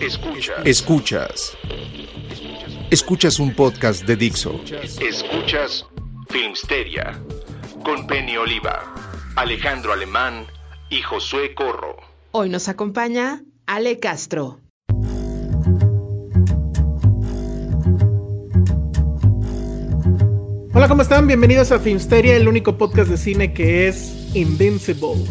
Escuchas. 0.00 0.56
Escuchas. 0.64 1.56
Escuchas 2.90 3.38
un 3.38 3.54
podcast 3.54 4.06
de 4.06 4.16
Dixo. 4.16 4.58
Escuchas 4.98 5.84
Filmsteria 6.30 7.20
con 7.84 8.06
Penny 8.06 8.38
Oliva, 8.38 8.94
Alejandro 9.36 9.92
Alemán 9.92 10.46
y 10.88 11.02
Josué 11.02 11.54
Corro. 11.54 11.98
Hoy 12.30 12.48
nos 12.48 12.70
acompaña 12.70 13.42
Ale 13.66 14.00
Castro. 14.00 14.60
Hola, 20.72 20.88
¿cómo 20.88 21.02
están? 21.02 21.26
Bienvenidos 21.26 21.72
a 21.72 21.78
Filmsteria, 21.78 22.36
el 22.36 22.48
único 22.48 22.78
podcast 22.78 23.10
de 23.10 23.18
cine 23.18 23.52
que 23.52 23.88
es 23.88 24.34
Invincible. 24.34 25.26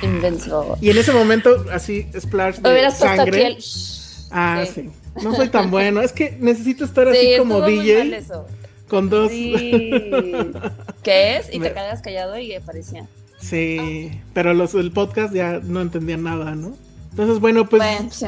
Invincible. 0.00 0.76
Y 0.80 0.90
en 0.90 0.98
ese 0.98 1.12
momento, 1.12 1.64
así, 1.72 2.06
splash 2.16 2.58
de 2.58 2.90
sangre. 2.92 3.46
aquí 3.46 3.56
el... 3.56 3.91
Ah, 4.32 4.64
Sí. 4.66 4.72
sí. 4.82 4.90
No 5.22 5.34
soy 5.34 5.48
tan 5.50 5.70
bueno. 5.70 6.00
Es 6.00 6.12
que 6.12 6.36
necesito 6.40 6.84
estar 6.84 7.06
así 7.08 7.18
Sí, 7.20 7.38
como 7.38 7.60
DJ 7.62 8.16
eso. 8.16 8.46
con 8.88 9.10
dos. 9.10 9.30
Sí. 9.30 9.92
¿Qué 11.02 11.36
es? 11.36 11.52
Y 11.52 11.58
Me- 11.58 11.68
te 11.68 11.74
quedas 11.74 12.00
callado 12.02 12.38
y 12.38 12.54
aparecía. 12.54 13.06
Sí, 13.38 14.10
pero 14.34 14.54
los 14.54 14.72
del 14.72 14.92
podcast 14.92 15.34
ya 15.34 15.60
no 15.62 15.80
entendían 15.80 16.22
nada, 16.22 16.54
¿no? 16.54 16.76
Entonces, 17.10 17.40
bueno, 17.40 17.68
pues, 17.68 17.82
bueno, 17.82 18.10
sí. 18.12 18.26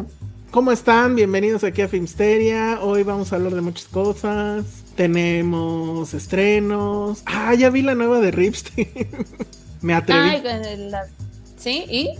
¿cómo 0.50 0.72
están? 0.72 1.14
Bienvenidos 1.14 1.62
aquí 1.64 1.82
a 1.82 1.88
Filmsteria. 1.88 2.80
Hoy 2.82 3.02
vamos 3.04 3.32
a 3.32 3.36
hablar 3.36 3.54
de 3.54 3.60
muchas 3.60 3.86
cosas. 3.86 4.64
Tenemos 4.96 6.12
estrenos. 6.14 7.22
Ah, 7.26 7.54
ya 7.54 7.70
vi 7.70 7.82
la 7.82 7.94
nueva 7.94 8.20
de 8.20 8.30
Ripstein. 8.30 8.88
Me 9.80 9.94
atreví. 9.94 10.20
Ay, 10.20 10.42
el- 10.72 10.90
la- 10.90 11.06
¿Sí? 11.56 11.84
¿Y? 11.88 12.10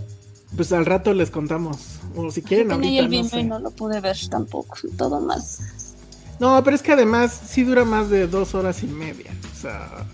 Pues 0.55 0.71
al 0.71 0.85
rato 0.85 1.13
les 1.13 1.31
contamos. 1.31 1.77
O 2.15 2.31
si 2.31 2.41
quieren, 2.41 2.69
Tenía 2.69 3.01
el 3.01 3.11
no 3.11 3.23
sé. 3.25 3.39
y 3.41 3.43
no 3.43 3.59
lo 3.59 3.71
pude 3.71 3.99
ver 3.99 4.17
tampoco. 4.29 4.75
Todo 4.97 5.19
mal. 5.21 5.41
No, 6.39 6.61
pero 6.63 6.75
es 6.75 6.81
que 6.81 6.91
además 6.93 7.39
sí 7.47 7.63
dura 7.63 7.83
más 7.85 8.09
de 8.09 8.27
dos 8.27 8.55
horas 8.55 8.83
y 8.83 8.87
media. 8.87 9.31
O 9.57 9.61
sea. 9.61 10.05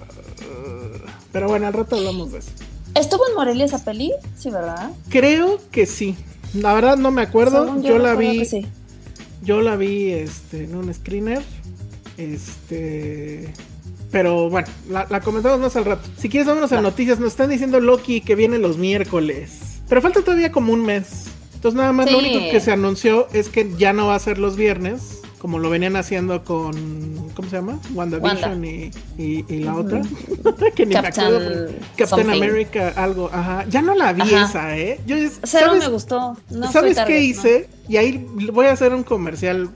uh, 0.41 0.97
Pero 1.31 1.47
bueno, 1.47 1.67
al 1.67 1.73
rato 1.73 1.95
hablamos 1.95 2.31
de 2.31 2.39
eso. 2.39 2.49
¿Estuvo 2.95 3.27
en 3.29 3.35
Morelia 3.35 3.65
esa 3.65 3.83
peli? 3.83 4.11
Sí, 4.37 4.49
¿verdad? 4.49 4.91
Creo 5.09 5.59
que 5.71 5.85
sí. 5.85 6.15
La 6.53 6.73
verdad 6.73 6.97
no 6.97 7.11
me 7.11 7.21
acuerdo. 7.21 7.65
Según 7.65 7.83
Yo, 7.83 7.97
la 7.99 8.15
vi. 8.15 8.45
sí. 8.45 8.65
Yo 9.43 9.61
la 9.61 9.75
vi 9.75 10.11
este, 10.11 10.65
en 10.65 10.75
un 10.75 10.93
screener. 10.93 11.41
Este. 12.17 13.53
Pero 14.11 14.49
bueno, 14.49 14.67
la, 14.89 15.07
la 15.09 15.21
comentamos 15.21 15.59
más 15.59 15.75
al 15.77 15.85
rato. 15.85 16.07
Si 16.17 16.27
quieres, 16.29 16.47
vámonos 16.47 16.71
a 16.73 16.81
noticias. 16.81 17.19
Nos 17.19 17.29
están 17.31 17.49
diciendo 17.49 17.79
Loki 17.79 18.21
que 18.21 18.35
viene 18.35 18.57
los 18.57 18.77
miércoles. 18.77 19.70
Pero 19.91 20.01
falta 20.01 20.21
todavía 20.21 20.53
como 20.53 20.71
un 20.71 20.85
mes. 20.85 21.25
Entonces, 21.53 21.77
nada 21.77 21.91
más 21.91 22.09
lo 22.09 22.19
único 22.19 22.39
que 22.49 22.61
se 22.61 22.71
anunció 22.71 23.27
es 23.33 23.49
que 23.49 23.73
ya 23.77 23.91
no 23.91 24.07
va 24.07 24.15
a 24.15 24.19
ser 24.19 24.37
los 24.37 24.55
viernes. 24.55 25.19
Como 25.37 25.59
lo 25.59 25.69
venían 25.69 25.97
haciendo 25.97 26.45
con. 26.45 26.71
¿Cómo 27.35 27.49
se 27.49 27.57
llama? 27.57 27.77
WandaVision 27.93 28.51
Wanda. 28.51 28.67
y, 28.67 28.91
y, 29.17 29.45
y 29.49 29.59
la 29.59 29.75
otra. 29.75 30.01
que 30.75 30.85
ni 30.85 30.93
Captain 30.93 31.29
me 31.29 31.35
acuerdo. 31.35 31.73
Captain. 31.97 32.29
America, 32.29 32.93
algo. 32.95 33.29
Ajá. 33.33 33.65
Ya 33.67 33.81
no 33.81 33.93
la 33.93 34.13
vi 34.13 34.21
Ajá. 34.21 34.45
esa, 34.45 34.77
¿eh? 34.77 35.01
Yo, 35.05 35.17
Cero 35.17 35.41
¿sabes? 35.43 35.83
me 35.83 35.89
gustó. 35.89 36.37
No 36.49 36.71
¿Sabes 36.71 36.95
target, 36.95 37.13
qué 37.13 37.19
no. 37.19 37.25
hice? 37.25 37.69
Y 37.89 37.97
ahí 37.97 38.25
voy 38.53 38.67
a 38.67 38.71
hacer 38.71 38.93
un 38.93 39.03
comercial, 39.03 39.71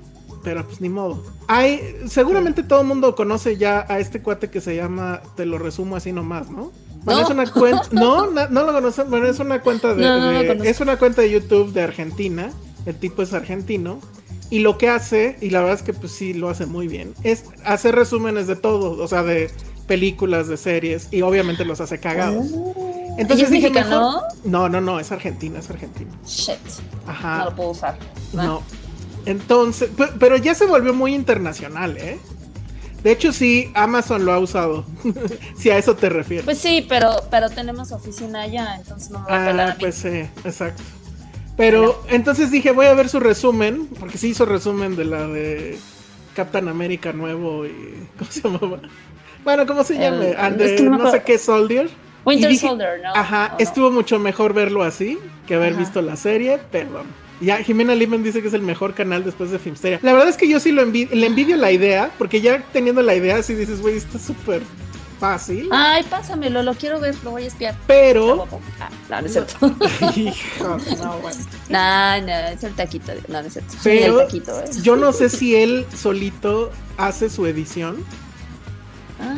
pero 0.45 0.65
pues 0.65 0.79
ni 0.79 0.87
modo. 0.87 1.25
Hay, 1.49 1.81
seguramente 2.07 2.63
todo 2.63 2.79
el 2.79 2.87
mundo 2.87 3.15
conoce 3.15 3.57
ya 3.57 3.85
a 3.89 3.99
este 3.99 4.21
cuate 4.21 4.49
que 4.49 4.61
se 4.61 4.77
llama, 4.77 5.21
te 5.35 5.45
lo 5.45 5.57
resumo 5.57 5.97
así 5.97 6.13
nomás, 6.13 6.49
¿no? 6.49 6.71
Bueno, 7.05 7.21
No. 7.21 7.25
es 7.27 7.31
una 7.33 7.45
cuenta, 7.51 7.83
no, 7.91 8.31
no 8.31 8.63
lo 8.63 8.73
conocen, 8.73 9.09
bueno, 9.09 9.27
es 9.27 9.39
una 9.39 9.61
cuenta 9.61 9.93
de, 9.93 10.03
No, 10.03 10.63
es 10.63 10.79
una 10.81 10.97
cuenta 10.97 11.21
de 11.21 11.31
YouTube 11.31 11.71
de 11.71 11.83
Argentina, 11.83 12.51
el 12.85 12.95
tipo 12.95 13.21
es 13.21 13.33
argentino, 13.33 13.99
y 14.49 14.59
lo 14.59 14.77
que 14.77 14.89
hace, 14.89 15.37
y 15.41 15.51
la 15.51 15.59
verdad 15.61 15.75
es 15.75 15.81
que 15.83 15.93
pues 15.93 16.11
sí 16.11 16.33
lo 16.33 16.49
hace 16.49 16.65
muy 16.65 16.87
bien, 16.87 17.13
es 17.23 17.45
hacer 17.63 17.95
resúmenes 17.95 18.47
de 18.47 18.55
todo, 18.55 19.01
o 19.01 19.07
sea, 19.07 19.23
de 19.23 19.49
películas, 19.87 20.47
de 20.47 20.57
series, 20.57 21.07
y 21.11 21.21
obviamente 21.21 21.63
los 21.63 21.79
hace 21.79 21.99
cagados. 21.99 22.47
Entonces 23.17 23.41
¿Y 23.41 23.43
es 23.43 23.51
dije, 23.51 23.69
mejor- 23.69 24.23
no, 24.43 24.67
no, 24.67 24.81
no, 24.81 24.99
es 24.99 25.11
argentino, 25.11 25.59
es 25.59 25.69
argentino. 25.69 26.11
Shit. 26.25 26.57
Ajá. 27.07 27.37
No 27.39 27.45
lo 27.45 27.55
puedo 27.55 27.69
usar. 27.69 27.97
No. 28.33 28.61
Entonces, 29.25 29.89
pe- 29.95 30.09
pero 30.19 30.37
ya 30.37 30.53
se 30.55 30.65
volvió 30.65 30.93
muy 30.93 31.13
internacional, 31.15 31.97
¿eh? 31.97 32.19
De 33.05 33.11
hecho, 33.11 33.31
sí, 33.31 33.69
Amazon 33.75 34.25
lo 34.25 34.33
ha 34.33 34.39
usado. 34.39 34.83
si 35.55 35.69
a 35.69 35.77
eso 35.77 35.95
te 35.95 36.09
refieres. 36.09 36.43
Pues 36.43 36.57
sí, 36.57 36.83
pero, 36.89 37.11
pero 37.29 37.51
tenemos 37.51 37.91
oficina 37.91 38.41
allá, 38.41 38.77
entonces 38.77 39.11
no 39.11 39.19
me 39.19 39.29
va 39.29 39.43
a 39.43 39.47
pelar 39.47 39.69
ah, 39.69 39.77
pues 39.79 39.93
sí, 39.93 40.27
exacto. 40.43 40.81
Pero 41.55 42.03
entonces 42.09 42.49
dije, 42.49 42.71
voy 42.71 42.87
a 42.87 42.95
ver 42.95 43.07
su 43.07 43.19
resumen, 43.19 43.87
porque 43.99 44.17
sí 44.17 44.29
hizo 44.29 44.47
resumen 44.47 44.95
de 44.95 45.05
la 45.05 45.27
de 45.27 45.77
Captain 46.35 46.67
America 46.67 47.13
nuevo 47.13 47.67
y. 47.67 48.07
¿Cómo 48.17 48.31
se 48.31 48.41
llamaba? 48.41 48.79
Bueno, 49.43 49.67
¿cómo 49.67 49.83
se 49.83 49.99
llama? 49.99 50.25
Es 50.25 50.71
que 50.73 50.89
no 50.89 51.11
sé 51.11 51.21
qué 51.21 51.37
Soldier. 51.37 51.87
Winter 52.25 52.49
dije- 52.49 52.67
Soldier, 52.67 53.01
¿no? 53.03 53.13
Ajá, 53.13 53.55
estuvo 53.59 53.91
mucho 53.91 54.17
mejor 54.17 54.55
verlo 54.55 54.81
así 54.81 55.19
que 55.45 55.53
haber 55.53 55.73
Ajá. 55.73 55.79
visto 55.79 56.01
la 56.01 56.15
serie, 56.15 56.57
perdón. 56.71 57.05
Ya 57.41 57.57
Jimena 57.63 57.95
Liman 57.95 58.23
dice 58.23 58.41
que 58.41 58.47
es 58.47 58.53
el 58.53 58.61
mejor 58.61 58.93
canal 58.93 59.23
después 59.23 59.51
de 59.51 59.59
Filmsteria. 59.59 59.99
La 60.01 60.13
verdad 60.13 60.29
es 60.29 60.37
que 60.37 60.47
yo 60.47 60.59
sí 60.59 60.71
lo 60.71 60.85
envi- 60.85 61.09
le 61.09 61.27
envidio 61.27 61.57
la 61.57 61.71
idea, 61.71 62.11
porque 62.17 62.39
ya 62.41 62.63
teniendo 62.71 63.01
la 63.01 63.15
idea, 63.15 63.41
sí 63.43 63.53
dices, 63.55 63.81
güey, 63.81 63.97
está 63.97 64.17
súper 64.19 64.61
fácil. 65.19 65.67
Ay, 65.71 66.03
pásamelo, 66.09 66.61
lo 66.63 66.73
quiero 66.75 66.99
ver, 66.99 67.15
lo 67.23 67.31
voy 67.31 67.43
a 67.43 67.47
espiar. 67.47 67.75
Pero. 67.87 68.47
Ah, 68.79 68.89
no, 69.09 69.21
no 69.21 69.27
es 69.27 69.31
cierto. 69.33 69.57
Hijo, 70.15 70.77
no, 70.97 71.17
bueno. 71.21 71.37
no, 71.69 72.21
no, 72.21 72.31
es 72.49 72.63
el 72.63 72.73
taquito. 72.73 73.11
No, 73.27 73.41
no 73.41 73.47
es 73.47 73.53
cierto. 73.53 73.73
Sí, 73.81 73.89
el 73.89 73.99
Pero 73.99 74.17
taquito, 74.19 74.59
¿eh? 74.61 74.65
yo 74.81 74.95
no 74.95 75.11
sé 75.13 75.29
si 75.29 75.55
él 75.55 75.85
solito 75.95 76.71
hace 76.97 77.29
su 77.29 77.45
edición. 77.45 77.97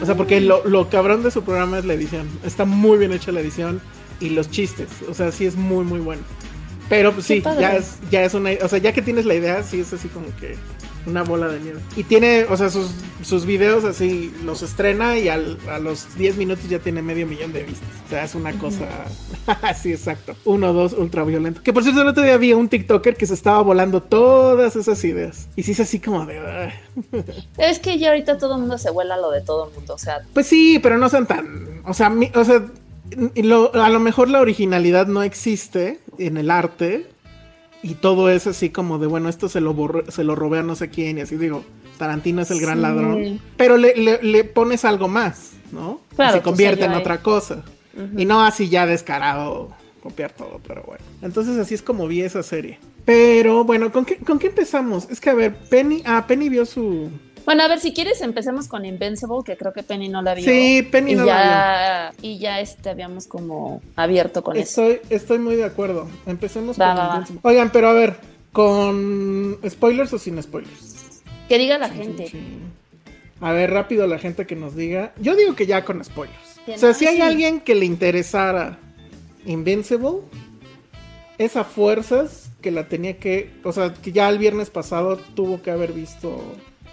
O 0.01 0.05
sea, 0.05 0.15
porque 0.15 0.41
lo, 0.41 0.67
lo 0.67 0.89
cabrón 0.89 1.21
de 1.23 1.29
su 1.31 1.43
programa 1.43 1.77
es 1.79 1.85
la 1.85 1.93
edición. 1.93 2.27
Está 2.43 2.65
muy 2.65 2.97
bien 2.97 3.13
hecha 3.13 3.31
la 3.31 3.39
edición 3.41 3.79
y 4.19 4.29
los 4.29 4.49
chistes. 4.49 4.87
O 5.07 5.13
sea, 5.13 5.31
sí 5.31 5.45
es 5.45 5.55
muy, 5.55 5.85
muy 5.85 5.99
bueno. 5.99 6.23
Pero 6.89 7.11
pues 7.13 7.25
sí, 7.25 7.41
ya 7.59 7.75
es, 7.75 7.95
ya 8.11 8.23
es 8.23 8.33
una. 8.33 8.51
O 8.63 8.67
sea, 8.67 8.79
ya 8.79 8.93
que 8.93 9.01
tienes 9.01 9.25
la 9.25 9.33
idea, 9.35 9.61
sí 9.63 9.79
es 9.81 9.91
así 9.93 10.07
como 10.07 10.27
que 10.39 10.55
una 11.05 11.23
bola 11.23 11.47
de 11.47 11.59
nieve. 11.61 11.79
Y 11.95 12.03
tiene, 12.03 12.45
o 12.49 12.57
sea, 12.57 12.69
sus, 12.69 12.91
sus 13.23 13.45
videos 13.45 13.85
así 13.85 14.33
los 14.43 14.61
estrena 14.61 15.17
y 15.17 15.29
al- 15.29 15.57
a 15.69 15.79
los 15.79 16.15
10 16.17 16.35
minutos 16.35 16.67
ya 16.69 16.79
tiene 16.79 17.01
medio 17.01 17.25
millón 17.25 17.53
de 17.53 17.63
vistas. 17.63 17.87
O 18.05 18.09
sea, 18.09 18.23
es 18.25 18.35
una 18.35 18.51
cosa. 18.59 18.85
sí, 19.81 19.91
exacto. 19.93 20.35
Uno, 20.45 20.73
dos, 20.73 20.93
ultra 20.93 21.23
violento. 21.23 21.61
Que 21.63 21.71
por 21.71 21.83
cierto, 21.83 22.01
el 22.01 22.07
otro 22.09 22.23
día 22.23 22.35
vi 22.37 22.51
un 22.53 22.67
TikToker 22.67 23.15
que 23.15 23.25
se 23.25 23.33
estaba 23.35 23.61
volando 23.61 24.01
todas 24.03 24.75
esas 24.75 25.01
ideas. 25.05 25.47
Y 25.55 25.63
sí 25.63 25.71
es 25.73 25.79
así 25.79 25.99
como 25.99 26.25
de. 26.25 26.41
Es 27.57 27.79
que 27.79 27.97
ya 27.97 28.09
ahorita 28.09 28.37
todo 28.37 28.55
el 28.55 28.61
mundo 28.61 28.77
se 28.77 28.89
vuela 28.91 29.15
lo 29.17 29.31
de 29.31 29.41
todo 29.41 29.69
el 29.69 29.73
mundo. 29.75 29.93
O 29.93 29.97
sea, 29.99 30.19
Pues 30.33 30.47
sí, 30.47 30.79
pero 30.81 30.97
no 30.97 31.07
sean 31.09 31.25
tan. 31.25 31.81
O 31.85 31.93
sea, 31.93 32.09
mi- 32.09 32.31
o 32.35 32.43
sea 32.43 32.63
lo- 33.35 33.73
a 33.73 33.89
lo 33.89 33.99
mejor 34.01 34.27
la 34.29 34.41
originalidad 34.41 35.07
no 35.07 35.23
existe 35.23 35.99
en 36.19 36.37
el 36.37 36.51
arte. 36.51 37.07
Y 37.83 37.93
todo 37.95 38.29
es 38.29 38.47
así 38.47 38.69
como 38.69 38.97
de, 38.97 39.07
bueno, 39.07 39.29
esto 39.29 39.49
se 39.49 39.61
lo, 39.61 39.73
borró- 39.73 40.09
se 40.09 40.23
lo 40.23 40.35
robé 40.35 40.59
a 40.59 40.63
no 40.63 40.75
sé 40.75 40.89
quién. 40.89 41.17
Y 41.17 41.21
así 41.21 41.37
digo, 41.37 41.63
Tarantino 41.97 42.41
es 42.41 42.51
el 42.51 42.59
gran 42.59 42.77
Sí. 42.77 42.81
ladrón. 42.81 43.39
Pero 43.55 43.77
le, 43.77 43.95
le- 43.95 44.21
le 44.23 44.43
pones 44.43 44.83
algo 44.83 45.07
más, 45.07 45.51
¿no? 45.71 46.01
Claro, 46.15 46.31
y 46.31 46.33
se 46.33 46.39
tu 46.39 46.43
convierte 46.49 46.85
en 46.85 46.93
otra 46.93 47.21
cosa. 47.21 47.63
Y 48.15 48.25
no 48.25 48.43
así 48.43 48.69
ya 48.69 48.85
descarado 48.85 49.69
copiar 50.03 50.31
todo, 50.31 50.59
pero 50.67 50.83
bueno. 50.83 51.03
Entonces 51.21 51.57
así 51.57 51.73
es 51.75 51.81
como 51.81 52.07
vi 52.07 52.21
esa 52.21 52.43
serie. 52.43 52.77
Pero 53.05 53.63
bueno, 53.63 53.91
¿con 53.91 54.05
qué, 54.05 54.17
¿con 54.17 54.37
qué 54.37 54.47
empezamos? 54.47 55.07
Es 55.09 55.19
que 55.19 55.29
a 55.29 55.33
ver, 55.33 55.55
Penny, 55.69 56.03
ah, 56.05 56.25
Penny 56.27 56.49
vio 56.49 56.65
su, 56.65 57.09
Bueno, 57.47 57.63
a 57.63 57.69
ver, 57.69 57.79
si 57.79 57.93
quieres 57.93 58.19
empecemos 58.19 58.67
con 58.67 58.83
Invincible, 58.83 59.37
que 59.45 59.55
creo 59.55 59.71
que 59.71 59.81
Penny 59.81 60.09
no 60.09 60.21
la 60.21 60.35
vio. 60.35 60.43
Sí, 60.43 60.85
Penny 60.91 61.13
y 61.13 61.15
no 61.15 61.23
la 61.23 62.11
ya, 62.11 62.13
Y 62.21 62.39
ya 62.39 62.59
este, 62.59 62.89
habíamos 62.89 63.25
como 63.25 63.81
abierto 63.95 64.43
con 64.43 64.57
eso. 64.57 64.85
Estoy, 64.85 65.15
estoy 65.15 65.39
muy 65.39 65.55
de 65.55 65.63
acuerdo. 65.63 66.09
Empecemos 66.25 66.77
Va, 66.77 66.89
con 66.89 66.97
va, 66.97 67.07
va. 67.07 67.13
Invincible. 67.13 67.41
Oigan, 67.45 67.71
pero 67.71 67.87
a 67.87 67.93
ver, 67.93 68.17
¿con 68.51 69.57
spoilers 69.65 70.11
o 70.11 70.19
sin 70.19 70.43
spoilers? 70.43 71.23
Que 71.47 71.57
diga 71.57 71.77
la 71.77 71.87
gente. 71.87 72.27
Sí. 72.27 72.59
A 73.39 73.53
ver, 73.53 73.71
rápido 73.71 74.07
la 74.07 74.19
gente 74.19 74.45
que 74.45 74.57
nos 74.57 74.75
diga. 74.75 75.13
Yo 75.21 75.33
digo 75.37 75.55
que 75.55 75.65
ya 75.65 75.85
con 75.85 76.03
spoilers. 76.03 76.59
O 76.67 76.77
sea, 76.77 76.89
no, 76.89 76.95
si 76.95 77.07
hay 77.07 77.21
alguien 77.21 77.61
que 77.61 77.75
le 77.75 77.85
interesara 77.85 78.77
Invincible, 79.45 80.17
es 81.37 81.55
a 81.55 81.63
fuerzas 81.63 82.49
que 82.61 82.71
la 82.71 82.89
tenía 82.89 83.17
que. 83.19 83.53
O 83.63 83.71
sea, 83.71 83.93
que 83.93 84.11
ya 84.11 84.27
el 84.27 84.37
viernes 84.37 84.69
pasado 84.69 85.15
tuvo 85.15 85.61
que 85.61 85.71
haber 85.71 85.93
visto 85.93 86.43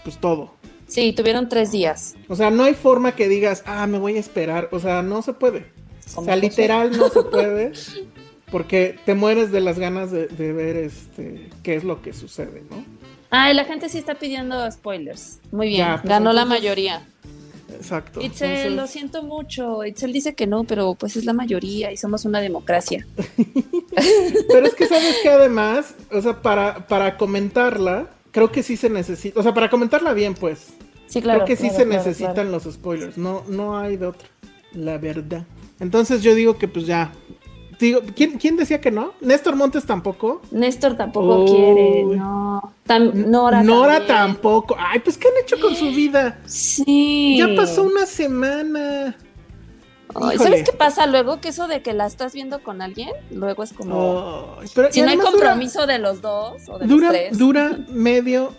pues 0.05 0.19
todo. 0.19 0.55
Sí, 0.87 1.13
tuvieron 1.13 1.49
tres 1.49 1.73
días. 1.73 2.15
O 2.29 2.37
sea, 2.37 2.51
no 2.51 2.63
hay 2.65 2.75
forma 2.75 3.13
que 3.17 3.27
digas, 3.29 3.63
ah, 3.67 3.87
me 3.87 3.99
voy 3.99 4.17
a 4.17 4.21
esperar. 4.21 4.69
O 4.71 4.79
sea, 4.79 5.03
no 5.03 5.23
se 5.23 5.33
puede. 5.33 5.67
O 6.15 6.23
sea, 6.25 6.37
literal 6.37 6.97
no 6.97 7.09
se 7.09 7.23
puede. 7.23 7.73
Porque 8.51 8.97
te 9.05 9.15
mueres 9.15 9.51
de 9.51 9.61
las 9.61 9.79
ganas 9.79 10.11
de, 10.13 10.29
de 10.29 10.53
ver 10.53 10.77
este 10.77 11.49
qué 11.65 11.75
es 11.75 11.83
lo 11.83 12.03
que 12.03 12.13
sucede, 12.13 12.63
¿no? 12.71 12.85
Ah, 13.31 13.51
y 13.51 13.55
la 13.55 13.65
gente 13.65 13.89
sí 13.89 13.99
está 13.99 14.15
pidiendo 14.15 14.71
spoilers. 14.71 15.41
Muy 15.51 15.69
bien, 15.69 15.79
Ya, 15.87 15.97
pues, 16.01 16.09
ganó 16.09 16.33
la 16.33 16.45
mayoría. 16.45 17.05
Exacto. 17.75 18.21
Itzel, 18.21 18.51
Entonces- 18.51 18.73
lo 18.77 18.87
siento 18.87 19.23
mucho. 19.25 19.85
Itzel 19.85 20.13
dice 20.13 20.35
que 20.37 20.47
no, 20.47 20.63
pero 20.65 20.95
pues 20.95 21.17
es 21.17 21.25
la 21.25 21.33
mayoría 21.33 21.91
y 21.91 21.97
somos 21.97 22.25
una 22.27 22.41
democracia. 22.41 23.05
Pero 24.49 24.67
es 24.67 24.75
que 24.75 24.87
sabes 24.87 25.17
que 25.23 25.29
además, 25.29 25.95
o 26.13 26.21
sea, 26.21 26.41
para, 26.43 26.87
para 26.87 27.17
comentarla, 27.17 28.09
creo 28.35 28.53
que 28.53 28.63
sí 28.63 28.77
se 28.77 28.91
necesita, 28.91 29.41
o 29.41 29.43
sea, 29.43 29.55
para 29.55 29.71
comentarla 29.71 30.13
bien, 30.13 30.35
pues, 30.35 30.75
Sí, 31.07 31.23
claro. 31.23 31.45
creo 31.45 31.47
que 31.47 31.57
sí 31.57 31.69
claro, 31.71 31.77
se 31.79 31.85
claro, 31.87 31.99
necesitan 32.05 32.35
claro. 32.35 32.51
los 32.51 32.65
spoilers, 32.65 33.17
no, 33.17 33.43
no 33.49 33.79
hay 33.79 33.97
de 33.97 34.07
otra, 34.09 34.29
la 34.73 34.99
verdad. 34.99 35.45
Entonces 35.81 36.23
yo 36.23 36.35
digo 36.35 36.59
que 36.59 36.67
pues 36.69 36.87
ya, 36.87 37.13
digo, 37.79 38.01
¿quién, 38.17 38.39
quién 38.39 38.57
decía 38.57 38.81
que 38.81 38.91
no? 38.91 39.13
Néstor 39.21 39.55
Montes 39.57 39.85
tampoco. 39.85 40.41
Néstor 40.51 40.97
tampoco 40.97 41.45
quiere, 41.47 42.05
no. 42.05 42.73
Tam- 42.87 43.13
Nora, 43.15 43.63
Nora 43.63 43.99
también. 44.07 44.17
tampoco. 44.37 44.77
Ay, 44.79 45.01
pues 45.01 45.17
¿qué 45.19 45.29
han 45.29 45.35
hecho 45.43 45.59
con 45.61 45.75
su 45.75 45.87
vida? 45.87 46.41
Sí. 46.47 47.37
Ya 47.39 47.49
pasó 47.57 47.83
una 47.85 48.07
semana. 48.07 49.17
Ay. 50.23 50.39
¿Sabes 50.39 50.69
qué 50.69 50.77
pasa 50.77 51.07
luego? 51.07 51.41
Que 51.41 51.49
eso 51.49 51.67
de 51.69 51.83
que 51.83 51.93
la 51.93 52.07
estás 52.07 52.33
viendo 52.35 52.63
con 52.63 52.83
alguien, 52.83 53.11
luego 53.31 53.63
es 53.63 53.73
como... 53.73 54.57
Pero- 54.75 54.93
si 54.93 55.03
no 55.03 55.09
hay 55.09 55.17
dura- 55.17 55.31
compromiso 55.31 55.87
de 55.87 55.99
los 55.99 56.21
dos 56.23 56.69
o 56.69 56.79
de 56.79 56.87
Dura, 56.87 57.09
los 57.09 57.17
tres. 57.17 57.39
dura 57.39 57.79
medio. 57.89 58.53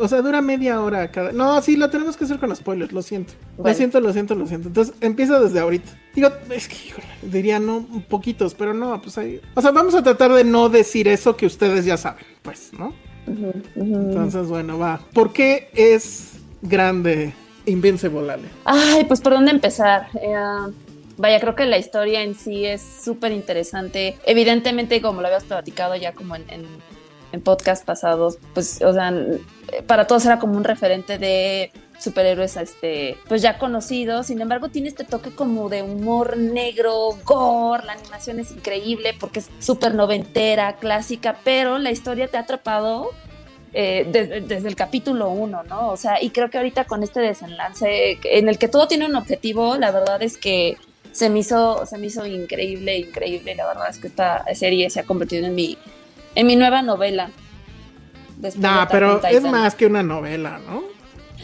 O 0.00 0.08
sea, 0.08 0.22
dura 0.22 0.40
media 0.40 0.80
hora 0.80 1.10
cada. 1.12 1.32
No, 1.32 1.60
sí, 1.60 1.76
lo 1.76 1.90
tenemos 1.90 2.16
que 2.16 2.24
hacer 2.24 2.38
con 2.38 2.54
spoilers, 2.56 2.92
lo 2.92 3.02
siento. 3.02 3.34
Lo 3.62 3.74
siento, 3.74 4.00
lo 4.00 4.10
siento, 4.12 4.34
lo 4.34 4.46
siento. 4.46 4.68
Entonces, 4.68 4.94
empieza 5.02 5.38
desde 5.38 5.60
ahorita. 5.60 5.90
Digo, 6.14 6.30
es 6.50 6.66
que, 6.66 6.76
diría 7.22 7.58
no, 7.60 7.86
poquitos, 8.08 8.54
pero 8.54 8.72
no, 8.72 9.00
pues 9.02 9.18
ahí. 9.18 9.38
O 9.54 9.60
sea, 9.60 9.72
vamos 9.72 9.94
a 9.94 10.02
tratar 10.02 10.32
de 10.32 10.44
no 10.44 10.70
decir 10.70 11.08
eso 11.08 11.36
que 11.36 11.44
ustedes 11.44 11.84
ya 11.84 11.98
saben, 11.98 12.24
pues, 12.42 12.70
¿no? 12.72 12.94
Entonces, 13.74 14.46
bueno, 14.48 14.78
va. 14.78 15.00
¿Por 15.12 15.32
qué 15.34 15.68
es 15.74 16.32
grande 16.62 17.34
Invincible, 17.66 18.32
Ale? 18.32 18.48
Ay, 18.64 19.04
pues 19.04 19.20
por 19.20 19.32
dónde 19.34 19.50
empezar. 19.50 20.08
Eh, 20.20 20.34
vaya, 21.16 21.40
creo 21.40 21.54
que 21.54 21.66
la 21.66 21.78
historia 21.78 22.22
en 22.22 22.34
sí 22.34 22.64
es 22.64 22.82
súper 22.82 23.32
interesante. 23.32 24.16
Evidentemente, 24.24 25.00
como 25.02 25.20
lo 25.20 25.26
habías 25.26 25.44
platicado 25.44 25.96
ya 25.96 26.12
como 26.12 26.36
en, 26.36 26.44
en, 26.50 26.66
podcast 27.42 27.84
pasados, 27.84 28.38
pues, 28.54 28.80
o 28.80 28.94
sea, 28.94 29.12
para 29.86 30.06
todos 30.06 30.24
era 30.24 30.38
como 30.38 30.56
un 30.56 30.64
referente 30.64 31.18
de 31.18 31.70
superhéroes 31.98 32.56
este 32.56 33.16
pues 33.28 33.42
ya 33.42 33.58
conocidos 33.58 34.26
sin 34.26 34.40
embargo 34.40 34.68
tiene 34.68 34.88
este 34.88 35.04
toque 35.04 35.30
como 35.30 35.68
de 35.68 35.82
humor 35.82 36.36
negro 36.36 37.10
gore 37.24 37.84
la 37.84 37.92
animación 37.92 38.40
es 38.40 38.50
increíble 38.52 39.14
porque 39.18 39.40
es 39.40 39.48
súper 39.58 39.94
noventera 39.94 40.76
clásica 40.76 41.38
pero 41.42 41.78
la 41.78 41.90
historia 41.90 42.28
te 42.28 42.36
ha 42.36 42.40
atrapado 42.40 43.10
eh, 43.78 44.06
desde, 44.08 44.40
desde 44.40 44.68
el 44.68 44.74
capítulo 44.74 45.28
uno, 45.28 45.62
¿no? 45.64 45.90
O 45.90 45.98
sea, 45.98 46.22
y 46.22 46.30
creo 46.30 46.48
que 46.48 46.56
ahorita 46.56 46.84
con 46.84 47.02
este 47.02 47.20
desenlace 47.20 48.18
en 48.24 48.48
el 48.48 48.56
que 48.56 48.68
todo 48.68 48.88
tiene 48.88 49.04
un 49.04 49.14
objetivo, 49.14 49.76
la 49.76 49.90
verdad 49.90 50.22
es 50.22 50.38
que 50.38 50.78
se 51.12 51.28
me 51.28 51.40
hizo, 51.40 51.84
se 51.84 51.98
me 51.98 52.06
hizo 52.06 52.24
increíble, 52.24 52.96
increíble. 52.96 53.54
La 53.54 53.66
verdad 53.66 53.90
es 53.90 53.98
que 53.98 54.06
esta 54.06 54.46
serie 54.54 54.88
se 54.88 55.00
ha 55.00 55.02
convertido 55.02 55.44
en 55.44 55.54
mi, 55.54 55.76
en 56.34 56.46
mi 56.46 56.56
nueva 56.56 56.80
novela. 56.80 57.30
De 58.38 58.50
Nah, 58.56 58.86
pero 58.86 59.22
es 59.26 59.42
más 59.42 59.74
que 59.74 59.84
una 59.84 60.02
novela, 60.02 60.58
¿no? 60.66 60.82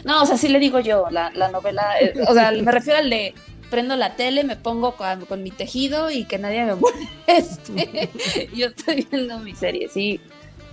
No, 0.03 0.23
o 0.23 0.25
sea, 0.25 0.35
sí 0.35 0.47
le 0.47 0.57
digo 0.57 0.79
yo, 0.79 1.05
la, 1.11 1.29
la 1.35 1.49
novela, 1.49 1.99
eh, 2.01 2.15
o 2.27 2.33
sea, 2.33 2.49
me 2.49 2.71
refiero 2.71 2.97
al 2.97 3.11
de 3.11 3.35
prendo 3.69 3.95
la 3.95 4.15
tele, 4.15 4.43
me 4.43 4.55
pongo 4.55 4.95
con, 4.95 5.25
con 5.25 5.43
mi 5.43 5.51
tejido 5.51 6.09
y 6.09 6.25
que 6.25 6.39
nadie 6.39 6.65
me 6.65 6.75
moleste. 7.27 8.09
yo 8.55 8.67
estoy 8.67 9.07
viendo 9.11 9.37
mi 9.37 9.53
serie, 9.53 9.87
sí. 9.87 10.19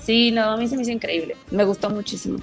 Sí, 0.02 0.31
no, 0.31 0.43
a 0.52 0.56
mí 0.56 0.67
se 0.69 0.76
me 0.76 0.82
hizo 0.82 0.91
increíble. 0.93 1.37
Me 1.50 1.64
gustó 1.64 1.91
muchísimo. 1.91 2.38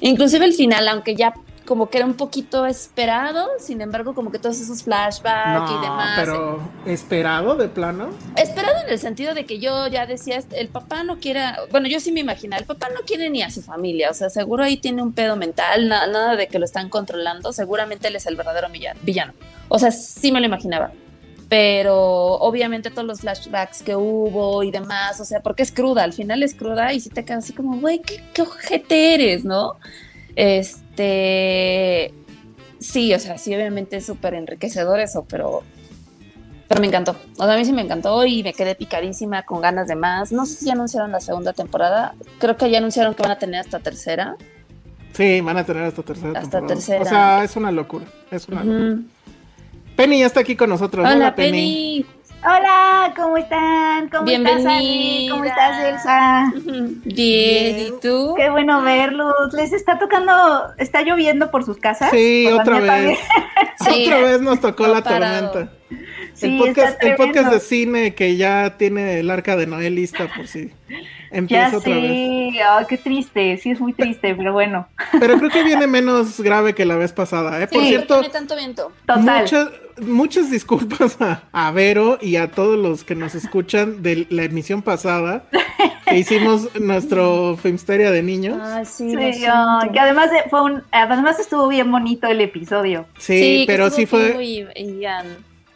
Inclusive 0.00 0.44
el 0.44 0.54
final, 0.54 0.86
aunque 0.88 1.14
ya 1.14 1.34
como 1.66 1.88
que 1.88 1.98
era 1.98 2.06
un 2.06 2.14
poquito 2.14 2.66
esperado, 2.66 3.46
sin 3.60 3.80
embargo, 3.80 4.12
como 4.14 4.32
que 4.32 4.38
todos 4.40 4.58
esos 4.60 4.82
flashbacks 4.82 5.70
y 5.70 5.74
No, 5.74 5.80
demás. 5.82 6.12
pero 6.16 6.60
esperado 6.86 7.54
de 7.54 7.68
plano. 7.68 8.08
Esperado 8.36 8.82
en 8.84 8.90
el 8.92 8.98
sentido 8.98 9.34
de 9.34 9.44
que 9.46 9.60
yo 9.60 9.86
ya 9.86 10.04
decía, 10.06 10.40
el 10.52 10.68
papá 10.68 11.04
no 11.04 11.18
quiere, 11.20 11.42
bueno, 11.70 11.86
yo 11.86 12.00
sí 12.00 12.10
me 12.10 12.20
imaginaba, 12.20 12.58
el 12.60 12.66
papá 12.66 12.88
no 12.88 13.00
quiere 13.06 13.30
ni 13.30 13.42
a 13.42 13.50
su 13.50 13.62
familia, 13.62 14.10
o 14.10 14.14
sea, 14.14 14.30
seguro 14.30 14.64
ahí 14.64 14.78
tiene 14.78 15.00
un 15.02 15.12
pedo 15.12 15.36
mental, 15.36 15.86
na- 15.86 16.06
nada 16.08 16.34
de 16.34 16.48
que 16.48 16.58
lo 16.58 16.64
están 16.64 16.88
controlando, 16.88 17.52
seguramente 17.52 18.08
él 18.08 18.16
es 18.16 18.26
el 18.26 18.34
verdadero 18.34 18.68
villa- 18.70 18.96
villano. 19.02 19.34
O 19.68 19.78
sea, 19.78 19.92
sí 19.92 20.32
me 20.32 20.40
lo 20.40 20.46
imaginaba. 20.46 20.90
Pero 21.50 22.34
obviamente 22.36 22.90
todos 22.90 23.06
los 23.06 23.20
flashbacks 23.20 23.82
que 23.82 23.96
hubo 23.96 24.62
y 24.62 24.70
demás, 24.70 25.20
o 25.20 25.24
sea, 25.24 25.42
porque 25.42 25.64
es 25.64 25.72
cruda, 25.72 26.04
al 26.04 26.12
final 26.12 26.42
es 26.42 26.54
cruda 26.54 26.92
y 26.94 27.00
si 27.00 27.10
te 27.10 27.24
quedas 27.24 27.44
así 27.44 27.52
como, 27.52 27.78
güey, 27.78 28.00
¿qué, 28.00 28.22
qué 28.32 28.42
ojete 28.42 29.14
eres, 29.14 29.44
¿no? 29.44 29.74
Este, 30.36 32.14
sí, 32.78 33.12
o 33.12 33.18
sea, 33.18 33.36
sí, 33.36 33.54
obviamente 33.54 33.96
es 33.96 34.06
súper 34.06 34.34
enriquecedor 34.34 35.00
eso, 35.00 35.26
pero 35.28 35.62
pero 36.70 36.80
me 36.82 36.86
encantó. 36.86 37.16
O 37.36 37.44
sea, 37.44 37.54
a 37.54 37.56
mí 37.56 37.64
sí 37.64 37.72
me 37.72 37.82
encantó 37.82 38.24
y 38.24 38.44
me 38.44 38.52
quedé 38.52 38.76
picadísima 38.76 39.42
con 39.42 39.60
ganas 39.60 39.88
de 39.88 39.96
más. 39.96 40.30
No 40.30 40.46
sé 40.46 40.54
si 40.54 40.66
ya 40.66 40.74
anunciaron 40.74 41.10
la 41.10 41.18
segunda 41.18 41.52
temporada. 41.52 42.14
Creo 42.38 42.56
que 42.56 42.70
ya 42.70 42.78
anunciaron 42.78 43.14
que 43.14 43.24
van 43.24 43.32
a 43.32 43.38
tener 43.40 43.58
hasta 43.58 43.80
tercera. 43.80 44.36
Sí, 45.12 45.40
van 45.40 45.56
a 45.56 45.64
tener 45.66 45.82
hasta 45.82 46.04
tercera 46.04 46.28
Hasta 46.38 46.58
temporada. 46.58 46.66
tercera. 46.68 47.02
O 47.02 47.04
sea, 47.06 47.42
es 47.42 47.56
una 47.56 47.72
locura. 47.72 48.06
Es 48.30 48.46
una 48.46 48.62
locura. 48.62 49.02
Penny 50.00 50.20
ya 50.20 50.26
está 50.26 50.40
aquí 50.40 50.56
con 50.56 50.70
nosotros. 50.70 51.06
Hola, 51.06 51.34
Penny. 51.34 52.06
Hola, 52.42 53.12
¿cómo 53.14 53.36
están? 53.36 54.08
¿Cómo 54.08 54.26
estás, 54.30 54.64
Ali? 54.64 54.88
Bienvenida. 54.88 55.30
¿Cómo 55.34 55.44
estás, 55.44 55.84
Elsa? 55.84 56.52
Bien, 57.04 57.80
¿y 57.80 58.00
tú? 58.00 58.32
Qué 58.34 58.48
bueno 58.48 58.80
verlos. 58.80 59.52
¿Les 59.52 59.74
está 59.74 59.98
tocando, 59.98 60.32
está 60.78 61.02
lloviendo 61.02 61.50
por 61.50 61.66
sus 61.66 61.76
casas? 61.76 62.10
Sí, 62.12 62.46
Por 62.50 62.62
otra 62.62 62.80
vez. 62.80 63.18
Sí. 63.84 64.04
Otra 64.06 64.20
vez 64.20 64.40
nos 64.42 64.60
tocó 64.60 64.86
No 64.86 64.94
la 64.94 65.02
parado. 65.02 65.50
tormenta. 65.52 65.72
Sí, 66.34 66.46
el, 66.46 66.58
podcast, 66.58 67.02
el 67.02 67.14
podcast 67.16 67.52
de 67.52 67.60
cine 67.60 68.14
que 68.14 68.36
ya 68.36 68.76
tiene 68.76 69.20
el 69.20 69.30
arca 69.30 69.56
de 69.56 69.66
Noé 69.66 69.88
lista 69.90 70.28
por 70.34 70.46
si 70.46 70.70
empieza 71.30 71.70
Ya 71.70 71.76
otra 71.78 71.94
vez. 71.94 72.02
sí, 72.10 72.58
Ay, 72.60 72.84
qué 72.88 72.98
triste, 72.98 73.56
sí 73.56 73.70
es 73.70 73.80
muy 73.80 73.94
triste, 73.94 74.34
pero 74.34 74.52
bueno. 74.52 74.86
Pero 75.18 75.38
creo 75.38 75.50
que 75.50 75.62
viene 75.62 75.86
menos 75.86 76.40
grave 76.40 76.74
que 76.74 76.84
la 76.84 76.96
vez 76.96 77.12
pasada, 77.14 77.62
¿eh? 77.62 77.68
Por 77.68 77.82
Sí, 77.82 77.88
cierto, 77.88 78.20
tiene 78.20 78.32
tanto 78.32 78.54
viento. 78.56 78.92
Total. 79.06 79.40
muchas, 79.42 79.68
muchas 80.00 80.50
disculpas 80.50 81.20
a, 81.20 81.42
a 81.52 81.70
Vero 81.70 82.18
y 82.20 82.36
a 82.36 82.50
todos 82.50 82.78
los 82.78 83.04
que 83.04 83.14
nos 83.14 83.34
escuchan 83.34 84.02
de 84.02 84.26
la 84.30 84.44
emisión 84.44 84.82
pasada 84.82 85.44
que 86.06 86.18
hicimos 86.18 86.68
nuestro 86.80 87.56
Filmsteria 87.62 88.10
de 88.10 88.22
niños. 88.22 88.58
Sí, 88.88 89.10
Sí, 89.32 89.44
que 89.92 90.00
además 90.00 90.30
de- 90.30 90.48
fue 90.50 90.62
un, 90.62 90.82
además 90.90 91.38
estuvo 91.38 91.68
bien 91.68 91.90
bonito 91.90 92.26
el 92.26 92.40
episodio. 92.40 93.06
Sí, 93.18 93.64
pero 93.66 93.90
sí 93.90 94.06
fue, 94.06 94.36
Y, 94.44 94.66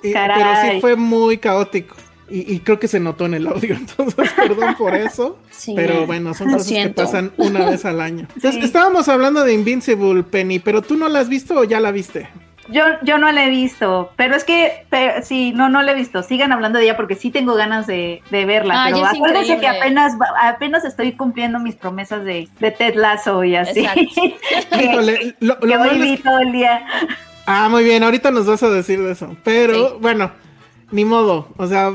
pero 0.03 0.47
sí 0.73 0.81
fue 0.81 0.97
muy 0.97 1.39
caótico. 1.39 1.97
Y, 2.31 2.55
y 2.55 2.61
creo 2.61 2.81
que 2.81 2.89
se 2.89 3.01
notó 3.01 3.27
en 3.27 3.35
el 3.35 3.47
audio, 3.47 3.75
entonces 3.79 4.31
perdón 4.35 4.75
por 4.77 4.95
eso. 4.95 5.39
Sí. 5.51 5.75
Pero 5.77 6.07
bueno, 6.07 6.33
son 6.35 6.51
cosas 6.53 6.67
siento. 6.67 7.03
que 7.03 7.07
pasan 7.07 7.33
una 7.37 7.69
vez 7.69 7.85
al 7.85 8.01
año. 8.01 8.27
Entonces, 8.35 8.61
Sí. 8.61 8.67
estábamos 8.67 9.09
hablando 9.09 9.45
de 9.45 9.53
Invincible, 9.53 10.23
Penny, 10.23 10.59
pero 10.59 10.81
tú 10.83 10.97
no 10.97 11.09
la 11.09 11.21
has 11.21 11.29
visto 11.29 11.55
o 11.59 11.65
ya 11.65 11.81
la 11.81 11.93
viste? 11.93 12.29
Yo, 12.69 12.83
yo 13.03 13.19
no 13.19 13.31
la 13.31 13.45
he 13.45 13.51
visto, 13.51 14.11
pero 14.17 14.35
es 14.35 14.45
que 14.45 14.87
pero, 14.89 15.23
sí, 15.23 15.53
no, 15.53 15.69
no 15.69 15.83
la 15.83 15.93
he 15.93 15.95
visto. 15.95 16.23
Sigan 16.23 16.51
hablando 16.53 16.79
de 16.79 16.85
ella 16.87 16.97
porque 16.97 17.15
sí 17.15 17.31
tengo 17.31 17.55
ganas 17.55 17.87
de, 17.87 18.23
de 18.31 18.45
verla. 18.47 18.85
Ay, 18.85 18.93
pero 18.95 19.07
acuérdense 19.07 19.59
que 19.61 19.69
apenas, 19.69 20.15
va- 20.15 20.49
apenas 20.49 20.85
estoy 20.85 21.13
cumpliendo 21.13 21.59
mis 21.59 21.75
promesas 21.75 22.25
de, 22.25 22.49
de 22.61 22.71
Ted 22.71 22.95
Lasso 22.95 23.45
y 23.45 23.57
así. 23.57 23.87
Que, 24.71 24.85
Híjole, 24.85 25.37
lo, 25.41 25.59
lo 25.61 25.83
que 25.83 25.89
es 25.91 26.01
vi 26.01 26.17
que- 26.17 26.23
todo 26.23 26.39
el 26.39 26.53
día. 26.53 26.87
Ah, 27.47 27.69
muy 27.69 27.85
bien, 27.85 28.03
ahorita 28.03 28.31
nos 28.31 28.47
vas 28.47 28.63
a 28.63 28.71
decir 28.71 29.03
de 29.03 29.13
eso. 29.13 29.37
Pero 29.45 29.75
Sí. 29.75 29.95
bueno, 30.01 30.31
ni 30.91 31.05
modo. 31.05 31.49
O 31.59 31.67
sea, 31.67 31.93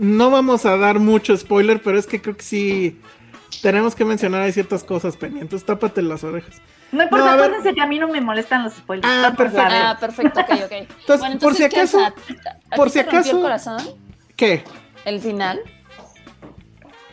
no 0.00 0.30
vamos 0.30 0.64
a 0.66 0.76
dar 0.76 1.00
mucho 1.00 1.36
spoiler, 1.36 1.82
pero 1.82 1.98
es 1.98 2.06
que 2.06 2.20
creo 2.22 2.36
que 2.36 2.44
sí 2.44 3.00
tenemos 3.62 3.96
que 3.96 4.04
mencionar 4.04 4.42
hay 4.42 4.52
ciertas 4.52 4.84
cosas 4.84 5.16
pendientes. 5.16 5.64
Tápate 5.64 6.02
las 6.02 6.22
orejas. 6.22 6.62
No 6.92 7.02
importa, 7.04 7.34
acuérdense 7.34 7.74
que 7.74 7.80
a 7.82 7.86
mí 7.86 7.98
no 7.98 8.08
me 8.08 8.20
molestan 8.20 8.64
los 8.64 8.72
spoilers. 8.74 9.08
Ah, 9.10 9.34
perfecto. 9.36 9.68
Ah, 9.70 9.96
perfecto, 10.00 10.40
ok, 10.40 10.50
ok. 10.64 10.72
Entonces, 10.72 11.18
Bueno, 11.20 11.38
por 11.38 11.54
si 11.54 11.64
acaso, 11.64 11.98
O 11.98 12.00
sea, 12.00 12.14
¿a 12.70 12.76
por 12.76 12.90
si 12.90 12.98
acaso- 12.98 13.36
el 13.36 13.42
corazón? 13.42 13.78
¿Qué? 14.36 14.64
¿El 15.04 15.20
final? 15.20 15.60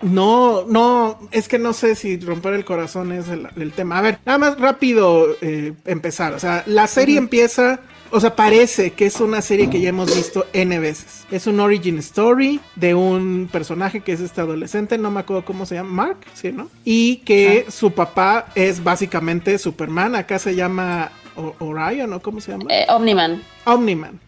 No, 0.02 0.64
no, 0.68 1.18
es 1.32 1.48
que 1.48 1.58
no 1.58 1.74
sé 1.74 1.96
si 1.96 2.20
romper 2.20 2.54
el 2.54 2.64
corazón 2.66 3.12
es 3.12 3.28
el, 3.30 3.48
el 3.56 3.72
tema. 3.72 3.98
A 3.98 4.02
ver, 4.02 4.20
nada 4.26 4.38
más 4.38 4.60
rápido 4.60 5.26
eh, 5.42 5.74
empezar. 5.86 6.34
O 6.34 6.40
sea, 6.40 6.64
la 6.68 6.86
serie 6.86 7.18
empieza, 7.18 7.80
o 8.16 8.20
sea, 8.22 8.36
parece 8.36 8.92
que 8.92 9.06
es 9.06 9.20
una 9.20 9.42
serie 9.42 9.70
que 9.70 9.82
ya 9.82 9.90
hemos 9.90 10.16
visto 10.16 10.46
N 10.54 10.80
veces. 10.80 11.26
Es 11.32 11.48
un 11.48 11.60
origin 11.60 11.98
story 12.00 12.60
de 12.76 12.96
un 12.96 13.50
personaje 13.52 14.00
que 14.02 14.14
es 14.14 14.22
este 14.22 14.42
adolescente, 14.42 14.98
no 14.98 15.12
me 15.12 15.20
acuerdo 15.20 15.44
cómo 15.44 15.66
se 15.66 15.76
llama, 15.76 15.90
Mark, 16.06 16.18
¿sí, 16.34 16.52
no? 16.52 16.70
Y 16.86 17.18
que 17.18 17.66
su 17.70 17.92
papá 17.92 18.48
es 18.56 18.84
básicamente 18.84 19.58
Superman, 19.58 20.16
acá 20.16 20.40
se 20.40 20.56
llama 20.56 21.12
O- 21.36 21.56
Orion, 21.60 22.14
¿o 22.14 22.22
cómo 22.22 22.40
se 22.40 22.52
llama? 22.54 22.66
Eh, 22.70 22.86
Omniman. 22.90 23.44
Omniman. 23.66 24.20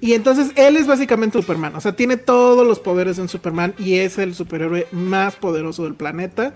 Y 0.00 0.14
entonces 0.14 0.52
él 0.54 0.76
es 0.76 0.86
básicamente 0.86 1.38
Superman, 1.40 1.74
o 1.74 1.80
sea, 1.80 1.92
tiene 1.92 2.16
todos 2.16 2.64
los 2.66 2.78
poderes 2.78 3.18
en 3.18 3.28
Superman 3.28 3.74
y 3.78 3.94
es 3.96 4.16
el 4.16 4.34
superhéroe 4.34 4.86
más 4.92 5.34
poderoso 5.36 5.82
del 5.84 5.94
planeta. 5.94 6.54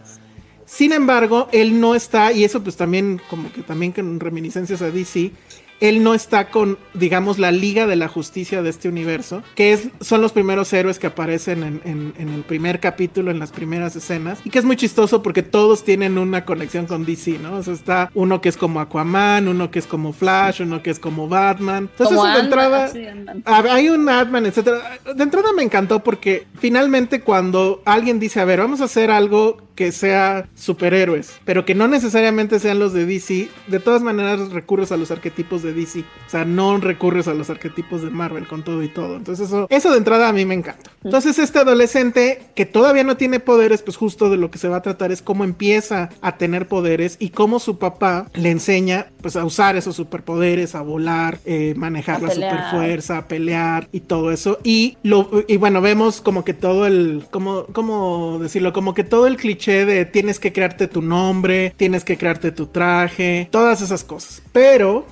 Sin 0.64 0.92
embargo, 0.92 1.48
él 1.50 1.80
no 1.80 1.96
está, 1.96 2.30
y 2.32 2.44
eso 2.44 2.62
pues 2.62 2.76
también 2.76 3.20
como 3.28 3.52
que 3.52 3.62
también 3.62 3.90
con 3.90 4.20
reminiscencias 4.20 4.80
a 4.82 4.90
DC, 4.92 5.32
él 5.80 6.02
no 6.02 6.14
está 6.14 6.50
con, 6.50 6.78
digamos, 6.94 7.38
la 7.38 7.50
Liga 7.52 7.86
de 7.86 7.96
la 7.96 8.08
Justicia 8.08 8.62
de 8.62 8.70
este 8.70 8.88
universo, 8.88 9.42
que 9.54 9.72
es, 9.72 9.88
son 10.00 10.20
los 10.20 10.32
primeros 10.32 10.72
héroes 10.72 10.98
que 10.98 11.06
aparecen 11.06 11.62
en, 11.62 11.80
en- 11.84 12.14
en 12.18 12.28
el 12.28 12.42
primer 12.42 12.80
capítulo, 12.80 13.30
en 13.30 13.38
las 13.38 13.50
primeras 13.50 13.96
escenas, 13.96 14.40
y 14.44 14.50
que 14.50 14.58
es 14.58 14.64
muy 14.64 14.76
chistoso 14.76 15.22
porque 15.22 15.42
todos 15.42 15.82
tienen 15.84 16.18
una 16.18 16.44
conexión 16.44 16.86
con 16.86 17.04
DC, 17.04 17.38
¿no? 17.38 17.56
O 17.56 17.62
sea, 17.62 17.74
está 17.74 18.10
uno 18.14 18.40
que 18.40 18.48
es 18.50 18.56
como 18.56 18.80
Aquaman, 18.80 19.48
uno 19.48 19.70
que 19.70 19.78
es 19.78 19.86
como 19.86 20.12
Flash, 20.12 20.62
uno 20.62 20.82
que 20.82 20.90
es 20.90 20.98
como 20.98 21.28
Batman. 21.28 21.88
Entonces, 21.90 22.16
Como 22.16 22.28
de 22.28 22.40
entrada... 22.40 22.88
sí, 22.88 23.04
Hay 23.44 23.88
un 23.88 24.08
Adman, 24.08 24.46
etcétera. 24.46 24.98
De 25.14 25.22
entrada 25.22 25.52
me 25.54 25.62
encantó 25.62 26.00
porque 26.04 26.46
finalmente 26.58 27.20
cuando 27.22 27.82
alguien 27.84 28.20
dice, 28.20 28.40
a 28.40 28.44
ver, 28.44 28.60
vamos 28.60 28.80
a 28.80 28.84
hacer 28.84 29.10
algo 29.10 29.58
que 29.80 29.92
sea 29.92 30.46
superhéroes, 30.54 31.40
pero 31.46 31.64
que 31.64 31.74
no 31.74 31.88
necesariamente 31.88 32.58
sean 32.58 32.78
los 32.78 32.92
de 32.92 33.06
DC, 33.06 33.48
de 33.66 33.80
todas 33.80 34.02
maneras 34.02 34.52
recurres 34.52 34.92
a 34.92 34.98
los 34.98 35.10
arquetipos 35.10 35.62
de 35.62 35.72
DC. 35.72 36.00
O 36.00 36.28
sea, 36.28 36.44
no 36.44 36.76
recurres 36.76 37.28
a 37.28 37.32
los 37.32 37.48
arquetipos 37.48 38.02
de 38.02 38.10
Marvel 38.10 38.46
con 38.46 38.62
todo 38.62 38.82
y 38.82 38.90
todo. 38.90 39.16
Entonces 39.16 39.46
eso, 39.46 39.66
eso 39.70 39.90
de 39.90 39.96
entrada 39.96 40.28
a 40.28 40.34
mí 40.34 40.44
me 40.44 40.52
encanta. 40.52 40.90
Entonces 41.02 41.38
este 41.38 41.60
adolescente 41.60 42.42
que 42.54 42.66
todavía 42.66 43.04
no 43.04 43.16
tiene 43.16 43.40
poderes, 43.40 43.80
pues 43.80 43.96
justo 43.96 44.28
de 44.28 44.36
lo 44.36 44.50
que 44.50 44.58
se 44.58 44.68
va 44.68 44.76
a 44.76 44.82
tratar 44.82 45.12
es 45.12 45.22
cómo 45.22 45.44
empieza 45.44 46.10
a 46.20 46.36
tener 46.36 46.68
poderes 46.68 47.16
y 47.18 47.30
cómo 47.30 47.58
su 47.58 47.78
papá 47.78 48.26
le 48.34 48.50
enseña 48.50 49.06
pues 49.22 49.34
a 49.36 49.46
usar 49.46 49.76
esos 49.76 49.96
superpoderes, 49.96 50.74
a 50.74 50.82
volar, 50.82 51.38
eh, 51.46 51.72
manejar 51.74 52.16
A 52.16 52.20
la 52.20 52.28
pelear. 52.28 52.50
superfuerza, 52.50 53.16
a 53.16 53.28
pelear 53.28 53.88
y 53.92 54.00
todo 54.00 54.30
eso. 54.30 54.58
Y 54.62 54.98
lo 55.02 55.30
y 55.48 55.56
bueno, 55.56 55.80
vemos 55.80 56.20
como 56.20 56.44
que 56.44 56.52
todo 56.52 56.86
el 56.86 57.24
como 57.30 57.64
cómo 57.72 58.38
decirlo, 58.42 58.74
como 58.74 58.92
que 58.92 59.04
todo 59.04 59.26
el 59.26 59.38
cliché 59.38 59.69
de 59.70 60.04
tienes 60.04 60.38
que 60.38 60.52
crearte 60.52 60.88
tu 60.88 61.02
nombre, 61.02 61.72
tienes 61.76 62.04
que 62.04 62.16
crearte 62.16 62.52
tu 62.52 62.66
traje, 62.66 63.48
todas 63.50 63.80
esas 63.80 64.04
cosas. 64.04 64.42
Pero 64.52 65.06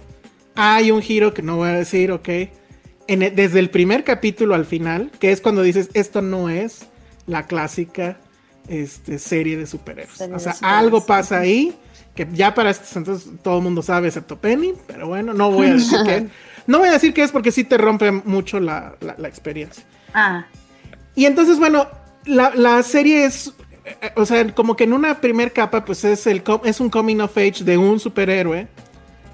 hay 0.54 0.90
un 0.90 1.02
giro 1.02 1.32
que 1.34 1.42
no 1.42 1.56
voy 1.56 1.68
a 1.68 1.72
decir, 1.72 2.10
ok. 2.12 2.28
En 3.06 3.22
e- 3.22 3.30
desde 3.30 3.58
el 3.60 3.70
primer 3.70 4.04
capítulo 4.04 4.54
al 4.54 4.66
final, 4.66 5.10
que 5.18 5.32
es 5.32 5.40
cuando 5.40 5.62
dices, 5.62 5.88
esto 5.94 6.20
no 6.22 6.48
es 6.50 6.80
la 7.26 7.46
clásica 7.46 8.18
este, 8.68 9.18
serie 9.18 9.56
de 9.56 9.66
superhéroes. 9.66 10.18
Serie 10.18 10.34
o 10.34 10.38
sea, 10.38 10.52
superhéroes, 10.54 10.82
algo 10.84 11.06
pasa 11.06 11.38
ahí, 11.38 11.74
que 12.14 12.26
ya 12.32 12.54
para 12.54 12.70
estos 12.70 12.94
entonces 12.96 13.30
todo 13.42 13.58
el 13.58 13.62
mundo 13.64 13.80
sabe, 13.82 14.08
excepto 14.08 14.38
Penny, 14.38 14.74
pero 14.86 15.06
bueno, 15.08 15.32
no 15.32 15.50
voy 15.50 15.68
a 15.68 15.74
decir 15.74 15.98
qué. 16.04 16.26
No 16.68 16.80
voy 16.80 16.88
a 16.90 16.92
decir 16.92 17.14
qué 17.14 17.22
es 17.22 17.30
porque 17.32 17.50
sí 17.50 17.64
te 17.64 17.78
rompe 17.78 18.10
mucho 18.12 18.60
la, 18.60 18.94
la- 19.00 19.14
la 19.16 19.26
experiencia. 19.26 19.84
Ah, 20.12 20.44
Y 21.14 21.24
entonces, 21.24 21.58
bueno, 21.58 21.88
la, 22.26 22.52
la 22.54 22.82
serie 22.82 23.24
es, 23.24 23.54
o 24.16 24.24
sea, 24.26 24.46
como 24.54 24.76
que 24.76 24.84
en 24.84 24.92
una 24.92 25.20
primer 25.20 25.52
capa, 25.52 25.84
pues 25.84 26.04
es, 26.04 26.26
el, 26.26 26.42
es 26.64 26.80
un 26.80 26.90
coming 26.90 27.20
of 27.20 27.36
age 27.36 27.64
de 27.64 27.76
un 27.76 28.00
superhéroe 28.00 28.66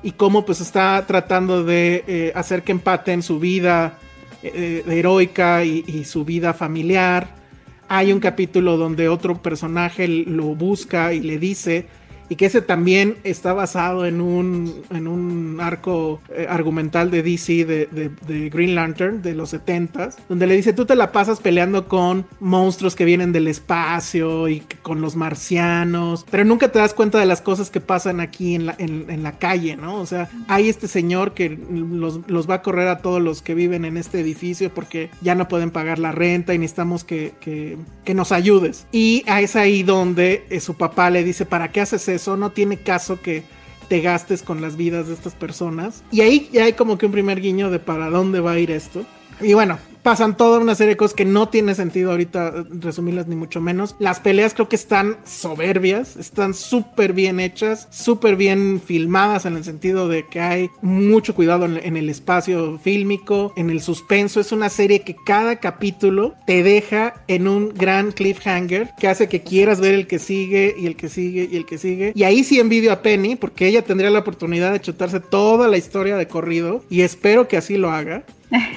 y 0.02 0.12
cómo 0.12 0.44
pues 0.44 0.60
está 0.60 1.04
tratando 1.06 1.64
de 1.64 2.04
eh, 2.06 2.32
hacer 2.34 2.62
que 2.62 2.72
empaten 2.72 3.22
su 3.22 3.40
vida 3.40 3.98
eh, 4.42 4.82
eh, 4.86 4.98
heroica 4.98 5.64
y 5.64 6.04
su 6.04 6.24
vida 6.24 6.52
familiar. 6.52 7.28
Hay 7.88 8.12
un 8.12 8.20
capítulo 8.20 8.76
donde 8.76 9.08
otro 9.08 9.40
personaje 9.40 10.08
lo 10.08 10.54
busca 10.54 11.12
y 11.12 11.20
le 11.20 11.38
dice, 11.38 11.86
y 12.28 12.36
que 12.36 12.46
ese 12.46 12.62
también 12.62 13.16
está 13.24 13.52
basado 13.52 14.06
en 14.06 14.20
un, 14.20 14.82
en 14.90 15.06
un 15.06 15.58
arco 15.60 16.20
eh, 16.30 16.46
argumental 16.48 17.10
de 17.10 17.22
DC 17.22 17.64
de, 17.64 17.86
de- 17.86 18.10
de 18.26 18.48
Green 18.50 18.74
Lantern 18.74 19.22
de 19.22 19.34
los 19.34 19.52
70s, 19.54 20.14
donde 20.28 20.46
le 20.46 20.56
dice, 20.56 20.72
tú 20.72 20.86
te 20.86 20.96
la 20.96 21.12
pasas 21.12 21.40
peleando 21.40 21.86
con 21.88 22.26
monstruos 22.40 22.94
que 22.94 23.04
vienen 23.04 23.32
del 23.32 23.48
espacio 23.48 24.48
y 24.48 24.60
con 24.82 25.00
los 25.00 25.16
marcianos, 25.16 26.24
pero 26.30 26.44
nunca 26.44 26.70
te 26.72 26.78
das 26.78 26.94
cuenta 26.94 27.18
de 27.18 27.26
las 27.26 27.40
cosas 27.40 27.70
que 27.70 27.80
pasan 27.80 28.20
aquí 28.20 28.54
en 28.54 28.66
la, 28.66 28.74
en, 28.78 29.06
en 29.10 29.22
la 29.22 29.32
calle, 29.38 29.76
¿no? 29.76 29.96
O 30.00 30.06
sea, 30.06 30.28
hay 30.48 30.68
este 30.68 30.88
señor 30.88 31.34
que 31.34 31.50
los, 31.70 32.20
los 32.26 32.48
va 32.48 32.56
a 32.56 32.62
correr 32.62 32.88
a 32.88 32.98
todos 32.98 33.20
los 33.22 33.42
que 33.42 33.54
viven 33.54 33.84
en 33.84 33.96
este 33.96 34.20
edificio 34.20 34.72
porque 34.72 35.10
ya 35.20 35.34
no 35.34 35.48
pueden 35.48 35.70
pagar 35.70 35.98
la 35.98 36.12
renta 36.12 36.54
y 36.54 36.58
necesitamos 36.58 37.04
que, 37.04 37.32
que- 37.40 37.76
que 38.04 38.14
nos 38.14 38.32
ayudes. 38.32 38.86
Y 38.92 39.24
es 39.26 39.56
ahí 39.56 39.82
donde 39.82 40.44
eh, 40.50 40.60
su 40.60 40.74
papá 40.74 41.10
le 41.10 41.24
dice, 41.24 41.46
¿para 41.46 41.68
qué 41.72 41.80
haces 41.80 42.08
eso? 42.08 42.13
No 42.36 42.50
tiene 42.50 42.78
caso 42.78 43.20
que 43.20 43.44
te 43.88 44.00
gastes 44.00 44.42
con 44.42 44.60
las 44.60 44.76
vidas 44.76 45.08
de 45.08 45.14
estas 45.14 45.34
personas. 45.34 46.02
Y 46.10 46.20
ahí 46.22 46.48
ya 46.52 46.64
hay 46.64 46.72
como 46.72 46.98
que 46.98 47.06
un 47.06 47.12
primer 47.12 47.40
guiño 47.40 47.70
de 47.70 47.78
para 47.78 48.10
dónde 48.10 48.40
va 48.40 48.52
a 48.52 48.58
ir 48.58 48.70
esto. 48.70 49.04
Y 49.40 49.54
bueno, 49.54 49.78
pasan 50.04 50.36
toda 50.36 50.60
una 50.60 50.74
serie 50.74 50.90
de 50.90 50.96
cosas 50.98 51.14
que 51.14 51.24
no 51.24 51.48
tiene 51.48 51.74
sentido 51.74 52.10
ahorita 52.10 52.52
eh, 52.54 52.64
resumirlas 52.78 53.26
ni 53.26 53.34
mucho 53.34 53.60
menos. 53.60 53.96
Las 53.98 54.20
peleas 54.20 54.52
creo 54.52 54.68
que 54.68 54.76
están 54.76 55.16
soberbias, 55.24 56.16
están 56.16 56.52
súper 56.52 57.14
bien 57.14 57.40
hechas, 57.40 57.88
súper 57.90 58.36
bien 58.36 58.82
filmadas 58.84 59.46
en 59.46 59.56
el 59.56 59.64
sentido 59.64 60.06
de 60.06 60.26
que 60.28 60.40
hay 60.40 60.70
mucho 60.82 61.34
cuidado 61.34 61.64
en, 61.64 61.96
el 61.96 62.10
espacio 62.10 62.78
fílmico, 62.78 63.54
en 63.56 63.70
el 63.70 63.80
suspenso. 63.80 64.40
Es 64.40 64.52
una 64.52 64.68
serie 64.68 65.00
que 65.00 65.16
cada 65.24 65.56
capítulo 65.56 66.34
te 66.46 66.62
deja 66.62 67.14
en 67.26 67.48
un 67.48 67.72
gran 67.72 68.12
cliffhanger 68.12 68.90
que 69.00 69.08
hace 69.08 69.28
que 69.30 69.42
quieras 69.42 69.80
ver 69.80 69.94
el 69.94 70.06
que 70.06 70.18
sigue 70.18 70.74
y 70.78 70.86
el 70.86 70.96
que 70.96 71.08
sigue 71.08 71.48
y 71.50 71.56
el 71.56 71.64
que 71.64 71.78
sigue. 71.78 72.12
Y 72.14 72.24
ahí 72.24 72.44
sí 72.44 72.60
envidio 72.60 72.92
a 72.92 73.00
Penny 73.00 73.36
porque 73.36 73.66
ella 73.66 73.80
tendría 73.80 74.10
la 74.10 74.18
oportunidad 74.18 74.70
de 74.70 74.82
chutarse 74.82 75.20
toda 75.20 75.66
la 75.66 75.78
historia 75.78 76.16
de 76.18 76.28
corrido 76.28 76.84
y 76.90 77.00
espero 77.00 77.48
que 77.48 77.56
así 77.56 77.78
lo 77.78 77.90
haga. 77.90 78.24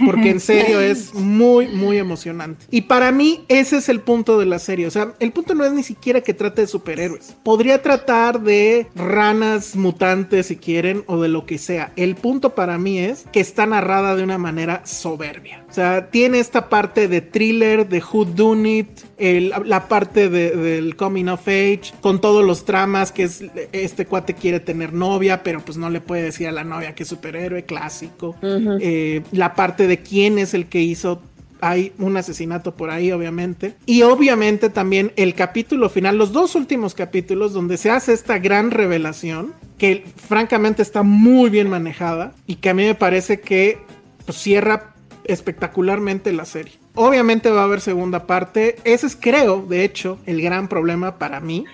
Porque 0.05 0.29
en 0.29 0.39
serio 0.39 0.79
es 0.81 1.13
muy, 1.13 1.67
muy 1.67 1.97
emocionante. 1.97 2.65
Y 2.71 2.81
para 2.81 3.11
mí 3.11 3.45
ese 3.47 3.77
es 3.77 3.89
el 3.89 4.01
punto 4.01 4.39
de 4.39 4.45
la 4.45 4.59
serie. 4.59 4.87
O 4.87 4.91
sea, 4.91 5.13
el 5.19 5.31
punto 5.31 5.53
no 5.55 5.65
es 5.65 5.71
ni 5.71 5.83
siquiera 5.83 6.21
que 6.21 6.33
trate 6.33 6.61
de 6.61 6.67
superhéroes. 6.67 7.35
Podría 7.43 7.81
tratar 7.81 8.41
de 8.41 8.87
ranas 8.95 9.75
mutantes 9.75 10.47
si 10.47 10.57
quieren 10.57 11.03
o 11.07 11.21
de 11.21 11.29
lo 11.29 11.45
que 11.45 11.57
sea. 11.57 11.91
El 11.95 12.15
punto 12.15 12.55
para 12.55 12.77
mí 12.77 12.99
es 12.99 13.25
que 13.31 13.39
está 13.39 13.65
narrada 13.65 14.15
de 14.15 14.23
una 14.23 14.37
manera 14.37 14.81
soberbia. 14.85 15.65
O 15.77 15.79
sea, 15.79 16.09
tiene 16.09 16.39
esta 16.39 16.69
parte 16.69 17.07
de 17.07 17.21
thriller, 17.21 17.87
de 17.87 18.01
who 18.11 18.25
done 18.25 18.79
it, 18.79 18.87
el- 19.19 19.53
la 19.65 19.87
parte 19.87 20.27
de- 20.27 20.55
del 20.55 20.95
coming 20.95 21.25
of 21.27 21.47
age, 21.47 21.93
con 22.01 22.19
todos 22.19 22.43
los 22.43 22.65
tramas 22.65 23.11
que 23.11 23.21
es 23.25 23.43
este 23.73 24.07
cuate 24.07 24.33
quiere 24.33 24.59
tener 24.59 24.91
novia, 24.91 25.43
pero 25.43 25.59
pues 25.63 25.77
no 25.77 25.91
le 25.91 26.01
puede 26.01 26.23
decir 26.23 26.47
a 26.47 26.51
la 26.51 26.63
novia 26.63 26.95
que 26.95 27.03
es 27.03 27.09
superhéroe 27.09 27.65
clásico. 27.65 28.35
Eh, 28.81 29.21
la 29.31 29.53
parte 29.53 29.85
de 29.85 29.99
quién 29.99 30.39
es 30.39 30.55
el 30.55 30.65
que 30.65 30.81
hizo 30.81 31.21
hay 31.61 31.91
un 31.99 32.17
asesinato 32.17 32.75
por 32.75 32.89
ahí, 32.89 33.11
obviamente. 33.11 33.75
Y 33.85 34.01
obviamente 34.01 34.71
también 34.71 35.11
el 35.15 35.35
capítulo 35.35 35.89
final, 35.91 36.17
los 36.17 36.31
dos 36.31 36.55
últimos 36.55 36.95
capítulos 36.95 37.53
donde 37.53 37.77
se 37.77 37.91
hace 37.91 38.13
esta 38.13 38.39
gran 38.39 38.71
revelación, 38.71 39.53
que 39.77 40.05
francamente 40.15 40.81
está 40.81 41.03
muy 41.03 41.51
bien 41.51 41.69
manejada 41.69 42.33
y 42.47 42.55
que 42.55 42.69
a 42.71 42.73
mí 42.73 42.83
me 42.83 42.95
parece 42.95 43.41
que 43.41 43.77
pues, 44.25 44.39
cierra 44.39 44.95
espectacularmente 45.27 46.31
la 46.33 46.45
serie. 46.45 46.73
Obviamente 46.95 47.49
va 47.51 47.61
a 47.61 47.65
haber 47.65 47.81
segunda 47.81 48.25
parte. 48.27 48.77
Ese 48.83 49.07
es, 49.07 49.15
creo, 49.15 49.61
de 49.61 49.83
hecho, 49.83 50.17
el 50.25 50.41
gran 50.41 50.67
problema 50.67 51.17
para 51.17 51.39
mí. 51.39 51.65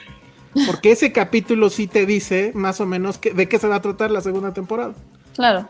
Porque 0.67 0.91
ese 0.91 1.11
capítulo 1.13 1.69
sí 1.69 1.87
te 1.87 2.05
dice 2.05 2.51
más 2.55 2.79
o 2.81 2.85
menos 2.85 3.17
que- 3.17 3.33
de 3.33 3.47
qué 3.47 3.57
se 3.59 3.67
va 3.67 3.75
a 3.75 3.81
tratar 3.81 4.11
la 4.11 4.21
segunda 4.21 4.53
temporada 4.53 4.93
Claro. 5.35 5.67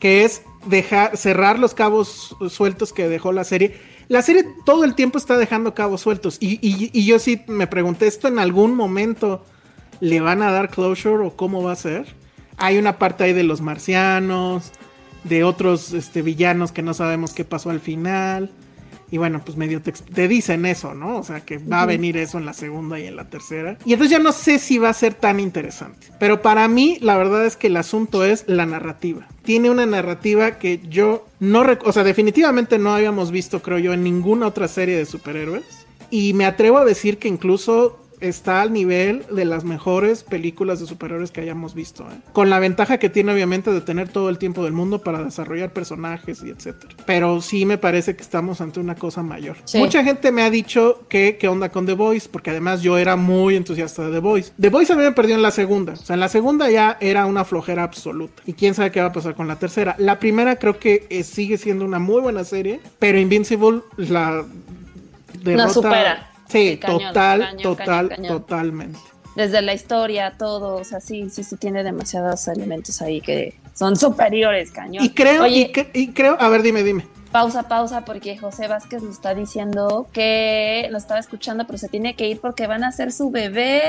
que 0.00 0.24
es 0.24 0.42
dejar 0.66 1.16
cerrar 1.16 1.58
los 1.58 1.72
cabos 1.74 2.36
sueltos 2.50 2.92
que 2.92 3.08
dejó 3.08 3.32
la 3.32 3.44
serie. 3.44 3.80
La 4.08 4.22
serie 4.22 4.44
todo 4.64 4.84
el 4.84 4.94
tiempo 4.94 5.16
está 5.18 5.36
dejando 5.38 5.74
cabos 5.74 6.02
sueltos 6.02 6.36
y, 6.40 6.54
y- 6.66 6.90
y 6.92 7.06
yo 7.06 7.18
sí 7.18 7.42
me 7.46 7.66
pregunté 7.66 8.06
esto 8.06 8.28
en 8.28 8.38
algún 8.38 8.74
momento 8.74 9.42
le 10.00 10.20
van 10.20 10.42
a 10.42 10.52
dar 10.52 10.68
closure 10.68 11.24
o 11.26 11.34
cómo 11.36 11.62
va 11.62 11.72
a 11.72 11.76
ser. 11.76 12.04
Hay 12.58 12.76
una 12.78 12.98
parte 12.98 13.24
ahí 13.24 13.32
de 13.32 13.42
los 13.42 13.60
marcianos, 13.62 14.70
de 15.28 15.44
otros 15.44 15.92
este, 15.92 16.22
villanos 16.22 16.72
que 16.72 16.82
no 16.82 16.94
sabemos 16.94 17.32
qué 17.32 17.44
pasó 17.44 17.70
al 17.70 17.80
final. 17.80 18.50
Y 19.08 19.18
bueno, 19.18 19.40
pues 19.44 19.56
medio 19.56 19.80
te, 19.80 19.92
te, 19.92 20.26
dicen 20.26 20.66
eso, 20.66 20.92
¿no? 20.94 21.18
O 21.18 21.22
sea, 21.22 21.40
que 21.40 21.58
va 21.58 21.82
a 21.82 21.86
venir 21.86 22.16
eso 22.16 22.38
en 22.38 22.46
la 22.46 22.52
segunda 22.52 22.98
y 22.98 23.06
en 23.06 23.14
la 23.14 23.30
tercera. 23.30 23.78
Y 23.84 23.92
entonces 23.92 24.10
ya 24.10 24.18
no 24.18 24.32
sé 24.32 24.58
si 24.58 24.78
va 24.78 24.88
a 24.88 24.94
ser 24.94 25.14
tan 25.14 25.38
interesante. 25.38 26.08
Pero 26.18 26.42
para 26.42 26.66
mí, 26.66 26.98
la 27.00 27.16
verdad 27.16 27.46
es 27.46 27.56
que 27.56 27.68
el 27.68 27.76
asunto 27.76 28.24
es 28.24 28.44
la 28.48 28.66
narrativa. 28.66 29.28
Tiene 29.44 29.70
una 29.70 29.86
narrativa 29.86 30.58
que 30.58 30.80
yo 30.88 31.28
no... 31.38 31.64
O 31.84 31.92
sea, 31.92 32.02
definitivamente 32.02 32.78
no 32.78 32.94
habíamos 32.94 33.30
visto, 33.30 33.62
creo 33.62 33.78
yo, 33.78 33.92
en 33.92 34.02
ninguna 34.02 34.48
otra 34.48 34.66
serie 34.66 34.96
de 34.96 35.06
superhéroes. 35.06 35.86
Y 36.10 36.32
me 36.32 36.44
atrevo 36.44 36.78
a 36.78 36.84
decir 36.84 37.18
que 37.18 37.28
incluso 37.28 38.00
está 38.20 38.62
al 38.62 38.72
nivel 38.72 39.24
de 39.30 39.44
las 39.44 39.64
mejores 39.64 40.22
películas 40.22 40.80
de 40.80 40.86
superhéroes 40.86 41.30
que 41.30 41.40
hayamos 41.40 41.74
visto. 41.74 42.04
¿eh? 42.04 42.16
Con 42.32 42.50
la 42.50 42.58
ventaja 42.58 42.98
que 42.98 43.08
tiene 43.08 43.32
obviamente 43.32 43.72
de 43.72 43.80
tener 43.80 44.08
todo 44.08 44.28
el 44.28 44.38
tiempo 44.38 44.64
del 44.64 44.72
mundo 44.72 45.02
para 45.02 45.22
desarrollar 45.22 45.72
personajes 45.72 46.42
y 46.42 46.50
etcétera. 46.50 46.94
Pero 47.06 47.40
sí 47.42 47.66
me 47.66 47.78
parece 47.78 48.16
que 48.16 48.22
estamos 48.22 48.60
ante 48.60 48.80
una 48.80 48.94
cosa 48.94 49.22
mayor. 49.22 49.56
Sí. 49.64 49.78
Mucha 49.78 50.02
gente 50.04 50.32
me 50.32 50.42
ha 50.42 50.50
dicho 50.50 51.04
que 51.08 51.36
qué 51.38 51.48
onda 51.48 51.70
con 51.70 51.86
The 51.86 51.94
Voice, 51.94 52.28
porque 52.30 52.50
además 52.50 52.82
yo 52.82 52.98
era 52.98 53.16
muy 53.16 53.56
entusiasta 53.56 54.04
de 54.04 54.12
The 54.12 54.18
Voice. 54.20 54.52
The 54.60 54.68
Voice 54.68 54.92
a 54.92 54.96
mí 54.96 55.02
me 55.02 55.12
perdió 55.12 55.34
en 55.34 55.42
la 55.42 55.50
segunda. 55.50 55.94
O 55.94 55.96
sea, 55.96 56.14
en 56.14 56.20
la 56.20 56.28
segunda 56.28 56.70
ya 56.70 56.96
era 57.00 57.26
una 57.26 57.44
flojera 57.44 57.82
absoluta. 57.82 58.42
Y 58.46 58.54
quién 58.54 58.74
sabe 58.74 58.90
qué 58.90 59.00
va 59.00 59.06
a 59.06 59.12
pasar 59.12 59.34
con 59.34 59.48
la 59.48 59.56
tercera. 59.56 59.94
La 59.98 60.18
primera 60.18 60.56
creo 60.56 60.78
que 60.78 61.06
eh, 61.10 61.22
sigue 61.22 61.58
siendo 61.58 61.84
una 61.84 61.98
muy 61.98 62.20
buena 62.20 62.44
serie, 62.44 62.80
pero 62.98 63.18
Invincible 63.18 63.82
la 63.96 64.44
derrota... 65.42 65.66
No 65.66 65.72
supera. 65.72 66.35
Sí, 66.48 66.78
cañón, 66.78 67.08
total, 67.08 67.40
cañón, 67.40 67.62
total, 67.62 68.08
cañón, 68.08 68.26
totalmente. 68.28 68.98
Desde 69.34 69.60
la 69.62 69.74
historia, 69.74 70.34
todo, 70.38 70.76
o 70.76 70.84
sea, 70.84 71.00
sí, 71.00 71.28
sí, 71.30 71.44
sí 71.44 71.56
tiene 71.56 71.84
demasiados 71.84 72.48
elementos 72.48 73.02
ahí 73.02 73.20
que 73.20 73.54
son 73.74 73.96
superiores, 73.96 74.70
cañón. 74.70 75.04
Y 75.04 75.10
creo, 75.10 75.42
Oye, 75.42 75.70
y, 75.94 76.00
y 76.00 76.12
creo, 76.12 76.36
a 76.40 76.48
ver, 76.48 76.62
dime, 76.62 76.82
dime. 76.82 77.04
Pausa, 77.32 77.64
pausa, 77.64 78.04
porque 78.04 78.38
José 78.38 78.66
Vázquez 78.66 79.02
nos 79.02 79.12
está 79.16 79.34
diciendo 79.34 80.06
que 80.12 80.88
lo 80.90 80.96
estaba 80.96 81.20
escuchando, 81.20 81.66
pero 81.66 81.76
se 81.78 81.88
tiene 81.88 82.14
que 82.14 82.28
ir 82.28 82.40
porque 82.40 82.66
van 82.66 82.82
a 82.84 82.88
hacer 82.88 83.12
su 83.12 83.30
bebé. 83.30 83.82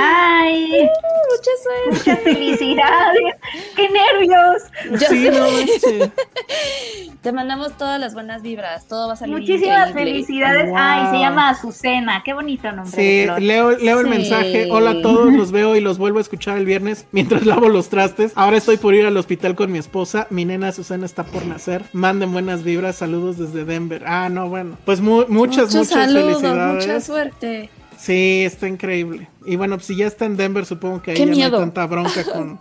¡Ay! 0.00 0.72
Uh, 0.72 0.86
mucha 1.32 1.50
suerte. 1.62 1.90
Muchas 1.90 2.18
felicidades. 2.20 3.34
¡Qué 3.74 3.88
nervios! 3.90 4.62
Ya 5.00 5.08
Sí, 5.08 5.28
no. 5.30 6.10
Te 7.22 7.32
mandamos 7.32 7.72
todas 7.78 7.98
las 7.98 8.12
buenas 8.12 8.42
vibras, 8.42 8.86
todo 8.86 9.08
va 9.08 9.14
a 9.14 9.16
salir 9.16 9.34
Muchísimas 9.38 9.88
increíble. 9.88 10.12
felicidades. 10.12 10.66
Wow. 10.68 10.76
Ay, 10.78 11.06
se 11.10 11.18
llama 11.20 11.48
Azucena. 11.48 12.22
Qué 12.22 12.34
bonito 12.34 12.70
nombre. 12.70 12.92
Sí, 12.94 13.26
leo, 13.42 13.70
leo 13.70 14.00
el 14.00 14.04
Sí. 14.06 14.10
mensaje. 14.10 14.68
Hola 14.70 14.90
a 14.90 15.02
todos, 15.02 15.32
los 15.32 15.50
veo 15.50 15.74
y 15.74 15.80
los 15.80 15.96
vuelvo 15.96 16.18
a 16.18 16.20
escuchar 16.20 16.58
el 16.58 16.66
viernes 16.66 17.06
mientras 17.12 17.46
lavo 17.46 17.70
los 17.70 17.88
trastes. 17.88 18.32
Ahora 18.34 18.58
estoy 18.58 18.76
por 18.76 18.94
ir 18.94 19.06
al 19.06 19.16
hospital 19.16 19.54
con 19.54 19.72
mi 19.72 19.78
esposa. 19.78 20.26
Mi 20.28 20.44
nena 20.44 20.70
Susana 20.72 21.06
está 21.06 21.24
por 21.24 21.46
nacer. 21.46 21.82
Manden 21.94 22.33
buenas 22.34 22.62
vibras, 22.62 22.96
saludos 22.96 23.38
desde 23.38 23.64
Denver. 23.64 24.02
Ah, 24.06 24.28
no, 24.28 24.50
bueno. 24.50 24.76
Pues 24.84 25.00
mu- 25.00 25.24
muchas, 25.28 25.74
muchas 25.74 25.88
saludos, 25.88 26.42
felicidades. 26.42 26.86
mucha 26.86 27.00
suerte. 27.00 27.70
Sí, 27.96 28.42
está 28.44 28.68
increíble. 28.68 29.28
Y 29.46 29.56
bueno, 29.56 29.76
pues 29.76 29.86
si 29.86 29.96
ya 29.96 30.06
está 30.06 30.26
en 30.26 30.36
Denver, 30.36 30.66
supongo 30.66 31.00
que 31.00 31.12
ahí 31.12 31.16
ya 31.16 31.24
no 31.26 31.30
miedo. 31.32 31.56
hay 31.56 31.62
tanta 31.62 31.86
bronca 31.86 32.22
con, 32.32 32.58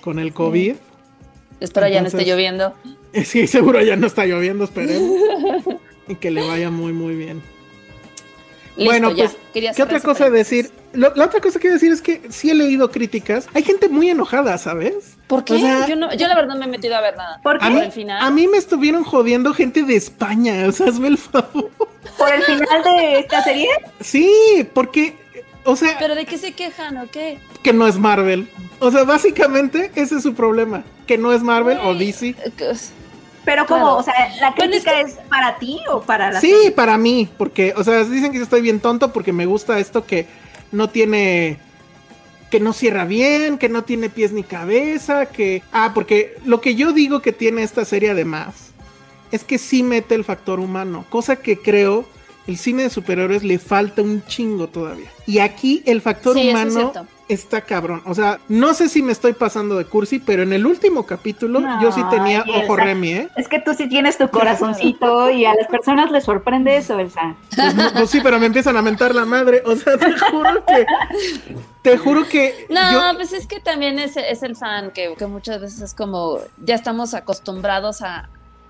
con 0.00 0.18
el 0.20 0.32
COVID. 0.32 0.76
Espero 1.58 1.88
ya 1.88 2.00
no 2.02 2.06
esté 2.06 2.24
lloviendo. 2.24 2.72
Sí, 3.24 3.46
seguro 3.46 3.82
ya 3.82 3.96
no 3.96 4.06
está 4.06 4.26
lloviendo, 4.26 4.64
esperemos. 4.64 5.10
y 6.06 6.14
que 6.16 6.30
le 6.30 6.46
vaya 6.46 6.70
muy, 6.70 6.92
muy 6.92 7.16
bien. 7.16 7.42
Listo, 8.78 8.84
bueno, 8.92 9.10
ya. 9.10 9.24
pues, 9.24 9.36
Quería 9.52 9.72
¿qué 9.74 9.82
otra 9.82 10.00
cosa 10.00 10.20
paréntesis. 10.26 10.62
decir? 10.70 10.72
Lo- 10.92 11.12
la 11.14 11.26
otra 11.26 11.40
cosa 11.40 11.58
que 11.58 11.68
decir 11.68 11.92
es 11.92 12.00
que 12.00 12.22
sí 12.30 12.48
he 12.50 12.54
leído 12.54 12.90
críticas. 12.90 13.46
Hay 13.52 13.62
gente 13.64 13.88
muy 13.88 14.08
enojada, 14.08 14.56
¿sabes? 14.56 15.16
¿Por 15.26 15.44
qué? 15.44 15.54
O 15.54 15.58
sea, 15.58 15.86
yo, 15.86 15.96
no, 15.96 16.14
yo 16.14 16.26
la 16.28 16.34
verdad 16.34 16.54
no 16.54 16.60
me 16.60 16.64
he 16.66 16.68
metido 16.68 16.96
a 16.96 17.00
ver 17.00 17.16
nada. 17.16 17.40
¿Por 17.42 17.56
A 17.56 17.68
qué? 17.68 17.70
mí, 17.74 17.80
al 17.80 17.92
final. 17.92 18.22
a 18.24 18.30
mí 18.30 18.46
me 18.48 18.56
estuvieron 18.56 19.04
jodiendo 19.04 19.52
gente 19.52 19.82
de 19.82 19.96
España, 19.96 20.64
o 20.66 20.72
sea, 20.72 20.86
hazme 20.88 21.08
el 21.08 21.18
favor. 21.18 21.70
¿Por 22.16 22.32
el 22.32 22.42
final 22.42 22.82
de 22.84 23.18
esta 23.20 23.42
serie? 23.42 23.68
Sí, 24.00 24.66
porque, 24.72 25.14
o 25.64 25.76
sea, 25.76 25.96
¿Pero 25.98 26.14
de 26.14 26.24
qué 26.24 26.38
se 26.38 26.52
quejan 26.52 26.96
o 26.98 27.06
qué? 27.10 27.38
que 27.62 27.72
no 27.72 27.86
es 27.86 27.98
Marvel. 27.98 28.48
O 28.80 28.90
sea, 28.92 29.02
básicamente 29.04 29.90
ese 29.96 30.16
es 30.16 30.22
su 30.22 30.34
problema, 30.34 30.84
que 31.06 31.18
no 31.18 31.32
es 31.32 31.42
Marvel 31.42 31.78
o 31.82 31.94
DC. 31.94 32.28
Eh, 32.28 32.36
que- 32.56 32.72
Pero 33.44 33.66
como, 33.66 33.80
Claro. 33.80 33.96
o 33.98 34.02
sea, 34.02 34.14
¿la 34.40 34.50
Bueno, 34.50 34.74
es 34.74 34.82
crítica 34.82 35.00
es, 35.00 35.14
para 35.28 35.58
ti 35.58 35.78
o 35.90 36.00
para 36.02 36.30
la 36.30 36.40
Sí, 36.40 36.50
serie? 36.50 36.70
para 36.72 36.98
mí, 36.98 37.28
porque, 37.38 37.72
o 37.76 37.84
sea, 37.84 38.04
dicen 38.04 38.30
que 38.32 38.38
yo 38.38 38.44
estoy 38.44 38.60
bien 38.60 38.80
tonto 38.80 39.12
porque 39.12 39.32
me 39.32 39.46
gusta 39.46 39.78
esto 39.78 40.04
que 40.04 40.26
no 40.70 40.90
tiene, 40.90 41.58
que 42.50 42.60
no 42.60 42.72
cierra 42.72 43.04
bien, 43.06 43.56
que 43.58 43.68
no 43.68 43.84
tiene 43.84 44.10
pies 44.10 44.32
ni 44.32 44.42
cabeza, 44.42 45.26
que, 45.26 45.62
ah, 45.72 45.92
porque 45.94 46.36
lo 46.44 46.60
que 46.60 46.74
yo 46.74 46.92
digo 46.92 47.20
que 47.22 47.32
tiene 47.32 47.62
esta 47.62 47.84
serie 47.84 48.10
además 48.10 48.54
es 49.32 49.44
que 49.44 49.58
sí 49.58 49.82
mete 49.82 50.14
el 50.14 50.24
factor 50.24 50.58
humano, 50.60 51.04
cosa 51.08 51.36
que 51.36 51.58
creo 51.58 52.04
el 52.46 52.56
cine 52.56 52.84
de 52.84 52.90
superhéroes 52.90 53.44
le 53.44 53.58
falta 53.58 54.00
un 54.02 54.24
chingo 54.26 54.68
todavía. 54.68 55.10
Y 55.26 55.38
aquí 55.38 55.82
el 55.86 56.00
factor 56.00 56.34
Sí, 56.34 56.48
eso 56.48 56.58
es 56.58 56.64
humano 56.74 56.90
cierto. 56.92 57.06
Está 57.28 57.60
cabrón. 57.62 58.02
O 58.06 58.14
sea, 58.14 58.38
no 58.48 58.74
sé 58.74 58.88
si 58.88 59.02
me 59.02 59.12
estoy 59.12 59.32
pasando 59.32 59.76
de 59.76 59.84
cursi, 59.84 60.18
pero 60.18 60.42
en 60.42 60.52
el 60.52 60.66
último 60.66 61.04
capítulo 61.06 61.60
yo 61.82 61.92
sí 61.92 62.02
tenía 62.10 62.44
ojo. 62.64 62.76
Remy, 62.76 63.12
¿eh? 63.12 63.28
Es 63.36 63.48
que 63.48 63.60
tú 63.60 63.74
sí 63.74 63.88
tienes 63.88 64.16
tu 64.18 64.28
corazoncito 64.28 65.30
y 65.30 65.44
a 65.44 65.54
las 65.54 65.66
personas 65.68 66.10
les 66.10 66.24
sorprende 66.24 66.76
eso, 66.76 66.98
Elsa. 66.98 67.34
Pues, 67.54 67.74
no, 67.74 67.92
pues 67.92 68.10
sí, 68.10 68.20
pero 68.22 68.38
me 68.38 68.46
empiezan 68.46 68.76
a 68.76 68.82
mentar 68.82 69.14
la 69.14 69.24
madre. 69.24 69.62
O 69.66 69.76
sea, 69.76 69.96
te 69.98 70.12
juro 70.18 70.64
que. 70.66 70.86
Te 71.82 71.98
juro 71.98 72.28
que. 72.28 72.66
No, 72.70 72.92
yo- 72.92 73.16
pues 73.16 73.32
es 73.32 73.46
que 73.46 73.60
también 73.60 73.98
es, 73.98 74.16
es 74.16 74.42
el 74.42 74.56
fan 74.56 74.90
que, 74.90 75.14
que 75.16 75.26
muchas 75.26 75.60
veces 75.60 75.80
es 75.80 75.94
como, 75.94 76.38
ya 76.64 76.74
estamos 76.74 77.14
acostumbrados 77.14 78.02
a, 78.02 78.28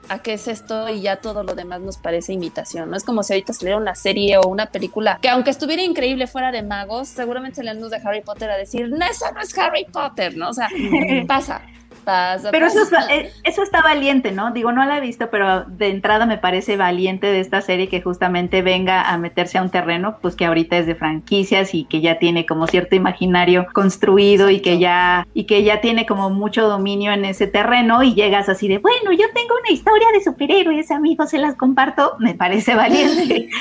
a 0.08 0.20
qué 0.20 0.34
es 0.34 0.48
esto 0.48 0.88
y 0.88 1.00
ya 1.02 1.16
todo 1.16 1.42
lo 1.42 1.54
demás 1.54 1.80
nos 1.80 1.98
parece 1.98 2.32
imitación, 2.32 2.90
¿no? 2.90 2.96
Es 2.96 3.04
como 3.04 3.22
si 3.22 3.32
ahorita 3.32 3.52
saliera 3.52 3.76
una 3.76 3.94
serie 3.94 4.38
o 4.38 4.48
una 4.48 4.66
película 4.66 5.18
que 5.20 5.28
aunque 5.28 5.50
estuviera 5.50 5.82
increíble 5.82 6.26
fuera 6.26 6.52
de 6.52 6.62
magos, 6.62 7.08
seguramente 7.08 7.56
salíamos 7.56 7.90
de 7.90 7.98
Harry 8.04 8.22
Potter 8.22 8.50
a 8.50 8.56
decir, 8.56 8.88
no, 8.88 9.04
eso 9.04 9.26
no 9.32 9.40
es 9.40 9.56
Harry 9.58 9.84
Potter, 9.84 10.36
¿no? 10.36 10.50
O 10.50 10.54
sea, 10.54 10.68
pasa, 11.26 11.62
pasa. 12.08 12.50
Pero 12.50 12.66
eso, 12.66 12.82
es- 12.82 12.90
eh, 13.10 13.32
eso 13.44 13.62
está 13.62 13.82
valiente, 13.82 14.32
¿no? 14.32 14.50
Digo, 14.52 14.72
no 14.72 14.84
la 14.84 14.96
he 14.98 15.00
visto, 15.00 15.28
pero 15.30 15.64
de 15.64 15.88
entrada 15.88 16.24
me 16.26 16.38
parece 16.38 16.76
valiente 16.76 17.26
de 17.26 17.40
esta 17.40 17.60
serie 17.60 17.88
que 17.88 18.00
justamente 18.00 18.62
venga 18.62 19.02
a 19.10 19.18
meterse 19.18 19.58
a 19.58 19.62
un 19.62 19.70
terreno, 19.70 20.18
pues 20.22 20.34
que 20.36 20.46
ahorita 20.46 20.78
es 20.78 20.86
de 20.86 20.94
franquicias 20.94 21.74
y 21.74 21.84
que 21.84 22.00
ya 22.00 22.18
tiene 22.18 22.46
como 22.46 22.66
cierto 22.66 22.94
imaginario 22.96 23.66
construido 23.74 24.48
y 24.50 24.60
que 24.60 24.78
ya 24.78 25.26
y 25.34 25.44
que 25.44 25.62
ya 25.64 25.80
tiene 25.80 26.06
como 26.06 26.30
mucho 26.30 26.66
dominio 26.68 27.12
en 27.12 27.24
ese 27.24 27.46
terreno 27.46 28.02
y 28.02 28.14
llegas 28.14 28.48
así 28.48 28.68
de, 28.68 28.78
bueno, 28.78 29.12
yo 29.12 29.26
tengo 29.34 29.54
una 29.62 29.70
historia 29.72 30.06
de 30.14 30.22
superhéroes, 30.24 30.90
amigos, 30.90 31.30
se 31.30 31.38
las 31.38 31.54
comparto, 31.56 32.16
me 32.18 32.34
parece 32.34 32.74
valiente. 32.74 33.48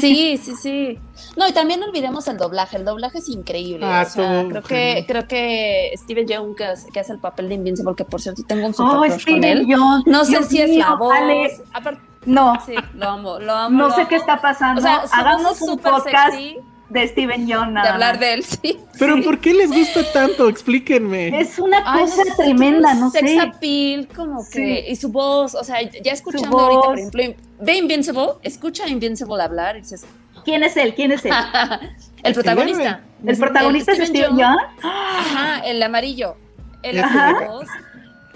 Sí, 0.00 0.36
sí, 0.42 0.52
sí. 0.60 0.98
No, 1.36 1.48
y 1.48 1.52
también 1.52 1.80
no 1.80 1.86
olvidemos 1.86 2.26
el 2.28 2.36
doblaje. 2.36 2.76
El 2.76 2.84
doblaje 2.84 3.18
es 3.18 3.28
increíble. 3.28 3.84
Ah, 3.86 4.04
o 4.06 4.10
sea, 4.10 4.40
estuvo 4.42 4.48
creo 4.50 4.62
que, 4.62 5.04
creo 5.06 5.28
que 5.28 5.92
Steven 5.96 6.26
Young, 6.26 6.56
que, 6.56 6.64
hace- 6.64 6.90
que 6.92 7.00
hace 7.00 7.12
el 7.12 7.18
papel 7.18 7.48
de 7.48 7.54
Invincible, 7.54 7.83
que 7.94 8.04
por 8.04 8.20
cierto 8.20 8.42
tengo 8.46 8.66
un 8.68 8.72
super 8.74 8.96
Oh, 8.96 9.00
crush 9.00 9.10
con 9.10 9.20
Steven 9.20 9.44
él. 9.44 9.66
Young, 9.66 10.02
No 10.06 10.24
sé 10.24 10.30
Dios 10.30 10.46
si 10.48 10.60
es 10.62 10.76
la 10.76 10.94
voz. 10.94 11.12
Ale. 11.14 11.50
Aparte, 11.72 12.00
No, 12.24 12.54
sí, 12.64 12.74
lo 12.94 13.08
amo, 13.10 13.38
lo 13.38 13.52
amo. 13.54 13.76
no 13.78 13.88
lo 13.88 13.94
sé 13.94 14.00
amo. 14.02 14.08
qué 14.08 14.16
está 14.16 14.40
pasando. 14.40 14.80
O 14.80 14.82
sea, 14.82 15.02
Hagamos 15.12 15.60
un 15.60 15.78
podcast 15.78 16.32
sexy 16.32 16.56
de 16.90 17.08
Steven 17.08 17.46
Young 17.48 17.72
de 17.74 17.80
hablar 17.88 18.18
de 18.18 18.34
él, 18.34 18.44
sí. 18.44 18.78
Pero 18.98 19.16
sí. 19.16 19.22
¿por 19.22 19.40
qué 19.40 19.52
les 19.52 19.70
gusta 19.70 20.00
tanto? 20.12 20.48
Explíquenme. 20.48 21.40
Es 21.40 21.58
una 21.58 21.82
Ay, 21.84 22.02
cosa 22.02 22.22
sé, 22.24 22.30
tremenda, 22.36 22.94
no 22.94 23.10
sex 23.10 23.28
sé. 23.30 23.40
appeal, 23.40 24.08
como 24.14 24.44
que. 24.50 24.84
Sí. 24.86 24.92
Y 24.92 24.96
su 24.96 25.10
voz, 25.10 25.54
o 25.54 25.64
sea, 25.64 25.82
ya 25.82 26.12
escuchando 26.12 26.58
ahorita, 26.58 26.82
por 26.88 26.98
ejemplo, 26.98 27.44
ve 27.60 27.76
Invincible, 27.78 28.28
escucha 28.42 28.84
a 28.84 28.88
Invincible 28.88 29.42
hablar 29.42 29.76
y 29.76 29.80
dices, 29.80 30.06
¿Quién 30.44 30.62
es 30.62 30.76
él? 30.76 30.94
¿Quién 30.94 31.10
es 31.12 31.24
él? 31.24 31.32
el 32.22 32.34
protagonista. 32.34 33.00
¿El 33.26 33.38
protagonista 33.38 33.92
es 33.92 34.08
Steven 34.08 34.36
Young? 34.36 34.58
Ajá, 34.82 35.60
el 35.60 35.82
amarillo. 35.82 36.36
El 36.84 37.02
voz 37.48 37.66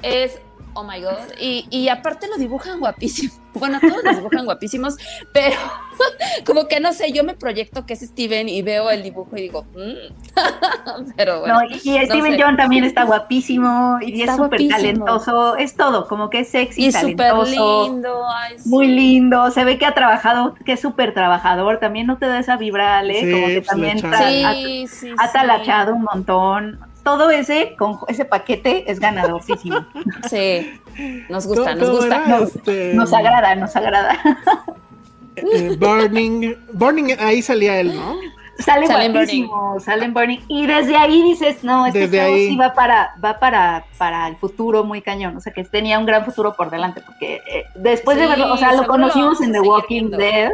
es, 0.02 0.38
oh 0.74 0.84
my 0.84 1.00
god. 1.00 1.32
Y, 1.40 1.66
y 1.70 1.88
aparte 1.88 2.28
lo 2.28 2.36
dibujan 2.36 2.80
guapísimo. 2.80 3.32
Bueno, 3.54 3.80
todos 3.80 4.04
los 4.04 4.16
dibujan 4.16 4.44
guapísimos, 4.44 4.96
pero 5.32 5.56
como 6.46 6.68
que 6.68 6.78
no 6.78 6.92
sé, 6.92 7.10
yo 7.10 7.24
me 7.24 7.34
proyecto 7.34 7.86
que 7.86 7.94
es 7.94 8.00
Steven 8.00 8.48
y 8.48 8.62
veo 8.62 8.88
el 8.88 9.02
dibujo 9.02 9.36
y 9.36 9.42
digo, 9.42 9.64
mm. 9.74 11.12
pero 11.16 11.40
bueno. 11.40 11.62
No, 11.62 11.64
y, 11.68 11.78
Steven 11.78 12.32
sé. 12.32 12.38
Young 12.38 12.56
también 12.56 12.84
está 12.84 13.02
guapísimo 13.02 13.98
y 14.00 14.20
Está 14.20 14.32
es 14.32 14.38
súper 14.38 14.68
talentoso, 14.68 15.56
es 15.56 15.74
todo, 15.74 16.06
como 16.06 16.30
que 16.30 16.40
es 16.40 16.50
sexy, 16.50 16.86
y 16.86 16.92
súper 16.92 17.16
talentoso, 17.16 17.88
lindo. 17.88 18.22
ay, 18.28 18.58
sí. 18.58 18.68
muy 18.68 18.86
lindo, 18.86 19.50
se 19.50 19.64
ve 19.64 19.76
que 19.76 19.86
ha 19.86 19.94
trabajado, 19.94 20.54
que 20.64 20.74
es 20.74 20.80
súper 20.80 21.12
trabajador, 21.12 21.80
también 21.80 22.06
no 22.06 22.18
te 22.18 22.26
da 22.26 22.38
esa 22.38 22.56
vibra, 22.58 23.02
Sí, 23.02 23.32
como 23.32 23.46
que 23.48 23.62
pues, 23.62 23.66
también 23.66 24.06
ha, 24.06 24.28
Sí, 24.28 24.86
sí, 24.86 25.10
ha 25.18 25.26
sí. 25.26 25.32
talachado 25.32 25.94
un 25.94 26.02
montón. 26.02 26.78
Todo 27.04 27.30
ese, 27.30 27.74
con 27.78 27.98
ese 28.08 28.24
paquete 28.24 28.90
es 28.90 29.00
ganadorísimo. 29.00 29.84
Sí, 30.28 30.80
nos 31.28 31.46
gusta, 31.46 31.74
¿Cómo- 31.74 31.86
nos 31.86 31.96
gusta. 31.96 32.38
Este, 32.42 32.94
Nos 32.94 33.12
agrada, 33.12 33.54
nos 33.54 33.74
agrada. 33.76 34.18
eh, 35.36 35.76
Burning. 35.78 36.54
Burning, 36.72 37.14
ahí 37.18 37.40
salía 37.42 37.80
él, 37.80 37.94
¿no? 37.94 38.16
Sale 38.58 38.88
Sale 38.88 39.10
guapísimo, 39.12 39.78
sale 39.78 40.04
en 40.06 40.12
Burning. 40.14 40.40
Y 40.48 40.66
desde 40.66 40.96
ahí 40.96 41.22
dices, 41.22 41.62
no, 41.62 41.86
este 41.86 42.00
Desde 42.00 42.20
ahí. 42.20 42.48
sí 42.48 42.56
va 42.56 42.74
para, 42.74 43.14
va 43.24 43.38
para, 43.38 43.84
para 43.96 44.26
el 44.26 44.34
futuro 44.36 44.82
muy 44.82 45.00
cañón. 45.00 45.36
O 45.36 45.40
sea, 45.40 45.52
que 45.52 45.62
tenía 45.62 45.96
un 45.96 46.06
gran 46.06 46.24
futuro 46.24 46.54
por 46.54 46.68
delante. 46.68 47.00
Porque 47.00 47.40
eh, 47.48 47.64
después 47.76 48.18
de 48.18 48.26
verlo, 48.26 48.52
o 48.52 48.56
sea, 48.56 48.72
lo 48.72 48.88
conocimos 48.88 49.40
en 49.40 49.52
The 49.52 49.60
Walking 49.60 49.96
viendo. 50.08 50.16
Dead. 50.16 50.50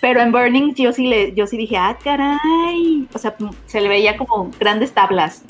Pero 0.00 0.20
en 0.20 0.30
Burning 0.30 0.74
yo 0.74 0.92
sí 0.92 1.08
le, 1.08 1.32
yo 1.34 1.48
sí 1.48 1.56
dije, 1.56 1.76
ah, 1.76 1.96
caray. 2.02 3.08
O 3.12 3.18
sea, 3.18 3.34
se 3.66 3.80
le 3.80 3.88
veía 3.88 4.16
como 4.16 4.48
grandes 4.60 4.92
tablas. 4.92 5.42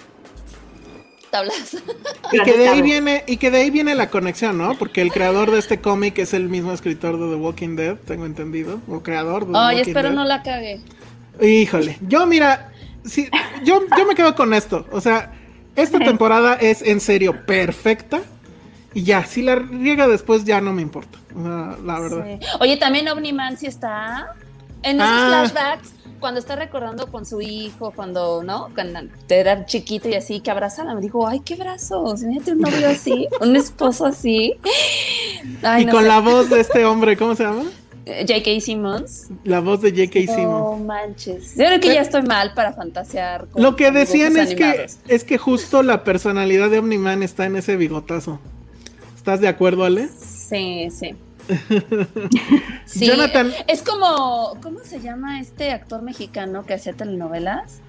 Tablas. 1.32 1.76
Y 2.30 2.38
que 2.42 2.56
de 2.56 2.68
ahí 2.68 2.82
viene, 2.82 3.24
y 3.26 3.38
que 3.38 3.50
de 3.50 3.58
ahí 3.58 3.70
viene 3.70 3.94
la 3.94 4.08
conexión, 4.10 4.58
¿no? 4.58 4.76
Porque 4.78 5.00
el 5.02 5.10
creador 5.10 5.50
de 5.50 5.58
este 5.58 5.80
cómic 5.80 6.18
es 6.18 6.34
el 6.34 6.48
mismo 6.48 6.72
escritor 6.72 7.18
de 7.18 7.28
The 7.30 7.36
Walking 7.42 7.74
Dead, 7.74 7.96
tengo 8.06 8.26
entendido. 8.26 8.80
O 8.88 9.02
creador 9.02 9.46
de 9.46 9.52
The 9.54 9.58
Ay, 9.58 9.76
Walking 9.78 9.90
espero 9.90 10.08
Dead. 10.10 10.16
no 10.16 10.24
la 10.24 10.42
cague. 10.42 10.80
Híjole, 11.40 11.98
yo 12.02 12.26
mira, 12.26 12.70
sí, 13.04 13.28
yo, 13.64 13.82
yo 13.96 14.06
me 14.06 14.14
quedo 14.14 14.34
con 14.34 14.52
esto. 14.54 14.86
O 14.92 15.00
sea, 15.00 15.32
esta 15.74 15.98
temporada 15.98 16.54
es 16.54 16.82
en 16.82 17.00
serio 17.00 17.44
perfecta. 17.46 18.20
Y 18.94 19.04
ya, 19.04 19.24
si 19.24 19.40
la 19.40 19.54
riega 19.56 20.06
después 20.06 20.44
ya 20.44 20.60
no 20.60 20.72
me 20.74 20.82
importa. 20.82 21.18
O 21.34 21.42
sea, 21.42 21.76
la 21.82 21.98
verdad. 21.98 22.24
Sí. 22.40 22.46
Oye, 22.60 22.76
también 22.76 23.08
Omniman 23.08 23.56
sí 23.56 23.66
está 23.66 24.34
en 24.82 24.96
esos 25.00 25.08
Ah. 25.10 25.26
flashbacks 25.48 25.92
cuando 26.22 26.40
está 26.40 26.56
recordando 26.56 27.08
con 27.08 27.26
su 27.26 27.42
hijo, 27.42 27.90
cuando, 27.94 28.42
¿no? 28.42 28.70
Cuando 28.74 29.00
era 29.28 29.66
chiquito 29.66 30.08
y 30.08 30.14
así, 30.14 30.40
que 30.40 30.50
abrazaba, 30.50 30.94
me 30.94 31.02
dijo, 31.02 31.28
ay, 31.28 31.40
qué 31.40 31.54
brazos, 31.56 32.22
imagínate 32.22 32.52
un 32.52 32.60
novio 32.60 32.88
así, 32.88 33.28
un 33.42 33.54
esposo 33.56 34.06
así. 34.06 34.54
Ay, 35.62 35.82
y 35.82 35.86
no 35.86 35.92
con 35.92 36.02
sé. 36.02 36.08
la 36.08 36.20
voz 36.20 36.48
de 36.48 36.60
este 36.60 36.86
hombre, 36.86 37.16
¿cómo 37.18 37.34
se 37.34 37.42
llama? 37.44 37.64
Eh, 38.06 38.24
J.K. 38.26 38.60
Simmons. 38.60 39.28
La 39.44 39.60
voz 39.60 39.80
de 39.82 39.90
J.K. 39.90 40.20
No 40.26 40.34
Simmons. 40.34 40.84
manches. 40.86 41.56
Yo 41.56 41.66
creo 41.66 41.80
que 41.80 41.94
ya 41.94 42.00
estoy 42.00 42.22
mal 42.22 42.52
para 42.54 42.72
fantasear. 42.72 43.46
con- 43.48 43.62
Lo 43.62 43.76
que 43.76 43.90
decían 43.92 44.36
es 44.36 44.54
que, 44.54 44.86
es 45.08 45.22
que 45.24 45.38
justo 45.38 45.82
la 45.84 46.02
personalidad 46.02 46.70
de 46.70 46.78
Omniman 46.80 47.22
está 47.22 47.44
en 47.46 47.56
ese 47.56 47.76
bigotazo. 47.76 48.40
¿Estás 49.16 49.40
de 49.40 49.46
acuerdo, 49.48 49.84
Ale? 49.84 50.08
Sí, 50.08 50.88
sí. 50.90 51.14
Sí, 52.84 53.06
Jonathan- 53.06 53.52
Es 53.66 53.82
como, 53.82 54.56
¿cómo 54.62 54.80
se 54.84 55.00
llama 55.00 55.40
este 55.40 55.70
actor 55.72 56.02
mexicano 56.02 56.64
que 56.66 56.74
hacía 56.74 56.92
telenovelas? 56.92 57.80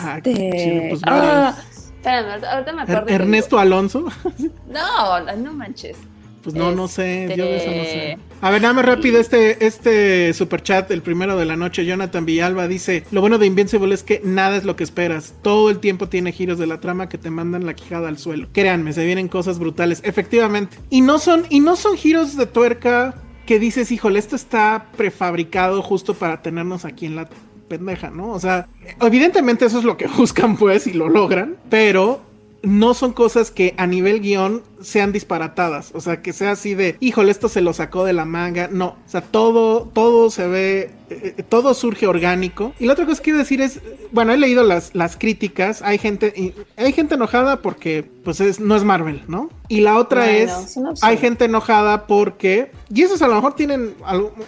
Ah, 0.00 0.16
Este. 0.18 0.86
pues 0.90 1.02
ah, 1.06 1.54
espérame, 1.96 2.44
ahorita 2.44 2.72
me 2.72 2.82
Er- 2.82 2.90
acuerdo. 2.96 3.08
Ernesto 3.08 3.58
Alonso. 3.58 4.04
No, 4.68 5.20
no 5.36 5.52
manches. 5.52 5.96
Pues 6.42 6.54
no, 6.54 6.72
no 6.72 6.88
sé, 6.88 7.34
yo 7.36 7.44
de 7.44 7.56
eso 7.56 7.66
no 7.66 7.72
Este- 7.82 7.92
sé. 8.16 8.18
A 8.40 8.50
ver, 8.50 8.62
nada 8.62 8.72
más 8.74 8.84
rápido, 8.84 9.18
este, 9.18 9.66
este 9.66 10.32
super 10.32 10.62
chat, 10.62 10.88
el 10.92 11.02
primero 11.02 11.36
de 11.36 11.44
la 11.44 11.56
noche, 11.56 11.84
Jonathan 11.84 12.24
Villalba 12.24 12.68
dice, 12.68 13.02
lo 13.10 13.20
bueno 13.20 13.38
de 13.38 13.46
Invincible 13.46 13.92
es 13.92 14.04
que 14.04 14.20
nada 14.24 14.56
es 14.56 14.64
lo 14.64 14.76
que 14.76 14.84
esperas. 14.84 15.34
Todo 15.42 15.70
el 15.70 15.80
tiempo 15.80 16.08
tiene 16.08 16.30
giros 16.30 16.56
de 16.58 16.68
la 16.68 16.78
trama 16.80 17.08
que 17.08 17.18
te 17.18 17.30
mandan 17.30 17.66
la 17.66 17.74
quijada 17.74 18.08
al 18.08 18.16
suelo. 18.18 18.48
Créanme, 18.52 18.92
se 18.92 19.04
vienen 19.04 19.26
cosas 19.28 19.58
brutales, 19.58 20.00
efectivamente. 20.04 20.76
Y 20.88 21.00
no 21.00 21.18
son, 21.18 21.44
y 21.50 21.58
no 21.60 21.74
son 21.74 21.96
giros 21.96 22.36
de 22.36 22.46
tuerca 22.46 23.16
que 23.44 23.58
dices, 23.58 23.90
híjole, 23.90 24.18
esto 24.20 24.36
está 24.36 24.86
prefabricado 24.96 25.82
justo 25.82 26.14
para 26.14 26.40
tenernos 26.42 26.84
aquí 26.84 27.06
en 27.06 27.16
la 27.16 27.28
pendeja, 27.68 28.10
¿no? 28.10 28.30
O 28.30 28.38
sea, 28.38 28.68
evidentemente 29.00 29.64
eso 29.66 29.78
es 29.78 29.84
lo 29.84 29.96
que 29.96 30.06
buscan, 30.16 30.56
pues, 30.56 30.86
y 30.86 30.92
lo 30.92 31.08
logran, 31.08 31.56
pero 31.68 32.20
no 32.62 32.94
son 32.94 33.12
cosas 33.12 33.50
que 33.50 33.74
a 33.76 33.86
nivel 33.86 34.20
guion 34.20 34.62
sean 34.80 35.12
disparatadas. 35.12 35.90
O 35.94 36.00
sea, 36.00 36.22
que 36.22 36.32
sea 36.32 36.52
así 36.52 36.74
de, 36.74 36.96
híjole, 37.00 37.30
esto 37.30 37.48
se 37.48 37.60
lo 37.60 37.72
sacó 37.72 38.04
de 38.04 38.12
la 38.12 38.24
manga. 38.24 38.68
No, 38.70 38.96
o 39.06 39.08
sea, 39.08 39.20
todo, 39.20 39.88
todo 39.92 40.30
se 40.30 40.46
ve, 40.46 40.90
eh, 41.10 41.34
eh, 41.38 41.42
todo 41.48 41.74
surge 41.74 42.06
orgánico. 42.06 42.72
Y 42.78 42.86
la 42.86 42.92
otra 42.92 43.06
cosa 43.06 43.18
que 43.18 43.24
quiero 43.24 43.38
decir 43.38 43.60
es, 43.60 43.80
bueno, 44.12 44.32
he 44.32 44.36
leído 44.36 44.64
las, 44.64 44.94
las 44.94 45.16
críticas. 45.16 45.82
Hay 45.82 45.98
gente, 45.98 46.54
hay 46.76 46.92
gente 46.92 47.14
enojada 47.14 47.62
porque, 47.62 48.04
pues, 48.24 48.40
es, 48.40 48.60
no 48.60 48.76
es 48.76 48.84
Marvel, 48.84 49.22
¿no? 49.28 49.50
Y 49.68 49.80
la 49.80 49.98
otra 49.98 50.30
es, 50.30 50.78
hay 51.02 51.18
gente 51.18 51.44
enojada 51.44 52.06
porque, 52.06 52.72
y 52.92 53.02
esos 53.02 53.20
a 53.20 53.28
lo 53.28 53.34
mejor 53.34 53.54
tienen 53.54 53.94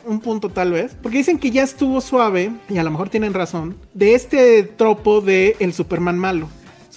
un 0.07 0.21
punto 0.21 0.49
tal 0.49 0.73
vez, 0.73 0.97
porque 1.03 1.19
dicen 1.19 1.39
que 1.39 1.51
ya 1.51 1.63
estuvo 1.63 2.01
suave, 2.01 2.53
y 2.71 2.79
a 2.79 2.83
lo 2.83 2.91
mejor 2.91 3.11
tienen 3.11 3.35
razón, 3.35 3.77
de 3.93 4.15
este 4.15 4.63
tropo 4.63 5.21
de 5.21 5.57
el 5.59 5.75
Superman 5.75 6.19
malo. 6.19 6.49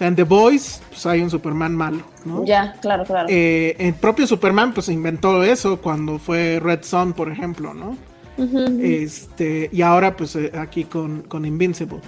En 0.04 0.16
The 0.16 0.24
Boys, 0.24 0.82
pues 0.90 1.06
hay 1.06 1.22
un 1.22 1.30
Superman 1.30 1.76
malo, 1.76 2.02
¿no? 2.26 2.44
Ya, 2.46 2.76
claro, 2.82 3.06
claro. 3.06 3.28
Eh, 3.30 3.76
el 3.80 3.94
propio 3.94 4.28
Superman, 4.28 4.74
pues 4.74 4.90
inventó 4.90 5.42
eso 5.44 5.80
cuando 5.80 6.20
fue 6.20 6.60
Red 6.62 6.84
Son, 6.84 7.14
por 7.14 7.32
ejemplo, 7.32 7.74
¿no? 7.74 7.96
Este, 8.82 9.70
y 9.72 9.82
ahora, 9.82 10.18
pues 10.18 10.36
eh, 10.36 10.52
aquí 10.60 10.86
con, 10.86 11.22
con 11.22 11.46
Invincible. 11.46 12.00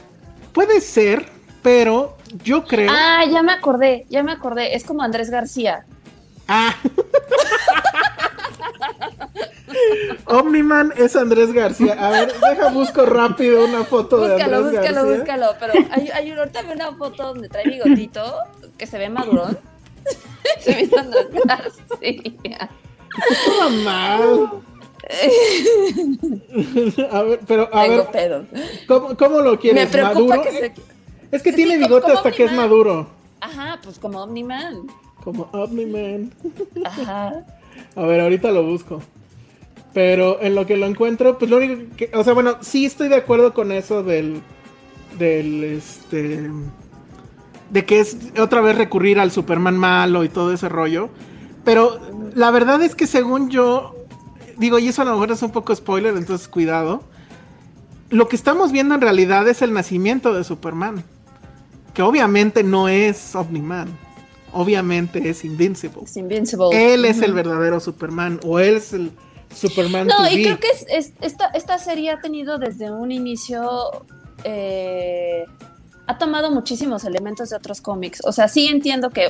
Puede 0.51 0.81
ser, 0.81 1.25
pero 1.61 2.17
yo 2.43 2.65
creo. 2.65 2.91
Ah, 2.93 3.23
ya 3.31 3.43
me 3.43 3.53
acordé, 3.53 4.05
ya 4.09 4.23
me 4.23 4.31
acordé. 4.31 4.75
Es 4.75 4.83
como 4.83 5.01
Andrés 5.01 5.29
García. 5.29 5.85
Ah. 6.47 6.75
Omniman 10.27 10.93
es 10.97 11.15
Andrés 11.15 11.51
García. 11.53 11.93
A 11.99 12.09
ver, 12.09 12.33
deja 12.33 12.69
busco 12.69 13.05
rápido 13.05 13.65
una 13.65 13.83
foto 13.83 14.17
de 14.21 14.33
Búscalo, 14.33 14.57
Andrés 14.57 14.79
búscalo, 14.81 14.95
García. 15.07 15.17
búscalo. 15.19 15.47
Pero 15.59 15.73
hay, 15.91 16.09
hay 16.09 16.31
ahorita 16.31 16.61
veo 16.63 16.73
una 16.73 16.93
foto 16.95 17.23
donde 17.23 17.49
trae 17.49 17.65
bigotito, 17.65 18.23
que 18.77 18.87
se 18.87 18.97
ve 18.97 19.09
madurón. 19.09 19.57
se 20.59 20.71
ve 20.75 20.89
Andrés 20.97 21.27
García. 21.45 22.69
Estaba 23.29 23.69
mal. 23.83 24.49
a 27.11 27.21
ver, 27.23 27.39
pero 27.47 27.69
a 27.75 27.83
Tengo 27.83 27.97
ver, 27.97 28.11
pedos. 28.11 28.45
¿cómo, 28.87 29.15
cómo 29.17 29.39
lo 29.41 29.51
Me 29.51 29.57
quieres? 29.59 29.89
preocupa 29.89 30.35
¿Maduro? 30.37 30.43
que 30.43 30.51
se. 30.51 30.73
Es 31.31 31.41
que 31.43 31.49
Sí, 31.51 31.55
tiene 31.57 31.77
bigote 31.77 32.11
hasta 32.11 32.31
que 32.31 32.45
es 32.45 32.51
maduro. 32.53 33.07
Ajá, 33.41 33.79
pues 33.83 33.99
como 33.99 34.23
Omniman. 34.23 34.87
Como 35.25 35.49
Omniman. 35.51 36.31
Ajá. 36.85 37.33
A 37.95 38.01
ver, 38.03 38.21
ahorita 38.21 38.51
lo 38.51 38.63
busco. 38.63 39.01
Pero 39.91 40.41
en 40.41 40.55
lo 40.55 40.65
que 40.65 40.77
lo 40.77 40.85
encuentro, 40.85 41.37
pues 41.39 41.49
lo 41.49 41.57
único 41.57 41.95
que. 41.97 42.11
O 42.13 42.23
sea, 42.23 42.33
bueno, 42.33 42.57
sí 42.61 42.85
estoy 42.85 43.09
de 43.09 43.15
acuerdo 43.15 43.53
con 43.53 43.71
eso 43.71 44.03
del. 44.03 44.41
Del. 45.17 45.63
Este. 45.63 46.51
De 47.71 47.85
que 47.85 47.99
es 47.99 48.17
otra 48.39 48.61
vez 48.61 48.77
recurrir 48.77 49.19
al 49.19 49.31
Superman 49.31 49.77
malo 49.77 50.23
y 50.23 50.29
todo 50.29 50.53
ese 50.53 50.69
rollo. 50.69 51.09
Pero 51.63 51.99
la 52.35 52.51
verdad 52.51 52.81
es 52.83 52.93
que 52.93 53.07
según 53.07 53.49
yo. 53.49 53.95
Digo, 54.57 54.77
y 54.77 54.87
eso 54.87 55.01
a 55.01 55.05
lo 55.05 55.13
mejor 55.13 55.31
es 55.31 55.41
un 55.41 55.51
poco 55.51 55.75
spoiler, 55.75 56.15
entonces 56.15 56.47
cuidado. 56.47 57.03
Lo 58.11 58.27
que 58.27 58.35
estamos 58.35 58.71
viendo 58.71 58.93
en 58.93 59.01
realidad 59.01 59.47
es 59.47 59.63
el 59.63 59.73
nacimiento 59.73 60.33
de 60.33 60.43
Superman. 60.43 61.03
Que 61.95 62.03
obviamente 62.03 62.63
no 62.63 62.87
es 62.87 63.35
Omniman. 63.35 64.04
Obviamente 64.57 65.29
es 65.29 65.43
Invincible. 65.45 66.01
Es 66.03 66.15
Invincible. 66.17 66.93
Él 66.93 67.05
es 67.05 67.21
el 67.21 67.33
verdadero 67.33 67.79
Superman 67.79 68.39
o 68.43 68.59
él 68.59 68.75
es 68.75 68.93
el 68.93 69.11
Superman 69.53 70.07
No, 70.07 70.29
y 70.29 70.43
creo 70.43 70.59
que 70.59 70.67
es, 70.69 70.85
es- 70.89 71.13
esta, 71.21 71.47
esta 71.47 71.77
serie 71.77 72.09
ha 72.11 72.19
tenido 72.21 72.57
desde 72.57 72.89
un 72.91 73.11
inicio. 73.11 73.91
eh, 74.43 75.45
ha 76.07 76.17
tomado 76.19 76.51
muchísimos 76.51 77.03
elementos 77.03 77.49
de 77.49 77.55
otros 77.55 77.81
cómics. 77.81 78.21
O 78.25 78.31
sea, 78.31 78.47
sí 78.47 78.67
entiendo 78.67 79.09
que, 79.09 79.29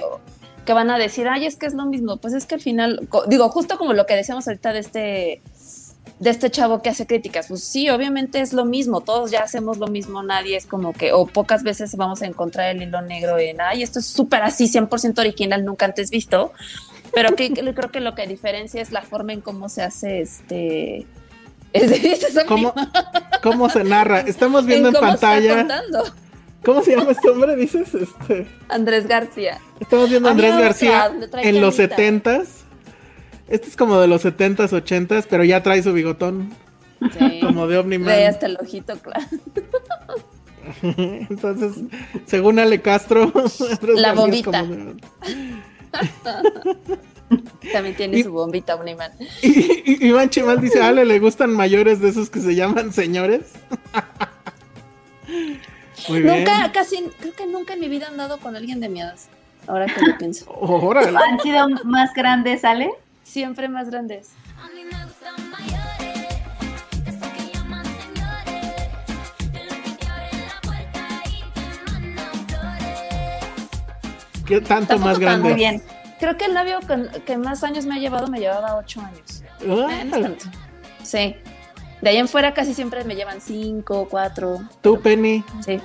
que 0.65 0.73
van 0.73 0.89
a 0.89 0.97
decir, 0.97 1.27
ay, 1.27 1.45
es 1.45 1.55
que 1.55 1.65
es 1.67 1.73
lo 1.73 1.85
mismo. 1.85 2.17
Pues 2.17 2.33
es 2.33 2.45
que 2.45 2.55
al 2.55 2.61
final, 2.61 3.07
digo, 3.27 3.47
justo 3.49 3.77
como 3.77 3.93
lo 3.93 4.05
que 4.05 4.13
decíamos 4.15 4.45
ahorita 4.47 4.73
de 4.73 4.79
este 4.79 5.41
de 6.19 6.29
este 6.29 6.49
chavo 6.49 6.81
que 6.81 6.89
hace 6.89 7.05
críticas, 7.05 7.47
pues 7.47 7.63
sí, 7.63 7.89
obviamente 7.89 8.39
es 8.39 8.53
lo 8.53 8.63
mismo, 8.63 9.01
todos 9.01 9.31
ya 9.31 9.43
hacemos 9.43 9.77
lo 9.77 9.87
mismo, 9.87 10.23
nadie 10.23 10.55
es 10.55 10.65
como 10.65 10.93
que, 10.93 11.11
o 11.11 11.25
pocas 11.25 11.63
veces 11.63 11.95
vamos 11.97 12.21
a 12.21 12.25
encontrar 12.25 12.73
el 12.73 12.81
hilo 12.81 13.01
negro 13.01 13.37
en, 13.37 13.59
ay, 13.59 13.83
esto 13.83 13.99
es 13.99 14.05
súper 14.05 14.41
así, 14.43 14.65
100% 14.65 15.19
original, 15.19 15.65
nunca 15.65 15.85
antes 15.85 16.09
visto, 16.09 16.53
pero 17.13 17.35
que, 17.35 17.53
que 17.53 17.73
creo 17.73 17.91
que 17.91 17.99
lo 17.99 18.15
que 18.15 18.27
diferencia 18.27 18.81
es 18.81 18.91
la 18.91 19.01
forma 19.01 19.33
en 19.33 19.41
cómo 19.41 19.69
se 19.69 19.83
hace 19.83 20.21
este... 20.21 21.05
Es, 21.73 21.91
es 21.91 22.45
¿Cómo, 22.47 22.73
¿Cómo 23.43 23.69
se 23.69 23.83
narra? 23.83 24.21
Estamos 24.21 24.65
viendo 24.67 24.89
en, 24.89 24.95
pantalla. 24.95 25.67
¿Cómo 26.63 26.81
se 26.81 26.95
llama 26.95 27.11
este 27.11 27.29
hombre? 27.29 27.55
Dices, 27.57 27.93
este. 27.93 28.47
Andrés 28.69 29.07
García. 29.07 29.59
Estamos 29.81 30.09
viendo 30.09 30.29
a 30.29 30.31
Andrés 30.31 30.57
García 30.57 31.11
en 31.43 31.59
los 31.59 31.75
setentas. 31.75 32.64
Este 33.47 33.67
es 33.67 33.75
como 33.75 33.99
de 33.99 34.07
los 34.07 34.21
setentas, 34.21 34.73
ochentas, 34.73 35.27
pero 35.29 35.43
ya 35.43 35.61
trae 35.63 35.83
su 35.83 35.93
bigotón. 35.93 36.53
Sí. 37.17 37.39
Como 37.43 37.67
de 37.67 37.77
Omniman. 37.77 38.07
Ve 38.07 38.25
hasta 38.25 38.45
el 38.47 38.57
ojito, 38.59 38.95
claro. 38.97 39.25
Entonces, 40.97 41.73
según 42.25 42.57
Ale 42.57 42.81
Castro, 42.81 43.31
La 43.81 44.13
bombita. 44.13 44.61
como 44.61 44.73
de- 44.75 44.95
También 47.71 47.95
tiene 47.95 48.17
Y- 48.19 48.23
su 48.23 48.31
bombita 48.31 48.75
Omniman. 48.75 49.11
Y, 49.41 49.49
y- 49.85 50.07
Iván 50.07 50.29
Chimal 50.29 50.59
dice, 50.61 50.81
¿a 50.81 50.87
Ale 50.87 51.05
le 51.05 51.19
gustan 51.19 51.51
mayores 51.51 51.99
de 51.99 52.09
esos 52.09 52.29
que 52.29 52.39
se 52.39 52.55
llaman 52.55 52.93
señores? 52.93 53.41
Muy 56.09 56.21
bien. 56.21 56.37
Nunca, 56.39 56.71
casi, 56.71 57.03
creo 57.19 57.33
que 57.33 57.45
nunca 57.47 57.73
en 57.73 57.79
mi 57.81 57.89
vida 57.89 58.05
he 58.05 58.09
andado 58.09 58.37
con 58.39 58.55
alguien 58.55 58.79
de 58.79 58.89
mi 58.89 59.01
edad. 59.01 59.15
Ahora 59.67 59.85
que 59.87 60.01
lo 60.05 60.17
pienso. 60.17 60.45
¿Han 61.17 61.39
sido 61.41 61.67
más 61.83 62.13
grandes, 62.13 62.63
Ale? 62.63 62.91
siempre 63.25 63.67
más 63.67 63.89
grandes. 63.89 64.31
¿Qué 74.45 74.61
tanto 74.61 74.99
más 74.99 75.17
grande? 75.17 75.49
Muy 75.49 75.55
bien. 75.55 75.81
Creo 76.19 76.37
que 76.37 76.45
el 76.45 76.53
novio 76.53 76.79
que 77.25 77.37
más 77.37 77.63
años 77.63 77.87
me 77.87 77.95
ha 77.95 77.97
llevado 77.97 78.27
me 78.27 78.39
llevaba 78.39 78.77
ocho 78.77 79.01
años. 79.01 79.43
Ah. 79.67 79.89
Sí. 81.03 81.35
De 82.01 82.09
ahí 82.09 82.17
en 82.17 82.27
fuera 82.27 82.53
casi 82.53 82.75
siempre 82.75 83.03
me 83.05 83.15
llevan 83.15 83.41
cinco, 83.41 84.07
cuatro. 84.09 84.59
¿Tú, 84.81 85.01
Penny? 85.01 85.43
Sí. 85.65 85.81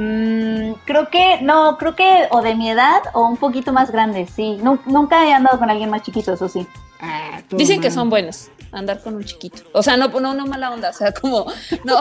Mm, 0.00 0.74
creo 0.84 1.08
que, 1.10 1.40
no, 1.42 1.76
creo 1.76 1.96
que 1.96 2.28
o 2.30 2.40
de 2.40 2.54
mi 2.54 2.70
edad 2.70 3.02
o 3.14 3.26
un 3.26 3.36
poquito 3.36 3.72
más 3.72 3.90
grande, 3.90 4.26
sí. 4.32 4.56
Nu- 4.62 4.78
nunca 4.86 5.26
he 5.26 5.32
andado 5.32 5.58
con 5.58 5.68
alguien 5.68 5.90
más 5.90 6.02
chiquito, 6.02 6.32
eso 6.32 6.48
sí. 6.48 6.66
Ah, 7.00 7.40
Dicen 7.50 7.80
que 7.80 7.90
son 7.90 8.08
buenos 8.08 8.48
andar 8.70 9.00
con 9.02 9.14
un 9.16 9.24
chiquito. 9.24 9.62
O 9.72 9.82
sea, 9.82 9.96
no, 9.96 10.08
no, 10.08 10.34
no 10.34 10.46
mala 10.46 10.70
onda, 10.70 10.90
o 10.90 10.92
sea, 10.92 11.12
como, 11.12 11.46
no, 11.84 12.00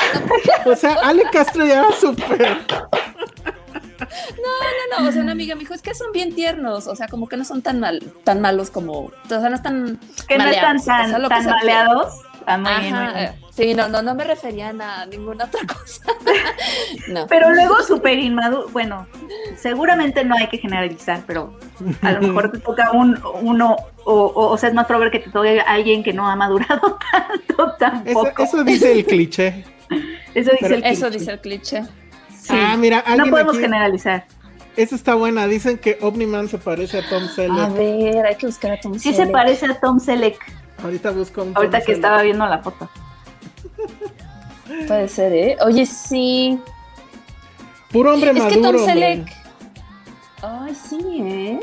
O 0.66 0.74
sea, 0.76 0.96
Ale 1.02 1.22
Castro 1.32 1.64
ya 1.64 1.80
era 1.80 1.92
súper. 1.92 2.58
no, 4.02 4.98
no, 5.00 5.08
o 5.08 5.12
sea, 5.12 5.22
una 5.22 5.32
amiga 5.32 5.54
me 5.54 5.60
dijo, 5.60 5.74
es 5.74 5.82
que 5.82 5.94
son 5.94 6.12
bien 6.12 6.34
tiernos, 6.34 6.86
o 6.86 6.96
sea, 6.96 7.08
como 7.08 7.28
que 7.28 7.36
no 7.36 7.44
son 7.44 7.62
tan 7.62 7.78
mal, 7.80 8.12
tan 8.24 8.40
malos 8.40 8.70
como, 8.70 8.92
o 9.00 9.12
sea, 9.28 9.48
no 9.48 9.54
están 9.56 9.98
Que 10.28 10.38
no 10.38 10.44
están 10.48 10.76
maleados, 10.76 10.82
o 10.82 11.28
tan, 11.28 11.42
sea, 11.44 11.54
maleados. 11.54 12.14
Ah, 12.46 12.58
muy 12.58 12.72
bien, 12.80 12.94
muy 12.94 13.04
Ajá, 13.04 13.18
bien. 13.18 13.32
sí, 13.50 13.74
no, 13.74 13.88
no, 13.88 14.02
no 14.02 14.14
me 14.14 14.24
referían 14.24 14.80
a 14.80 15.06
ninguna 15.06 15.44
otra 15.44 15.60
cosa. 15.66 16.02
no. 17.08 17.26
Pero 17.26 17.50
luego 17.50 17.82
súper 17.82 18.18
inmaduro, 18.18 18.68
bueno, 18.70 19.06
seguramente 19.56 20.24
no 20.24 20.36
hay 20.36 20.48
que 20.48 20.58
generalizar, 20.58 21.22
pero 21.26 21.58
a 22.02 22.12
lo 22.12 22.20
mejor 22.22 22.52
te 22.52 22.58
toca 22.58 22.92
un, 22.92 23.18
uno, 23.42 23.76
o, 24.04 24.12
o, 24.14 24.48
o 24.52 24.58
sea, 24.58 24.68
es 24.68 24.74
más 24.74 24.86
probable 24.86 25.10
que 25.10 25.18
te 25.20 25.30
toque 25.30 25.60
alguien 25.60 26.02
que 26.02 26.12
no 26.12 26.28
ha 26.28 26.36
madurado 26.36 26.98
tanto 27.12 27.42
Eso, 27.54 27.76
tampoco. 27.78 28.42
eso 28.42 28.64
dice 28.64 28.92
el 28.92 29.04
cliché. 29.04 29.64
Eso 30.34 30.50
dice 30.52 30.56
pero- 30.60 30.74
el 30.76 30.84
Eso 30.84 31.06
cliché. 31.08 31.18
dice 31.18 31.30
el 31.32 31.40
cliché. 31.40 31.82
Sí. 32.40 32.48
Ah, 32.50 32.76
mira, 32.78 33.04
no 33.16 33.26
podemos 33.26 33.54
aquí- 33.54 33.62
generalizar. 33.62 34.24
Esa 34.74 34.94
está 34.96 35.14
buena. 35.14 35.46
Dicen 35.46 35.76
que 35.76 35.98
Omniman 36.00 36.48
se 36.48 36.56
parece 36.56 37.00
a 37.00 37.08
Tom 37.10 37.24
A 37.24 37.28
Selleck. 37.28 37.74
ver, 37.74 38.24
hay 38.24 38.36
que 38.36 38.46
buscar 38.46 38.72
a 38.72 38.80
Tom 38.80 38.94
Sí 38.94 39.10
se 39.10 39.16
Selleck. 39.16 39.32
parece 39.32 39.66
a 39.66 39.78
Tom 39.78 40.00
Selleck, 40.00 40.38
Ahorita 40.82 41.10
busco 41.10 41.42
un 41.42 41.56
ahorita 41.56 41.78
Tom 41.78 41.86
que 41.86 41.92
estaba 41.92 42.22
viendo 42.22 42.46
la 42.46 42.58
foto. 42.58 42.88
Puede 44.86 45.08
ser, 45.08 45.32
¿eh? 45.32 45.56
Oye, 45.64 45.86
sí. 45.86 46.58
Puro 47.90 48.14
hombre 48.14 48.30
Es 48.30 48.36
que 48.36 48.42
maduro. 48.42 48.62
Tom 48.62 48.76
hombre. 48.90 48.92
Selleck. 48.92 49.32
Ay, 50.42 50.74
sí, 50.74 50.98
¿eh? 51.20 51.60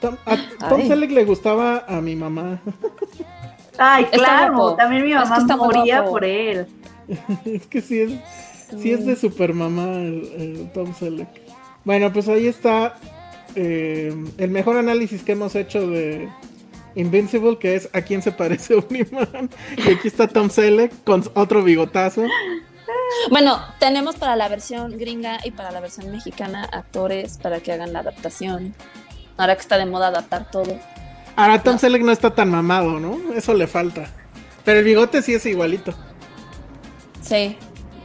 Tom, 0.00 0.16
a 0.26 0.36
Tom 0.68 0.80
Ay. 0.80 0.88
Selleck 0.88 1.10
le 1.10 1.24
gustaba 1.24 1.84
a 1.88 2.00
mi 2.00 2.14
mamá. 2.14 2.60
Ay, 3.78 4.04
claro, 4.06 4.74
también 4.74 5.02
mi 5.04 5.12
Es 5.12 5.18
que 5.18 5.24
mamá 5.24 5.38
está 5.38 5.56
muy 5.56 5.66
moría 5.68 6.00
guapo. 6.00 6.10
por 6.12 6.24
él. 6.24 6.66
es 7.44 7.66
que 7.66 7.80
sí 7.80 8.00
es, 8.00 8.12
sí 8.80 8.92
es 8.92 9.06
de 9.06 9.16
super 9.16 9.54
mamá 9.54 9.84
el, 9.94 10.32
el 10.36 10.72
Tom 10.72 10.94
Selleck. 10.94 11.28
Bueno, 11.84 12.12
pues 12.12 12.28
ahí 12.28 12.46
está 12.46 12.94
eh, 13.54 14.14
el 14.38 14.50
mejor 14.50 14.76
análisis 14.76 15.22
que 15.22 15.32
hemos 15.32 15.54
hecho 15.56 15.88
de 15.88 16.28
Invincible, 16.94 17.58
que 17.58 17.74
es 17.76 17.88
a 17.92 18.02
quién 18.02 18.22
se 18.22 18.32
parece 18.32 18.74
Omniman. 18.76 19.50
Y 19.76 19.90
aquí 19.90 20.08
está 20.08 20.28
Tom 20.28 20.50
Selleck 20.50 20.92
con 21.04 21.24
otro 21.34 21.62
bigotazo. 21.62 22.24
Bueno, 23.30 23.60
tenemos 23.78 24.16
para 24.16 24.36
la 24.36 24.48
versión 24.48 24.96
gringa 24.98 25.38
y 25.44 25.50
para 25.50 25.70
la 25.70 25.80
versión 25.80 26.10
mexicana 26.10 26.64
actores 26.64 27.38
para 27.38 27.60
que 27.60 27.72
hagan 27.72 27.92
la 27.92 28.00
adaptación. 28.00 28.74
Ahora 29.36 29.54
que 29.54 29.60
está 29.62 29.78
de 29.78 29.86
moda 29.86 30.08
adaptar 30.08 30.50
todo. 30.50 30.78
Ahora 31.36 31.62
Tom 31.62 31.78
Selleck 31.78 32.02
no 32.02 32.12
está 32.12 32.34
tan 32.34 32.50
mamado, 32.50 33.00
¿no? 33.00 33.32
Eso 33.34 33.54
le 33.54 33.66
falta. 33.66 34.06
Pero 34.64 34.80
el 34.80 34.84
bigote 34.84 35.22
sí 35.22 35.34
es 35.34 35.46
igualito. 35.46 35.94
Sí. 37.22 37.56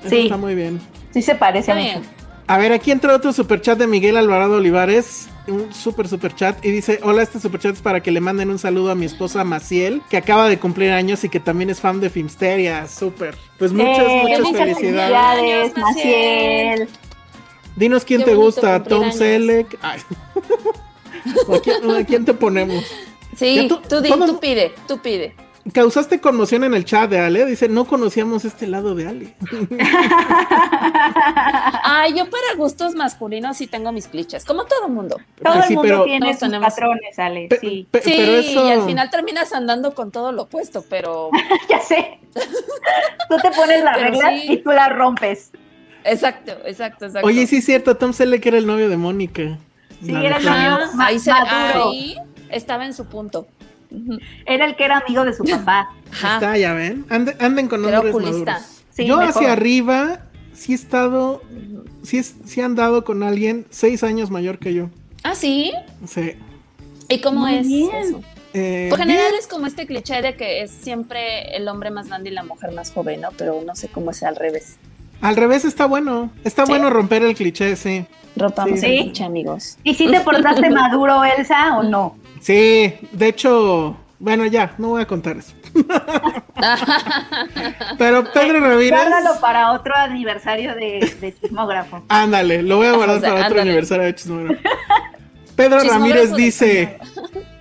Eso 0.01 0.09
Sí. 0.09 0.21
está 0.23 0.37
muy 0.37 0.55
bien. 0.55 0.79
Sí 1.11 1.21
se 1.21 1.35
parece 1.35 1.71
Está 1.71 1.75
mucho. 1.81 1.99
bien. 1.99 2.17
A 2.47 2.57
ver, 2.57 2.71
aquí 2.71 2.91
entra 2.91 3.15
otro 3.15 3.33
superchat 3.33 3.77
de 3.77 3.87
Miguel 3.87 4.15
Alvarado 4.17 4.55
Olivares. 4.57 5.27
Un 5.47 5.73
super 5.73 6.07
superchat. 6.07 6.63
Y 6.65 6.71
dice: 6.71 6.99
Hola, 7.03 7.21
este 7.23 7.39
superchat 7.39 7.75
es 7.75 7.81
para 7.81 8.01
que 8.01 8.11
le 8.11 8.19
manden 8.21 8.49
un 8.49 8.59
saludo 8.59 8.91
a 8.91 8.95
mi 8.95 9.05
esposa 9.05 9.43
Maciel, 9.43 10.01
que 10.09 10.17
acaba 10.17 10.49
de 10.49 10.59
cumplir 10.59 10.91
años 10.91 11.23
y 11.23 11.29
que 11.29 11.39
también 11.39 11.69
es 11.69 11.79
fan 11.79 11.99
de 12.01 12.09
Filmsteria. 12.09 12.87
Súper. 12.87 13.35
Pues 13.57 13.71
muchas, 13.71 14.05
Eh, 14.07 14.19
muchas 14.23 14.39
muchas 14.41 14.57
felicidades. 14.57 15.15
felicidades, 15.37 15.77
Maciel. 15.77 16.89
Dinos 17.75 18.03
quién 18.05 18.19
Qué 18.21 18.25
te 18.25 18.33
gusta, 18.35 18.83
Tom. 18.83 19.11
Selleck. 19.11 19.77
Ay. 19.81 19.99
¿O 21.47 21.55
a, 21.55 21.61
quién, 21.61 21.91
a 21.91 22.03
quién 22.03 22.25
te 22.25 22.33
ponemos? 22.33 22.83
Sí, 23.35 23.67
tú- 23.69 23.81
tú, 23.87 24.01
di- 24.01 24.09
tú 24.09 24.39
pide, 24.39 24.73
tú 24.87 24.97
pide. 24.99 25.35
Causaste 25.73 26.19
conmoción 26.21 26.63
en 26.63 26.73
el 26.73 26.85
chat 26.85 27.09
de 27.09 27.19
Ale. 27.19 27.45
Dice: 27.45 27.67
No 27.69 27.85
conocíamos 27.85 28.45
este 28.45 28.67
lado 28.67 28.95
de 28.95 29.07
Ale. 29.07 29.35
Ay, 31.83 32.13
yo 32.15 32.29
para 32.29 32.55
gustos 32.57 32.95
masculinos 32.95 33.57
sí 33.57 33.67
tengo 33.67 33.91
mis 33.91 34.07
clichés, 34.07 34.45
como 34.45 34.65
todo 34.65 34.87
mundo. 34.89 35.17
Todo 35.43 35.53
Pues 35.53 35.57
el 35.57 35.63
sí, 35.69 35.73
mundo 35.75 35.81
pero- 35.89 36.03
tiene 36.05 36.29
sus 36.31 36.39
tenemos- 36.39 36.73
patrones, 36.73 37.19
Ale. 37.19 37.47
Pe- 37.49 37.59
Sí, 37.59 37.87
pe- 37.89 38.01
Sí, 38.01 38.13
pero 38.17 38.31
eso. 38.37 38.67
y 38.67 38.71
al 38.71 38.85
final 38.85 39.09
terminas 39.09 39.53
andando 39.53 39.93
con 39.93 40.11
todo 40.11 40.31
lo 40.31 40.43
opuesto, 40.43 40.83
pero 40.89 41.29
ya 41.69 41.79
sé. 41.81 42.19
tú 43.29 43.35
te 43.41 43.51
pones 43.51 43.83
la 43.83 43.93
regla 43.93 44.29
sí. 44.29 44.53
y 44.53 44.57
tú 44.57 44.71
la 44.71 44.89
rompes. 44.89 45.51
exacto, 46.03 46.51
exacto, 46.65 47.05
exacto. 47.05 47.27
Oye, 47.27 47.47
sí 47.47 47.57
es 47.57 47.65
cierto, 47.65 47.95
Tom 47.97 48.13
Selleck 48.13 48.45
era 48.45 48.57
el 48.57 48.67
novio 48.67 48.89
de 48.89 48.97
Mónica. 48.97 49.57
Sí, 50.03 50.13
era 50.13 50.37
el 50.37 50.45
novio. 50.45 50.79
Ma- 50.95 51.07
ahí, 51.07 51.19
se- 51.19 51.31
ahí 51.31 52.15
estaba 52.49 52.85
en 52.85 52.93
su 52.93 53.05
punto. 53.07 53.47
Era 54.45 54.65
el 54.65 54.75
que 54.75 54.85
era 54.85 54.97
amigo 54.97 55.23
de 55.25 55.33
su 55.33 55.43
papá. 55.49 55.89
Ajá. 56.11 56.35
Está, 56.35 56.57
ya 56.57 56.73
ven. 56.73 57.05
Ande- 57.09 57.35
anden 57.39 57.67
con 57.67 57.85
Era 57.85 57.99
hombres 57.99 58.15
oculista. 58.15 58.53
maduros. 58.53 58.83
Sí, 58.91 59.05
Yo 59.05 59.17
mejor. 59.17 59.35
hacia 59.35 59.53
arriba 59.53 60.19
sí 60.53 60.71
he 60.71 60.75
estado, 60.75 61.41
sí, 62.03 62.23
sí 62.23 62.59
he 62.59 62.63
andado 62.63 63.03
con 63.03 63.21
alguien 63.23 63.65
seis 63.69 64.03
años 64.03 64.31
mayor 64.31 64.57
que 64.57 64.73
yo. 64.73 64.89
Ah, 65.23 65.35
sí. 65.35 65.71
Sí. 66.07 66.33
¿Y 67.09 67.21
cómo 67.21 67.41
Muy 67.41 67.55
es 67.57 67.67
bien. 67.67 67.95
eso? 67.95 68.21
Eh, 68.53 68.87
Por 68.89 68.97
general 68.99 69.27
bien. 69.29 69.39
es 69.39 69.45
como 69.47 69.67
este 69.67 69.85
cliché 69.85 70.21
de 70.21 70.35
que 70.35 70.63
es 70.63 70.71
siempre 70.71 71.55
el 71.55 71.67
hombre 71.67 71.91
más 71.91 72.07
grande 72.07 72.29
y 72.31 72.33
la 72.33 72.43
mujer 72.43 72.71
más 72.71 72.91
joven, 72.91 73.21
¿no? 73.21 73.29
Pero 73.37 73.61
no 73.65 73.75
sé 73.75 73.87
cómo 73.87 74.11
es 74.11 74.23
al 74.23 74.35
revés. 74.35 74.77
Al 75.21 75.35
revés 75.35 75.63
está 75.65 75.85
bueno. 75.85 76.31
Está 76.43 76.65
¿Sí? 76.65 76.71
bueno 76.71 76.89
romper 76.89 77.21
el 77.23 77.35
cliché, 77.35 77.75
sí. 77.75 78.05
Rompamos 78.35 78.79
Sí. 78.79 78.85
el 78.87 78.97
Sí. 78.97 79.03
cliché, 79.03 79.23
amigos. 79.25 79.77
¿Y 79.83 79.93
si 79.95 80.09
te 80.09 80.21
portaste 80.21 80.69
maduro, 80.71 81.23
Elsa, 81.23 81.77
o 81.77 81.83
no? 81.83 82.15
Sí, 82.41 82.93
de 83.11 83.27
hecho, 83.27 83.97
bueno, 84.19 84.45
ya, 84.45 84.73
no 84.77 84.89
voy 84.89 85.01
a 85.03 85.07
contar 85.07 85.37
eso. 85.37 85.53
Pero 87.97 88.23
Pedro 88.33 88.59
Ramírez. 88.59 88.91
Guárdalo 88.91 89.39
para 89.39 89.71
otro 89.73 89.95
aniversario 89.95 90.73
de, 90.75 91.13
de 91.21 91.35
chismógrafo. 91.39 92.03
Ándale, 92.09 92.63
lo 92.63 92.77
voy 92.77 92.87
a 92.87 92.93
guardar 92.93 93.17
O 93.17 93.19
sea, 93.19 93.33
para 93.33 93.47
otro 93.47 93.61
aniversario 93.61 94.05
de 94.05 94.15
Chismógrafo. 94.15 94.61
Pedro 95.55 95.81
Chismógrafo 95.81 95.99
Ramírez 95.99 96.35
dice 96.35 96.97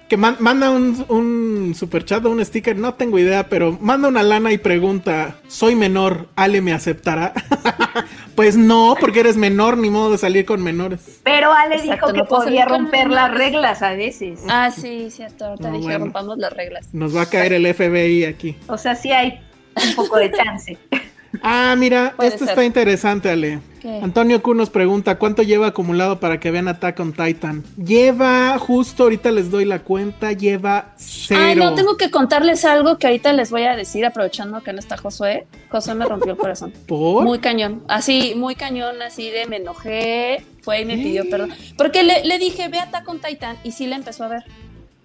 que 0.08 0.16
man- 0.16 0.36
manda 0.38 0.70
un, 0.70 1.04
un 1.08 1.74
superchat 1.74 2.24
o 2.24 2.30
un 2.30 2.44
sticker, 2.44 2.76
no 2.76 2.94
tengo 2.94 3.18
idea, 3.18 3.48
pero 3.48 3.76
manda 3.80 4.06
una 4.08 4.22
lana 4.22 4.52
y 4.52 4.58
pregunta, 4.58 5.36
soy 5.48 5.74
menor, 5.74 6.28
¿Ale 6.36 6.60
me 6.60 6.72
aceptará? 6.72 7.32
pues 8.36 8.56
no, 8.56 8.96
porque 9.00 9.20
eres 9.20 9.36
menor, 9.36 9.76
ni 9.78 9.90
modo 9.90 10.12
de 10.12 10.18
salir 10.18 10.44
con 10.46 10.62
menores. 10.62 11.20
Pero 11.24 11.52
Ale 11.52 11.76
Exacto, 11.76 11.92
dijo 11.92 12.12
que 12.12 12.18
no 12.18 12.24
podía 12.26 12.64
romper 12.66 13.08
las 13.08 13.32
reglas 13.34 13.82
a 13.82 13.90
veces. 13.92 14.40
Ah, 14.48 14.70
sí, 14.70 15.08
cierto. 15.10 15.46
Ahorita 15.46 15.68
No, 15.70 15.74
dije, 15.76 15.84
bueno. 15.88 16.04
rompamos 16.04 16.38
las 16.38 16.52
reglas. 16.52 16.88
Nos 16.92 17.16
va 17.16 17.22
a 17.22 17.26
caer 17.30 17.52
el 17.54 17.66
FBI 17.74 18.24
aquí. 18.24 18.56
O 18.68 18.78
sea, 18.78 18.94
sí 18.94 19.10
hay 19.12 19.40
un 19.88 19.94
poco 19.96 20.18
de 20.18 20.30
chance. 20.30 20.78
Ah, 21.42 21.74
mira, 21.78 22.14
esto 22.22 22.40
ser. 22.40 22.48
está 22.50 22.64
interesante, 22.64 23.30
Ale. 23.30 23.60
¿Qué? 23.80 24.00
Antonio 24.02 24.42
Q 24.42 24.54
nos 24.54 24.70
pregunta, 24.70 25.18
¿cuánto 25.18 25.42
lleva 25.42 25.68
acumulado 25.68 26.18
para 26.18 26.40
que 26.40 26.50
vean 26.50 26.68
Attack 26.68 26.98
on 27.00 27.12
Titan? 27.12 27.62
Lleva, 27.76 28.58
justo 28.58 29.04
ahorita 29.04 29.30
les 29.30 29.50
doy 29.50 29.64
la 29.64 29.80
cuenta, 29.80 30.32
lleva 30.32 30.94
cero. 30.96 31.40
Ay, 31.42 31.56
no, 31.56 31.74
tengo 31.74 31.96
que 31.96 32.10
contarles 32.10 32.64
algo 32.64 32.98
que 32.98 33.06
ahorita 33.06 33.32
les 33.32 33.50
voy 33.50 33.62
a 33.62 33.76
decir, 33.76 34.04
aprovechando 34.04 34.62
que 34.62 34.72
no 34.72 34.78
está 34.78 34.96
Josué. 34.96 35.46
Josué 35.68 35.94
me 35.94 36.06
rompió 36.06 36.32
el 36.32 36.38
corazón. 36.38 36.72
¿Por? 36.86 37.24
Muy 37.24 37.38
cañón, 37.38 37.82
así, 37.88 38.34
muy 38.36 38.54
cañón, 38.54 39.00
así 39.02 39.30
de 39.30 39.46
me 39.46 39.56
enojé, 39.56 40.44
fue 40.62 40.80
y 40.80 40.84
me 40.84 40.96
pidió 40.96 41.28
perdón. 41.28 41.52
Porque 41.76 42.02
le, 42.02 42.24
le 42.24 42.38
dije, 42.38 42.68
ve 42.68 42.78
a 42.78 42.84
Attack 42.84 43.08
on 43.08 43.20
Titan, 43.20 43.56
y 43.62 43.72
sí 43.72 43.86
la 43.86 43.96
empezó 43.96 44.24
a 44.24 44.28
ver. 44.28 44.44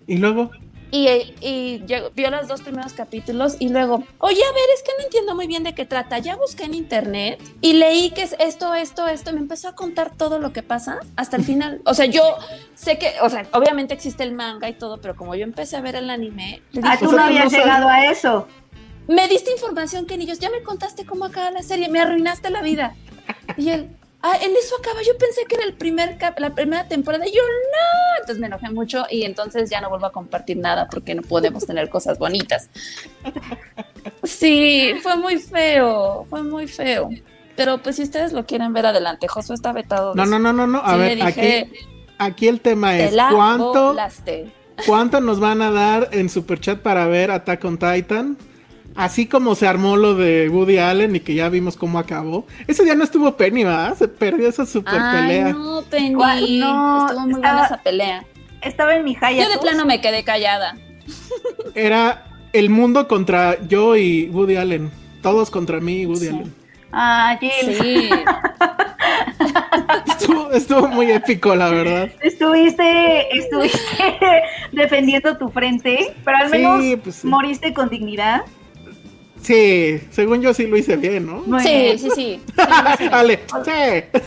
Y 0.07 0.17
luego, 0.17 0.51
Y, 0.93 1.07
y 1.39 1.83
vio 2.15 2.29
los 2.31 2.47
dos 2.49 2.61
primeros 2.61 2.91
capítulos 2.93 3.55
y 3.59 3.69
luego, 3.69 4.03
oye, 4.17 4.41
a 4.43 4.51
ver, 4.51 4.63
es 4.75 4.83
que 4.83 4.91
no 4.97 5.05
entiendo 5.05 5.35
muy 5.35 5.47
bien 5.47 5.63
de 5.63 5.73
qué 5.73 5.85
trata. 5.85 6.19
Ya 6.19 6.35
busqué 6.35 6.65
en 6.65 6.73
internet 6.73 7.41
y 7.61 7.73
leí 7.73 8.11
que 8.11 8.23
es 8.23 8.35
esto, 8.39 8.73
esto, 8.73 9.07
esto. 9.07 9.29
y 9.29 9.33
Me 9.33 9.39
empezó 9.39 9.69
a 9.69 9.75
contar 9.75 10.15
todo 10.17 10.37
lo 10.39 10.51
que 10.51 10.63
pasa 10.63 10.99
hasta 11.15 11.37
el 11.37 11.43
final. 11.45 11.81
O 11.85 11.93
sea, 11.93 12.07
yo 12.07 12.21
sé 12.75 12.97
que, 12.97 13.13
o 13.21 13.29
sea, 13.29 13.47
obviamente 13.53 13.93
existe 13.93 14.23
el 14.23 14.33
manga 14.33 14.67
y 14.67 14.73
todo, 14.73 14.99
pero 14.99 15.15
como 15.15 15.33
yo 15.35 15.43
empecé 15.43 15.77
a 15.77 15.81
ver 15.81 15.95
el 15.95 16.09
anime, 16.09 16.61
Ah, 16.83 16.97
tú 16.99 17.09
no 17.11 17.21
habías 17.23 17.51
llegado 17.53 17.87
a 17.87 18.05
eso. 18.07 18.47
me 19.07 19.27
diste 19.29 19.51
información 19.51 20.05
que 20.05 20.17
ni 20.17 20.25
yo, 20.25 20.33
ya 20.33 20.49
me 20.49 20.61
contaste 20.61 21.05
cómo 21.05 21.23
acaba 21.25 21.51
la 21.51 21.63
serie, 21.63 21.87
me 21.89 22.01
arruinaste 22.01 22.49
la 22.49 22.61
vida. 22.61 22.95
Y 23.55 23.69
él, 23.69 23.89
ah, 24.23 24.37
en 24.41 24.51
eso 24.55 24.75
acaba, 24.79 25.01
yo 25.03 25.17
pensé 25.17 25.45
que 25.47 25.55
era 25.55 25.65
el 25.65 25.73
primer 25.73 26.17
cap- 26.17 26.39
la 26.39 26.51
primera 26.53 26.87
temporada, 26.87 27.25
y 27.27 27.31
yo 27.33 27.41
no, 27.41 28.19
entonces 28.19 28.39
me 28.39 28.47
enojé 28.47 28.69
mucho 28.69 29.05
y 29.09 29.23
entonces 29.23 29.69
ya 29.69 29.81
no 29.81 29.89
vuelvo 29.89 30.05
a 30.05 30.11
compartir 30.11 30.57
nada 30.57 30.87
porque 30.89 31.15
no 31.15 31.21
podemos 31.23 31.65
tener 31.65 31.89
cosas 31.89 32.17
bonitas. 32.19 32.69
Sí, 34.23 34.93
fue 35.01 35.15
muy 35.17 35.37
feo, 35.39 36.25
fue 36.29 36.43
muy 36.43 36.67
feo. 36.67 37.09
Pero 37.55 37.79
pues 37.79 37.97
si 37.97 38.03
ustedes 38.03 38.33
lo 38.33 38.45
quieren 38.45 38.73
ver 38.73 38.85
adelante, 38.85 39.27
Josué 39.27 39.55
está 39.55 39.73
vetado. 39.73 40.15
no, 40.15 40.25
no, 40.25 40.39
no, 40.39 40.53
no, 40.53 40.67
no, 40.67 40.79
a 40.83 40.93
Sí, 40.93 40.99
ver, 40.99 41.15
dije, 41.17 41.59
aquí, 41.67 41.81
aquí 42.17 42.47
el 42.47 42.61
tema 42.61 42.97
es 42.97 43.11
Te 43.11 43.17
cuánto, 43.33 43.95
cuánto 44.85 45.19
nos 45.19 45.39
van 45.39 45.61
a 45.61 45.71
dar 45.71 46.09
en 46.11 46.29
Superchat 46.29 46.79
para 46.79 47.05
ver 47.07 47.29
Attack 47.31 47.63
on 47.65 47.77
Titan. 47.77 48.37
Así 48.95 49.25
como 49.25 49.55
se 49.55 49.67
armó 49.67 49.95
lo 49.97 50.15
de 50.15 50.49
Woody 50.49 50.77
Allen 50.77 51.15
y 51.15 51.19
que 51.21 51.33
ya 51.33 51.49
vimos 51.49 51.77
cómo 51.77 51.97
acabó. 51.99 52.45
Ese 52.67 52.83
día 52.83 52.93
no 52.95 53.03
estuvo 53.03 53.35
Penny, 53.37 53.63
¿verdad? 53.63 53.95
Se 53.97 54.07
perdió 54.07 54.47
esa 54.49 54.65
super 54.65 54.99
Ay, 54.99 55.21
pelea. 55.27 55.53
no, 55.53 55.81
Penny. 55.89 56.13
¿Cuál? 56.13 56.59
No, 56.59 57.07
Estuvo 57.07 57.21
muy 57.21 57.33
estaba- 57.35 57.53
buena 57.53 57.65
esa 57.65 57.77
pelea. 57.83 58.25
Estaba 58.61 58.95
en 58.95 59.03
mi 59.05 59.17
haya. 59.21 59.43
Yo 59.45 59.49
de 59.49 59.57
plano 59.59 59.85
me 59.85 60.01
quedé 60.01 60.23
callada. 60.23 60.75
Era 61.73 62.25
el 62.53 62.69
mundo 62.69 63.07
contra 63.07 63.57
yo 63.67 63.95
y 63.95 64.29
Woody 64.29 64.57
Allen. 64.57 64.91
Todos 65.21 65.49
contra 65.49 65.79
mí 65.79 66.01
y 66.01 66.05
Woody 66.05 66.19
Sí. 66.19 66.27
Allen. 66.27 66.55
Ah, 66.91 67.37
Jill. 67.39 67.75
Sí. 67.81 68.09
Estuvo, 70.07 70.51
estuvo 70.51 70.87
muy 70.89 71.09
épico, 71.11 71.55
la 71.55 71.69
verdad. 71.69 72.09
Estuviste, 72.21 73.35
estuviste 73.37 73.79
defendiendo 74.71 75.37
tu 75.37 75.49
frente, 75.49 76.13
pero 76.23 76.37
al 76.37 76.45
Sí, 76.51 76.57
menos 76.57 76.99
pues 77.03 77.15
sí. 77.15 77.27
moriste 77.27 77.73
con 77.73 77.89
dignidad. 77.89 78.41
Sí, 79.41 80.01
según 80.11 80.41
yo 80.41 80.53
sí 80.53 80.67
lo 80.67 80.77
hice 80.77 80.95
bien, 80.97 81.25
¿no? 81.25 81.59
Sí, 81.59 81.97
sí, 81.97 82.09
sí. 82.15 82.41
Ale, 83.11 83.39
sí. 83.65 84.19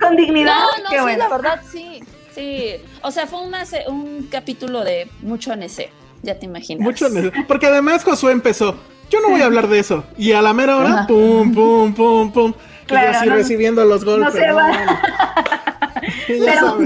Con 0.00 0.16
dignidad. 0.16 0.54
No, 0.78 0.82
no, 0.84 0.90
Qué 0.90 0.96
sí, 0.96 1.02
bueno. 1.02 1.18
la 1.18 1.28
verdad, 1.28 1.62
sí. 1.70 2.00
Sí. 2.34 2.74
O 3.02 3.10
sea, 3.10 3.26
fue 3.26 3.40
una 3.40 3.64
un 3.88 4.28
capítulo 4.30 4.84
de 4.84 5.08
mucho 5.22 5.52
NC. 5.52 5.90
Ya 6.22 6.38
te 6.38 6.46
imaginas. 6.46 6.82
Mucho 6.82 7.08
ne- 7.08 7.30
Porque 7.46 7.66
además 7.66 8.04
Josué 8.04 8.32
empezó. 8.32 8.76
Yo 9.10 9.20
no 9.20 9.30
voy 9.30 9.40
a 9.40 9.46
hablar 9.46 9.68
de 9.68 9.78
eso. 9.78 10.04
Y 10.18 10.32
a 10.32 10.42
la 10.42 10.52
mera 10.52 10.76
hora, 10.76 10.90
Ajá. 10.90 11.06
pum, 11.06 11.52
pum, 11.54 11.94
pum, 11.94 12.30
pum. 12.32 12.52
Y 12.88 12.98
Claro, 12.98 13.12
yo 13.12 13.18
así 13.18 13.28
no- 13.28 13.34
recibiendo 13.36 13.84
los 13.84 14.04
golpes. 14.04 14.32
se 14.34 14.50
va. 14.52 14.66
bueno. 14.68 14.98
Y 16.28 16.40
Pero, 16.40 16.78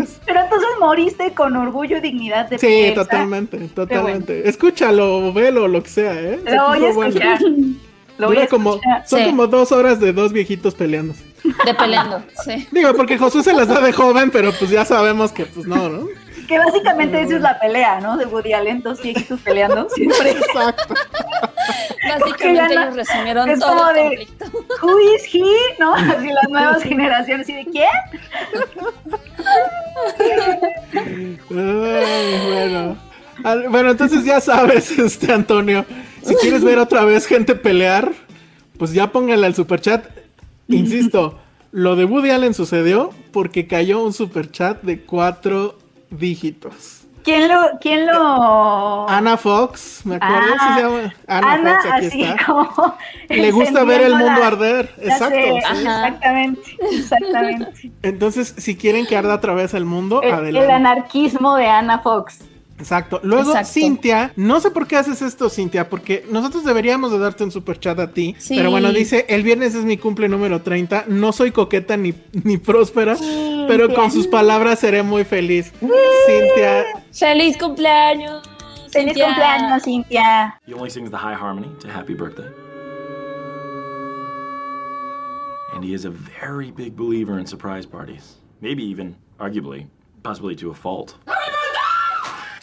entonces 0.45 0.69
moriste 0.81 1.33
con 1.35 1.57
orgullo 1.57 1.99
y 1.99 2.01
dignidad 2.01 2.49
de 2.49 2.59
Sí, 2.59 2.67
pieza. 2.67 2.95
totalmente, 3.03 3.59
totalmente. 3.69 4.49
Escúchalo, 4.49 5.33
velo, 5.33 5.69
lo 5.69 5.83
que 5.83 5.91
sea, 5.91 6.13
¿eh? 6.21 6.41
Lo 6.45 6.69
voy 6.69 6.85
a 6.87 6.93
bueno. 6.93 7.09
escuchar. 7.09 7.41
Lo 8.19 8.27
voy 8.29 8.39
a 8.39 8.47
como, 8.47 8.75
escuchar. 8.75 9.09
son 9.09 9.19
Sí. 9.21 9.25
como 9.27 9.47
dos 9.49 9.73
horas 9.73 9.99
de 10.01 10.13
dos 10.13 10.33
viejitos 10.33 10.75
peleando. 10.75 11.15
De 11.65 11.75
peleando, 11.75 12.23
sí. 12.45 12.67
Digo, 12.71 12.95
porque 12.95 13.19
Josué 13.19 13.43
se 13.43 13.53
las 13.53 13.69
da 13.69 13.81
de 13.81 13.93
joven, 13.93 14.31
pero 14.31 14.53
pues 14.53 14.71
ya 14.71 14.85
sabemos 14.85 15.33
que 15.33 15.45
pues 15.47 15.67
no, 15.67 15.89
¿no? 15.89 16.07
Que 16.49 16.59
básicamente 16.59 17.21
esa 17.23 17.37
es 17.37 17.41
la 17.41 17.59
pelea, 17.59 18.01
¿no? 18.01 18.17
De 18.17 18.27
Woody 18.27 18.53
Allen, 18.53 18.83
dos 18.83 19.01
viejitos 19.03 19.41
peleando 19.41 19.89
siempre. 19.95 20.31
Exacto. 20.33 20.95
Básicamente 22.19 22.75
ellos 22.75 22.97
resumieron 22.97 23.49
es 23.49 23.61
todo 23.61 23.77
como 23.77 23.91
el 23.91 23.95
de- 23.95 24.03
conflicto. 24.27 24.45
Who 24.83 24.99
is 25.15 25.23
he? 25.33 25.41
¿No? 25.79 25.95
Así 25.95 26.29
las 26.29 26.49
nuevas 26.51 26.83
generaciones, 26.83 27.49
¿y 27.49 27.53
de 27.55 27.65
quién? 27.67 27.89
Ay, 31.51 32.41
bueno. 32.47 32.97
Al- 33.45 33.69
Bueno, 33.69 33.91
entonces 33.91 34.25
ya 34.25 34.41
sabes, 34.41 34.91
este 34.99 35.33
Antonio, 35.33 35.85
si 36.23 36.35
quieres 36.37 36.63
ver 36.65 36.79
otra 36.79 37.05
vez 37.05 37.27
gente 37.27 37.55
pelear, 37.55 38.13
pues 38.79 38.93
ya 38.93 39.11
póngale 39.11 39.47
al 39.47 39.55
superchat. 39.55 40.05
Insisto, 40.69 41.39
lo 41.73 41.97
de 41.97 42.05
Woody 42.05 42.31
Allen 42.31 42.55
sucedió 42.55 43.11
porque 43.33 43.67
cayó 43.67 44.03
un 44.03 44.13
superchat 44.13 44.83
de 44.83 45.01
cuatro 45.03 45.79
dígitos. 46.13 46.99
¿Quién 47.25 47.47
lo, 47.49 47.79
quién 47.81 48.05
lo... 48.09 49.09
Ana 49.09 49.37
Fox, 49.37 50.01
me 50.05 50.17
acuerdo, 50.17 50.55
Ah, 50.59 50.69
¿sí 50.69 50.75
se 50.75 50.83
llama? 50.83 51.15
Ana, 51.29 51.53
Ana, 51.53 51.75
Fox, 51.81 51.93
aquí 51.95 52.07
así 52.07 52.23
está. 52.25 52.45
como... 52.47 52.97
Le 53.29 53.51
gusta 53.53 53.85
ver 53.85 54.01
el 54.03 54.15
mundo 54.17 54.41
la- 54.41 54.47
arder. 54.49 54.93
Exacto. 54.99 55.37
sé, 55.37 55.53
sí. 55.73 55.79
Exactamente, 55.83 56.61
exactamente. 56.91 57.93
Entonces, 58.03 58.55
si 58.59 58.77
quieren 58.77 59.07
que 59.07 59.17
arda 59.17 59.37
otra 59.37 59.55
vez 59.55 59.73
el 59.75 59.85
mundo, 59.85 60.21
El, 60.21 60.33
adelante. 60.33 60.67
el 60.67 60.71
anarquismo 60.75 61.55
de 61.55 61.69
Ana 61.69 62.01
Fox. 62.01 62.41
Exacto. 62.83 63.21
Luego, 63.23 63.51
Exacto. 63.51 63.69
Cintia, 63.73 64.33
no 64.35 64.61
sé 64.61 64.73
por 64.73 64.89
qué 64.89 64.97
haces 64.97 65.23
esto, 65.23 65.49
Cintia, 65.49 65.89
porque 65.89 66.27
nosotros 66.29 66.65
deberíamos 66.65 67.13
de 67.13 67.19
darte 67.19 67.45
un 67.45 67.53
super 67.53 67.79
chat 67.79 67.99
a 68.01 68.13
ti. 68.13 68.35
Sí. 68.39 68.57
Pero 68.57 68.73
bueno, 68.73 68.93
dice, 68.93 69.25
el 69.29 69.45
viernes 69.45 69.77
es 69.77 69.85
mi 69.85 69.97
cumple 69.97 70.29
número 70.29 70.63
30, 70.63 71.05
no 71.07 71.33
soy 71.33 71.53
coqueta 71.53 71.97
ni, 71.97 72.13
ni 72.45 72.59
próspera, 72.59 73.17
pero 73.69 73.95
con 73.95 74.11
sus 74.11 74.27
palabras 74.27 74.81
seré 74.81 75.03
muy 75.05 75.25
feliz. 75.25 75.73
Cintia, 76.27 76.85
¡Feliz 77.13 77.57
cumpleaños! 77.57 78.43
Feliz 78.91 79.15
Cintia! 79.15 79.27
cumpleaños, 79.27 79.83
Cintia. 79.85 80.61
He 80.67 80.75
only 80.75 80.91
sings 80.91 81.11
the 81.11 81.17
high 81.17 81.35
harmony 81.35 81.69
to 81.81 81.89
happy 81.89 82.15
birthday. 82.15 82.49
And 85.75 85.85
he 85.85 85.95
is 85.95 86.05
a 86.05 86.11
very 86.11 86.71
big 86.73 86.97
believer 86.97 87.39
in 87.39 87.47
surprise 87.47 87.87
parties. 87.87 88.37
Maybe 88.61 88.83
even, 88.83 89.17
arguably, 89.39 89.87
possibly 90.23 90.57
to 90.57 90.71
a 90.71 90.75
fault. 90.75 91.15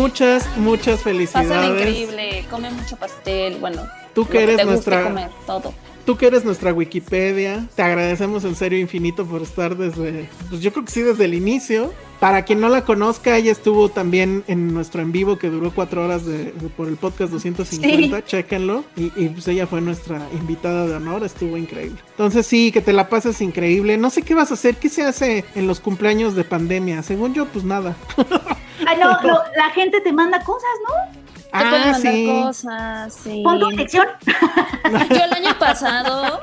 muchas, 0.00 0.56
muchas 0.56 1.00
felicidades. 1.02 1.70
increíble, 1.70 2.46
come 2.50 2.70
mucho 2.70 2.96
pastel, 2.96 3.56
bueno. 3.56 3.86
Tú 4.14 4.26
que 4.26 4.42
eres 4.42 4.56
te 4.56 4.64
guste 4.64 4.90
nuestra- 4.90 5.04
comer, 5.04 5.30
todo. 5.46 5.74
Tú 6.08 6.16
que 6.16 6.26
eres 6.26 6.42
nuestra 6.42 6.72
Wikipedia, 6.72 7.66
te 7.76 7.82
agradecemos 7.82 8.42
en 8.44 8.54
serio 8.56 8.78
infinito 8.78 9.26
por 9.26 9.42
estar 9.42 9.76
desde, 9.76 10.26
pues 10.48 10.62
yo 10.62 10.72
creo 10.72 10.86
que 10.86 10.90
sí, 10.90 11.02
desde 11.02 11.26
el 11.26 11.34
inicio. 11.34 11.92
Para 12.18 12.46
quien 12.46 12.60
no 12.60 12.70
la 12.70 12.82
conozca, 12.86 13.36
ella 13.36 13.52
estuvo 13.52 13.90
también 13.90 14.42
en 14.46 14.72
nuestro 14.72 15.02
en 15.02 15.12
vivo 15.12 15.36
que 15.36 15.50
duró 15.50 15.70
cuatro 15.70 16.02
horas 16.06 16.24
de, 16.24 16.44
de- 16.52 16.68
por 16.74 16.88
el 16.88 16.96
podcast 16.96 17.30
250, 17.30 18.24
chéquenlo. 18.24 18.84
Y, 18.96 19.12
y, 19.22 19.28
pues 19.28 19.48
ella 19.48 19.66
fue 19.66 19.82
nuestra 19.82 20.26
invitada 20.32 20.86
de 20.86 20.94
honor, 20.94 21.24
estuvo 21.24 21.58
increíble. 21.58 21.98
Entonces 22.12 22.46
sí, 22.46 22.72
que 22.72 22.80
te 22.80 22.94
la 22.94 23.10
pases 23.10 23.42
increíble. 23.42 23.98
No 23.98 24.08
sé 24.08 24.22
qué 24.22 24.32
vas 24.34 24.50
a 24.50 24.54
hacer, 24.54 24.76
qué 24.76 24.88
se 24.88 25.04
hace 25.04 25.44
en 25.54 25.66
los 25.66 25.78
cumpleaños 25.78 26.34
de 26.34 26.44
pandemia. 26.44 27.02
Según 27.02 27.34
yo, 27.34 27.44
pues 27.44 27.66
nada. 27.66 27.94
Ah, 28.86 28.94
no, 28.98 29.10
no, 29.28 29.38
la 29.58 29.68
gente 29.74 30.00
te 30.00 30.10
manda 30.14 30.42
cosas, 30.42 30.70
¿no? 30.88 31.17
Te 31.50 31.58
pueden 31.58 31.74
Ah, 31.74 31.92
mandar 31.92 32.12
sí. 32.12 32.26
cosas, 32.26 33.14
sí. 33.14 33.40
Pon 33.42 33.58
tu 33.60 33.68
dirección. 33.70 34.06
Yo 35.10 35.24
el 35.24 35.32
año 35.32 35.58
pasado, 35.58 36.40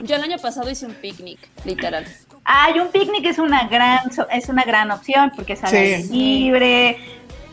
yo 0.00 0.16
el 0.16 0.22
año 0.22 0.36
pasado 0.38 0.70
hice 0.70 0.86
un 0.86 0.94
picnic, 0.94 1.38
literal. 1.64 2.06
Ay, 2.44 2.78
un 2.80 2.88
picnic 2.88 3.24
es 3.26 3.38
una 3.38 3.66
gran, 3.68 4.00
es 4.30 4.48
una 4.48 4.62
gran 4.62 4.90
opción 4.90 5.32
porque 5.34 5.54
es 5.54 5.64
aire 5.64 6.02
Sí. 6.02 6.08
libre, 6.12 6.98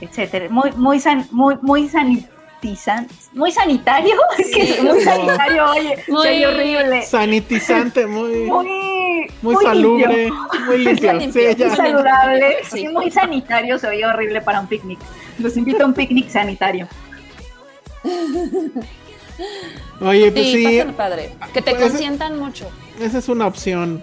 etcétera. 0.02 0.48
Muy, 0.50 0.72
muy, 0.74 1.00
san- 1.00 1.28
muy, 1.32 1.58
muy 1.62 1.88
sanitizan, 1.90 3.08
muy 3.34 3.52
sanitario. 3.52 4.16
Es 4.38 4.84
muy 4.84 5.02
sanitario, 5.02 5.70
oye, 5.72 5.98
Muy- 6.08 6.46
horrible. 6.46 7.02
Sanitizante, 7.04 8.06
muy, 8.08 8.44
Muy, 8.46 9.32
muy 9.42 9.56
salubre, 9.64 10.26
limpio, 10.26 10.60
muy 10.68 10.78
limpio. 10.80 11.14
limpio, 11.14 11.52
Sí, 11.56 11.64
muy 11.66 11.76
saludable, 11.76 12.58
Sí. 12.64 12.80
sí, 12.80 12.88
muy 12.90 13.10
sanitario, 13.12 13.78
se 13.80 13.88
oye 13.88 14.06
horrible 14.06 14.42
para 14.42 14.60
un 14.62 14.68
picnic. 14.68 15.00
Los 15.40 15.58
invito 15.58 15.84
a 15.84 15.88
un 15.88 15.94
picnic 15.94 16.30
sanitario. 16.30 16.88
Oye, 20.02 20.32
pues 20.32 20.46
Sí, 20.52 20.80
padre. 20.96 21.32
Que 21.54 21.62
te 21.62 21.72
Pues, 21.76 21.90
consientan 21.92 22.38
mucho. 22.40 22.70
esa 23.00 23.18
es 23.18 23.30
una 23.30 23.48
opción. 23.48 24.02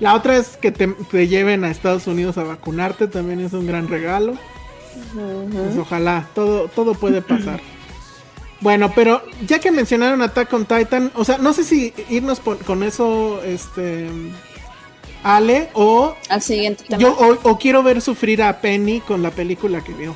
La 0.00 0.14
otra 0.14 0.36
es 0.36 0.56
que 0.56 0.70
te, 0.72 0.88
te 0.88 1.28
lleven 1.28 1.64
a 1.64 1.70
Estados 1.70 2.06
Unidos 2.06 2.38
a 2.38 2.44
vacunarte, 2.44 3.06
también 3.06 3.40
es 3.40 3.52
un 3.52 3.66
gran 3.66 3.88
regalo. 3.88 4.34
Pues 5.14 5.76
ojalá, 5.78 6.28
todo, 6.34 6.68
todo 6.68 6.94
puede 6.94 7.22
pasar. 7.22 7.60
Bueno, 8.60 8.92
pero 8.94 9.22
ya 9.46 9.58
que 9.58 9.70
mencionaron 9.70 10.20
Attack 10.22 10.52
on 10.52 10.66
Titan, 10.66 11.10
o 11.14 11.24
sea, 11.24 11.38
no 11.38 11.52
sé 11.52 11.64
si 11.64 11.94
irnos 12.10 12.40
por- 12.40 12.58
con 12.58 12.82
eso, 12.82 13.42
este, 13.42 14.08
Ale, 15.22 15.68
o 15.74 16.14
Al 16.28 16.42
siguiente 16.42 16.84
tema. 16.84 17.00
yo 17.00 17.12
o, 17.12 17.50
o 17.50 17.58
quiero 17.58 17.82
ver 17.82 18.02
sufrir 18.02 18.42
a 18.42 18.60
Penny 18.60 19.00
con 19.00 19.22
la 19.22 19.30
película 19.30 19.82
que 19.82 19.92
vio. 19.92 20.14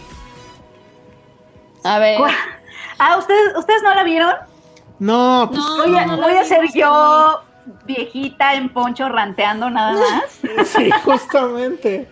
A 1.84 1.98
ver. 1.98 2.20
Ah, 2.98 3.16
¿ustedes, 3.18 3.56
¿ustedes 3.56 3.82
no 3.82 3.94
la 3.94 4.02
vieron? 4.04 4.34
No, 4.98 5.48
pues 5.50 5.60
No, 5.62 5.76
Voy 5.78 5.96
a, 5.98 6.06
no 6.06 6.16
voy 6.18 6.34
a 6.36 6.44
ser 6.44 6.62
yo 6.72 7.42
viejita 7.84 8.54
en 8.54 8.68
poncho 8.68 9.08
ranteando 9.08 9.68
nada 9.70 9.92
más. 10.54 10.66
sí, 10.68 10.90
justamente. 11.04 12.08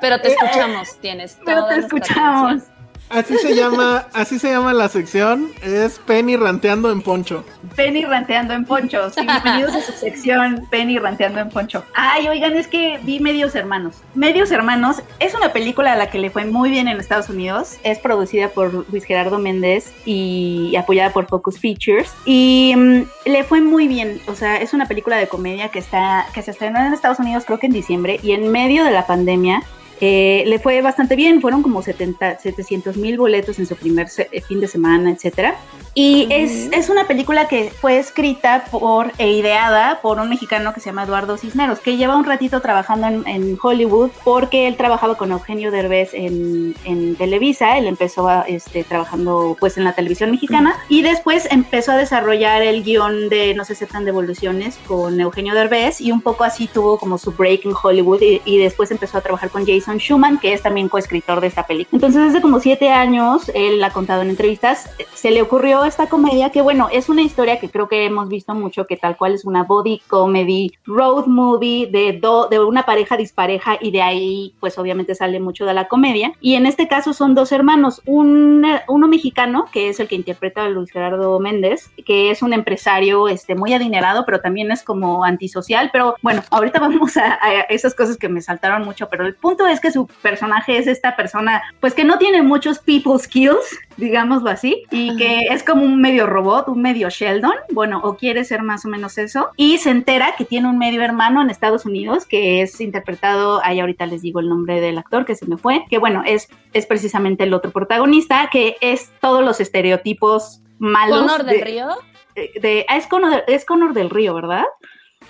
Pero 0.00 0.20
te 0.20 0.28
escuchamos, 0.32 0.98
tienes 1.00 1.38
Pero 1.44 1.62
toda 1.62 1.74
te 1.74 1.80
escuchamos. 1.80 2.52
atención. 2.62 2.75
Así 3.08 3.36
se 3.38 3.54
llama, 3.54 4.08
así 4.12 4.38
se 4.38 4.50
llama 4.50 4.72
la 4.72 4.88
sección, 4.88 5.50
es 5.62 6.00
Penny 6.00 6.36
ranteando 6.36 6.90
en 6.90 7.02
poncho. 7.02 7.44
Penny 7.76 8.04
ranteando 8.04 8.52
en 8.52 8.64
poncho. 8.64 9.10
Sí, 9.10 9.20
bienvenidos 9.22 9.74
a 9.76 9.80
su 9.80 9.92
sección 9.92 10.66
Penny 10.70 10.98
ranteando 10.98 11.38
en 11.38 11.48
poncho. 11.48 11.84
Ay, 11.94 12.26
oigan, 12.26 12.56
es 12.56 12.66
que 12.66 12.98
vi 13.04 13.20
Medios 13.20 13.54
Hermanos. 13.54 14.02
Medios 14.14 14.50
Hermanos 14.50 15.02
es 15.20 15.34
una 15.34 15.52
película 15.52 15.92
a 15.92 15.96
la 15.96 16.10
que 16.10 16.18
le 16.18 16.30
fue 16.30 16.46
muy 16.46 16.68
bien 16.68 16.88
en 16.88 16.98
Estados 16.98 17.28
Unidos. 17.28 17.76
Es 17.84 17.98
producida 18.00 18.48
por 18.48 18.86
Luis 18.90 19.04
Gerardo 19.04 19.38
Méndez 19.38 19.92
y 20.04 20.74
apoyada 20.76 21.10
por 21.10 21.26
Focus 21.26 21.60
Features. 21.60 22.12
Y 22.24 22.74
mm, 22.76 23.02
le 23.26 23.44
fue 23.44 23.60
muy 23.60 23.86
bien. 23.86 24.20
O 24.26 24.34
sea, 24.34 24.56
es 24.56 24.72
una 24.72 24.86
película 24.86 25.16
de 25.16 25.28
comedia 25.28 25.68
que, 25.68 25.78
está, 25.78 26.26
que 26.34 26.42
se 26.42 26.50
estrenó 26.50 26.80
en 26.80 26.92
Estados 26.92 27.20
Unidos 27.20 27.44
creo 27.46 27.58
que 27.58 27.66
en 27.66 27.72
diciembre. 27.72 28.18
Y 28.22 28.32
en 28.32 28.50
medio 28.50 28.84
de 28.84 28.90
la 28.90 29.06
pandemia 29.06 29.62
eh, 30.00 30.44
le 30.46 30.58
fue 30.58 30.80
bastante 30.82 31.16
bien, 31.16 31.40
fueron 31.40 31.62
como 31.62 31.82
70, 31.82 32.38
700 32.38 32.96
mil 32.96 33.16
boletos 33.18 33.58
en 33.58 33.66
su 33.66 33.76
primer 33.76 34.08
se- 34.08 34.28
eh, 34.32 34.40
fin 34.40 34.60
de 34.60 34.68
semana, 34.68 35.10
etcétera. 35.10 35.56
Y 35.94 36.26
es, 36.30 36.68
es 36.72 36.90
una 36.90 37.06
película 37.06 37.48
que 37.48 37.70
fue 37.70 37.98
escrita 37.98 38.64
por 38.70 39.12
e 39.16 39.32
ideada 39.32 40.00
por 40.02 40.20
un 40.20 40.28
mexicano 40.28 40.74
que 40.74 40.80
se 40.80 40.90
llama 40.90 41.04
Eduardo 41.04 41.38
Cisneros, 41.38 41.78
que 41.80 41.96
lleva 41.96 42.16
un 42.16 42.24
ratito 42.24 42.60
trabajando 42.60 43.06
en, 43.06 43.26
en 43.26 43.58
Hollywood 43.62 44.10
porque 44.22 44.68
él 44.68 44.76
trabajaba 44.76 45.16
con 45.16 45.32
Eugenio 45.32 45.70
Derbez 45.70 46.10
en, 46.12 46.74
en 46.84 47.16
Televisa, 47.16 47.78
él 47.78 47.86
empezó 47.86 48.28
a, 48.28 48.42
este, 48.42 48.84
trabajando 48.84 49.56
pues 49.58 49.78
en 49.78 49.84
la 49.84 49.94
televisión 49.94 50.30
mexicana 50.30 50.76
y 50.90 51.00
después 51.00 51.48
empezó 51.50 51.92
a 51.92 51.96
desarrollar 51.96 52.60
el 52.62 52.82
guion 52.82 53.30
de 53.30 53.54
No 53.54 53.64
se 53.64 53.72
aceptan 53.72 54.04
devoluciones 54.04 54.78
con 54.86 55.18
Eugenio 55.18 55.54
Derbez 55.54 56.00
y 56.02 56.12
un 56.12 56.20
poco 56.20 56.44
así 56.44 56.66
tuvo 56.66 56.98
como 56.98 57.16
su 57.16 57.30
break 57.32 57.64
en 57.64 57.72
Hollywood 57.80 58.20
y, 58.20 58.42
y 58.44 58.58
después 58.58 58.90
empezó 58.90 59.16
a 59.16 59.22
trabajar 59.22 59.48
con 59.48 59.64
Jason 59.66 59.85
Schumann, 59.98 60.38
que 60.38 60.52
es 60.52 60.62
también 60.62 60.88
coescritor 60.88 61.40
de 61.40 61.46
esta 61.48 61.66
película. 61.66 61.96
Entonces 61.96 62.30
hace 62.30 62.40
como 62.42 62.60
siete 62.60 62.90
años, 62.90 63.50
él 63.54 63.82
ha 63.82 63.90
contado 63.90 64.22
en 64.22 64.30
entrevistas, 64.30 64.90
se 65.14 65.30
le 65.30 65.42
ocurrió 65.42 65.84
esta 65.84 66.08
comedia 66.08 66.50
que 66.50 66.60
bueno, 66.62 66.88
es 66.92 67.08
una 67.08 67.22
historia 67.22 67.58
que 67.58 67.70
creo 67.70 67.88
que 67.88 68.04
hemos 68.04 68.28
visto 68.28 68.54
mucho, 68.54 68.86
que 68.86 68.96
tal 68.96 69.16
cual 69.16 69.32
es 69.34 69.44
una 69.44 69.62
body 69.64 70.00
comedy, 70.08 70.72
road 70.84 71.26
movie 71.26 71.86
de, 71.86 72.12
do- 72.20 72.48
de 72.48 72.58
una 72.60 72.84
pareja 72.84 73.16
dispareja 73.16 73.78
y 73.80 73.90
de 73.90 74.02
ahí 74.02 74.54
pues 74.60 74.78
obviamente 74.78 75.14
sale 75.14 75.40
mucho 75.40 75.64
de 75.66 75.74
la 75.74 75.88
comedia. 75.88 76.32
Y 76.40 76.54
en 76.54 76.66
este 76.66 76.88
caso 76.88 77.12
son 77.12 77.34
dos 77.34 77.52
hermanos, 77.52 78.02
un, 78.06 78.66
uno 78.88 79.08
mexicano, 79.08 79.66
que 79.72 79.88
es 79.88 80.00
el 80.00 80.08
que 80.08 80.14
interpreta 80.16 80.64
a 80.64 80.68
Luis 80.68 80.90
Gerardo 80.90 81.38
Méndez, 81.40 81.90
que 82.04 82.30
es 82.30 82.42
un 82.42 82.52
empresario 82.52 83.28
este, 83.28 83.54
muy 83.54 83.72
adinerado, 83.72 84.24
pero 84.24 84.40
también 84.40 84.70
es 84.70 84.82
como 84.82 85.24
antisocial, 85.24 85.90
pero 85.92 86.16
bueno, 86.22 86.42
ahorita 86.50 86.78
vamos 86.80 87.16
a, 87.16 87.38
a 87.40 87.60
esas 87.68 87.94
cosas 87.94 88.16
que 88.16 88.28
me 88.28 88.42
saltaron 88.42 88.84
mucho, 88.84 89.08
pero 89.08 89.26
el 89.26 89.34
punto 89.34 89.66
es 89.66 89.75
que 89.80 89.90
su 89.90 90.06
personaje 90.22 90.78
es 90.78 90.86
esta 90.86 91.16
persona, 91.16 91.62
pues 91.80 91.94
que 91.94 92.04
no 92.04 92.18
tiene 92.18 92.42
muchos 92.42 92.78
people 92.78 93.18
skills, 93.18 93.78
digámoslo 93.96 94.50
así, 94.50 94.84
y 94.90 95.16
que 95.16 95.46
es 95.50 95.62
como 95.62 95.82
un 95.84 96.00
medio 96.00 96.26
robot, 96.26 96.68
un 96.68 96.82
medio 96.82 97.08
Sheldon, 97.10 97.54
bueno, 97.70 98.00
o 98.04 98.16
quiere 98.16 98.44
ser 98.44 98.62
más 98.62 98.84
o 98.84 98.88
menos 98.88 99.18
eso, 99.18 99.50
y 99.56 99.78
se 99.78 99.90
entera 99.90 100.34
que 100.36 100.44
tiene 100.44 100.68
un 100.68 100.78
medio 100.78 101.02
hermano 101.02 101.42
en 101.42 101.50
Estados 101.50 101.86
Unidos, 101.86 102.26
que 102.26 102.62
es 102.62 102.80
interpretado, 102.80 103.60
ahí 103.64 103.80
ahorita 103.80 104.06
les 104.06 104.22
digo 104.22 104.40
el 104.40 104.48
nombre 104.48 104.80
del 104.80 104.98
actor 104.98 105.24
que 105.24 105.34
se 105.34 105.46
me 105.46 105.56
fue, 105.56 105.84
que 105.88 105.98
bueno, 105.98 106.22
es, 106.26 106.48
es 106.72 106.86
precisamente 106.86 107.44
el 107.44 107.54
otro 107.54 107.70
protagonista, 107.70 108.48
que 108.50 108.76
es 108.80 109.10
todos 109.20 109.44
los 109.44 109.60
estereotipos 109.60 110.62
malos. 110.78 111.20
¿Conor 111.20 111.44
del 111.44 111.58
de- 111.58 111.64
Río? 111.64 111.88
de- 112.34 112.50
de- 112.60 112.86
ah, 112.88 112.96
es, 112.98 113.06
Conor, 113.06 113.44
es 113.46 113.64
Conor 113.64 113.94
del 113.94 114.10
Río, 114.10 114.34
¿verdad? 114.34 114.64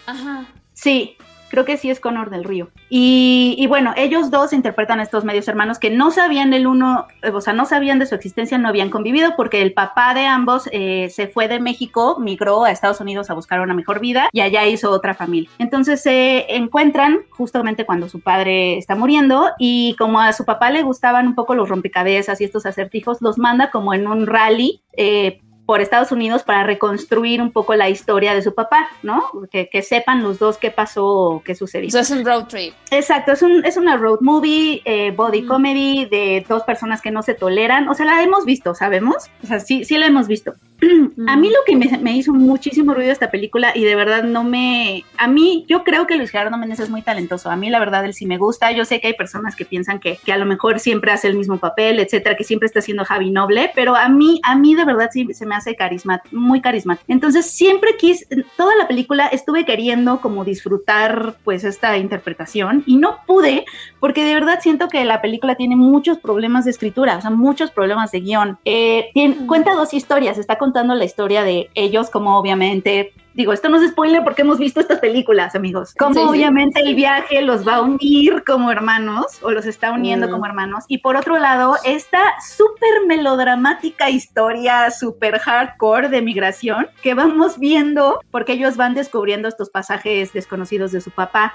Ajá. 0.07 0.47
Sí, 0.73 1.17
creo 1.57 1.65
que 1.65 1.79
sí 1.79 1.89
es 1.89 2.01
Conor 2.01 2.29
del 2.29 2.45
Río. 2.45 2.69
Y, 2.91 3.65
bueno, 3.67 3.95
ellos 3.97 4.31
dos 4.31 4.53
interpretan 4.53 5.01
a 5.01 5.03
estos 5.03 5.25
medios 5.25 5.49
hermanos 5.49 5.79
que 5.79 5.89
no 5.89 6.11
sabían 6.11 6.53
el 6.53 6.67
uno, 6.67 7.07
eh, 7.23 7.31
o 7.31 7.41
sea, 7.41 7.55
no 7.55 7.65
sabían 7.65 7.99
de 7.99 8.05
su 8.05 8.15
existencia, 8.15 8.59
no 8.59 8.69
habían 8.69 8.91
convivido 8.91 9.33
porque 9.37 9.63
el 9.63 9.73
papá 9.73 10.13
de 10.13 10.27
ambos 10.27 10.69
eh, 10.71 11.09
se 11.09 11.29
fue 11.29 11.49
de 11.49 11.59
México, 11.59 12.19
migró 12.21 12.65
a 12.65 12.71
Estados 12.71 13.01
Unidos 13.01 13.31
a 13.31 13.35
buscar 13.35 13.61
una 13.61 13.73
mejor 13.73 14.01
vida 14.01 14.29
y 14.33 14.43
allá 14.43 14.67
hizo 14.67 14.91
otra 14.91 15.15
familia. 15.15 15.49
Entonces 15.59 16.03
se 16.03 16.55
encuentran 16.55 17.21
justamente 17.31 17.87
cuando 17.87 18.11
su 18.11 18.21
padre 18.21 18.77
está 18.77 18.95
muriendo 18.95 19.49
y 19.59 19.97
como 19.99 20.21
a 20.21 20.35
su 20.35 20.45
papá 20.45 20.71
le 20.71 20.83
gustaban 20.83 21.27
un 21.27 21.35
poco 21.35 21.55
los 21.55 21.71
rompecabezas 21.71 22.39
y 22.43 22.45
estos 22.45 22.67
acertijos, 22.67 23.23
los 23.23 23.39
manda 23.39 23.71
como 23.71 23.95
en 23.95 24.07
un 24.07 24.27
rally. 24.27 24.83
eh, 24.93 25.41
por 25.67 25.81
Estados 25.81 26.13
Unidos 26.13 26.45
para 26.45 26.63
reconstruir 26.63 27.43
un 27.43 27.51
poco 27.51 27.75
la 27.75 27.91
historia 27.91 28.35
de 28.35 28.43
su 28.43 28.55
papá, 28.55 28.89
¿no? 29.03 29.25
Que, 29.51 29.69
que 29.69 29.83
sepan 29.83 30.23
los 30.23 30.39
dos 30.39 30.59
qué 30.59 30.71
pasó 30.71 31.07
o 31.07 31.43
qué 31.43 31.57
sucedió. 31.57 31.89
Eso 31.89 31.99
es 31.99 32.11
un 32.11 32.25
road 32.25 32.47
trip. 32.47 32.73
Exacto, 32.91 33.33
es, 33.33 33.43
un, 33.43 33.65
es 33.65 33.77
una 33.77 33.97
road 33.97 34.21
movie, 34.21 34.81
eh, 34.85 35.11
body 35.11 35.45
comedy 35.45 36.07
de 36.07 36.47
dos 36.49 36.63
personas 36.63 37.03
que 37.03 37.11
no 37.11 37.23
se 37.23 37.35
toleran. 37.35 37.89
O 37.89 37.95
sea, 37.95 38.07
la 38.07 38.23
hemos 38.23 38.45
visto, 38.45 38.75
¿sabemos? 38.75 39.29
O 39.43 39.47
sea, 39.47 39.59
sí, 39.59 39.85
sí 39.85 39.99
la 39.99 40.07
hemos 40.07 40.29
visto. 40.29 40.55
A 41.27 41.37
mí 41.37 41.49
lo 41.49 41.59
que 41.67 41.75
me, 41.75 41.99
me 41.99 42.17
hizo 42.17 42.33
muchísimo 42.33 42.95
ruido 42.95 43.11
esta 43.11 43.31
película 43.31 43.73
y 43.75 43.85
de 43.85 43.97
verdad 43.97 44.23
no 44.23 44.45
me... 44.45 45.05
A 45.17 45.27
mí, 45.27 45.65
yo 45.69 45.83
creo 45.83 46.07
que 46.07 46.17
Luis 46.17 46.31
Gerardo 46.31 46.57
Méndez 46.59 46.81
es 46.81 46.91
muy 46.91 47.03
talentoso. 47.03 47.51
A 47.51 47.57
mí 47.57 47.71
la 47.71 47.81
verdad 47.81 48.05
él 48.05 48.15
sí 48.15 48.27
me 48.27 48.39
gusta. 48.39 48.71
Yo 48.71 48.85
sé 48.85 49.01
que 49.01 49.09
hay 49.09 49.15
personas 49.15 49.57
que 49.57 49.65
piensan 49.65 49.99
que, 49.99 50.19
que 50.25 50.33
a 50.33 50.39
lo 50.39 50.47
mejor 50.47 50.79
siempre 50.79 51.11
hace 51.11 51.27
el 51.27 51.37
mismo 51.37 51.59
papel, 51.59 51.99
etcétera, 51.99 52.37
que 52.37 52.45
siempre 52.45 52.67
está 52.67 52.79
haciendo 52.79 53.05
Javi 53.05 53.31
Noble, 53.31 53.73
pero 53.75 53.97
a 53.97 54.09
mí, 54.09 54.41
a 54.45 54.55
mí 54.57 54.75
de 54.75 54.85
verdad 54.85 55.11
sí 55.13 55.27
se 55.33 55.47
me 55.47 55.56
hace 55.57 55.75
carismático, 55.75 56.37
muy 56.37 56.61
carismático. 56.61 57.07
Entonces 57.09 57.51
siempre 57.51 57.97
quise, 57.97 58.27
toda 58.57 58.75
la 58.77 58.87
película 58.87 59.27
estuve 59.27 59.65
queriendo 59.65 60.21
como 60.21 60.45
disfrutar 60.45 61.37
pues 61.45 61.65
esta 61.65 61.97
interpretación 61.97 62.83
y 62.87 62.97
no 62.97 63.19
pude 63.27 63.65
porque 64.01 64.25
de 64.25 64.35
verdad 64.35 64.59
siento 64.61 64.89
que 64.89 65.05
la 65.05 65.21
película 65.21 65.55
tiene 65.55 65.77
muchos 65.77 66.19
problemas 66.19 66.65
de 66.65 66.71
escritura, 66.71 67.17
o 67.17 67.21
sea, 67.21 67.31
muchos 67.31 67.71
problemas 67.71 68.11
de 68.13 68.21
guion. 68.21 68.59
Eh, 68.65 69.11
tiene- 69.15 69.47
cuenta 69.47 69.75
dos 69.75 69.95
historias, 69.95 70.39
está 70.39 70.57
contando 70.59 70.95
la 70.95 71.05
historia 71.05 71.43
de 71.43 71.71
ellos 71.75 72.11
como 72.11 72.39
obviamente... 72.39 73.13
Digo, 73.37 73.53
esto 73.53 73.69
no 73.69 73.77
es 73.81 73.91
spoiler 73.91 74.25
porque 74.25 74.43
hemos 74.43 74.59
visto 74.59 74.81
estas 74.81 74.99
películas, 74.99 75.55
amigos. 75.55 75.95
Como 75.99 76.15
Sí, 76.15 76.21
sí. 76.21 76.27
obviamente 76.27 76.81
el 76.81 76.95
viaje 76.95 77.43
los 77.43 77.69
va 77.69 77.75
a 77.77 77.81
unir 77.83 78.43
como 78.47 78.73
hermanos 78.73 79.39
o 79.43 79.51
los 79.51 79.67
está 79.67 79.93
uniendo 79.93 80.27
Mm. 80.27 80.31
como 80.31 80.47
hermanos. 80.47 80.85
Y 80.89 80.99
por 80.99 81.17
otro 81.17 81.39
lado, 81.39 81.77
esta 81.85 82.23
súper 82.41 83.07
melodramática 83.07 84.09
historia, 84.09 84.91
súper 84.91 85.39
hardcore 85.39 86.09
de 86.09 86.23
migración 86.23 86.89
que 87.03 87.13
vamos 87.15 87.59
viendo 87.59 88.21
porque 88.31 88.55
ellos 88.55 88.77
van 88.79 88.95
descubriendo 88.95 89.49
estos 89.49 89.69
pasajes 89.71 90.33
desconocidos 90.33 90.91
de 90.93 91.03
su 91.03 91.11
papá 91.11 91.53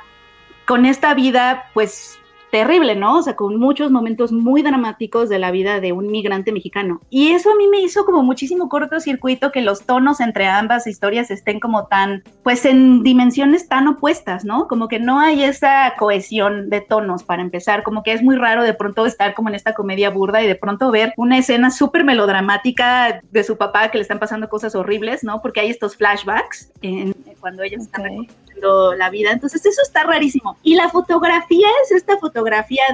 con 0.68 0.86
esta 0.86 1.14
vida, 1.16 1.66
pues 1.74 2.20
terrible, 2.52 2.96
¿no? 2.96 3.18
O 3.18 3.22
sea, 3.24 3.36
con 3.36 3.58
muchos 3.58 3.92
momentos 3.92 4.32
muy 4.32 4.62
dramáticos 4.62 5.30
de 5.30 5.40
la 5.40 5.52
vida 5.52 5.80
de 5.80 5.94
un 5.94 6.12
migrante 6.12 6.52
mexicano. 6.52 7.02
Y 7.10 7.30
eso 7.30 7.50
a 7.52 7.56
mí 7.56 7.68
me 7.68 7.80
hizo 7.80 8.06
como 8.06 8.24
muchísimo 8.24 8.68
cortocircuito 8.68 9.52
que 9.52 9.62
los 9.62 9.86
tonos 9.86 10.20
entre 10.20 10.48
ambas 10.48 10.86
historias 10.86 11.32
estén 11.32 11.60
como 11.62 11.88
tan, 11.88 12.24
pues 12.44 12.66
en 12.66 13.04
dimensiones 13.04 13.70
tan 13.70 13.88
opuestas, 13.88 14.44
¿no? 14.44 14.68
Como 14.68 14.88
que 14.90 15.00
no 15.00 15.20
hay 15.20 15.44
esa 15.44 15.94
cohesión 15.98 16.70
de 16.70 16.82
tonos 16.82 17.24
para 17.24 17.42
empezar, 17.42 17.84
como 17.84 18.04
que 18.04 18.12
es 18.12 18.22
muy 18.22 18.36
raro 18.36 18.64
de 18.64 18.74
pronto 18.74 19.06
estar 19.06 19.34
como 19.34 19.48
en 19.48 19.56
esta 19.56 19.74
comedia 19.74 20.10
burda 20.10 20.44
y 20.44 20.48
de 20.48 20.56
pronto 20.56 20.92
ver 20.92 21.14
una 21.16 21.38
escena 21.38 21.72
súper 21.72 22.04
melodramática 22.04 23.22
de 23.32 23.44
su 23.46 23.58
papá 23.58 23.90
que 23.92 23.98
le 23.98 24.02
están 24.02 24.20
pasando 24.20 24.50
cosas 24.50 24.76
horribles, 24.76 25.24
¿no? 25.24 25.42
Porque 25.42 25.62
hay 25.62 25.70
estos 25.70 25.96
flashbacks 25.96 26.72
en- 26.82 27.16
cuando 27.40 27.64
ellos 27.64 27.82
están 27.82 28.04
reconstruyendo 28.04 28.94
la 28.96 29.10
vida. 29.10 29.32
Entonces 29.32 29.66
eso 29.66 29.82
está 29.82 30.04
rarísimo. 30.04 30.58
Y 30.62 30.76
la 30.76 30.90
fotografía 30.90 31.68
es 31.84 31.92
esta 31.92 32.18
fotografía 32.18 32.41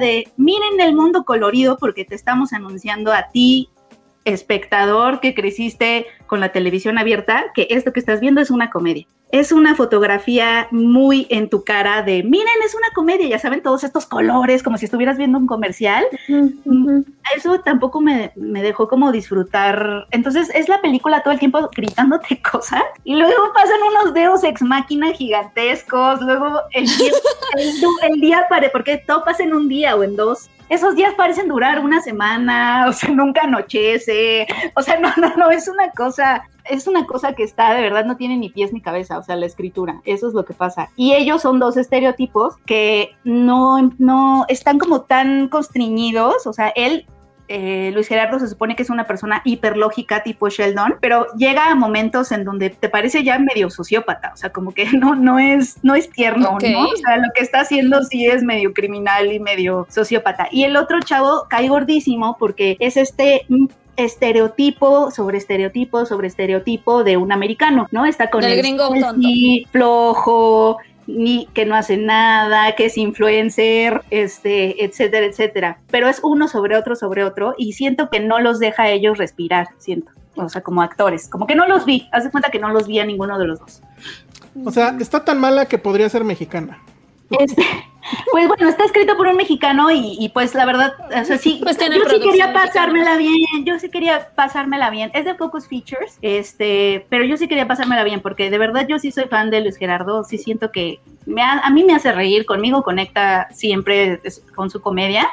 de 0.00 0.30
miren 0.36 0.80
el 0.80 0.94
mundo 0.94 1.24
colorido 1.24 1.78
porque 1.78 2.04
te 2.04 2.14
estamos 2.14 2.52
anunciando 2.52 3.12
a 3.12 3.30
ti, 3.30 3.68
espectador 4.28 5.20
que 5.20 5.34
creciste 5.34 6.06
con 6.26 6.40
la 6.40 6.52
televisión 6.52 6.98
abierta, 6.98 7.46
que 7.54 7.66
esto 7.70 7.92
que 7.92 8.00
estás 8.00 8.20
viendo 8.20 8.40
es 8.40 8.50
una 8.50 8.70
comedia. 8.70 9.06
Es 9.30 9.52
una 9.52 9.74
fotografía 9.74 10.68
muy 10.70 11.26
en 11.28 11.50
tu 11.50 11.62
cara 11.62 12.02
de, 12.02 12.22
miren, 12.22 12.62
es 12.64 12.74
una 12.74 12.88
comedia, 12.94 13.28
ya 13.28 13.38
saben, 13.38 13.62
todos 13.62 13.84
estos 13.84 14.06
colores, 14.06 14.62
como 14.62 14.78
si 14.78 14.86
estuvieras 14.86 15.18
viendo 15.18 15.36
un 15.36 15.46
comercial. 15.46 16.02
Eso 17.36 17.60
tampoco 17.60 18.00
me, 18.00 18.32
me 18.36 18.62
dejó 18.62 18.88
como 18.88 19.12
disfrutar. 19.12 20.06
Entonces 20.12 20.50
es 20.54 20.70
la 20.70 20.80
película 20.80 21.22
todo 21.22 21.34
el 21.34 21.38
tiempo 21.38 21.68
gritándote 21.76 22.40
cosas 22.50 22.82
y 23.04 23.16
luego 23.16 23.52
pasan 23.52 23.76
unos 23.90 24.14
dedos 24.14 24.44
ex 24.44 24.62
máquina 24.62 25.12
gigantescos, 25.12 26.22
luego 26.22 26.60
el 26.72 26.86
día, 26.86 27.12
el, 27.56 28.12
el 28.12 28.20
día 28.20 28.46
pare, 28.48 28.70
porque 28.70 28.96
todo 29.06 29.24
pasa 29.24 29.42
en 29.42 29.52
un 29.52 29.68
día 29.68 29.94
o 29.94 30.04
en 30.04 30.16
dos. 30.16 30.48
Esos 30.68 30.94
días 30.94 31.14
parecen 31.14 31.48
durar 31.48 31.80
una 31.80 32.00
semana, 32.00 32.86
o 32.88 32.92
sea, 32.92 33.10
nunca 33.10 33.42
anochece, 33.42 34.46
o 34.74 34.82
sea, 34.82 34.98
no, 34.98 35.10
no, 35.16 35.34
no, 35.36 35.50
es 35.50 35.68
una 35.68 35.90
cosa, 35.92 36.44
es 36.64 36.86
una 36.86 37.06
cosa 37.06 37.32
que 37.34 37.42
está, 37.42 37.74
de 37.74 37.82
verdad, 37.82 38.04
no 38.04 38.16
tiene 38.16 38.36
ni 38.36 38.50
pies 38.50 38.72
ni 38.72 38.80
cabeza, 38.80 39.18
o 39.18 39.22
sea, 39.22 39.36
la 39.36 39.46
escritura, 39.46 40.00
eso 40.04 40.28
es 40.28 40.34
lo 40.34 40.44
que 40.44 40.54
pasa. 40.54 40.88
Y 40.96 41.14
ellos 41.14 41.42
son 41.42 41.58
dos 41.58 41.76
estereotipos 41.76 42.56
que 42.66 43.16
no, 43.24 43.92
no 43.98 44.44
están 44.48 44.78
como 44.78 45.02
tan 45.02 45.48
constriñidos, 45.48 46.46
o 46.46 46.52
sea, 46.52 46.68
él 46.68 47.06
eh, 47.48 47.90
Luis 47.94 48.08
Gerardo 48.08 48.38
se 48.38 48.46
supone 48.46 48.76
que 48.76 48.82
es 48.82 48.90
una 48.90 49.06
persona 49.06 49.40
hiperlógica 49.44 50.22
tipo 50.22 50.48
Sheldon, 50.48 50.96
pero 51.00 51.26
llega 51.36 51.70
a 51.70 51.74
momentos 51.74 52.30
en 52.30 52.44
donde 52.44 52.70
te 52.70 52.88
parece 52.88 53.24
ya 53.24 53.38
medio 53.38 53.70
sociópata, 53.70 54.32
o 54.34 54.36
sea, 54.36 54.50
como 54.50 54.72
que 54.72 54.84
no, 54.92 55.14
no, 55.14 55.38
es, 55.38 55.78
no 55.82 55.94
es 55.94 56.10
tierno. 56.10 56.58
¿no? 56.60 56.88
O 56.88 56.96
sea, 56.96 57.16
lo 57.16 57.28
que 57.34 57.42
está 57.42 57.60
haciendo 57.60 58.02
sí 58.04 58.26
es 58.26 58.42
medio 58.42 58.72
criminal 58.72 59.32
y 59.32 59.40
medio 59.40 59.86
sociópata. 59.90 60.48
Y 60.52 60.64
el 60.64 60.76
otro 60.76 61.00
chavo 61.00 61.46
cae 61.48 61.68
gordísimo 61.68 62.36
porque 62.38 62.76
es 62.80 62.96
este 62.96 63.46
estereotipo 63.96 65.10
sobre 65.10 65.38
estereotipo 65.38 66.06
sobre 66.06 66.28
estereotipo 66.28 67.02
de 67.02 67.16
un 67.16 67.32
americano, 67.32 67.88
¿no? 67.90 68.06
Está 68.06 68.30
con 68.30 68.42
Del 68.42 68.52
el 68.52 68.58
gringo 68.58 68.90
flojo, 69.72 70.78
ni 71.08 71.46
que 71.54 71.64
no 71.64 71.74
hace 71.74 71.96
nada, 71.96 72.76
que 72.76 72.84
es 72.84 72.98
influencer, 72.98 74.02
este, 74.10 74.84
etcétera, 74.84 75.24
etcétera. 75.24 75.78
Pero 75.90 76.06
es 76.06 76.20
uno 76.22 76.48
sobre 76.48 76.76
otro 76.76 76.94
sobre 76.94 77.24
otro 77.24 77.54
y 77.56 77.72
siento 77.72 78.10
que 78.10 78.20
no 78.20 78.38
los 78.38 78.58
deja 78.58 78.84
a 78.84 78.90
ellos 78.90 79.16
respirar, 79.16 79.68
siento. 79.78 80.12
O 80.36 80.48
sea, 80.50 80.60
como 80.60 80.82
actores, 80.82 81.28
como 81.28 81.46
que 81.46 81.56
no 81.56 81.66
los 81.66 81.86
vi. 81.86 82.08
Haz 82.12 82.24
de 82.24 82.30
cuenta 82.30 82.50
que 82.50 82.60
no 82.60 82.68
los 82.68 82.86
vi 82.86 82.98
a 83.00 83.06
ninguno 83.06 83.38
de 83.38 83.46
los 83.46 83.58
dos. 83.58 83.82
O 84.64 84.70
sea, 84.70 84.94
está 85.00 85.24
tan 85.24 85.40
mala 85.40 85.66
que 85.66 85.78
podría 85.78 86.08
ser 86.10 86.24
mexicana. 86.24 86.78
Este, 87.30 87.62
pues 88.32 88.48
bueno, 88.48 88.68
está 88.68 88.84
escrito 88.84 89.16
por 89.18 89.26
un 89.26 89.36
mexicano 89.36 89.90
y, 89.90 90.16
y, 90.18 90.30
pues 90.30 90.54
la 90.54 90.64
verdad, 90.64 90.94
o 91.08 91.24
sea, 91.24 91.36
sí, 91.36 91.60
Pues 91.62 91.76
yo 91.78 91.84
sí 91.86 91.90
quería 92.20 92.46
mexicana. 92.46 92.52
pasármela 92.64 93.16
bien, 93.18 93.64
yo 93.66 93.78
sí 93.78 93.90
quería 93.90 94.30
pasármela 94.34 94.88
bien. 94.90 95.10
Es 95.12 95.26
de 95.26 95.34
Focus 95.34 95.68
Features, 95.68 96.18
este, 96.22 97.04
pero 97.10 97.24
yo 97.24 97.36
sí 97.36 97.48
quería 97.48 97.68
pasármela 97.68 98.04
bien 98.04 98.20
porque 98.20 98.48
de 98.50 98.56
verdad 98.58 98.86
yo 98.88 98.98
sí 98.98 99.10
soy 99.12 99.24
fan 99.24 99.50
de 99.50 99.60
Luis 99.60 99.76
Gerardo, 99.76 100.24
sí 100.24 100.38
siento 100.38 100.72
que 100.72 101.00
me 101.26 101.42
ha- 101.42 101.58
a 101.60 101.70
mí 101.70 101.84
me 101.84 101.94
hace 101.94 102.12
reír, 102.12 102.46
conmigo 102.46 102.82
conecta 102.82 103.48
siempre 103.52 104.20
con 104.54 104.70
su 104.70 104.80
comedia. 104.80 105.28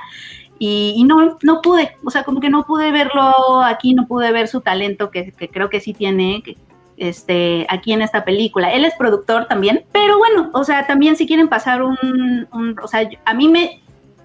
Y, 0.57 0.93
y 0.95 1.03
no, 1.03 1.37
no 1.43 1.61
pude, 1.61 1.97
o 2.05 2.09
sea, 2.09 2.23
como 2.23 2.39
que 2.39 2.49
no 2.49 2.65
pude 2.65 2.91
verlo 2.91 3.61
aquí, 3.61 3.93
no 3.93 4.07
pude 4.07 4.31
ver 4.31 4.47
su 4.47 4.61
talento 4.61 5.11
que, 5.11 5.33
que 5.33 5.49
creo 5.49 5.69
que 5.69 5.81
sí 5.81 5.93
tiene, 5.93 6.41
que, 6.45 6.55
este, 6.97 7.65
aquí 7.69 7.93
en 7.93 8.01
esta 8.01 8.25
película. 8.25 8.71
Él 8.73 8.85
es 8.85 8.93
productor 8.95 9.47
también, 9.47 9.85
pero 9.91 10.17
bueno, 10.17 10.49
o 10.53 10.63
sea, 10.63 10.87
también 10.87 11.15
si 11.15 11.27
quieren 11.27 11.47
pasar 11.47 11.81
un, 11.81 12.47
o 12.81 12.87
sea, 12.87 13.09
a 13.25 13.33
mí 13.33 13.47
me 13.47 13.81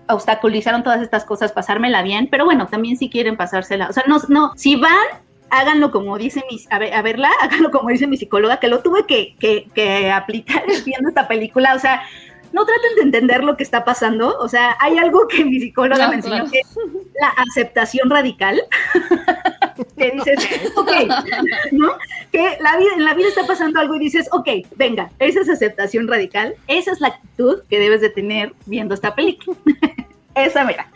obstaculizaron 0.08 0.82
todas 0.82 1.02
estas 1.02 1.24
cosas, 1.24 1.52
pasármela 1.52 2.02
bien, 2.02 2.28
pero 2.30 2.44
bueno, 2.44 2.66
también 2.66 2.96
si 2.96 3.08
quieren 3.08 3.36
pasársela, 3.36 3.88
o 3.88 3.92
sea, 3.92 4.04
no, 4.06 4.18
no, 4.28 4.52
si 4.56 4.76
van, 4.76 5.06
háganlo 5.50 5.90
como 5.90 6.18
dice 6.18 6.44
mi, 6.50 6.58
a, 6.70 6.78
ver, 6.78 6.94
a 6.94 7.02
verla, 7.02 7.30
háganlo 7.42 7.70
como 7.70 7.90
dice 7.90 8.06
mi 8.06 8.16
psicóloga, 8.16 8.58
que 8.58 8.68
lo 8.68 8.80
tuve 8.80 9.06
que, 9.06 9.36
que, 9.38 9.68
que 9.74 10.10
aplicar 10.10 10.62
viendo 10.84 11.08
esta 11.08 11.28
película, 11.28 11.74
o 11.74 11.78
sea, 11.78 12.02
no 12.52 12.64
traten 12.64 12.94
de 12.96 13.02
entender 13.02 13.44
lo 13.44 13.56
que 13.56 13.62
está 13.62 13.84
pasando, 13.84 14.36
o 14.38 14.48
sea, 14.48 14.76
hay 14.80 14.98
algo 14.98 15.26
que 15.28 15.44
mi 15.44 15.60
psicóloga 15.60 16.04
No, 16.04 16.10
me 16.10 16.16
enseñó 16.16 16.36
claro. 16.36 16.50
que 16.50 16.58
es 16.60 16.76
la 17.20 17.28
aceptación 17.50 18.10
radical, 18.10 18.60
que 19.96 20.10
dices, 20.10 20.72
ok, 20.76 20.90
¿no? 21.72 21.92
Que 22.32 22.58
la 22.60 22.76
vida, 22.76 22.90
en 22.96 23.04
la 23.04 23.14
vida 23.14 23.28
está 23.28 23.46
pasando 23.46 23.80
algo 23.80 23.94
y 23.96 24.00
dices, 24.00 24.28
ok, 24.32 24.48
venga, 24.76 25.10
esa 25.18 25.40
es 25.40 25.48
aceptación 25.48 26.08
radical, 26.08 26.54
esa 26.66 26.92
es 26.92 27.00
la 27.00 27.08
actitud 27.08 27.62
que 27.68 27.78
debes 27.78 28.00
de 28.00 28.10
tener 28.10 28.54
viendo 28.66 28.94
esta 28.94 29.14
película. 29.14 29.56
esa, 30.34 30.64
mira. 30.64 30.90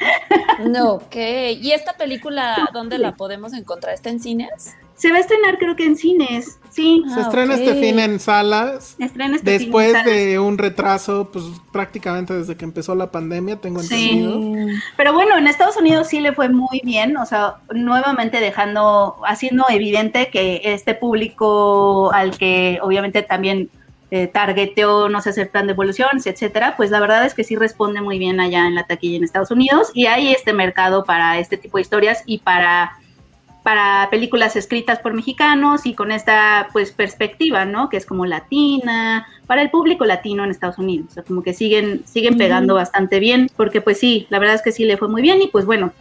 No, 0.67 0.95
ok. 0.95 1.17
¿Y 1.61 1.73
esta 1.73 1.95
película 1.95 2.69
dónde 2.73 2.99
la 2.99 3.15
podemos 3.15 3.53
encontrar? 3.53 3.95
¿Está 3.95 4.11
en 4.11 4.21
cines? 4.21 4.75
Se 5.05 5.11
va 5.11 5.19
a 5.19 5.21
estrenar 5.21 5.59
creo 5.59 5.77
que 5.77 5.85
en 5.85 5.97
cines, 5.97 6.59
sí. 6.71 7.05
Se 7.13 7.21
estrena 7.21 7.57
este 7.57 7.75
fin 7.75 7.99
en 7.99 8.19
salas. 8.19 8.97
Estrena 8.99 9.37
este 9.37 9.51
fin 9.51 9.55
en 9.55 9.59
Después 9.59 9.93
salas. 9.93 10.07
de 10.07 10.39
un 10.39 10.57
retraso, 10.57 11.29
pues 11.31 11.45
prácticamente 11.71 12.33
desde 12.33 12.57
que 12.57 12.65
empezó 12.65 12.95
la 12.95 13.11
pandemia, 13.11 13.57
tengo 13.57 13.83
entendido. 13.83 14.33
Sí. 14.33 14.81
Pero 14.97 15.13
bueno, 15.13 15.37
en 15.37 15.47
Estados 15.47 15.77
Unidos 15.77 16.09
sí 16.09 16.21
le 16.21 16.33
fue 16.33 16.49
muy 16.49 16.81
bien, 16.83 17.19
o 17.19 17.27
sea, 17.27 17.57
nuevamente 17.75 18.41
dejando, 18.41 19.17
haciendo 19.27 19.67
evidente 19.69 20.31
que 20.31 20.63
este 20.65 20.95
público 20.95 22.11
al 22.15 22.39
que 22.39 22.79
obviamente 22.81 23.23
también 23.23 23.69
eh, 24.11 24.27
targeteó, 24.27 25.11
no 25.11 25.21
sé, 25.21 25.29
hacer 25.29 25.51
plan 25.51 25.67
de 25.67 25.75
evoluciones, 25.75 26.27
etcétera, 26.27 26.79
pues 26.79 26.91
la 26.91 27.01
verdad 27.01 27.27
es 27.27 27.35
que 27.35 27.45
sí 27.45 27.57
responde 27.57 28.01
muy 28.01 28.19
bien 28.19 28.41
allá 28.41 28.67
en 28.67 28.75
la 28.75 28.87
taquilla 28.87 29.19
en 29.19 29.25
Estados 29.25 29.51
Unidos 29.51 29.91
y 29.93 30.07
hay 30.07 30.33
este 30.33 30.55
mercado 30.55 31.05
para 31.05 31.39
este 31.39 31.59
tipo 31.59 31.77
de 31.77 31.83
historias 31.83 32.23
y 32.25 32.39
para 32.39 32.97
para 33.65 34.09
películas 34.11 34.57
escritas 34.57 34.99
por 35.01 35.15
mexicanos 35.15 35.87
y 35.87 35.95
con 35.95 36.13
esta 36.13 36.69
pues 36.73 36.93
perspectiva, 36.93 37.65
¿no? 37.65 37.89
Que 37.89 37.97
es 37.97 38.05
como 38.05 38.27
latina, 38.27 39.27
para 39.47 39.63
el 39.63 39.71
público 39.71 40.05
latino 40.05 40.45
en 40.45 40.51
Estados 40.51 40.77
Unidos. 40.77 41.07
O 41.09 41.15
sea, 41.15 41.23
como 41.23 41.43
que 41.43 41.55
siguen, 41.55 42.03
siguen 42.05 42.37
pegando 42.37 42.75
bastante 42.75 43.21
bien, 43.21 43.51
porque 43.57 43.81
pues 43.81 43.99
sí, 43.99 44.27
la 44.29 44.39
verdad 44.39 44.57
es 44.57 44.63
que 44.63 44.71
sí 44.71 44.85
le 44.85 44.99
fue 44.99 45.09
muy 45.09 45.23
bien 45.23 45.41
y 45.41 45.49
pues 45.49 45.65
bueno, 45.65 45.93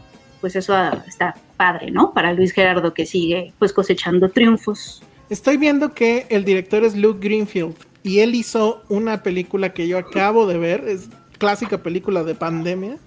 pues 0.42 0.58
eso 0.58 0.76
ah, 0.76 1.04
está 1.08 1.36
padre, 1.56 1.90
¿no? 1.90 2.12
Para 2.12 2.34
Luis 2.34 2.52
Gerardo 2.52 2.94
que 2.94 3.06
sigue 3.06 3.54
pues 3.60 3.72
cosechando 3.72 4.30
triunfos. 4.30 5.02
Estoy 5.30 5.56
viendo 5.56 5.94
que 5.94 6.28
el 6.30 6.44
director 6.44 6.84
es 6.84 6.98
Luke 6.98 7.26
Greenfield 7.26 7.76
y 8.04 8.20
él 8.20 8.36
hizo 8.36 8.84
una 8.90 9.24
película 9.24 9.74
que 9.74 9.88
yo 9.88 9.98
acabo 9.98 10.48
de 10.48 10.58
ver, 10.58 10.84
es 10.90 11.08
clásica 11.38 11.78
película 11.78 12.26
de 12.26 12.36
pandemia, 12.36 12.98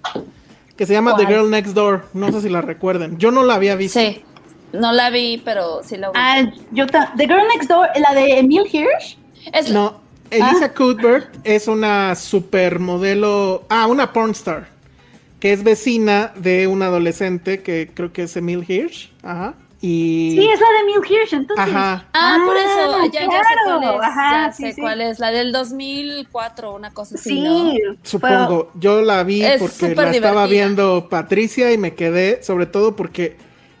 que 0.75 0.87
se 0.87 0.93
llama 0.93 1.15
The. 1.15 1.27
Girl 1.27 1.49
Next 1.49 1.73
Door. 1.73 2.05
No 2.13 2.31
sé 2.31 2.41
si 2.41 2.49
la 2.49 2.61
recuerden. 2.61 3.17
Yo 3.17 3.31
no 3.31 3.43
la 3.43 3.55
había 3.55 3.75
visto. 3.75 3.99
Sí. 3.99 4.23
No 4.73 4.91
la 4.91 5.09
vi, 5.09 5.41
pero 5.43 5.81
sí 5.83 5.97
la 5.97 6.09
ubico. 6.09 6.19
Ah, 6.23 6.43
yo 6.71 6.87
ta- 6.87 7.13
The 7.17 7.25
Girl 7.25 7.47
Next 7.53 7.69
Door, 7.69 7.87
la 7.99 8.13
de 8.13 8.39
Emil 8.39 8.63
Hirsch. 8.71 9.17
Es 9.53 9.69
No, 9.71 10.01
Elisa 10.29 10.73
Cuthbert 10.73 11.29
es 11.43 11.67
una 11.67 12.15
supermodelo, 12.15 13.63
ah, 13.69 13.87
una 13.87 14.11
pornstar, 14.11 14.67
que 15.39 15.53
es 15.53 15.63
vecina 15.63 16.33
de 16.35 16.67
un 16.67 16.81
adolescente 16.81 17.61
que 17.63 17.89
creo 17.93 18.11
que 18.11 18.23
es 18.23 18.35
Emil 18.35 18.65
Hirsch, 18.67 19.09
ajá, 19.23 19.53
y... 19.79 20.31
Sí, 20.37 20.49
es 20.51 20.59
la 20.59 20.67
de 20.69 20.79
Emil 20.79 21.01
Hirsch, 21.09 21.33
entonces. 21.33 21.65
Ajá. 21.67 22.05
Ah, 22.13 22.39
por 22.45 22.57
eso, 22.57 23.05
ya, 23.13 23.21
ya 23.21 23.43
sé 23.43 23.55
cuál 23.63 23.83
es. 23.83 24.01
ajá, 24.01 24.47
ya 24.47 24.51
sí, 24.51 24.63
sé 24.63 24.73
sí. 24.73 24.81
cuál 24.81 25.01
es. 25.01 25.19
La 25.19 25.31
del 25.31 25.51
2004, 25.51 26.73
una 26.73 26.91
cosa 26.93 27.15
así, 27.15 27.29
Sí, 27.29 27.41
¿no? 27.41 27.95
Supongo, 28.03 28.71
yo 28.73 29.01
la 29.01 29.23
vi 29.23 29.43
Es 29.43 29.61
porque 29.61 29.93
la 29.95 30.09
estaba 30.11 30.47
viendo 30.47 31.07
Patricia 31.09 31.71
y 31.71 31.77
me 31.77 31.93
quedé, 31.93 32.41
sobre 32.43 32.65
todo 32.65 32.95
porque 32.95 33.37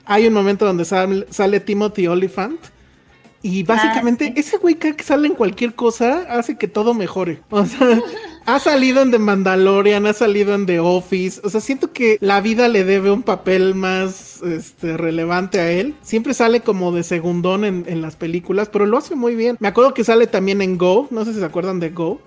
hay 0.07 0.27
un 0.27 0.33
momento 0.33 0.65
donde 0.65 0.85
sale, 0.85 1.27
sale 1.29 1.59
Timothy 1.59 2.07
Oliphant 2.07 2.59
y 3.41 3.63
básicamente 3.63 4.33
ese 4.35 4.57
güey 4.57 4.75
que 4.75 4.95
sale 5.03 5.27
en 5.27 5.35
cualquier 5.35 5.75
cosa 5.75 6.25
hace 6.29 6.57
que 6.57 6.67
todo 6.67 6.93
mejore. 6.93 7.39
O 7.49 7.65
sea, 7.65 8.01
ha 8.45 8.59
salido 8.59 9.01
en 9.01 9.11
The 9.11 9.19
Mandalorian, 9.19 10.05
ha 10.05 10.13
salido 10.13 10.55
en 10.55 10.65
The 10.65 10.79
Office, 10.79 11.41
o 11.43 11.49
sea, 11.49 11.61
siento 11.61 11.91
que 11.91 12.17
la 12.21 12.41
vida 12.41 12.67
le 12.67 12.83
debe 12.83 13.11
un 13.11 13.23
papel 13.23 13.75
más 13.75 14.41
este, 14.41 14.97
relevante 14.97 15.59
a 15.59 15.71
él. 15.71 15.95
Siempre 16.01 16.33
sale 16.33 16.61
como 16.61 16.91
de 16.91 17.03
segundón 17.03 17.65
en, 17.65 17.85
en 17.87 18.01
las 18.01 18.15
películas, 18.15 18.69
pero 18.69 18.85
lo 18.85 18.97
hace 18.97 19.15
muy 19.15 19.35
bien. 19.35 19.57
Me 19.59 19.67
acuerdo 19.67 19.93
que 19.93 20.03
sale 20.03 20.27
también 20.27 20.61
en 20.61 20.77
Go, 20.77 21.07
no 21.11 21.25
sé 21.25 21.33
si 21.33 21.39
se 21.39 21.45
acuerdan 21.45 21.79
de 21.79 21.89
Go. 21.89 22.21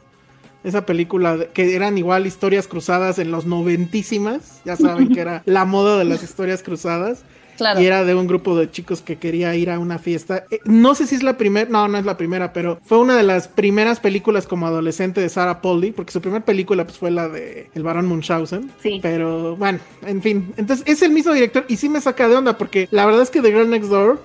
Esa 0.62 0.85
película 0.85 1.39
que 1.55 1.74
eran 1.74 1.97
igual 1.97 2.26
historias 2.26 2.68
cruzadas 2.68 3.18
en 3.18 3.31
los 3.31 3.47
noventísimas. 3.47 4.61
Ya 4.66 4.76
saben 4.76 5.09
que 5.09 5.20
era 5.20 5.43
la 5.47 5.64
moda 5.64 5.99
de 5.99 6.05
las 6.05 6.22
historias 6.22 6.62
cruzadas. 6.62 7.24
Claro. 7.61 7.81
Y 7.81 7.87
era 7.87 8.05
de 8.05 8.15
un 8.15 8.27
grupo 8.27 8.57
de 8.57 8.71
chicos 8.71 9.03
que 9.03 9.17
quería 9.17 9.55
ir 9.55 9.69
a 9.69 9.79
una 9.79 9.99
fiesta. 9.99 10.45
Eh, 10.51 10.61
no 10.65 10.95
sé 10.95 11.07
si 11.07 11.15
es 11.15 11.23
la 11.23 11.37
primera, 11.37 11.69
no, 11.71 11.89
no 11.89 11.99
es 11.99 12.07
la 12.07 12.17
primera, 12.17 12.55
pero 12.55 12.81
fue 12.83 12.99
una 12.99 13.17
de 13.17 13.23
las 13.23 13.49
primeras 13.49 14.01
películas 14.01 14.47
como 14.47 14.67
adolescente 14.67 15.21
de 15.21 15.29
Sarah 15.29 15.61
Polly, 15.61 15.93
porque 15.93 16.11
su 16.11 16.23
primera 16.23 16.43
película 16.43 16.85
pues 16.85 16.97
fue 16.97 17.11
la 17.11 17.29
de 17.29 17.71
El 17.75 17.83
Barón 17.83 18.07
Munchausen. 18.07 18.71
Sí. 18.83 18.99
Pero 19.03 19.57
bueno, 19.57 19.79
en 20.07 20.23
fin. 20.23 20.55
Entonces 20.57 20.87
es 20.89 21.03
el 21.03 21.13
mismo 21.13 21.35
director 21.35 21.67
y 21.69 21.77
sí 21.77 21.91
me 21.91 22.01
saca 22.01 22.29
de 22.29 22.37
onda 22.37 22.57
porque 22.57 22.89
la 22.91 23.05
verdad 23.05 23.21
es 23.21 23.31
que 23.31 23.43
The 23.43 23.53
Girl 23.53 23.69
Next 23.69 23.91
Door 23.91 24.19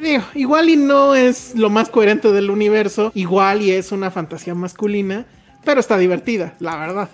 digo, 0.00 0.22
igual 0.34 0.70
y 0.70 0.76
no 0.76 1.16
es 1.16 1.56
lo 1.56 1.70
más 1.70 1.88
coherente 1.88 2.30
del 2.30 2.50
universo, 2.50 3.10
igual 3.14 3.62
y 3.62 3.72
es 3.72 3.92
una 3.92 4.10
fantasía 4.12 4.54
masculina, 4.54 5.26
pero 5.64 5.80
está 5.80 5.98
divertida, 5.98 6.54
la 6.60 6.76
verdad. 6.76 7.08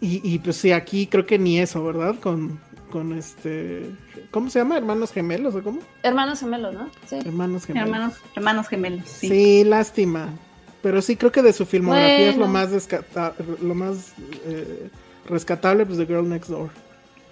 Y, 0.00 0.20
y, 0.22 0.38
pues 0.38 0.56
sí, 0.56 0.72
aquí 0.72 1.06
creo 1.06 1.24
que 1.24 1.38
ni 1.38 1.58
eso, 1.58 1.82
¿verdad? 1.82 2.16
Con, 2.20 2.60
con 2.94 3.12
este... 3.18 3.90
¿Cómo 4.30 4.48
se 4.50 4.60
llama? 4.60 4.76
¿Hermanos 4.76 5.10
gemelos 5.10 5.52
o 5.56 5.62
cómo? 5.64 5.80
Hermanos 6.04 6.38
gemelos, 6.38 6.72
¿no? 6.74 6.88
Sí. 7.08 7.18
Hermanos 7.26 7.66
gemelos. 7.66 7.88
Hermanos, 7.88 8.14
hermanos 8.36 8.68
gemelos. 8.68 9.08
Sí. 9.08 9.28
Sí. 9.28 9.64
lástima. 9.64 10.28
Pero 10.80 11.02
sí, 11.02 11.16
creo 11.16 11.32
que 11.32 11.42
de 11.42 11.52
su 11.52 11.66
filmografía 11.66 12.30
es 12.30 12.36
lo 12.36 12.46
más, 12.46 12.70
descata- 12.70 13.34
lo 13.60 13.74
más 13.74 14.12
eh, 14.46 14.88
rescatable, 15.28 15.84
pues 15.84 15.98
The 15.98 16.06
Girl 16.06 16.28
Next 16.28 16.48
Door. 16.48 16.70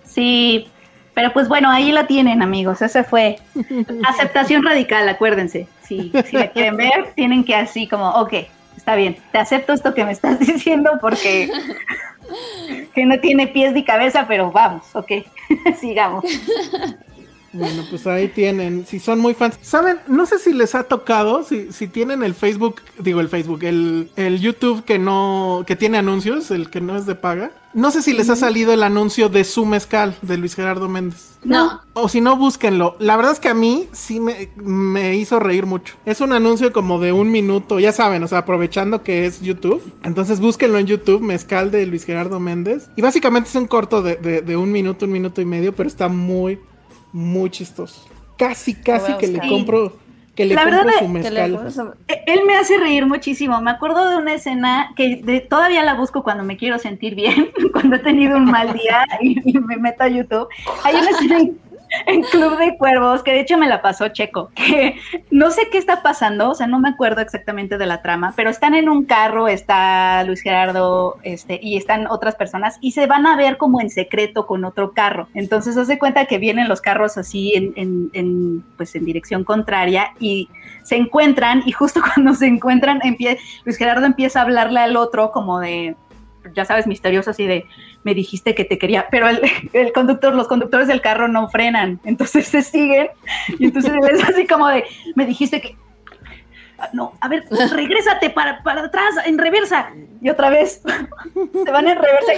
Sí, 0.04 0.66
pero 1.14 1.32
pues 1.32 1.46
bueno, 1.46 1.70
ahí 1.70 1.92
la 1.92 2.08
tienen, 2.08 2.42
amigos. 2.42 2.82
Ese 2.82 3.04
fue 3.04 3.38
aceptación 4.08 4.64
radical, 4.64 5.08
acuérdense. 5.08 5.68
Si, 5.86 6.10
si 6.28 6.36
la 6.36 6.50
quieren 6.50 6.76
ver, 6.76 7.12
tienen 7.14 7.44
que 7.44 7.54
así 7.54 7.86
como, 7.86 8.10
ok, 8.10 8.34
está 8.76 8.96
bien, 8.96 9.16
te 9.30 9.38
acepto 9.38 9.74
esto 9.74 9.94
que 9.94 10.04
me 10.04 10.10
estás 10.10 10.40
diciendo 10.40 10.90
porque 11.00 11.48
que 12.94 13.06
no 13.06 13.18
tiene 13.20 13.46
pies 13.48 13.72
ni 13.72 13.84
cabeza, 13.84 14.26
pero 14.28 14.50
vamos, 14.50 14.94
ok, 14.94 15.10
sigamos. 15.80 16.24
Bueno, 17.52 17.84
pues 17.90 18.06
ahí 18.06 18.28
tienen. 18.28 18.86
Si 18.86 18.98
son 18.98 19.18
muy 19.20 19.34
fans. 19.34 19.58
¿Saben? 19.62 19.98
No 20.08 20.24
sé 20.26 20.38
si 20.38 20.52
les 20.52 20.74
ha 20.74 20.84
tocado, 20.84 21.44
si, 21.44 21.70
si 21.72 21.86
tienen 21.86 22.22
el 22.22 22.34
Facebook, 22.34 22.80
digo 22.98 23.20
el 23.20 23.28
Facebook, 23.28 23.62
el, 23.64 24.10
el 24.16 24.40
YouTube 24.40 24.84
que 24.84 24.98
no, 24.98 25.64
que 25.66 25.76
tiene 25.76 25.98
anuncios, 25.98 26.50
el 26.50 26.70
que 26.70 26.80
no 26.80 26.96
es 26.96 27.04
de 27.06 27.14
paga. 27.14 27.50
No 27.74 27.90
sé 27.90 28.02
si 28.02 28.12
les 28.12 28.28
ha 28.28 28.36
salido 28.36 28.74
el 28.74 28.82
anuncio 28.82 29.30
de 29.30 29.44
su 29.44 29.64
mezcal 29.64 30.14
de 30.20 30.36
Luis 30.36 30.54
Gerardo 30.54 30.90
Méndez. 30.90 31.30
No. 31.42 31.80
O 31.94 32.06
si 32.08 32.20
no, 32.20 32.36
búsquenlo. 32.36 32.96
La 32.98 33.16
verdad 33.16 33.32
es 33.32 33.40
que 33.40 33.48
a 33.48 33.54
mí 33.54 33.88
sí 33.92 34.20
me, 34.20 34.50
me 34.56 35.16
hizo 35.16 35.40
reír 35.40 35.64
mucho. 35.64 35.94
Es 36.04 36.20
un 36.20 36.34
anuncio 36.34 36.70
como 36.72 37.00
de 37.00 37.12
un 37.12 37.30
minuto, 37.30 37.80
ya 37.80 37.92
saben, 37.92 38.22
o 38.24 38.28
sea, 38.28 38.38
aprovechando 38.38 39.02
que 39.02 39.24
es 39.24 39.40
YouTube. 39.40 39.82
Entonces 40.04 40.38
búsquenlo 40.38 40.78
en 40.78 40.86
YouTube, 40.86 41.22
Mezcal 41.22 41.70
de 41.70 41.86
Luis 41.86 42.04
Gerardo 42.04 42.40
Méndez. 42.40 42.88
Y 42.94 43.00
básicamente 43.00 43.48
es 43.48 43.54
un 43.56 43.66
corto 43.66 44.02
de, 44.02 44.16
de- 44.16 44.42
de 44.42 44.56
un 44.58 44.70
minuto, 44.70 45.06
un 45.06 45.12
minuto 45.12 45.40
y 45.40 45.46
medio, 45.46 45.74
pero 45.74 45.88
está 45.88 46.08
muy, 46.08 46.60
muy 47.12 47.50
chistoso. 47.50 48.06
Casi, 48.36 48.74
casi 48.74 49.12
que 49.18 49.26
le 49.28 49.38
compro, 49.48 49.96
que 50.34 50.44
le 50.46 50.54
La 50.54 50.62
compro 50.62 50.78
verdad 50.84 50.92
su 50.98 51.08
me- 51.08 51.22
Que 51.22 51.30
le 51.30 51.48
mezcal. 51.48 51.94
Eh, 52.08 52.22
Él 52.26 52.40
me 52.46 52.56
hace 52.56 52.78
reír 52.78 53.06
muchísimo. 53.06 53.60
Me 53.60 53.70
acuerdo 53.70 54.08
de 54.10 54.16
una 54.16 54.34
escena 54.34 54.92
que 54.96 55.16
de- 55.22 55.40
todavía 55.40 55.84
la 55.84 55.94
busco 55.94 56.22
cuando 56.22 56.42
me 56.42 56.56
quiero 56.56 56.78
sentir 56.78 57.14
bien, 57.14 57.50
cuando 57.72 57.96
he 57.96 57.98
tenido 58.00 58.36
un 58.36 58.46
mal 58.46 58.72
día 58.72 59.04
y, 59.20 59.38
y 59.56 59.58
me 59.60 59.76
meto 59.76 60.02
a 60.04 60.08
YouTube. 60.08 60.48
Hay 60.84 60.94
una 60.96 61.10
escena 61.10 61.38
en, 61.40 61.58
en 62.06 62.22
Club 62.22 62.58
de 62.58 62.76
Cuervos 62.76 63.22
que 63.22 63.32
de 63.32 63.40
hecho 63.40 63.58
me 63.58 63.68
la 63.68 63.82
pasó 63.82 64.08
Checo, 64.08 64.50
que 64.54 64.96
no 65.30 65.50
sé 65.50 65.68
qué 65.70 65.78
está 65.78 66.02
pasando, 66.02 66.50
o 66.50 66.54
sea, 66.54 66.66
no 66.66 66.78
me 66.80 66.88
acuerdo 66.88 67.20
exactamente 67.20 67.78
de 67.78 67.86
la 67.86 68.02
trama, 68.02 68.32
pero 68.36 68.50
están 68.50 68.74
en 68.74 68.88
un 68.88 69.04
carro, 69.04 69.48
está 69.48 70.24
Luis 70.24 70.42
Gerardo 70.42 71.18
este, 71.22 71.60
y 71.62 71.76
están 71.76 72.06
otras 72.08 72.34
personas 72.34 72.78
y 72.80 72.92
se 72.92 73.06
van 73.06 73.26
a 73.26 73.36
ver 73.36 73.56
como 73.56 73.80
en 73.80 73.90
secreto 73.90 74.46
con 74.46 74.64
otro 74.64 74.92
carro. 74.92 75.28
Entonces 75.34 75.76
hace 75.76 75.98
cuenta 75.98 76.26
que 76.26 76.38
vienen 76.38 76.68
los 76.68 76.80
carros 76.80 77.16
así 77.18 77.52
en, 77.54 77.72
en- 77.76 78.10
en, 78.14 78.64
pues 78.76 78.94
en 78.94 79.04
dirección 79.04 79.44
contraria 79.44 80.12
y 80.18 80.48
se 80.82 80.96
encuentran 80.96 81.62
y 81.66 81.72
justo 81.72 82.00
cuando 82.14 82.34
se 82.34 82.46
encuentran 82.46 83.00
Luis 83.64 83.76
Gerardo 83.76 84.06
empieza 84.06 84.40
a 84.40 84.42
hablarle 84.42 84.80
al 84.80 84.96
otro 84.96 85.30
como 85.32 85.60
de 85.60 85.94
ya 86.54 86.64
sabes 86.64 86.86
misterioso 86.86 87.30
así 87.30 87.46
de 87.46 87.66
me 88.04 88.14
dijiste 88.14 88.54
que 88.54 88.64
te 88.64 88.78
quería 88.78 89.06
pero 89.10 89.28
el, 89.28 89.40
el 89.72 89.92
conductor 89.92 90.34
los 90.34 90.48
conductores 90.48 90.88
del 90.88 91.00
carro 91.00 91.28
no 91.28 91.48
frenan 91.48 92.00
entonces 92.04 92.46
se 92.46 92.62
siguen 92.62 93.08
y 93.58 93.66
entonces 93.66 93.92
es 94.12 94.24
así 94.28 94.46
como 94.46 94.68
de 94.68 94.84
me 95.14 95.26
dijiste 95.26 95.60
que 95.60 95.76
"Ah, 96.78 96.90
no, 96.92 97.12
a 97.20 97.28
ver, 97.28 97.44
regrésate 97.72 98.30
para, 98.30 98.60
para 98.64 98.82
atrás, 98.86 99.14
en 99.24 99.38
reversa. 99.38 99.90
Y 100.20 100.28
otra 100.30 100.50
vez, 100.50 100.82
se 101.64 101.70
van 101.70 101.86
en 101.86 101.96
reversa. 101.96 102.32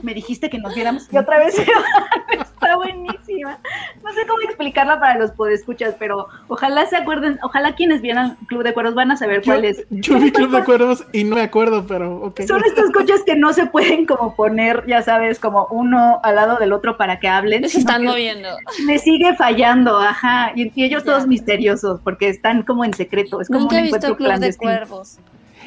Me 0.00 0.14
dijiste 0.14 0.48
que 0.48 0.56
nos 0.58 0.74
viéramos. 0.74 1.06
Y 1.12 1.18
otra 1.18 1.38
vez, 1.38 1.54
se 1.54 1.66
van. 1.66 2.46
Está 2.70 2.76
buenísima. 2.76 3.58
No 4.04 4.12
sé 4.12 4.26
cómo 4.26 4.40
explicarla 4.44 5.00
para 5.00 5.18
los 5.18 5.30
podescuchas, 5.32 5.94
pero 5.98 6.26
ojalá 6.48 6.86
se 6.86 6.96
acuerden, 6.96 7.38
ojalá 7.42 7.74
quienes 7.74 8.00
vieran 8.02 8.36
Club 8.46 8.62
de 8.62 8.72
Cuervos 8.72 8.94
van 8.94 9.10
a 9.10 9.16
saber 9.16 9.42
Yo, 9.42 9.52
cuál 9.52 9.64
es. 9.64 9.84
yo 9.90 10.18
vi 10.18 10.30
Club 10.32 10.50
de 10.50 10.64
Cuervos 10.64 11.04
y 11.12 11.24
no 11.24 11.36
me 11.36 11.42
acuerdo, 11.42 11.86
pero 11.86 12.16
ok. 12.22 12.42
Son 12.46 12.62
estos 12.64 12.90
coches 12.92 13.22
que 13.24 13.36
no 13.36 13.52
se 13.52 13.66
pueden 13.66 14.06
como 14.06 14.34
poner, 14.34 14.84
ya 14.86 15.02
sabes, 15.02 15.38
como 15.38 15.66
uno 15.70 16.20
al 16.22 16.36
lado 16.36 16.58
del 16.58 16.72
otro 16.72 16.96
para 16.96 17.18
que 17.18 17.28
hablen. 17.28 17.68
Se 17.68 17.78
están 17.78 18.04
moviendo. 18.04 18.48
Me 18.86 18.98
sigue 18.98 19.34
fallando, 19.36 19.98
ajá. 19.98 20.52
Y, 20.54 20.72
y 20.74 20.84
ellos 20.84 21.04
todos 21.04 21.26
misteriosos, 21.26 22.00
porque 22.02 22.28
están 22.28 22.62
como 22.62 22.84
en 22.84 22.94
secreto. 22.94 23.40
Es 23.40 23.48
como 23.48 23.60
Nunca 23.60 23.76
un 23.76 23.80
he 23.80 23.82
visto 23.82 23.96
encuentro 23.96 24.16
Club 24.16 24.26
de 24.28 24.34
clandestino. 24.34 24.70
Cuervos. 24.72 25.18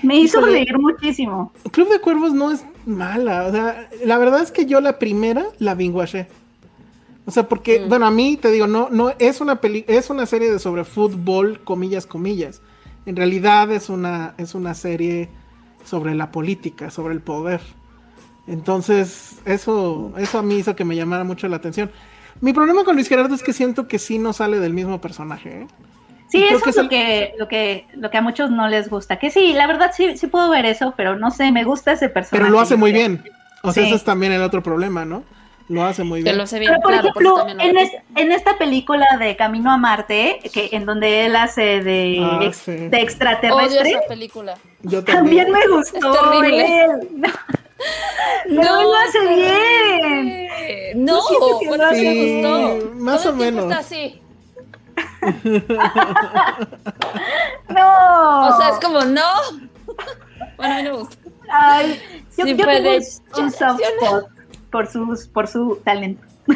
Me 0.02 0.18
hizo 0.18 0.40
Híjole. 0.40 0.54
reír 0.54 0.78
muchísimo. 0.78 1.54
Club 1.72 1.90
de 1.90 2.00
Cuervos 2.00 2.34
no 2.34 2.52
es 2.52 2.66
mala. 2.86 3.46
O 3.46 3.52
sea, 3.52 3.88
la 4.04 4.18
verdad 4.18 4.42
es 4.42 4.52
que 4.52 4.66
yo 4.66 4.82
la 4.82 5.00
primera 5.00 5.46
la 5.60 5.76
binguaché. 5.76 6.28
O 7.26 7.32
sea, 7.32 7.44
porque, 7.48 7.80
Mm. 7.82 7.90
bueno, 7.90 8.06
a 8.06 8.12
mí 8.12 8.38
te 8.38 8.52
digo, 8.52 8.68
no, 8.68 8.90
no, 8.92 9.14
es 9.20 9.40
una 9.42 9.62
peli, 9.62 9.86
es 9.88 10.10
una 10.10 10.26
serie 10.26 10.52
de 10.52 10.60
sobre 10.60 10.84
fútbol, 10.84 11.62
comillas, 11.64 12.06
comillas. 12.06 12.62
En 13.06 13.16
realidad 13.16 13.72
es 13.72 13.90
una, 13.90 14.34
es 14.38 14.56
una 14.56 14.74
serie 14.74 15.30
sobre 15.86 16.16
la 16.16 16.32
política, 16.32 16.90
sobre 16.90 17.14
el 17.14 17.22
poder. 17.22 17.62
Entonces, 18.48 19.38
eso, 19.46 20.12
eso 20.18 20.40
a 20.40 20.44
mí 20.44 20.56
hizo 20.56 20.76
que 20.76 20.86
me 20.86 20.96
llamara 20.96 21.24
mucho 21.24 21.48
la 21.48 21.56
atención. 21.58 21.92
Mi 22.42 22.52
problema 22.52 22.84
con 22.84 22.96
Luis 22.96 23.08
Gerardo 23.08 23.34
es 23.36 23.44
que 23.44 23.54
siento 23.54 23.88
que 23.88 24.00
sí 24.00 24.20
no 24.20 24.34
sale 24.34 24.60
del 24.60 24.74
mismo 24.74 25.00
personaje. 25.00 25.62
¿eh? 25.62 25.68
Sí, 26.30 26.44
eso 26.44 26.60
que 26.62 26.70
es 26.72 26.76
es 26.76 26.76
lo 26.78 26.82
el- 26.84 26.90
que, 26.90 27.34
lo 27.38 27.48
que, 27.48 27.88
lo 27.96 28.10
que 28.12 28.18
a 28.18 28.22
muchos 28.22 28.52
no 28.52 28.68
les 28.68 28.90
gusta. 28.90 29.18
Que 29.18 29.30
sí, 29.30 29.54
la 29.54 29.68
verdad 29.68 29.92
sí, 29.96 30.18
sí 30.18 30.28
puedo 30.28 30.50
ver 30.50 30.66
eso, 30.66 30.94
pero 30.98 31.16
no 31.18 31.32
sé, 31.32 31.52
me 31.52 31.64
gusta 31.64 31.94
ese 31.94 32.10
personaje. 32.10 32.38
Pero 32.44 32.50
lo 32.52 32.60
hace 32.60 32.76
muy 32.76 32.92
bien. 32.92 33.24
O 33.62 33.72
sea, 33.72 33.84
Sí. 33.84 33.90
ese 33.90 33.98
es 33.98 34.04
también 34.04 34.34
el 34.34 34.42
otro 34.42 34.62
problema, 34.62 35.06
¿no? 35.06 35.24
Lo 35.70 35.84
hace 35.86 36.04
muy 36.04 36.20
Que 36.20 36.26
bien. 36.26 36.38
lo 36.38 36.46
sé 36.48 36.60
bien, 36.60 36.72
Pero 36.72 36.82
por 36.82 36.92
claro, 36.92 37.08
ejemplo, 37.08 37.48
en, 37.64 37.78
es- 37.78 37.92
en 38.16 38.32
esta 38.32 38.58
película 38.58 39.06
de 39.20 39.36
Camino 39.38 39.72
a 39.72 39.78
Marte, 39.78 40.40
que 40.54 40.70
en 40.74 40.86
donde 40.86 41.26
él 41.26 41.36
hace 41.36 41.82
de, 41.82 42.20
Ah, 42.22 42.40
ex- 42.44 42.58
sí. 42.58 42.72
de 42.72 42.88
Odio 42.88 42.98
extraterrestre, 43.00 43.90
esa 43.92 44.02
película. 44.08 44.56
Yo 44.82 45.04
también 45.06 45.50
me 45.52 45.66
gustó. 45.68 45.98
Es 46.14 46.20
terrible. 46.32 46.84
él. 46.86 46.92
No, 48.50 48.62
pero 48.62 48.80
él 48.80 48.86
lo 48.86 48.96
hace 48.96 49.20
bien. 49.36 51.04
No, 51.06 51.20
hace 51.20 51.34
me 51.34 51.40
gustó. 51.40 51.92
bien, 51.92 53.00
más 53.04 53.24
Todo 53.24 53.34
o 53.34 53.36
menos. 53.36 53.64
Está 53.66 53.80
así. 53.80 54.22
No. 57.70 58.50
O 58.50 58.58
sea, 58.58 58.70
es 58.70 58.80
como, 58.80 59.02
no. 59.02 59.28
Bueno, 60.58 60.74
a 60.74 60.78
mí 60.78 60.84
no 60.84 60.92
me 60.92 60.98
gusta. 61.00 61.18
Ay, 61.50 62.02
yo, 62.38 62.46
Sí, 62.46 62.56
yo 62.56 62.66
tengo 62.66 62.92
un 63.38 63.52
soft 63.52 63.82
spot 63.82 64.26
por, 64.74 64.88
sus, 64.88 65.28
por 65.28 65.48
su 65.48 65.80
talento. 65.86 66.26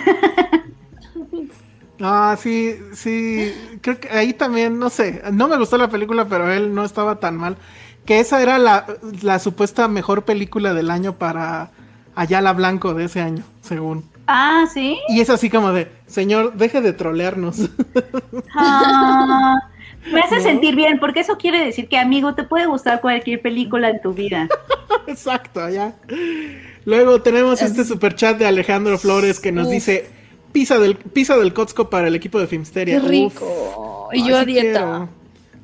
Ah, 1.99 2.37
sí, 2.39 2.75
sí. 2.93 3.51
Creo 3.81 3.99
que 3.99 4.07
ahí 4.09 4.31
también, 4.31 4.77
no 4.77 4.91
sé. 4.91 5.23
No 5.31 5.47
me 5.47 5.57
gustó 5.57 5.79
la 5.79 5.87
película, 5.87 6.25
pero 6.25 6.51
él 6.51 6.75
no 6.75 6.85
estaba 6.85 7.19
tan 7.19 7.35
mal. 7.35 7.57
Que 8.05 8.19
esa 8.19 8.39
era 8.39 8.59
la, 8.59 8.85
la 9.23 9.39
supuesta 9.39 9.87
mejor 9.87 10.23
película 10.23 10.75
del 10.75 10.91
año 10.91 11.13
para 11.13 11.71
Ayala 12.13 12.53
Blanco 12.53 12.93
de 12.93 13.05
ese 13.05 13.21
año, 13.21 13.43
según. 13.61 14.07
Ah, 14.27 14.65
sí. 14.71 14.99
Y 15.09 15.21
es 15.21 15.31
así 15.31 15.49
como 15.49 15.71
de, 15.71 15.91
señor, 16.05 16.53
deje 16.53 16.81
de 16.81 16.93
trolearnos. 16.93 17.61
Ah, 18.55 19.55
me 20.11 20.21
hace 20.21 20.37
¿No? 20.37 20.41
sentir 20.43 20.75
bien, 20.75 20.99
porque 20.99 21.21
eso 21.21 21.37
quiere 21.37 21.65
decir 21.65 21.87
que, 21.87 21.97
amigo, 21.97 22.35
te 22.35 22.43
puede 22.43 22.67
gustar 22.67 23.01
cualquier 23.01 23.41
película 23.41 23.89
en 23.89 24.01
tu 24.01 24.13
vida. 24.13 24.47
Exacto, 25.07 25.67
ya. 25.69 25.95
Luego 26.87 27.21
tenemos 27.21 27.61
este 27.61 27.83
super 27.83 28.15
chat 28.15 28.37
de 28.37 28.45
Alejandro 28.45 28.97
Flores 28.97 29.41
que 29.41 29.51
nos 29.51 29.67
Uf. 29.67 29.73
dice 29.73 30.07
pizza 30.53 30.79
del, 30.79 30.95
pizza 30.95 31.35
del 31.35 31.51
Cotzco 31.53 31.89
para 31.89 32.07
el 32.07 32.15
equipo 32.15 32.39
de 32.39 32.47
Filmsteria. 32.47 32.99
Qué 33.01 33.03
Uf. 33.05 33.09
rico. 33.11 34.09
Y 34.13 34.21
Ay, 34.21 34.29
yo 34.29 34.37
a 34.37 34.45
dieta. 34.45 34.61
quiero. 34.71 35.09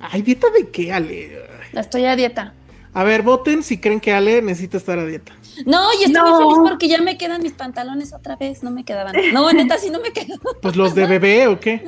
Ay, 0.02 0.22
¿dieta 0.22 0.48
de 0.50 0.68
qué, 0.70 0.92
Ale? 0.92 1.32
Estoy 1.72 2.04
a 2.04 2.18
dieta. 2.18 2.54
A 2.94 3.06
ver, 3.06 3.22
voten 3.22 3.64
si 3.64 3.78
creen 3.80 4.02
que 4.02 4.12
Ale 4.12 4.42
necesita 4.42 4.76
estar 4.76 5.00
a 5.00 5.06
dieta. 5.06 5.32
No, 5.66 5.94
y 5.94 6.04
estoy 6.04 6.12
No. 6.12 6.30
muy 6.42 6.56
feliz 6.56 6.70
porque 6.70 6.88
ya 6.90 7.02
me 7.02 7.18
quedan 7.18 7.42
mis 7.42 7.54
pantalones 7.54 8.12
otra 8.12 8.36
vez. 8.36 8.62
No 8.62 8.70
me 8.72 8.84
quedaban. 8.84 9.16
No, 9.32 9.50
neta, 9.54 9.78
sí 9.78 9.90
no 9.92 10.02
me 10.02 10.12
quedaban. 10.12 10.40
Pues 10.62 10.76
los 10.76 10.94
de 10.94 11.06
bebé 11.06 11.48
o 11.48 11.58
qué. 11.58 11.86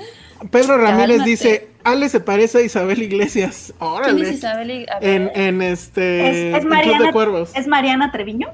Pedro 0.49 0.77
Ramírez 0.77 1.09
Cálmate. 1.17 1.29
dice, 1.29 1.67
Ale 1.83 2.07
se 2.07 2.21
parece 2.21 2.59
a 2.59 2.61
Isabel 2.61 3.01
Iglesias. 3.03 3.73
¿Quién 3.77 3.89
Órale. 3.91 4.29
es 4.29 4.36
Isabel? 4.38 4.86
En, 5.01 5.29
en 5.36 5.61
este 5.61 6.51
¿Es, 6.51 6.55
es 6.57 6.63
de 6.63 6.69
Mariana, 6.69 7.11
Cuervos. 7.11 7.51
¿Es 7.53 7.67
Mariana 7.67 8.11
Treviño? 8.13 8.47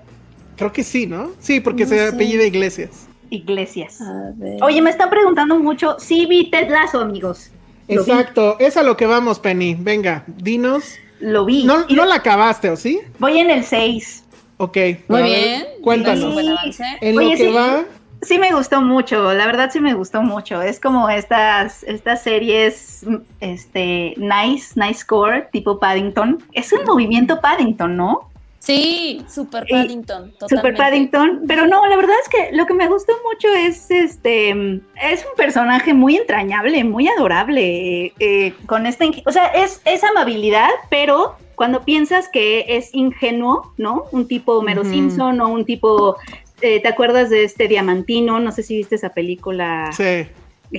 Creo 0.61 0.73
que 0.73 0.83
sí, 0.83 1.07
¿no? 1.07 1.31
Sí, 1.39 1.59
porque 1.59 1.85
No 1.85 1.89
se 1.89 2.07
apellida 2.07 2.45
Iglesias. 2.45 3.07
Iglesias. 3.31 3.99
A 3.99 4.31
ver. 4.35 4.61
Oye, 4.61 4.79
me 4.79 4.91
están 4.91 5.09
preguntando 5.09 5.57
mucho. 5.57 5.95
Sí, 5.97 6.27
vi 6.27 6.51
Ted 6.51 6.69
Lasso, 6.69 6.99
amigos. 6.99 7.49
Lo 7.87 8.03
vi. 8.03 8.11
Exacto, 8.11 8.57
es 8.59 8.77
a 8.77 8.83
lo 8.83 8.95
que 8.95 9.07
vamos, 9.07 9.39
Penny. 9.39 9.75
Venga, 9.79 10.23
dinos. 10.27 10.99
Lo 11.19 11.45
vi. 11.45 11.63
No, 11.63 11.87
no 11.87 12.05
la 12.05 12.15
acabaste, 12.15 12.69
¿o 12.69 12.77
sí? 12.77 12.99
Voy 13.17 13.39
en 13.39 13.49
el 13.49 13.63
6. 13.63 14.23
Ok. 14.57 14.77
Muy 15.07 15.23
ver, 15.23 15.25
bien. 15.25 15.65
Cuéntanos. 15.81 16.37
Avance. 16.37 16.83
En 17.01 17.17
Oye, 17.17 17.31
lo 17.31 17.37
que 17.37 17.37
sí. 17.37 17.51
va, 17.51 17.83
Sí 18.21 18.37
me 18.37 18.51
gustó 18.51 18.83
mucho, 18.83 19.33
la 19.33 19.47
verdad 19.47 19.71
sí 19.73 19.79
me 19.79 19.95
gustó 19.95 20.21
mucho. 20.21 20.61
Es 20.61 20.79
como 20.79 21.09
estas, 21.09 21.81
estas 21.83 22.21
series, 22.21 23.03
este, 23.39 24.13
nice, 24.17 24.73
nice 24.75 24.99
score, 24.99 25.49
tipo 25.51 25.79
Paddington. 25.79 26.37
Es 26.53 26.71
un 26.71 26.85
movimiento 26.85 27.41
Paddington, 27.41 27.97
¿no? 27.97 28.30
Sí, 28.61 29.23
Super 29.27 29.65
Y- 29.67 29.73
Paddington. 29.73 30.25
Super 30.33 30.49
totalmente. 30.75 30.77
Paddington, 30.77 31.41
pero 31.47 31.65
no, 31.65 31.83
la 31.87 31.95
verdad 31.95 32.15
es 32.21 32.29
que 32.29 32.55
lo 32.55 32.67
que 32.67 32.75
me 32.75 32.87
gustó 32.87 33.13
mucho 33.27 33.51
es 33.55 33.89
este, 33.89 34.53
mm, 34.53 34.81
es 35.11 35.25
un 35.27 35.35
personaje 35.35 35.95
muy 35.95 36.15
entrañable, 36.17 36.83
muy 36.83 37.07
adorable, 37.07 38.13
eh, 38.19 38.53
con 38.67 38.85
esta, 38.85 39.05
o 39.25 39.31
sea, 39.31 39.47
es, 39.47 39.81
es 39.85 40.03
amabilidad, 40.03 40.69
pero 40.91 41.35
cuando 41.55 41.81
piensas 41.83 42.29
que 42.29 42.65
es 42.67 42.93
ingenuo, 42.93 43.73
¿no? 43.77 44.03
Un 44.11 44.27
tipo 44.27 44.53
Homero 44.53 44.81
Ujú. 44.81 44.91
Simpson 44.91 45.41
o 45.41 45.49
un 45.49 45.65
tipo, 45.65 46.17
eh, 46.61 46.79
¿te 46.81 46.87
acuerdas 46.87 47.31
de 47.31 47.43
este 47.43 47.67
Diamantino? 47.67 48.39
No 48.39 48.51
sé 48.51 48.61
si 48.61 48.75
viste 48.77 48.93
esa 48.93 49.09
película 49.09 49.89
sí. 49.91 50.27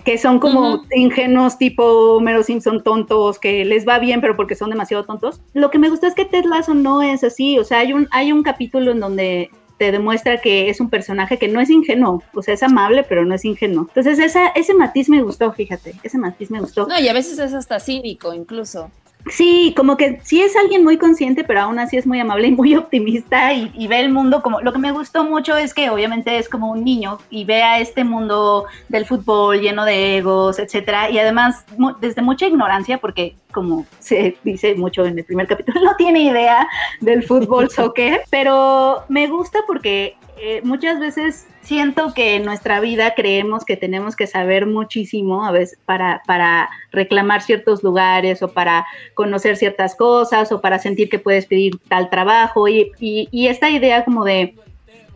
Que 0.01 0.19
son 0.19 0.39
como 0.39 0.85
ingenuos 0.95 1.59
tipo 1.59 1.85
Homero 2.17 2.43
Simpson 2.43 2.83
tontos, 2.83 3.39
que 3.39 3.65
les 3.65 3.87
va 3.87 3.99
bien 3.99 4.21
pero 4.21 4.37
porque 4.37 4.55
son 4.55 4.71
demasiado 4.71 5.05
tontos. 5.05 5.41
Lo 5.53 5.71
que 5.71 5.79
me 5.79 5.91
gusta 5.91 6.07
es 6.07 6.15
que 6.15 6.25
Ted 6.25 6.45
Lasso 6.45 6.75
no 6.75 7.03
es 7.03 7.25
así, 7.25 7.59
o 7.59 7.65
sea, 7.65 7.81
hay 7.81 7.93
un, 7.93 8.09
hay 8.11 8.33
un 8.33 8.43
capítulo 8.43 8.93
en 8.93 9.01
donde 9.01 9.51
te 9.79 9.91
demuestra 9.91 10.41
que 10.41 10.71
es 10.71 10.81
un 10.81 10.91
personaje 10.91 11.39
que 11.39 11.49
no 11.49 11.61
es 11.61 11.69
ingenuo, 11.69 12.23
o 12.35 12.43
sea, 12.43 12.55
es 12.55 12.63
amable, 12.63 13.03
pero 13.03 13.25
no 13.25 13.35
es 13.35 13.45
ingenuo. 13.45 13.87
Entonces, 13.89 14.19
esa, 14.21 14.49
ese 14.49 14.75
matiz 14.75 15.09
me 15.09 15.23
gustó, 15.23 15.53
fíjate, 15.53 15.95
ese 16.05 16.19
matiz 16.19 16.51
me 16.53 16.61
gustó. 16.61 16.87
No, 16.87 17.01
y 17.01 17.09
a 17.09 17.13
veces 17.13 17.39
es 17.41 17.53
hasta 17.53 17.81
cínico 17.81 18.33
incluso. 18.33 18.91
Sí, 19.31 19.73
como 19.77 19.97
que 19.97 20.19
sí 20.25 20.43
es 20.43 20.57
alguien 20.57 20.83
muy 20.83 20.99
consciente, 20.99 21.45
pero 21.45 21.61
aún 21.61 21.79
así 21.79 21.97
es 21.97 22.07
muy 22.07 22.19
amable 22.19 22.49
y 22.49 22.53
muy 22.53 22.75
optimista 22.77 23.53
y, 23.53 23.71
y 23.75 23.87
ve 23.87 24.01
el 24.01 24.11
mundo 24.11 24.43
como... 24.43 24.61
Lo 24.61 24.73
que 24.73 24.79
me 24.79 24.93
gustó 24.93 25.25
mucho 25.25 25.57
es 25.57 25.75
que 25.75 25.91
obviamente 25.91 26.39
es 26.39 26.49
como 26.49 26.71
un 26.73 26.85
niño 26.85 27.19
y 27.31 27.45
ve 27.45 27.63
a 27.63 27.79
este 27.79 28.03
mundo 28.05 28.67
del 28.89 29.07
fútbol 29.07 29.61
lleno 29.61 29.85
de 29.85 30.17
egos, 30.19 30.59
etcétera, 30.59 31.09
y 31.11 31.19
además 31.19 31.65
mu- 31.79 31.95
desde 32.01 32.21
mucha 32.23 32.47
ignorancia, 32.47 32.99
porque 32.99 33.37
como 33.53 33.87
se 34.01 34.37
dice 34.43 34.75
mucho 34.75 35.05
en 35.05 35.19
el 35.19 35.25
primer 35.25 35.47
capítulo, 35.47 35.81
no 35.85 35.95
tiene 35.97 36.21
idea 36.23 36.67
del 37.01 37.23
fútbol, 37.23 37.71
soccer, 37.71 38.23
pero 38.31 39.05
me 39.09 39.29
gusta 39.29 39.61
porque 39.67 40.17
eh, 40.39 40.61
muchas 40.65 40.99
veces 40.99 41.47
siento 41.63 42.13
que 42.15 42.37
en 42.37 42.45
nuestra 42.45 42.81
vida 42.81 43.15
creemos 43.15 43.65
que 43.65 43.77
tenemos 43.77 44.17
que 44.17 44.27
saber 44.27 44.67
muchísimo 44.67 45.45
a 45.45 45.53
veces 45.53 45.79
para, 45.85 46.23
para 46.27 46.69
reclamar 46.91 47.43
ciertos 47.43 47.83
lugares 47.83 48.43
o 48.43 48.49
para 48.53 48.87
conocer 49.15 49.57
ciertas 49.57 49.95
cosas 49.95 50.51
o 50.53 50.61
para 50.61 50.79
sentir 50.79 51.09
que 51.09 51.19
puedes 51.19 51.47
pedir 51.47 51.79
tal 51.89 52.11
trabajo 52.11 52.67
y, 52.69 52.91
y- 52.99 53.29
y 53.31 53.47
esta 53.49 53.71
idea 53.71 54.05
como 54.05 54.25
de 54.25 54.55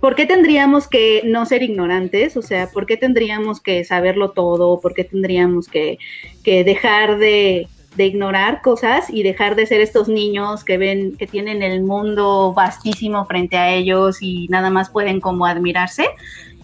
¿por 0.00 0.14
qué 0.14 0.26
tendríamos 0.26 0.86
que 0.86 1.22
no 1.24 1.46
ser 1.46 1.62
ignorantes? 1.62 2.36
O 2.36 2.42
sea, 2.42 2.68
¿por 2.68 2.86
qué 2.86 2.96
tendríamos 2.96 3.60
que 3.60 3.82
saberlo 3.84 4.30
todo? 4.30 4.78
¿Por 4.80 4.94
qué 4.94 5.02
tendríamos 5.04 5.66
que, 5.68 5.98
que 6.44 6.62
dejar 6.62 7.18
de, 7.18 7.66
de 7.96 8.06
ignorar 8.06 8.62
cosas 8.62 9.08
y 9.10 9.22
dejar 9.22 9.56
de 9.56 9.66
ser 9.66 9.80
estos 9.80 10.08
niños 10.08 10.64
que 10.64 10.78
ven, 10.78 11.16
que 11.16 11.26
tienen 11.26 11.62
el 11.62 11.82
mundo 11.82 12.52
vastísimo 12.54 13.24
frente 13.26 13.56
a 13.56 13.70
ellos 13.74 14.18
y 14.20 14.46
nada 14.48 14.70
más 14.70 14.90
pueden 14.90 15.20
como 15.20 15.46
admirarse? 15.46 16.06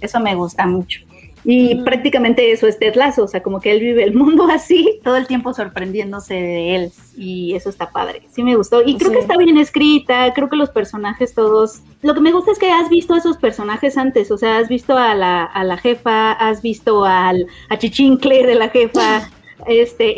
Eso 0.00 0.20
me 0.20 0.34
gusta 0.34 0.66
mucho. 0.66 1.00
Y 1.44 1.74
prácticamente 1.82 2.52
eso 2.52 2.68
es 2.68 2.78
Ted 2.78 2.94
Lasso, 2.94 3.24
o 3.24 3.26
sea, 3.26 3.42
como 3.42 3.60
que 3.60 3.72
él 3.72 3.80
vive 3.80 4.04
el 4.04 4.14
mundo 4.14 4.46
así, 4.48 5.00
todo 5.02 5.16
el 5.16 5.26
tiempo 5.26 5.52
sorprendiéndose 5.52 6.34
de 6.34 6.76
él. 6.76 6.92
Y 7.16 7.54
eso 7.56 7.68
está 7.68 7.90
padre. 7.90 8.22
Sí 8.30 8.44
me 8.44 8.54
gustó. 8.54 8.80
Y 8.80 8.96
creo 8.96 9.10
Sí. 9.10 9.16
que 9.16 9.22
está 9.22 9.36
bien 9.36 9.58
escrita, 9.58 10.32
creo 10.34 10.48
que 10.48 10.54
los 10.54 10.70
personajes 10.70 11.34
todos... 11.34 11.80
Lo 12.02 12.14
que 12.14 12.20
me 12.20 12.30
gusta 12.30 12.52
es 12.52 12.60
que 12.60 12.70
has 12.70 12.88
visto 12.88 13.14
a 13.14 13.18
esos 13.18 13.38
personajes 13.38 13.98
antes, 13.98 14.30
o 14.30 14.38
sea, 14.38 14.58
has 14.58 14.68
visto 14.68 14.96
a 14.96 15.16
la, 15.16 15.42
a 15.42 15.64
la 15.64 15.78
jefa, 15.78 16.30
has 16.30 16.62
visto 16.62 17.04
al, 17.04 17.48
a 17.68 17.76
Chichincle 17.76 18.46
de 18.46 18.54
la 18.54 18.68
jefa, 18.68 19.28
este, 19.66 20.16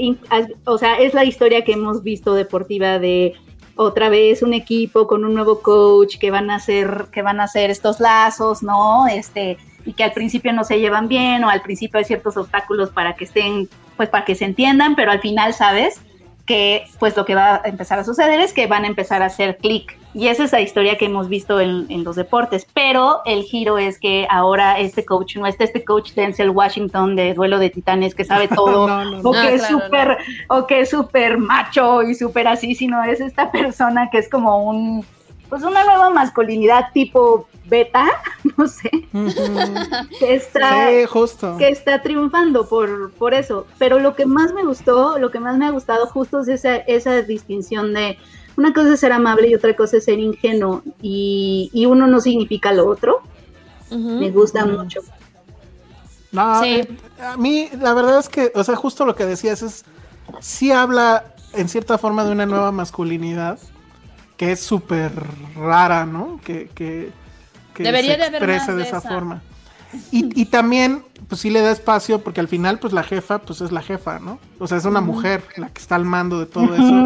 o 0.64 0.78
sea, 0.78 0.96
es 0.96 1.14
la 1.14 1.24
historia 1.24 1.64
que 1.64 1.72
hemos 1.72 2.02
visto 2.02 2.34
deportiva 2.34 2.98
de 2.98 3.34
otra 3.76 4.08
vez 4.08 4.42
un 4.42 4.54
equipo 4.54 5.06
con 5.06 5.24
un 5.24 5.34
nuevo 5.34 5.60
coach 5.60 6.18
que 6.18 6.30
van 6.30 6.50
a 6.50 6.56
hacer 6.56 7.06
que 7.12 7.22
van 7.22 7.40
a 7.40 7.44
hacer 7.44 7.70
estos 7.70 8.00
lazos, 8.00 8.62
¿no? 8.62 9.06
Este 9.06 9.58
y 9.86 9.92
que 9.92 10.04
al 10.04 10.12
principio 10.12 10.52
no 10.52 10.64
se 10.64 10.80
llevan 10.80 11.08
bien 11.08 11.44
o 11.44 11.50
al 11.50 11.60
principio 11.60 11.98
hay 11.98 12.04
ciertos 12.04 12.36
obstáculos 12.36 12.90
para 12.90 13.14
que 13.16 13.24
estén 13.24 13.68
pues 13.96 14.08
para 14.08 14.24
que 14.24 14.34
se 14.34 14.44
entiendan, 14.44 14.96
pero 14.96 15.10
al 15.10 15.20
final 15.20 15.54
sabes 15.54 16.00
que 16.46 16.84
pues 16.98 17.16
lo 17.16 17.24
que 17.24 17.34
va 17.34 17.56
a 17.64 17.68
empezar 17.68 17.98
a 17.98 18.04
suceder 18.04 18.40
es 18.40 18.52
que 18.52 18.66
van 18.66 18.84
a 18.84 18.88
empezar 18.88 19.22
a 19.22 19.26
hacer 19.26 19.56
clic. 19.56 19.96
Y 20.14 20.28
esa 20.28 20.44
es 20.44 20.52
la 20.52 20.60
historia 20.60 20.96
que 20.96 21.06
hemos 21.06 21.28
visto 21.28 21.60
en, 21.60 21.86
en 21.88 22.04
los 22.04 22.14
deportes. 22.14 22.66
Pero 22.72 23.20
el 23.26 23.42
giro 23.42 23.78
es 23.78 23.98
que 23.98 24.26
ahora 24.30 24.78
este 24.78 25.04
coach 25.04 25.36
no 25.36 25.46
es 25.46 25.56
este 25.58 25.84
coach 25.84 26.12
Denzel 26.12 26.50
Washington 26.50 27.16
de 27.16 27.34
duelo 27.34 27.58
de 27.58 27.70
titanes 27.70 28.14
que 28.14 28.24
sabe 28.24 28.46
todo, 28.54 28.86
No, 28.86 29.04
no, 29.04 29.28
o 29.28 29.32
que 29.32 29.54
es 29.54 29.66
claro, 29.66 29.80
súper, 29.80 30.18
o 30.48 30.66
que 30.66 30.80
es 30.80 30.90
súper 30.90 31.38
macho 31.38 32.02
y 32.02 32.14
súper 32.14 32.46
así, 32.46 32.74
sino 32.74 33.02
es 33.02 33.20
esta 33.20 33.50
persona 33.50 34.08
que 34.10 34.18
es 34.18 34.28
como 34.28 34.64
un, 34.64 35.04
pues 35.48 35.62
una 35.64 35.84
nueva 35.84 36.10
masculinidad 36.10 36.92
tipo 36.92 37.48
beta, 37.66 38.06
no 38.56 38.68
sé, 38.68 38.90
que 40.18 40.34
está, 40.34 40.88
Sí, 40.90 41.06
justo. 41.06 41.56
que 41.56 41.68
está 41.68 42.02
triunfando 42.02 42.68
por, 42.68 43.12
por 43.12 43.34
eso. 43.34 43.66
Pero 43.78 43.98
lo 43.98 44.14
que 44.14 44.26
más 44.26 44.52
me 44.52 44.64
gustó, 44.64 45.18
lo 45.18 45.30
que 45.30 45.40
más 45.40 45.56
me 45.56 45.66
ha 45.66 45.70
gustado 45.70 46.06
justo 46.06 46.40
es 46.40 46.48
esa, 46.48 46.76
esa 46.76 47.22
distinción 47.22 47.94
de 47.94 48.18
una 48.56 48.72
cosa 48.72 48.94
es 48.94 49.00
ser 49.00 49.12
amable 49.12 49.48
y 49.48 49.54
otra 49.54 49.74
cosa 49.76 49.96
es 49.98 50.04
ser 50.04 50.18
ingenuo 50.18 50.82
y, 51.02 51.70
y 51.72 51.86
uno 51.86 52.06
no 52.06 52.20
significa 52.20 52.72
lo 52.72 52.86
otro. 52.88 53.20
Me 53.90 54.30
gusta 54.30 54.64
mucho. 54.66 55.00
No, 56.32 56.62
Sí. 56.62 56.68
eh, 56.68 56.88
a 57.20 57.36
mí 57.36 57.68
la 57.80 57.94
verdad 57.94 58.18
es 58.18 58.28
que, 58.28 58.50
o 58.54 58.64
sea, 58.64 58.74
justo 58.76 59.04
lo 59.06 59.14
que 59.14 59.24
decías 59.26 59.62
es, 59.62 59.84
sí 60.40 60.72
habla 60.72 61.34
en 61.52 61.68
cierta 61.68 61.96
forma 61.98 62.24
de 62.24 62.32
una 62.32 62.46
nueva 62.46 62.72
masculinidad 62.72 63.58
que 64.36 64.52
es 64.52 64.60
súper 64.60 65.12
rara, 65.56 66.06
¿no? 66.06 66.40
Que, 66.44 66.68
que, 66.74 67.12
que 67.72 67.82
Debería 67.84 68.12
se 68.14 68.18
de 68.18 68.24
haber 68.24 68.42
exprese 68.42 68.72
de 68.72 68.78
de 68.78 68.82
esa 68.82 68.98
esa. 68.98 69.08
forma. 69.08 69.42
Y, 70.10 70.40
y 70.40 70.46
también, 70.46 71.04
pues 71.28 71.40
sí 71.40 71.50
le 71.50 71.60
da 71.60 71.70
espacio, 71.70 72.20
porque 72.20 72.40
al 72.40 72.48
final, 72.48 72.80
pues 72.80 72.92
la 72.92 73.04
jefa, 73.04 73.38
pues 73.40 73.60
es 73.60 73.70
la 73.70 73.80
jefa, 73.82 74.18
¿no? 74.18 74.40
O 74.58 74.66
sea, 74.66 74.78
es 74.78 74.84
una 74.86 75.00
mujer 75.00 75.44
la 75.56 75.68
que 75.68 75.80
está 75.80 75.94
al 75.94 76.04
mando 76.04 76.40
de 76.40 76.46
todo 76.46 76.74
eso. 76.74 77.04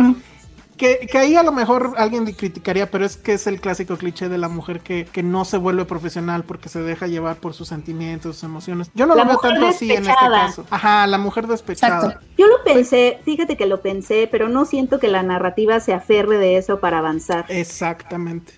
Que, 0.78 1.08
que 1.10 1.18
ahí 1.18 1.34
a 1.34 1.42
lo 1.42 1.50
mejor 1.52 1.94
alguien 1.96 2.24
le 2.24 2.34
criticaría, 2.34 2.88
pero 2.90 3.04
es 3.04 3.16
que 3.16 3.32
es 3.34 3.46
el 3.48 3.60
clásico 3.60 3.96
cliché 3.98 4.28
de 4.28 4.38
la 4.38 4.48
mujer 4.48 4.80
que, 4.80 5.04
que 5.06 5.22
no 5.24 5.44
se 5.44 5.56
vuelve 5.58 5.84
profesional 5.84 6.44
porque 6.44 6.68
se 6.68 6.80
deja 6.80 7.08
llevar 7.08 7.36
por 7.36 7.52
sus 7.52 7.66
sentimientos, 7.68 8.36
sus 8.36 8.44
emociones. 8.44 8.88
Yo 8.94 9.04
no 9.06 9.14
La 9.16 9.22
lo 9.24 9.28
veo 9.30 9.34
mujer 9.38 9.50
tanto 9.54 9.66
así 9.66 9.86
en 9.86 9.98
este 9.98 10.08
despechada. 10.08 10.46
caso. 10.46 10.64
Ajá, 10.70 11.06
la 11.08 11.18
mujer 11.18 11.48
despechada. 11.48 12.06
Exacto. 12.06 12.26
Yo 12.38 12.46
lo 12.46 12.62
pensé, 12.64 13.18
fíjate 13.24 13.56
que 13.56 13.66
lo 13.66 13.82
pensé, 13.82 14.28
pero 14.30 14.48
no 14.48 14.64
siento 14.64 15.00
que 15.00 15.08
la 15.08 15.22
narrativa 15.24 15.80
se 15.80 15.92
aferre 15.92 16.38
de 16.38 16.56
eso 16.58 16.78
para 16.78 16.98
avanzar. 16.98 17.44
Exactamente. 17.48 18.52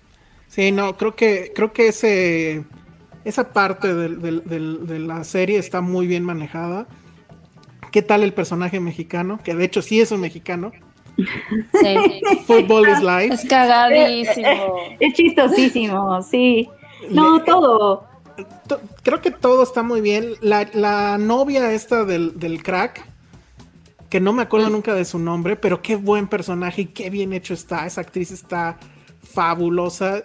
Sí, 0.46 0.72
no, 0.72 0.96
creo 0.98 1.16
que, 1.16 1.52
creo 1.54 1.72
que 1.72 1.88
ese, 1.88 2.64
esa 3.24 3.52
parte 3.52 3.94
del- 3.94 4.20
de 4.20 4.98
la 4.98 5.24
serie 5.24 5.58
está 5.58 5.80
muy 5.80 6.06
bien 6.06 6.24
manejada. 6.24 6.86
¿Qué 7.92 8.02
tal 8.02 8.22
el 8.22 8.32
personaje 8.34 8.78
mexicano? 8.78 9.40
Que 9.42 9.54
de 9.54 9.64
hecho 9.64 9.80
sí 9.80 10.00
es 10.00 10.12
un 10.12 10.20
mexicano. 10.20 10.72
Sí. 11.16 12.20
Football 12.46 12.88
is 12.88 13.00
life. 13.02 13.34
Es 13.34 13.44
cagadísimo. 13.48 14.76
Es 14.98 15.14
chistosísimo, 15.14 16.22
sí. 16.22 16.68
No, 17.10 17.38
Le- 17.38 17.44
todo. 17.44 18.04
To- 18.68 18.80
Creo 19.02 19.20
que 19.20 19.30
todo 19.30 19.62
está 19.62 19.82
muy 19.82 20.00
bien. 20.00 20.34
La, 20.40 20.68
la 20.72 21.18
novia 21.18 21.72
esta 21.72 22.04
del, 22.04 22.38
del 22.38 22.62
crack, 22.62 23.06
que 24.08 24.20
no 24.20 24.32
me 24.32 24.42
acuerdo 24.42 24.70
nunca 24.70 24.94
de 24.94 25.04
su 25.04 25.18
nombre, 25.18 25.56
pero 25.56 25.82
qué 25.82 25.96
buen 25.96 26.26
personaje 26.28 26.82
y 26.82 26.86
qué 26.86 27.10
bien 27.10 27.32
hecho 27.32 27.54
está. 27.54 27.86
Esa 27.86 28.00
actriz 28.00 28.30
está 28.30 28.78
fabulosa. 29.22 30.22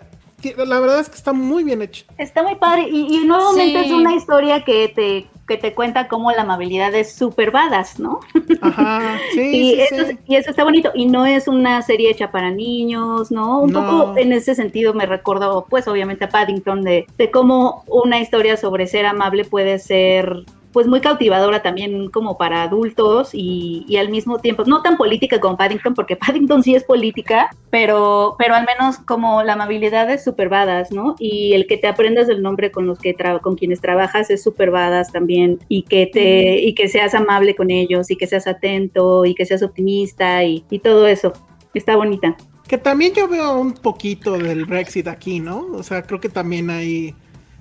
La 0.58 0.80
verdad 0.80 1.00
es 1.00 1.10
que 1.10 1.16
está 1.16 1.34
muy 1.34 1.64
bien 1.64 1.82
hecho. 1.82 2.06
Está 2.18 2.44
muy 2.44 2.56
padre. 2.56 2.88
Y, 2.90 3.16
y 3.18 3.26
nuevamente 3.26 3.84
Sí. 3.84 3.86
es 3.88 3.92
una 3.92 4.14
historia 4.16 4.64
que 4.64 4.90
te, 4.90 5.28
que 5.48 5.58
te 5.58 5.74
cuenta 5.74 6.08
cómo 6.08 6.32
la 6.32 6.42
amabilidad 6.42 6.94
es 6.96 7.14
súper 7.14 7.52
badass, 7.52 8.00
¿no? 8.00 8.20
Ajá, 8.62 9.20
sí, 9.34 9.40
y, 9.54 9.72
sí, 9.76 9.82
eso, 9.82 10.06
sí. 10.08 10.18
y 10.28 10.36
eso 10.36 10.50
está 10.50 10.64
bonito. 10.64 10.92
Y 10.96 11.06
no 11.06 11.26
es 11.26 11.48
una 11.48 11.82
serie 11.82 12.10
hecha 12.10 12.32
para 12.32 12.50
niños, 12.52 13.32
¿no? 13.32 13.60
Un 13.60 13.72
No. 13.72 13.80
poco 13.86 14.18
en 14.18 14.34
ese 14.34 14.56
sentido 14.56 14.94
me 14.94 15.06
recordó, 15.06 15.66
pues 15.70 15.88
obviamente 15.88 16.26
a 16.26 16.30
Paddington, 16.30 16.82
de, 16.84 17.06
de 17.18 17.32
cómo 17.32 17.84
una 17.88 18.20
historia 18.20 18.58
sobre 18.58 18.88
ser 18.88 19.06
amable 19.06 19.46
puede 19.46 19.78
ser 19.80 20.44
pues 20.76 20.88
muy 20.88 21.00
cautivadora 21.00 21.62
también 21.62 22.10
como 22.10 22.38
para 22.38 22.64
adultos 22.64 23.30
y, 23.32 23.86
y 23.88 23.96
al 23.96 24.10
mismo 24.10 24.40
tiempo, 24.40 24.66
no 24.66 24.82
tan 24.82 24.98
política 24.98 25.40
como 25.40 25.56
Paddington, 25.56 25.94
porque 25.94 26.18
Paddington 26.18 26.64
sí 26.64 26.76
es 26.76 26.84
política, 26.84 27.50
pero, 27.70 28.36
pero 28.38 28.56
al 28.56 28.66
menos 28.66 28.98
como 28.98 29.42
la 29.42 29.54
amabilidad 29.54 30.10
es 30.12 30.22
súper 30.26 30.50
badass, 30.50 30.92
¿no? 30.92 31.16
Y 31.18 31.54
el 31.54 31.66
que 31.66 31.78
te 31.78 31.88
aprendas 31.88 32.28
el 32.28 32.42
nombre 32.42 32.72
con 32.72 32.88
los 32.88 33.00
que 33.00 33.16
tra- 33.16 33.40
con 33.40 33.56
quienes 33.56 33.80
trabajas 33.80 34.30
es 34.30 34.44
súper 34.44 34.70
badass 34.70 35.14
también, 35.14 35.60
y 35.70 35.84
que 35.84 36.08
te, 36.08 36.60
y 36.62 36.76
que 36.76 36.90
seas 36.90 37.16
amable 37.16 37.56
con 37.56 37.72
ellos, 37.72 38.12
y 38.12 38.18
que 38.18 38.28
seas 38.28 38.46
atento, 38.46 39.24
y 39.24 39.34
que 39.34 39.46
seas 39.46 39.64
optimista, 39.64 40.44
y, 40.44 40.66
y 40.70 40.80
todo 40.80 41.08
eso. 41.08 41.32
Está 41.74 41.96
bonita. 41.96 42.36
Que 42.68 42.78
también 42.78 43.14
yo 43.14 43.30
veo 43.30 43.60
un 43.60 43.74
poquito 43.76 44.38
del 44.38 44.66
Brexit 44.66 45.08
aquí, 45.08 45.40
¿no? 45.40 45.68
O 45.74 45.84
sea, 45.84 46.02
creo 46.02 46.20
que 46.20 46.30
también 46.30 46.70
hay. 46.70 47.16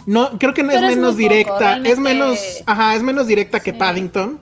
No, 0.06 0.38
creo 0.38 0.52
que 0.54 0.62
no 0.62 0.72
es 0.72 0.80
menos 0.82 1.10
poco, 1.12 1.16
directa. 1.16 1.78
Es 1.78 1.98
menos. 1.98 2.38
Ajá, 2.66 2.94
es 2.94 3.02
menos 3.02 3.26
directa 3.26 3.60
que 3.60 3.72
Sí. 3.72 3.78
Paddington. 3.78 4.38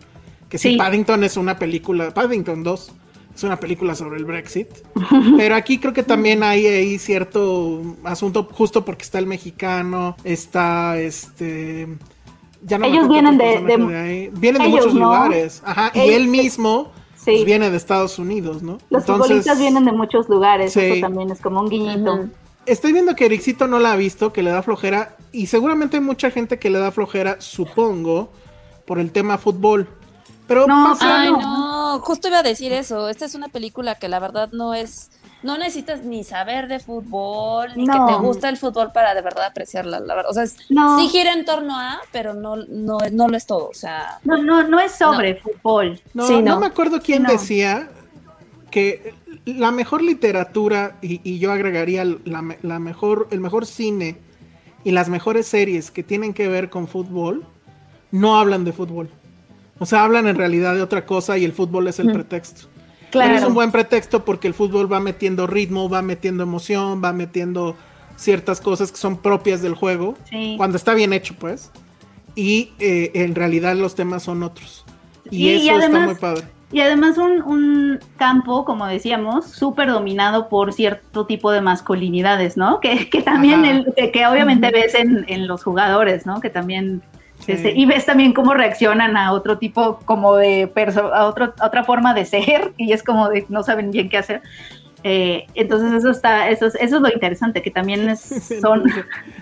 Que 0.48 0.58
sí, 0.58 0.72
Sí. 0.72 0.76
Paddington 0.76 1.24
es 1.24 1.36
una 1.36 1.58
película. 1.58 2.12
Paddington 2.12 2.62
2 2.62 2.92
es 3.34 3.42
una 3.44 3.58
película 3.58 3.94
sobre 3.94 4.18
el 4.18 4.24
Brexit. 4.24 4.68
Pero 5.38 5.54
aquí 5.54 5.78
creo 5.78 5.92
que 5.92 6.02
también 6.02 6.42
hay 6.42 6.66
ahí 6.66 6.98
cierto 6.98 7.80
asunto, 8.04 8.48
justo 8.52 8.84
porque 8.84 9.02
está 9.04 9.18
el 9.18 9.26
mexicano, 9.26 10.16
está 10.24 10.98
este. 10.98 11.88
Ya 12.64 12.78
no 12.78 12.86
Ellos 12.86 13.08
vienen 13.08 13.38
de- 13.38 13.96
ahí. 13.96 14.30
Vienen 14.34 14.62
de 14.62 14.68
ellos, 14.68 14.80
muchos 14.86 14.94
¿no? 14.94 15.06
lugares. 15.06 15.62
Ajá. 15.64 15.90
Y 15.94 16.10
él 16.10 16.28
mismo 16.28 16.92
Sí. 17.16 17.30
pues, 17.32 17.44
viene 17.44 17.70
de 17.70 17.76
Estados 17.76 18.18
Unidos, 18.18 18.62
¿no? 18.62 18.78
Los 18.90 19.04
futbolistas 19.04 19.58
vienen 19.58 19.84
de 19.84 19.92
muchos 19.92 20.28
lugares, 20.28 20.72
Sí. 20.72 20.80
eso 20.80 21.00
también 21.00 21.30
es 21.30 21.40
como 21.40 21.60
un 21.60 21.68
guiñito. 21.68 22.28
Estoy 22.66 22.92
viendo 22.92 23.16
que 23.16 23.26
Ericito 23.26 23.66
no 23.66 23.78
la 23.80 23.92
ha 23.92 23.96
visto, 23.96 24.32
que 24.32 24.42
le 24.42 24.50
da 24.50 24.62
flojera, 24.62 25.16
y 25.32 25.46
seguramente 25.46 25.96
hay 25.96 26.02
mucha 26.02 26.30
gente 26.30 26.58
que 26.58 26.70
le 26.70 26.78
da 26.78 26.92
flojera, 26.92 27.40
supongo, 27.40 28.30
por 28.86 28.98
el 29.00 29.10
tema 29.10 29.36
fútbol. 29.38 29.88
Pero 30.46 30.66
No, 30.66 30.90
pasa- 30.90 31.22
Ay, 31.22 31.30
no. 31.32 31.40
no, 31.40 31.98
justo 32.00 32.28
iba 32.28 32.38
a 32.38 32.42
decir 32.42 32.72
eso. 32.72 33.08
Esta 33.08 33.24
es 33.24 33.34
una 33.34 33.48
película 33.48 33.96
que 33.96 34.08
la 34.08 34.18
verdad 34.20 34.50
no 34.52 34.74
es 34.74 35.10
no 35.42 35.58
necesitas 35.58 36.04
ni 36.04 36.22
saber 36.22 36.68
de 36.68 36.78
fútbol, 36.78 37.70
ni 37.74 37.84
No. 37.84 38.06
que 38.06 38.12
te 38.12 38.18
gusta 38.20 38.48
el 38.48 38.56
fútbol 38.56 38.92
para 38.92 39.12
de 39.12 39.22
verdad 39.22 39.46
apreciarla, 39.46 39.98
la 39.98 40.14
verdad. 40.14 40.30
O 40.30 40.34
sea, 40.34 40.44
es- 40.44 40.56
No. 40.70 41.00
sí 41.00 41.08
gira 41.08 41.32
en 41.32 41.44
torno 41.44 41.76
a, 41.76 41.98
pero 42.12 42.32
no, 42.32 42.54
no, 42.54 42.98
no 43.10 43.26
lo 43.26 43.36
es 43.36 43.44
todo. 43.44 43.68
O 43.68 43.74
sea, 43.74 44.20
No, 44.22 44.36
no, 44.40 44.62
no 44.68 44.78
es 44.78 44.92
sobre 44.92 45.34
fútbol. 45.40 46.00
No, 46.14 46.28
Sí, 46.28 46.34
no 46.42 46.54
no. 46.54 46.60
me 46.60 46.66
acuerdo 46.66 47.00
quién 47.02 47.24
No. 47.24 47.32
decía 47.32 47.88
que 48.70 49.14
la 49.44 49.70
mejor 49.72 50.02
literatura, 50.02 50.96
y, 51.02 51.20
y 51.24 51.38
yo 51.38 51.52
agregaría 51.52 52.04
la, 52.24 52.42
me- 52.42 52.58
la 52.62 52.78
mejor, 52.78 53.28
el 53.30 53.40
mejor 53.40 53.66
cine 53.66 54.16
y 54.84 54.90
las 54.92 55.08
mejores 55.08 55.46
series 55.46 55.90
que 55.90 56.02
tienen 56.02 56.32
que 56.34 56.48
ver 56.48 56.70
con 56.70 56.86
fútbol, 56.88 57.44
no 58.10 58.38
hablan 58.38 58.64
de 58.64 58.72
fútbol. 58.72 59.08
O 59.78 59.86
sea, 59.86 60.04
hablan 60.04 60.28
en 60.28 60.36
realidad 60.36 60.74
de 60.74 60.82
otra 60.82 61.06
cosa 61.06 61.38
y 61.38 61.44
el 61.44 61.52
fútbol 61.52 61.88
es 61.88 61.98
el 61.98 62.12
pretexto. 62.12 62.68
Pero 63.10 63.24
es 63.24 63.30
un 63.32 63.38
Claro. 63.38 63.54
buen 63.54 63.72
pretexto 63.72 64.24
porque 64.24 64.48
el 64.48 64.54
fútbol 64.54 64.90
va 64.90 65.00
metiendo 65.00 65.46
ritmo, 65.46 65.88
va 65.88 66.02
metiendo 66.02 66.42
emoción, 66.44 67.02
va 67.04 67.12
metiendo 67.12 67.76
ciertas 68.16 68.60
cosas 68.60 68.90
que 68.92 68.96
son 68.98 69.18
propias 69.18 69.60
del 69.60 69.74
juego. 69.74 70.16
Sí. 70.30 70.54
Cuando 70.56 70.76
está 70.76 70.94
bien 70.94 71.12
hecho, 71.12 71.34
pues. 71.38 71.70
Y 72.34 72.70
eh, 72.78 73.10
en 73.14 73.34
realidad 73.34 73.74
los 73.76 73.94
temas 73.94 74.22
son 74.22 74.42
otros. 74.42 74.84
Y, 75.30 75.48
y 75.48 75.50
eso 75.50 75.72
está 75.74 75.86
además- 75.86 76.06
muy 76.06 76.14
padre. 76.14 76.44
Y 76.72 76.80
además 76.80 77.18
un, 77.18 77.42
un 77.42 78.00
campo, 78.16 78.64
como 78.64 78.86
decíamos, 78.86 79.46
súper 79.46 79.90
dominado 79.90 80.48
por 80.48 80.72
cierto 80.72 81.26
tipo 81.26 81.52
de 81.52 81.60
masculinidades, 81.60 82.56
¿no? 82.56 82.80
Que, 82.80 83.10
que 83.10 83.22
también, 83.22 83.64
el, 83.66 83.92
que, 83.94 84.10
que 84.10 84.26
obviamente 84.26 84.70
ves 84.70 84.94
en, 84.94 85.26
en 85.28 85.46
los 85.46 85.62
jugadores, 85.62 86.26
¿no? 86.26 86.40
Que 86.40 86.50
también... 86.50 87.02
Sí. 87.40 87.52
este, 87.52 87.72
y 87.72 87.86
ves 87.86 88.06
también 88.06 88.32
cómo 88.32 88.54
reaccionan 88.54 89.16
a 89.16 89.32
otro 89.32 89.58
tipo 89.58 89.98
como 90.04 90.36
de 90.36 90.68
perso 90.68 91.12
a, 91.12 91.26
otro, 91.26 91.52
a 91.58 91.66
otra 91.66 91.82
forma 91.82 92.14
de 92.14 92.24
ser 92.24 92.72
y 92.76 92.92
es 92.92 93.02
como 93.02 93.28
de 93.30 93.44
no 93.48 93.64
saben 93.64 93.90
bien 93.90 94.08
qué 94.08 94.18
hacer. 94.18 94.42
Eh, 95.04 95.46
entonces 95.54 95.92
eso 95.92 96.10
está, 96.10 96.48
eso 96.48 96.66
es, 96.66 96.76
eso 96.76 96.96
es 96.96 97.02
lo 97.02 97.12
interesante, 97.12 97.60
que 97.60 97.70
también 97.70 98.08
es, 98.08 98.20
son... 98.60 98.84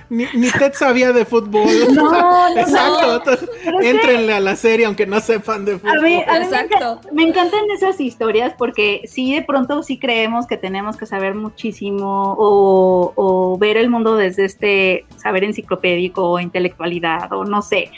Ni, 0.09 0.25
ni 0.35 0.51
Ted 0.51 0.73
sabía 0.75 1.13
de 1.13 1.25
fútbol. 1.25 1.69
No, 1.91 2.55
no, 2.55 2.61
Exacto. 2.61 3.39
no. 3.67 3.81
Entrenle 3.81 4.33
a 4.33 4.41
la 4.41 4.57
serie 4.57 4.87
aunque 4.87 5.07
no 5.07 5.21
sepan 5.21 5.65
de 5.65 5.79
fútbol. 5.79 5.99
A 5.99 6.03
mí, 6.03 6.25
a 6.27 6.33
mí 6.33 6.39
me, 6.39 6.45
Exacto. 6.45 7.01
me 7.13 7.23
encantan 7.25 7.61
esas 7.75 8.01
historias 8.01 8.55
porque 8.57 9.03
sí, 9.07 9.35
de 9.35 9.43
pronto 9.43 9.83
sí 9.83 9.99
creemos 9.99 10.47
que 10.47 10.57
tenemos 10.57 10.97
que 10.97 11.07
saber 11.07 11.35
muchísimo 11.35 12.35
o, 12.39 13.13
o 13.17 13.59
ver 13.59 13.77
el 13.77 13.91
mundo 13.91 14.17
desde 14.17 14.45
este 14.45 15.05
saber 15.17 15.45
enciclopédico 15.45 16.29
o 16.29 16.41
intelectualidad 16.41 17.33
o 17.33 17.45
no 17.45 17.61
sé. 17.63 17.91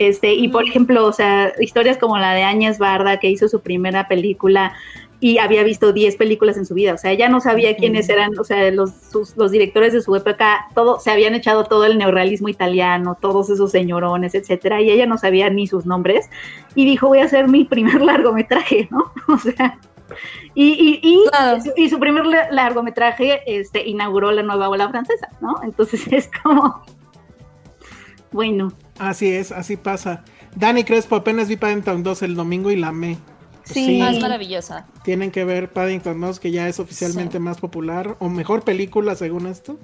Este, 0.00 0.32
y 0.32 0.48
por 0.48 0.64
ejemplo, 0.64 1.06
o 1.06 1.12
sea, 1.12 1.52
historias 1.60 1.98
como 1.98 2.16
la 2.16 2.32
de 2.32 2.42
Áñez 2.42 2.78
Barda 2.78 3.18
que 3.18 3.28
hizo 3.28 3.48
su 3.48 3.60
primera 3.60 4.08
película 4.08 4.72
y 5.22 5.36
había 5.38 5.62
visto 5.62 5.92
10 5.92 6.16
películas 6.16 6.56
en 6.56 6.64
su 6.64 6.72
vida, 6.74 6.94
o 6.94 6.98
sea, 6.98 7.10
ella 7.12 7.28
no 7.28 7.40
sabía 7.40 7.76
quiénes 7.76 8.08
eran, 8.08 8.38
o 8.38 8.44
sea, 8.44 8.70
los, 8.70 8.90
sus- 9.12 9.36
los 9.36 9.50
directores 9.50 9.92
de 9.92 10.00
su 10.00 10.16
época, 10.16 10.66
todo, 10.74 10.98
se 10.98 11.10
habían 11.10 11.34
echado 11.34 11.64
todo 11.64 11.84
el 11.84 11.98
neorrealismo 11.98 12.48
italiano, 12.48 13.18
todos 13.20 13.50
esos 13.50 13.70
señorones, 13.70 14.34
etcétera, 14.34 14.80
y 14.80 14.90
ella 14.90 15.04
no 15.06 15.18
sabía 15.18 15.50
ni 15.50 15.66
sus 15.66 15.84
nombres, 15.84 16.30
y 16.74 16.86
dijo, 16.86 17.08
voy 17.08 17.18
a 17.18 17.24
hacer 17.24 17.48
mi 17.48 17.64
primer 17.64 18.00
largometraje, 18.10 18.88
¿no? 18.90 19.12
O 19.34 19.38
sea, 19.38 19.78
y, 20.54 20.70
y, 20.72 21.00
y, 21.02 21.28
Claro. 21.28 21.60
su- 21.62 21.72
y 21.76 21.88
su 21.90 22.00
primer 22.00 22.24
la- 22.26 22.50
largometraje 22.50 23.42
este, 23.46 23.86
inauguró 23.86 24.32
la 24.32 24.42
nueva 24.42 24.68
ola 24.68 24.88
francesa, 24.88 25.28
¿no? 25.40 25.56
Entonces 25.62 26.04
es 26.10 26.30
como, 26.42 26.82
bueno, 28.32 28.72
Así 28.98 29.30
es, 29.32 29.50
así 29.50 29.76
pasa. 29.76 30.24
Dani 30.54 30.84
Crespo, 30.84 31.16
apenas 31.16 31.48
vi 31.48 31.56
Paddington 31.56 32.02
2 32.02 32.22
el 32.22 32.34
domingo 32.34 32.70
y 32.70 32.76
la 32.76 32.88
amé. 32.88 33.16
Sí. 33.72 34.00
Ah, 34.02 34.10
es 34.10 34.20
maravillosa. 34.20 34.86
Tienen 35.04 35.30
que 35.30 35.44
ver 35.44 35.72
Paddington 35.72 36.20
2, 36.20 36.40
que 36.40 36.50
ya 36.50 36.68
es 36.68 36.80
oficialmente 36.80 37.38
más 37.38 37.58
popular, 37.58 38.16
o 38.18 38.28
mejor 38.28 38.62
película 38.62 39.14
según 39.14 39.46
esto, 39.46 39.78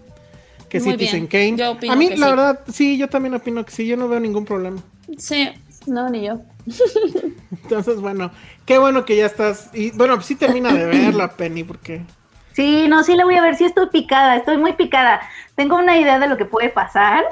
que 0.68 0.80
Muy 0.80 0.93
Citizen 0.93 1.28
bien. 1.28 1.55
Kane. 1.55 1.57
Yo 1.57 1.72
opino 1.72 1.93
A 1.93 1.97
mí, 1.97 2.09
que 2.09 2.16
la 2.16 2.26
sí. 2.26 2.32
verdad, 2.32 2.61
sí, 2.72 2.99
yo 2.99 3.09
también 3.09 3.34
opino 3.34 3.64
que 3.64 3.72
sí, 3.72 3.87
yo 3.87 3.97
no 3.97 4.09
veo 4.09 4.20
ningún 4.20 4.45
problema. 4.45 4.82
Sí, 5.18 5.49
no, 5.87 6.09
ni 6.09 6.26
yo. 6.26 6.41
Entonces, 7.62 8.01
bueno, 8.01 8.30
qué 8.64 8.78
bueno 8.78 9.05
que 9.05 9.16
ya 9.16 9.26
estás. 9.26 9.70
Y 9.72 9.93
bueno, 9.93 10.14
pues 10.16 10.26
sí 10.26 10.34
termina 10.34 10.72
de 10.72 10.87
verla, 10.87 11.28
Penny, 11.37 11.64
porque. 11.64 12.03
Sí, 12.53 12.87
no, 12.89 13.05
sí 13.05 13.14
la 13.14 13.24
voy 13.24 13.37
a 13.37 13.43
ver, 13.43 13.55
sí 13.57 13.64
estoy 13.64 13.89
picada, 13.91 14.37
estoy 14.37 14.57
muy 14.57 14.72
picada. 14.72 15.20
Tengo 15.55 15.76
una 15.76 15.99
idea 15.99 16.18
de 16.18 16.26
lo 16.26 16.37
que 16.37 16.47
puede 16.47 16.70
pasar. 16.70 17.24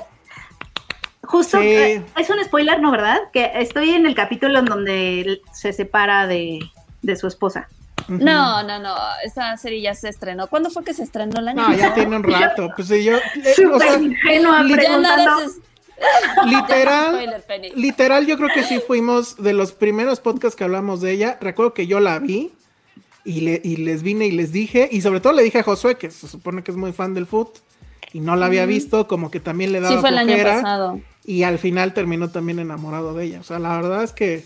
Justo, 1.27 1.61
Sí. 1.61 1.67
eh, 1.69 2.03
es 2.19 2.31
un 2.31 2.43
spoiler, 2.45 2.81
¿no, 2.81 2.91
verdad? 2.91 3.19
Que 3.33 3.51
estoy 3.57 3.91
en 3.91 4.07
el 4.07 4.15
capítulo 4.15 4.59
en 4.59 4.65
donde 4.67 5.21
él 5.21 5.43
se 5.53 5.73
separa 5.73 6.27
de, 6.27 6.61
de 7.03 7.17
su 7.17 7.27
esposa. 7.27 7.69
No, 8.09 8.63
no, 8.63 8.79
no. 8.81 8.95
Esa 9.25 9.57
serie 9.57 9.81
ya 9.81 9.95
se 9.95 10.09
estrenó. 10.11 10.47
¿Cuándo 10.49 10.69
fue 10.71 10.85
que 10.85 10.93
se 10.93 11.03
estrenó 11.03 11.41
el 11.41 11.49
año 11.49 11.63
No, 11.69 11.75
ya 11.75 11.95
tiene 11.95 12.17
un 12.17 12.23
rato. 12.25 12.69
Pues 12.77 12.89
sí, 12.89 13.03
yo. 13.03 13.17
eh, 13.17 13.67
o 13.73 13.79
sea, 13.79 13.99
ingenua 13.99 14.63
li- 14.63 14.71
Ya 14.71 14.77
preguntando. 14.77 15.25
nada 15.25 15.45
es- 15.45 15.59
literal. 16.47 17.43
Literal, 17.77 18.27
yo 18.27 18.37
creo 18.37 18.49
que 18.53 18.63
sí 18.65 18.81
fuimos 18.87 19.37
de 19.43 19.53
los 19.53 19.73
primeros 19.73 20.21
podcasts 20.21 20.57
que 20.57 20.65
hablamos 20.65 21.01
de 21.01 21.13
ella. 21.13 21.39
Recuerdo 21.41 21.73
que 21.73 21.87
yo 21.87 22.01
la 22.01 22.19
vi 22.19 22.53
y, 23.25 23.41
le, 23.41 23.61
y 23.65 23.77
les 23.77 24.03
vine 24.03 24.27
y 24.27 24.33
les 24.33 24.53
dije, 24.53 24.89
y 24.91 25.01
sobre 25.01 25.21
todo 25.21 25.33
le 25.33 25.43
dije 25.43 25.61
a 25.61 25.63
Josué, 25.63 25.97
que 25.97 26.11
se 26.11 26.29
supone 26.29 26.63
que 26.63 26.73
es 26.73 26.77
muy 26.77 26.93
fan 26.93 27.15
del 27.15 27.27
foot, 27.27 27.59
y 28.13 28.21
no 28.21 28.37
la 28.37 28.47
había 28.47 28.67
visto, 28.67 29.09
como 29.09 29.31
que 29.31 29.41
también 29.41 29.73
le 29.73 29.81
daba 29.81 29.95
Sí, 29.95 30.01
fue 30.01 30.11
el 30.11 30.19
año 30.19 30.37
pasado. 30.45 31.01
Y 31.25 31.43
al 31.43 31.59
final 31.59 31.95
terminó 31.95 32.31
también 32.31 32.59
enamorado 32.59 33.15
de 33.15 33.25
ella. 33.25 33.41
O 33.41 33.45
sea, 33.45 33.59
la 33.59 33.77
verdad 33.77 34.03
es 34.05 34.13
que 34.13 34.45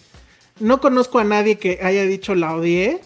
no 0.60 0.80
conozco 0.80 1.18
a 1.18 1.24
nadie 1.24 1.58
que 1.58 1.80
haya 1.82 2.04
dicho 2.04 2.34
la 2.34 2.54
odié, 2.54 3.00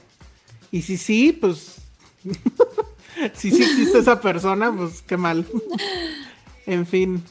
y 0.71 0.83
si 0.83 0.97
sí, 0.97 1.33
pues... 1.33 1.77
si 3.35 3.51
sí 3.51 3.63
existe 3.63 3.99
esa 3.99 4.21
persona, 4.21 4.73
pues 4.75 5.03
qué 5.03 5.17
mal. 5.17 5.45
en 6.67 6.87
fin. 6.87 7.23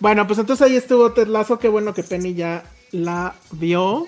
Bueno, 0.00 0.26
pues 0.26 0.38
entonces 0.38 0.66
ahí 0.66 0.76
estuvo 0.76 1.12
Ted 1.12 1.28
Lasso, 1.28 1.58
qué 1.58 1.68
bueno 1.68 1.94
que 1.94 2.02
Penny 2.02 2.34
ya 2.34 2.64
la 2.90 3.34
vio. 3.52 4.06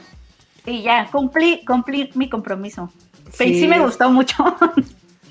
Y 0.67 0.83
ya, 0.83 1.09
cumplí, 1.11 1.65
cumplí 1.65 2.11
mi 2.15 2.29
compromiso. 2.31 2.91
Sí, 3.33 3.45
Sí. 3.55 3.61
sí 3.61 3.69
me 3.69 3.79
gustó 3.81 4.11
mucho. 4.11 4.37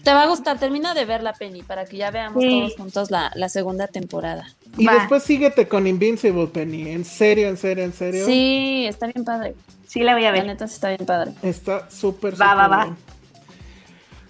Te 0.03 0.13
va 0.13 0.23
a 0.23 0.27
gustar. 0.27 0.59
Termina 0.59 0.93
de 0.93 1.05
ver 1.05 1.23
la 1.23 1.33
Penny 1.33 1.63
para 1.63 1.85
que 1.85 1.97
ya 1.97 2.11
veamos 2.11 2.43
Sí. 2.43 2.49
todos 2.49 2.75
juntos 2.75 3.11
la, 3.11 3.31
la 3.35 3.49
segunda 3.49 3.87
temporada. 3.87 4.45
Y 4.77 4.87
Va. 4.87 4.93
después 4.93 5.23
síguete 5.23 5.67
con 5.67 5.87
Invincible, 5.87 6.47
Penny. 6.47 6.89
En 6.89 7.05
serio, 7.05 7.47
en 7.49 7.57
serio, 7.57 7.83
en 7.83 7.93
serio. 7.93 8.25
Sí, 8.25 8.85
está 8.87 9.07
bien 9.07 9.23
padre. 9.25 9.55
Sí 9.87 10.01
la 10.03 10.13
voy 10.15 10.25
a 10.25 10.31
La 10.31 10.43
ver. 10.43 10.45
neta 10.45 10.67
sí 10.67 10.75
está 10.75 10.89
bien 10.89 11.05
padre. 11.05 11.33
Está 11.41 11.89
súper, 11.89 12.33
Va, 12.41 12.55
súper 12.55 12.57
va, 12.57 12.67
va. 12.67 12.85
bien. 12.85 12.97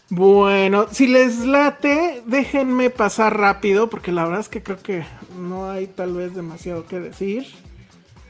Bueno, 0.10 0.88
si 0.92 1.08
les 1.08 1.40
late, 1.46 2.22
déjenme 2.28 2.90
pasar 2.92 3.38
rápido, 3.38 3.90
porque 3.90 4.12
la 4.12 4.26
verdad 4.26 4.42
es 4.42 4.50
que 4.50 4.62
creo 4.62 4.82
que 4.82 5.04
no 5.40 5.70
hay 5.72 5.88
tal 5.88 6.14
vez 6.14 6.36
demasiado 6.36 6.86
que 6.86 7.00
decir. 7.00 7.48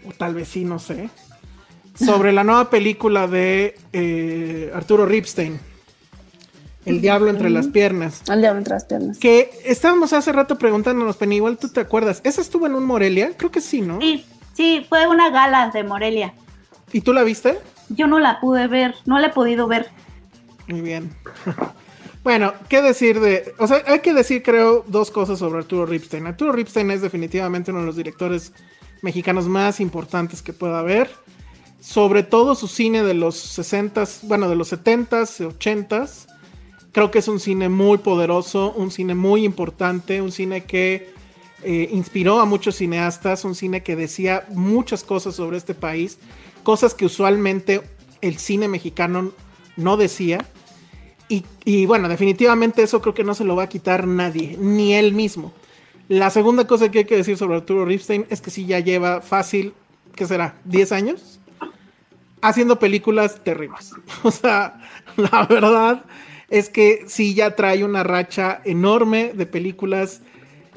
O 0.06 0.12
tal 0.14 0.36
vez 0.36 0.48
sí, 0.50 0.66
no 0.66 0.80
sé. 0.80 1.10
Sobre 1.96 2.32
la 2.34 2.44
nueva 2.44 2.70
película 2.70 3.28
de 3.28 3.76
eh, 3.94 4.72
Arturo 4.74 5.06
Ripstein. 5.06 5.60
El 6.86 7.02
diablo 7.02 7.30
entre 7.30 7.50
las 7.50 7.68
piernas. 7.68 8.22
Al 8.30 8.42
diablo 8.42 8.60
entre 8.60 8.74
las 8.74 8.86
piernas. 8.86 9.18
Que 9.18 9.52
estábamos 9.64 10.12
hace 10.12 10.32
rato 10.32 10.58
preguntándonos, 10.58 11.16
Penny, 11.16 11.38
igual 11.38 11.58
tú 11.58 11.70
te 11.70 11.80
acuerdas. 11.80 12.22
¿Esa 12.24 12.42
estuvo 12.42 12.68
en 12.68 12.76
un 12.76 12.86
Morelia? 12.86 13.32
Creo 13.38 13.52
que 13.52 13.62
sí, 13.62 13.82
¿no? 13.82 14.00
Sí, 14.02 14.26
sí, 14.54 14.86
fue 14.90 15.08
una 15.08 15.30
gala 15.30 15.72
de 15.74 15.84
Morelia. 15.84 16.34
¿Y 16.92 17.02
tú 17.02 17.14
la 17.14 17.24
viste? 17.24 17.58
Yo 17.90 18.08
no 18.08 18.20
la 18.20 18.40
pude 18.40 18.68
ver, 18.68 18.96
no 19.06 19.20
la 19.20 19.28
he 19.28 19.30
podido 19.32 19.68
ver. 19.68 19.88
Muy 20.68 20.82
bien. 20.82 21.12
bueno, 22.24 22.54
¿qué 22.68 22.82
decir 22.82 23.20
de...? 23.20 23.54
O 23.60 23.68
sea, 23.68 23.82
hay 23.88 24.00
que 24.00 24.14
decir, 24.14 24.44
creo, 24.44 24.84
dos 24.88 25.10
cosas 25.10 25.40
sobre 25.40 25.60
Arturo 25.60 25.86
Ripstein. 25.86 26.28
Arturo 26.28 26.52
Ripstein 26.52 26.92
es 26.92 27.02
definitivamente 27.02 27.72
uno 27.72 27.82
de 27.82 27.86
los 27.86 27.96
directores 27.96 28.52
mexicanos 29.02 29.48
más 29.48 29.80
importantes 29.80 30.42
que 30.42 30.54
pueda 30.54 30.80
haber. 30.80 31.10
Sobre 31.80 32.24
todo 32.24 32.56
su 32.56 32.68
cine 32.68 33.04
de 33.04 33.14
los 33.14 33.60
60s, 33.60 34.20
bueno, 34.24 34.50
de 34.50 34.56
los 34.56 34.72
70s, 34.72 35.58
80s. 35.58 36.28
Creo 36.94 37.10
que 37.10 37.20
es 37.20 37.28
un 37.28 37.40
cine 37.40 37.70
muy 37.70 37.98
poderoso, 37.98 38.72
un 38.78 38.92
cine 38.92 39.16
muy 39.16 39.44
importante, 39.46 40.22
un 40.22 40.32
cine 40.32 40.64
que 40.64 41.12
eh, 41.64 41.90
inspiró 41.92 42.40
a 42.40 42.46
muchos 42.46 42.76
cineastas, 42.76 43.46
un 43.46 43.56
cine 43.56 43.82
que 43.82 43.96
decía 43.96 44.46
muchas 44.50 45.04
cosas 45.04 45.36
sobre 45.36 45.58
este 45.58 45.74
país, 45.74 46.20
cosas 46.62 46.94
que 46.94 47.06
usualmente 47.06 47.82
el 48.22 48.38
cine 48.38 48.68
mexicano 48.68 49.32
no 49.76 49.98
decía. 49.98 50.46
Y, 51.30 51.46
y 51.66 51.88
bueno, 51.88 52.08
definitivamente 52.10 52.84
eso 52.84 53.02
creo 53.02 53.16
que 53.16 53.24
no 53.24 53.34
se 53.34 53.44
lo 53.44 53.56
va 53.56 53.64
a 53.64 53.70
quitar 53.70 54.06
nadie, 54.06 54.56
ni 54.60 54.94
él 54.94 55.14
mismo. 55.14 55.52
La 56.10 56.30
segunda 56.30 56.68
cosa 56.68 56.92
que 56.92 57.00
hay 57.00 57.06
que 57.06 57.18
decir 57.18 57.38
sobre 57.38 57.56
Arturo 57.56 57.86
Ripstein 57.86 58.28
es 58.30 58.40
que 58.40 58.52
sí 58.52 58.68
ya 58.68 58.80
lleva 58.80 59.22
fácil, 59.22 59.74
¿qué 60.16 60.28
será? 60.28 60.62
¿10 60.70 60.92
años? 60.92 61.40
Haciendo 62.40 62.78
películas 62.78 63.44
terribles. 63.44 63.94
O 64.24 64.30
sea, 64.30 64.80
la 65.18 65.48
verdad 65.48 66.06
es 66.54 66.70
que 66.70 67.06
sí 67.08 67.34
ya 67.34 67.56
trae 67.56 67.84
una 67.84 68.04
racha 68.04 68.62
enorme 68.64 69.32
de 69.34 69.48
películas 69.48 70.22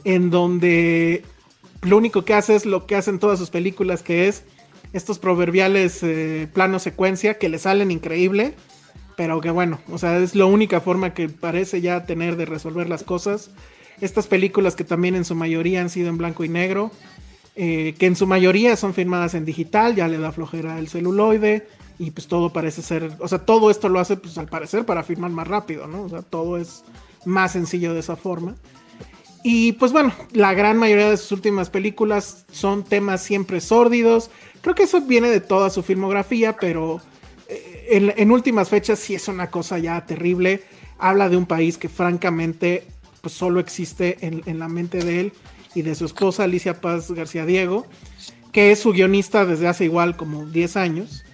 en 0.05 0.31
donde 0.31 1.23
lo 1.83 1.99
único 1.99 2.25
que 2.25 2.33
hace 2.33 2.55
es 2.55 2.65
lo 2.65 2.87
que 2.87 2.97
hacen 2.97 3.19
todas 3.19 3.39
sus 3.39 3.51
películas, 3.51 4.03
que 4.03 4.27
es 4.27 4.45
estos 4.95 5.19
proverbiales 5.19 6.03
eh, 6.03 6.49
planos 6.51 6.83
secuencia 6.83 7.37
que 7.37 7.51
le 7.51 7.59
salen 7.59 7.91
increíble. 7.91 8.55
pero 9.19 9.43
que 9.43 9.51
bueno, 9.51 9.79
o 9.93 9.99
sea, 9.99 10.17
es 10.19 10.35
la 10.35 10.47
única 10.47 10.81
forma 10.81 11.13
que 11.13 11.29
parece 11.29 11.83
ya 11.83 12.07
tener 12.07 12.37
de 12.37 12.47
resolver 12.47 12.89
las 12.89 13.03
cosas. 13.03 13.51
Estas 14.01 14.27
películas 14.29 14.77
que 14.77 14.85
también 14.85 15.15
en 15.15 15.27
su 15.27 15.35
mayoría 15.35 15.83
han 15.83 15.91
sido 15.91 16.09
en 16.09 16.17
blanco 16.17 16.43
y 16.43 16.49
negro, 16.49 16.91
eh, 17.55 17.95
que 17.99 18.07
en 18.07 18.17
su 18.17 18.27
mayoría 18.27 18.77
son 18.77 18.95
filmadas 18.95 19.35
en 19.35 19.45
digital, 19.45 19.95
ya 19.95 20.09
le 20.09 20.17
da 20.17 20.33
flojera 20.33 20.79
el 20.79 20.89
celuloide 20.89 21.67
y 21.99 22.11
pues 22.11 22.27
todo 22.27 22.53
parece 22.53 22.83
ser, 22.83 23.13
o 23.21 23.29
sea, 23.29 23.39
todo 23.39 23.71
esto 23.71 23.89
lo 23.89 24.01
hace 24.01 24.17
pues 24.17 24.37
al 24.39 24.49
parecer 24.49 24.85
para 24.85 25.03
filmar 25.03 25.31
más 25.31 25.49
rápido, 25.49 25.87
¿no? 25.87 26.03
O 26.03 26.09
sea, 26.09 26.23
todo 26.23 26.59
es 26.59 26.85
más 27.25 27.53
sencillo 27.53 27.95
de 27.95 28.01
esa 28.01 28.17
forma. 28.17 28.55
Y 29.43 29.73
pues 29.73 29.93
bueno, 29.93 30.13
la 30.33 30.55
gran 30.55 30.77
mayoría 30.77 31.09
de 31.09 31.17
sus 31.17 31.33
últimas 31.33 31.71
películas 31.71 32.45
son 32.51 32.83
temas 32.83 33.23
siempre 33.23 33.61
sórdidos. 33.61 34.31
Creo 34.61 34.75
que 34.75 34.83
eso 34.83 35.01
viene 35.03 35.29
de 35.29 35.41
toda 35.41 35.71
su 35.71 35.83
filmografía, 35.83 36.57
pero 36.57 37.01
eh, 37.49 38.15
en, 38.17 38.31
últimas 38.33 38.69
fechas 38.69 38.99
sí 38.99 39.15
es 39.15 39.29
una 39.29 39.51
cosa 39.51 39.79
ya 39.79 40.05
terrible. 40.05 40.65
Habla 40.99 41.29
de 41.29 41.37
un 41.37 41.47
país 41.47 41.79
que 41.79 41.89
francamente 41.89 42.89
pues 43.21 43.35
solo 43.35 43.61
existe 43.61 44.19
en, 44.27 44.43
en 44.47 44.59
la 44.59 44.69
mente 44.69 44.99
de 44.99 45.21
él 45.21 45.33
y 45.75 45.83
de 45.83 45.95
su 45.95 46.07
esposa 46.07 46.45
Alicia 46.45 46.81
Paz 46.81 47.11
García 47.11 47.47
Diego, 47.47 47.87
que 48.51 48.73
es 48.73 48.81
su 48.81 48.93
guionista 48.93 49.45
desde 49.45 49.69
hace 49.69 49.85
igual 49.85 50.17
como 50.17 50.47
10 50.47 50.77
años. 50.77 51.26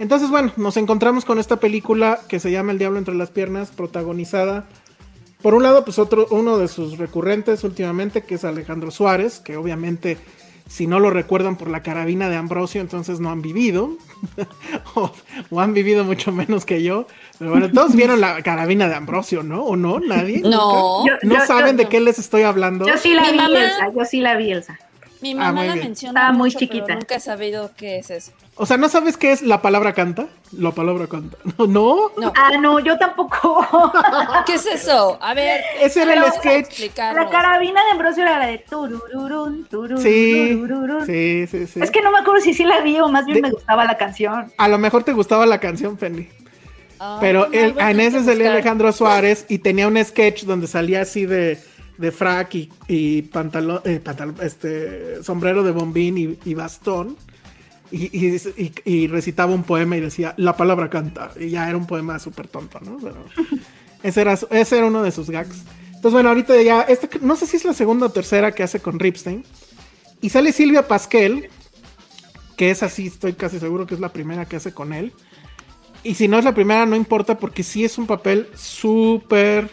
Entonces, 0.00 0.30
bueno, 0.30 0.50
nos 0.56 0.76
encontramos 0.76 1.24
con 1.24 1.38
esta 1.38 1.60
película 1.60 2.18
que 2.28 2.40
se 2.40 2.50
llama 2.50 2.72
El 2.72 2.78
Diablo 2.78 2.98
entre 2.98 3.14
las 3.14 3.30
Piernas, 3.30 3.70
protagonizada 3.70 4.64
por 5.42 5.54
un 5.54 5.62
lado, 5.62 5.84
pues 5.86 5.98
otro, 5.98 6.26
uno 6.30 6.58
de 6.58 6.68
sus 6.68 6.98
recurrentes 6.98 7.64
últimamente, 7.64 8.22
que 8.22 8.34
es 8.34 8.44
Alejandro 8.44 8.90
Suárez, 8.90 9.38
que 9.40 9.56
obviamente, 9.56 10.18
si 10.68 10.86
no 10.86 11.00
lo 11.00 11.08
recuerdan 11.08 11.56
por 11.56 11.70
la 11.70 11.82
carabina 11.82 12.28
de 12.28 12.36
Ambrosio, 12.36 12.82
entonces 12.82 13.20
no 13.20 13.30
han 13.30 13.40
vivido, 13.40 13.96
o, 14.96 15.10
o 15.50 15.60
han 15.60 15.72
vivido 15.72 16.04
mucho 16.04 16.30
menos 16.30 16.66
que 16.66 16.82
yo. 16.82 17.06
Pero 17.38 17.52
bueno, 17.52 17.70
todos 17.70 17.94
vieron 17.96 18.20
la 18.20 18.42
carabina 18.42 18.86
de 18.88 18.96
Ambrosio, 18.96 19.42
¿no? 19.42 19.64
¿O 19.64 19.76
no? 19.76 19.98
¿Nadie? 20.00 20.40
No. 20.42 21.04
¿No 21.22 21.34
yo- 21.38 21.46
saben 21.46 21.78
yo- 21.78 21.84
de 21.84 21.88
qué 21.88 22.00
les 22.00 22.18
estoy 22.18 22.42
hablando? 22.42 22.86
Yo 22.86 22.98
sí 22.98 23.14
la 23.14 23.22
Mi 23.22 23.30
vi, 23.32 23.36
mamá- 23.38 23.64
Elsa. 23.64 23.92
Yo 23.96 24.04
sí 24.04 24.20
la 24.20 24.36
vi, 24.36 24.52
Elsa. 24.52 24.78
Mi 25.22 25.32
Ah, 25.32 25.36
mamá 25.36 25.64
la 25.64 25.72
bien. 25.74 25.86
menciona 25.86 26.20
Estaba 26.20 26.36
muy 26.36 26.50
pero 26.50 26.60
chiquita. 26.60 26.94
nunca 26.96 27.14
he 27.16 27.20
sabido 27.20 27.70
qué 27.78 27.98
es 27.98 28.10
eso. 28.10 28.32
O 28.62 28.66
sea, 28.66 28.76
¿no 28.76 28.90
sabes 28.90 29.16
qué 29.16 29.32
es 29.32 29.40
la 29.40 29.62
palabra 29.62 29.94
canta? 29.94 30.26
La 30.52 30.70
palabra 30.70 31.06
canta. 31.06 31.38
¿No? 31.58 32.10
No. 32.18 32.30
Ah, 32.36 32.50
no, 32.60 32.78
yo 32.78 32.98
tampoco. 32.98 33.66
¿Qué 34.46 34.54
es 34.54 34.66
eso? 34.66 35.16
A 35.22 35.32
ver. 35.32 35.62
Ese 35.80 36.02
era 36.02 36.12
el 36.12 36.30
sketch. 36.32 36.94
La 36.98 37.30
carabina 37.30 37.82
de 37.86 37.90
Ambrosio 37.92 38.22
era 38.22 38.38
la 38.38 38.46
de 38.48 38.58
turururun, 38.58 39.64
turururun, 39.64 40.02
Sí, 40.02 40.58
turururun. 40.60 41.06
sí, 41.06 41.46
sí, 41.50 41.66
sí. 41.66 41.80
Es 41.80 41.90
que 41.90 42.02
no 42.02 42.10
me 42.10 42.18
acuerdo 42.18 42.42
si 42.42 42.52
sí 42.52 42.64
la 42.64 42.80
vi 42.82 42.98
o 43.00 43.08
más 43.08 43.24
bien 43.24 43.36
De- 43.36 43.42
me 43.42 43.50
gustaba 43.50 43.86
la 43.86 43.96
canción. 43.96 44.52
A 44.58 44.68
lo 44.68 44.76
mejor 44.76 45.04
te 45.04 45.14
gustaba 45.14 45.46
la 45.46 45.58
canción, 45.58 45.96
Penny. 45.96 46.28
Ah, 46.98 47.16
Pero 47.18 47.46
no, 47.46 47.54
él, 47.54 47.74
a 47.80 47.90
en 47.92 48.00
ese 48.00 48.22
salía. 48.22 48.52
Alejandro 48.52 48.92
Suárez 48.92 49.46
y 49.48 49.60
tenía 49.60 49.88
un 49.88 49.96
sketch 50.04 50.42
donde 50.44 50.66
salía 50.66 51.00
así 51.00 51.24
de, 51.24 51.58
de 51.96 52.12
frac 52.12 52.54
y, 52.56 52.70
y 52.88 53.22
pantalón, 53.22 53.80
eh, 53.86 54.00
pantalón, 54.04 54.36
este, 54.42 55.22
sombrero 55.24 55.62
de 55.62 55.70
bombín 55.72 56.18
y, 56.18 56.38
y 56.44 56.52
bastón. 56.52 57.16
Y, 57.92 58.04
y- 58.16 58.36
y- 58.56 58.72
y 58.84 59.06
recitaba 59.08 59.52
un 59.52 59.64
poema 59.64 59.96
y 59.96 60.00
decía, 60.00 60.34
la 60.36 60.56
palabra 60.56 60.88
canta. 60.90 61.32
Y 61.38 61.50
ya 61.50 61.68
era 61.68 61.76
un 61.76 61.86
poema 61.86 62.18
súper 62.18 62.46
tonto, 62.48 62.78
¿no? 62.80 62.98
Pero 63.02 63.24
ese, 64.02 64.20
era, 64.20 64.34
ese 64.50 64.78
era 64.78 64.86
uno 64.86 65.02
de 65.02 65.10
sus 65.10 65.28
gags. 65.30 65.56
Entonces, 65.86 66.12
bueno, 66.12 66.28
ahorita 66.30 66.60
ya, 66.62 66.82
este, 66.82 67.18
no 67.20 67.36
sé 67.36 67.46
si 67.46 67.56
es 67.56 67.64
la 67.64 67.74
segunda 67.74 68.06
o 68.06 68.10
tercera 68.10 68.52
que 68.52 68.62
hace 68.62 68.80
con 68.80 68.98
Ripstein. 68.98 69.44
Y 70.22 70.30
sale 70.30 70.52
Silvia 70.52 70.86
Pasquel, 70.88 71.48
que 72.56 72.70
es 72.70 72.82
así, 72.82 73.06
estoy 73.08 73.32
casi 73.34 73.58
seguro 73.58 73.86
que 73.86 73.94
es 73.94 74.00
la 74.00 74.12
primera 74.12 74.46
que 74.46 74.56
hace 74.56 74.72
con 74.72 74.92
él. 74.92 75.12
Y 76.02 76.14
si 76.14 76.28
no 76.28 76.38
es 76.38 76.44
la 76.44 76.54
primera, 76.54 76.86
no 76.86 76.96
importa, 76.96 77.38
porque 77.38 77.62
sí 77.62 77.84
es 77.84 77.98
un 77.98 78.06
papel 78.06 78.48
súper 78.54 79.68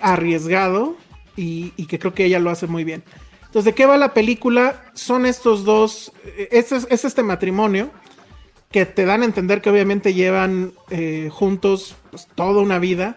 arriesgado 0.00 0.96
y, 1.36 1.72
y 1.76 1.86
que 1.86 1.98
creo 1.98 2.14
que 2.14 2.24
ella 2.24 2.38
lo 2.38 2.50
hace 2.50 2.66
muy 2.66 2.84
bien. 2.84 3.02
Entonces, 3.50 3.64
¿de 3.64 3.74
qué 3.74 3.84
va 3.86 3.96
la 3.98 4.14
película? 4.14 4.84
Son 4.94 5.26
estos 5.26 5.64
dos, 5.64 6.12
eh, 6.24 6.48
es, 6.52 6.70
es- 6.70 6.86
es 6.88 7.04
este 7.04 7.24
matrimonio 7.24 7.90
que 8.70 8.86
te 8.86 9.04
dan 9.04 9.22
a 9.22 9.24
entender 9.24 9.60
que 9.60 9.70
obviamente 9.70 10.14
llevan 10.14 10.72
eh, 10.90 11.28
juntos 11.32 11.96
pues, 12.10 12.28
toda 12.36 12.62
una 12.62 12.78
vida. 12.78 13.16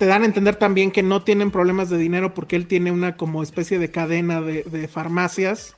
Te 0.00 0.06
dan 0.06 0.22
a 0.22 0.26
entender 0.26 0.56
también 0.56 0.90
que 0.90 1.04
no 1.04 1.22
tienen 1.22 1.52
problemas 1.52 1.88
de 1.90 1.96
dinero 1.96 2.34
porque 2.34 2.56
él 2.56 2.66
tiene 2.66 2.90
una 2.90 3.16
como 3.16 3.40
especie 3.42 3.78
de 3.78 3.90
cadena 3.92 4.40
de, 4.40 4.64
de 4.64 4.88
farmacias. 4.88 5.76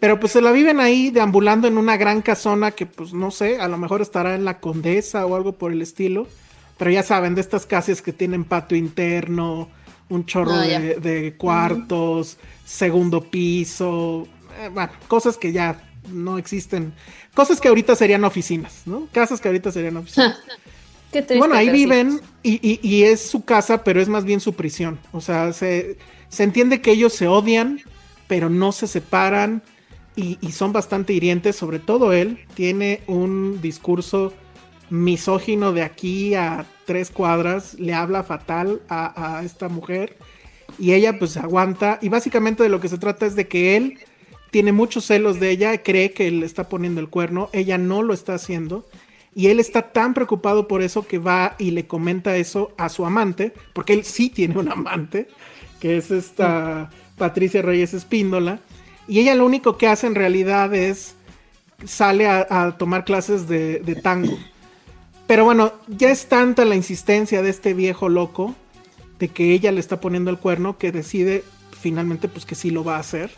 Pero 0.00 0.18
pues 0.18 0.32
se 0.32 0.40
la 0.40 0.50
viven 0.52 0.80
ahí 0.80 1.10
deambulando 1.10 1.68
en 1.68 1.76
una 1.76 1.98
gran 1.98 2.22
casona 2.22 2.70
que 2.70 2.86
pues 2.86 3.12
no 3.12 3.30
sé, 3.30 3.60
a 3.60 3.68
lo 3.68 3.76
mejor 3.78 4.00
estará 4.00 4.34
en 4.34 4.44
la 4.46 4.58
Condesa 4.58 5.26
o 5.26 5.36
algo 5.36 5.52
por 5.52 5.70
el 5.70 5.82
estilo. 5.82 6.26
Pero 6.78 6.90
ya 6.90 7.02
saben, 7.02 7.34
de 7.34 7.42
estas 7.42 7.66
casas 7.66 8.00
que 8.02 8.12
tienen 8.14 8.44
patio 8.44 8.76
interno, 8.78 9.68
un 10.08 10.24
chorro 10.26 10.58
de, 10.58 10.96
de 10.96 11.36
cuartos, 11.36 12.38
segundo 12.64 13.30
piso, 13.30 14.28
eh, 14.58 14.68
bueno, 14.72 14.92
cosas 15.08 15.36
que 15.38 15.52
ya 15.52 15.82
no 16.10 16.38
existen. 16.38 16.94
Cosas 17.34 17.60
que 17.60 17.68
ahorita 17.68 17.96
serían 17.96 18.24
oficinas, 18.24 18.82
¿no? 18.86 19.08
Casas 19.12 19.40
que 19.40 19.48
ahorita 19.48 19.72
serían 19.72 19.96
oficinas. 19.98 20.34
Qué 21.10 21.22
Y 21.22 21.22
triste, 21.22 21.38
bueno, 21.38 21.54
ahí 21.56 21.70
viven 21.70 22.20
y, 22.42 22.54
y- 22.68 22.80
y 22.82 23.04
es 23.04 23.22
su 23.28 23.44
casa, 23.44 23.84
pero 23.84 24.00
es 24.00 24.08
más 24.08 24.24
bien 24.24 24.40
su 24.40 24.54
prisión. 24.54 25.00
O 25.12 25.20
sea, 25.20 25.52
se, 25.52 25.98
se 26.28 26.44
entiende 26.44 26.80
que 26.80 26.92
ellos 26.92 27.14
se 27.14 27.28
odian, 27.28 27.80
pero 28.26 28.50
no 28.50 28.72
se 28.72 28.86
separan 28.86 29.62
y, 30.16 30.38
y 30.40 30.52
son 30.52 30.72
bastante 30.72 31.12
hirientes. 31.12 31.56
Sobre 31.56 31.78
todo 31.80 32.12
él 32.12 32.40
tiene 32.54 33.02
un 33.06 33.60
discurso 33.60 34.34
misógino 34.90 35.72
de 35.72 35.82
aquí 35.82 36.34
a 36.34 36.66
tres 36.86 37.10
cuadras, 37.10 37.74
le 37.74 37.92
habla 37.92 38.22
fatal 38.22 38.80
a, 38.88 39.42
esta 39.44 39.68
mujer 39.68 40.16
y 40.78 40.94
ella 40.94 41.18
pues 41.18 41.36
aguanta. 41.36 41.98
Y 42.00 42.08
básicamente 42.08 42.62
de 42.62 42.68
lo 42.70 42.80
que 42.80 42.88
se 42.88 42.96
trata 42.96 43.26
es 43.26 43.36
de 43.36 43.48
que 43.48 43.76
él 43.76 43.98
tiene 44.50 44.72
muchos 44.72 45.04
celos 45.04 45.38
de 45.40 45.50
ella, 45.50 45.82
cree 45.82 46.12
que 46.12 46.30
le 46.30 46.46
está 46.46 46.68
poniendo 46.68 47.00
el 47.00 47.08
cuerno, 47.08 47.50
ella 47.52 47.76
no 47.76 48.02
lo 48.02 48.14
está 48.14 48.34
haciendo. 48.34 48.86
Y 49.34 49.48
él 49.48 49.60
está 49.60 49.92
tan 49.92 50.14
preocupado 50.14 50.66
por 50.66 50.80
eso 50.80 51.06
que 51.06 51.18
va 51.18 51.56
y 51.58 51.72
le 51.72 51.86
comenta 51.86 52.36
eso 52.38 52.72
a 52.78 52.88
su 52.88 53.04
amante, 53.04 53.52
porque 53.74 53.92
él 53.92 54.04
sí 54.04 54.30
tiene 54.30 54.58
un 54.58 54.70
amante, 54.70 55.28
que 55.78 55.98
es 55.98 56.10
esta 56.10 56.88
Patricia 57.18 57.60
Reyes 57.60 57.92
Espíndola. 57.92 58.60
Y 59.08 59.20
ella 59.20 59.34
lo 59.34 59.44
único 59.44 59.76
que 59.76 59.88
hace 59.88 60.06
en 60.06 60.14
realidad 60.14 60.74
es 60.74 61.16
sale 61.84 62.26
a, 62.26 62.76
tomar 62.78 63.04
clases 63.04 63.46
de 63.46 64.00
tango. 64.02 64.38
Pero 65.26 65.44
bueno, 65.44 65.72
ya 65.88 66.10
es 66.10 66.26
tanta 66.26 66.64
la 66.64 66.76
insistencia 66.76 67.42
de 67.42 67.50
este 67.50 67.74
viejo 67.74 68.08
loco 68.08 68.54
de 69.18 69.28
que 69.28 69.52
ella 69.52 69.72
le 69.72 69.80
está 69.80 70.00
poniendo 70.00 70.30
el 70.30 70.38
cuerno 70.38 70.78
que 70.78 70.92
decide 70.92 71.42
finalmente 71.80 72.28
pues 72.28 72.44
que 72.46 72.54
sí 72.54 72.70
lo 72.70 72.84
va 72.84 72.96
a 72.96 73.00
hacer 73.00 73.30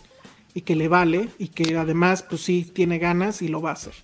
y 0.55 0.63
que 0.63 0.77
le 0.77 0.89
vale 0.89 1.29
y 1.39 1.49
que 1.49 1.77
además 1.77 2.23
pues 2.23 2.43
sí 2.43 2.71
tiene 2.73 2.99
ganas 2.99 3.43
y 3.43 3.49
lo 3.49 3.63
va 3.63 3.71
a 3.71 3.75
hacer. 3.75 3.95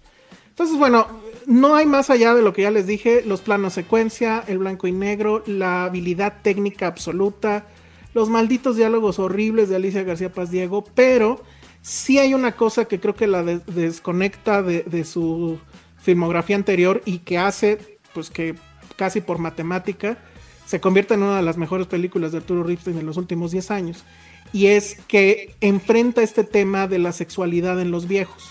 Entonces 0.49 0.79
bueno, 0.79 1.07
no 1.47 1.75
hay 1.75 1.85
más 1.85 2.11
allá 2.11 2.33
de 2.33 2.43
lo 2.43 2.53
que 2.53 2.63
ya 2.63 2.71
les 2.71 2.87
dije, 2.87 3.23
los 3.27 3.41
planos 3.41 3.73
secuencia, 3.75 4.45
el 4.47 4.59
blanco 4.59 4.87
y 4.87 4.93
negro, 4.93 5.43
la 5.47 5.85
habilidad 5.85 6.41
técnica 6.43 6.87
absoluta, 6.87 7.67
los 8.15 8.31
malditos 8.31 8.77
diálogos 8.77 9.19
horribles 9.19 9.69
de 9.69 9.77
Alicia 9.77 10.05
García 10.05 10.33
Paz 10.33 10.51
Diego, 10.51 10.85
pero 10.95 11.43
sí 11.83 12.19
hay 12.19 12.35
una 12.35 12.53
cosa 12.53 12.85
que 12.87 13.01
creo 13.01 13.17
que 13.17 13.27
la 13.27 13.43
de- 13.43 13.61
desconecta 13.67 14.63
de, 14.63 14.85
de 14.85 15.05
su 15.05 15.59
filmografía 16.05 16.55
anterior 16.55 17.03
y 17.05 17.19
que 17.19 17.39
hace 17.39 17.99
pues 18.13 18.31
que 18.31 18.55
casi 18.97 19.21
por 19.21 19.39
matemática 19.39 20.19
se 20.67 20.81
convierta 20.81 21.15
en 21.15 21.23
una 21.23 21.37
de 21.37 21.43
las 21.43 21.57
mejores 21.57 21.87
películas 21.87 22.33
de 22.33 22.39
Arturo 22.39 22.63
Ripstein 22.63 22.99
en 22.99 23.07
los 23.07 23.17
últimos 23.17 23.51
10 23.51 23.71
años. 23.71 24.05
Y 24.53 24.67
es 24.67 24.99
que 25.09 25.55
enfrenta 25.61 26.23
este 26.23 26.45
tema 26.45 26.87
de 26.87 26.99
la 26.99 27.13
sexualidad 27.13 27.81
en 27.81 27.91
los 27.91 28.07
viejos. 28.07 28.45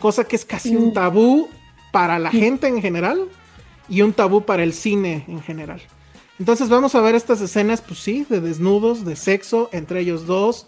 Cosa 0.00 0.24
que 0.24 0.36
es 0.36 0.44
casi 0.44 0.74
un 0.74 0.92
tabú 0.92 1.48
para 1.92 2.18
la 2.18 2.30
gente 2.30 2.66
en 2.66 2.82
general 2.82 3.28
y 3.88 4.02
un 4.02 4.12
tabú 4.12 4.44
para 4.44 4.64
el 4.64 4.72
cine 4.72 5.24
en 5.28 5.40
general. 5.42 5.80
Entonces 6.38 6.68
vamos 6.68 6.94
a 6.94 7.00
ver 7.00 7.14
estas 7.14 7.40
escenas, 7.40 7.80
pues 7.80 8.00
sí, 8.00 8.26
de 8.28 8.40
desnudos, 8.40 9.04
de 9.04 9.16
sexo 9.16 9.70
entre 9.72 10.00
ellos 10.00 10.26
dos. 10.26 10.66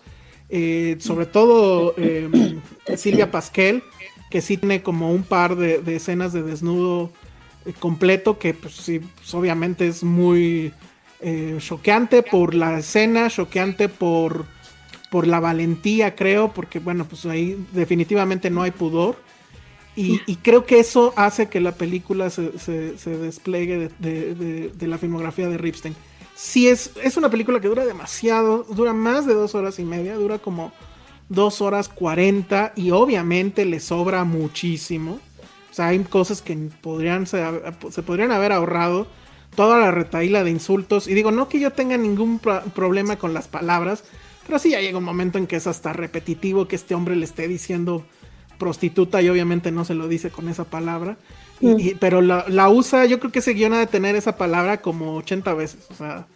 eh, 0.51 0.97
sobre 1.01 1.27
todo 1.27 1.95
eh, 1.99 2.59
Silvia 2.97 3.31
Pasquel, 3.31 3.83
que 4.31 4.41
sí 4.41 4.57
tiene 4.57 4.83
como 4.83 5.13
un 5.13 5.23
par 5.23 5.57
de, 5.57 5.83
escenas 5.95 6.33
de 6.33 6.43
desnudo 6.43 7.11
eh, 7.67 7.73
completo, 7.79 8.39
que 8.39 8.55
pues 8.55 8.75
sí, 8.75 9.01
pues, 9.01 9.35
obviamente 9.35 9.87
es 9.87 10.03
muy 10.05 10.73
eh, 11.21 11.57
choqueante 11.61 12.23
por 12.23 12.55
la 12.55 12.79
escena, 12.79 13.29
choqueante 13.31 13.89
por, 13.89 14.45
por 15.11 15.27
la 15.27 15.41
valentía, 15.41 16.15
creo, 16.15 16.53
porque 16.53 16.79
bueno, 16.79 17.07
pues 17.07 17.25
ahí 17.27 17.65
definitivamente 17.73 18.51
no 18.51 18.63
hay 18.63 18.71
pudor. 18.71 19.17
Y, 19.97 20.21
creo 20.43 20.65
que 20.65 20.79
eso 20.79 21.13
hace 21.17 21.49
que 21.49 21.61
la 21.61 21.73
película 21.73 22.31
se, 22.31 22.57
se- 22.61 22.97
despliegue 23.19 23.79
de, 23.79 23.91
de- 23.99 24.35
de- 24.37 24.69
de 24.69 24.87
la 24.87 24.97
filmografía 24.97 25.49
de 25.49 25.59
Ripstein. 25.59 25.97
Sí, 26.37 26.69
es, 26.69 26.93
es 27.03 27.17
una 27.17 27.29
película 27.31 27.59
que 27.59 27.67
dura 27.67 27.85
demasiado, 27.85 28.63
dura 28.63 28.93
más 28.93 29.27
de 29.27 29.35
dos 29.35 29.57
horas 29.57 29.81
y 29.81 29.85
media, 29.85 30.15
dura 30.15 30.39
como 30.39 30.73
dos 31.29 31.61
horas 31.61 31.89
cuarenta 31.89 32.73
y 32.77 32.91
obviamente 32.91 33.65
le 33.65 33.81
sobra 33.81 34.25
muchísimo. 34.25 35.21
O 35.71 35.75
sea, 35.75 35.89
hay 35.89 35.99
cosas 36.01 36.43
que 36.43 36.57
podrían 36.81 37.27
se, 37.27 37.45
se 37.91 38.03
podrían 38.03 38.33
haber 38.33 38.53
ahorrado 38.53 39.07
toda 39.55 39.79
la 39.79 39.91
retaíla 39.91 40.45
de 40.45 40.51
insultos. 40.51 41.07
Y 41.09 41.15
digo, 41.15 41.31
no 41.31 41.49
que 41.49 41.61
yo 41.61 41.73
tenga 41.73 41.97
ningún 41.97 42.39
pro- 42.39 42.63
problema 42.75 43.17
con 43.17 43.35
las 43.35 43.49
palabras, 43.49 44.05
pero 44.47 44.59
sí 44.59 44.71
ya 44.71 44.81
llega 44.81 44.99
un 44.99 45.05
momento 45.05 45.39
en 45.39 45.47
que 45.47 45.57
es 45.57 45.67
hasta 45.67 45.93
repetitivo 45.93 46.67
que 46.69 46.77
este 46.77 46.95
hombre 46.95 47.17
le 47.17 47.25
esté 47.25 47.47
diciendo 47.49 48.05
prostituta 48.59 49.23
y 49.23 49.29
obviamente 49.29 49.71
no 49.71 49.85
se 49.85 49.95
lo 49.95 50.09
dice 50.09 50.31
con 50.31 50.49
esa 50.49 50.65
palabra. 50.65 51.17
Y- 51.61 51.91
y- 51.91 51.95
pero 51.95 52.23
la, 52.23 52.45
la 52.49 52.69
usa, 52.69 53.05
yo 53.07 53.19
creo 53.21 53.31
que 53.31 53.41
ese 53.41 53.53
guion 53.53 53.73
ha 53.75 53.79
de 53.79 53.87
tener 53.87 54.17
esa 54.17 54.37
palabra 54.37 54.81
como 54.81 55.17
80 55.17 55.55
veces. 55.55 55.87
O 55.91 55.95
sea, 55.95 56.27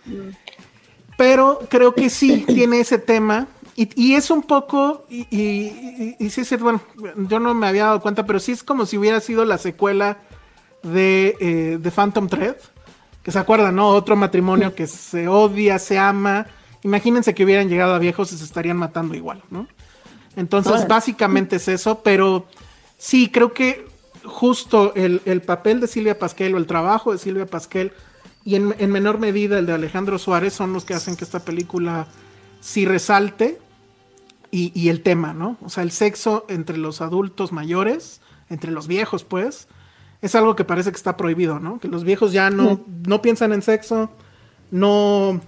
pero 1.17 1.61
creo 1.69 1.95
que 1.95 2.11
sí 2.11 2.45
tiene 2.47 2.81
ese 2.81 2.99
tema. 2.99 3.49
Y, 3.75 3.89
y 4.01 4.15
es 4.15 4.31
un 4.31 4.43
poco, 4.43 5.07
y, 5.09 5.27
y, 5.31 5.37
y- 5.41 6.17
y 6.19 6.31
sí, 6.31 6.45
sí, 6.45 6.57
bueno, 6.57 6.81
yo 7.29 7.41
no 7.41 7.55
me 7.55 7.67
había 7.67 7.87
dado 7.87 8.01
cuenta, 8.01 8.27
pero 8.27 8.39
sí 8.39 8.53
es 8.53 8.63
como 8.63 8.85
si 8.85 8.99
hubiera 8.99 9.19
sido 9.21 9.45
la 9.47 9.57
secuela 9.59 10.19
de, 10.83 11.37
eh, 11.41 11.79
de 11.81 11.91
Phantom 11.91 12.29
Thread, 12.29 12.57
que 13.23 13.31
se 13.31 13.39
acuerdan, 13.39 13.77
¿no? 13.77 13.89
Otro 13.89 14.15
matrimonio 14.17 14.75
que 14.75 14.87
se 14.87 15.29
odia, 15.29 15.79
se 15.79 15.99
ama. 15.99 16.47
Imagínense 16.83 17.35
que 17.35 17.45
hubieran 17.45 17.69
llegado 17.69 17.95
a 17.95 17.99
viejos 17.99 18.33
y 18.33 18.37
se 18.39 18.45
estarían 18.45 18.77
matando 18.77 19.15
igual, 19.15 19.43
¿no? 19.51 19.67
Entonces, 20.37 20.89
básicamente 20.89 21.57
es 21.57 21.69
eso, 21.69 22.01
pero 22.03 22.47
sí, 22.99 23.31
creo 23.31 23.53
que 23.53 23.87
justo 24.25 24.93
el, 24.95 25.21
el 25.25 25.41
papel 25.43 25.81
de 25.81 25.87
Silvia 25.87 26.19
Pasquel 26.19 26.55
o 26.55 26.59
el 26.59 26.67
trabajo 26.67 27.13
de 27.13 27.19
Silvia 27.19 27.47
Pasquel 27.47 27.93
y 28.45 28.57
en, 28.57 28.75
en 28.79 28.91
menor 28.91 29.19
medida 29.19 29.59
el 29.59 29.67
de 29.67 29.73
Alejandro 29.75 30.19
Suárez 30.19 30.53
son 30.55 30.73
los 30.73 30.85
que 30.85 30.95
hacen 30.95 31.17
que 31.17 31.25
esta 31.25 31.41
película 31.41 32.07
sí 32.63 32.87
resalte 32.87 33.59
y, 34.51 34.73
y 34.75 34.89
el 34.89 35.03
tema, 35.03 35.35
¿no? 35.35 35.59
O 35.61 35.69
sea, 35.69 35.83
el 35.83 35.91
sexo 35.91 36.47
entre 36.49 36.79
los 36.79 37.03
adultos 37.03 37.53
mayores, 37.53 38.23
entre 38.49 38.71
los 38.71 38.87
viejos, 38.87 39.25
pues, 39.25 39.69
es 40.23 40.35
algo 40.37 40.57
que 40.57 40.65
parece 40.65 40.91
que 40.91 40.97
está 40.97 41.17
prohibido, 41.17 41.59
¿no? 41.59 41.81
Que 41.81 41.89
los 41.89 42.05
viejos 42.05 42.33
ya 42.33 42.49
no, 42.49 42.81
no 43.07 43.21
piensan 43.21 43.53
en 43.53 43.61
sexo, 43.61 44.11
no, 44.71 45.41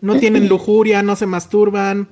no 0.00 0.18
tienen 0.18 0.48
lujuria, 0.48 1.02
no 1.02 1.14
se 1.14 1.26
masturban, 1.26 2.08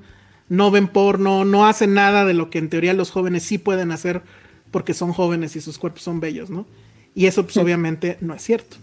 no 0.51 0.71
ven 0.71 0.89
porno, 0.89 1.47
no 1.47 1.67
hacen 1.67 1.95
nada 1.95 2.27
de 2.27 2.35
lo 2.35 2.51
que 2.51 2.59
en 2.59 2.69
teoría 2.69 2.93
los 2.93 3.11
jóvenes 3.11 3.43
sí 3.45 3.57
pueden 3.57 3.91
hacer 3.91 4.23
porque 4.71 4.93
son 4.93 5.15
jóvenes 5.15 5.57
y 5.57 5.63
sus 5.63 5.79
cuerpos 5.79 6.03
son 6.03 6.21
bellos, 6.21 6.51
¿no? 6.51 6.67
Y 7.15 7.27
eso 7.27 7.45
pues 7.45 7.57
obviamente 7.57 8.19
no 8.21 8.35
es 8.35 8.43
cierto. 8.43 8.77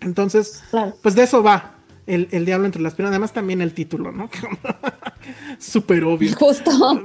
Entonces, 0.00 0.64
pues 1.02 1.14
de 1.14 1.24
eso 1.24 1.42
va 1.42 1.76
el, 2.06 2.28
el 2.32 2.44
diablo 2.44 2.66
entre 2.66 2.82
las 2.82 2.94
piernas, 2.94 3.12
además 3.12 3.32
también 3.32 3.60
el 3.60 3.74
título, 3.74 4.12
¿no? 4.12 4.28
Súper 5.58 6.04
obvio. 6.04 6.34
Justo. 6.36 6.70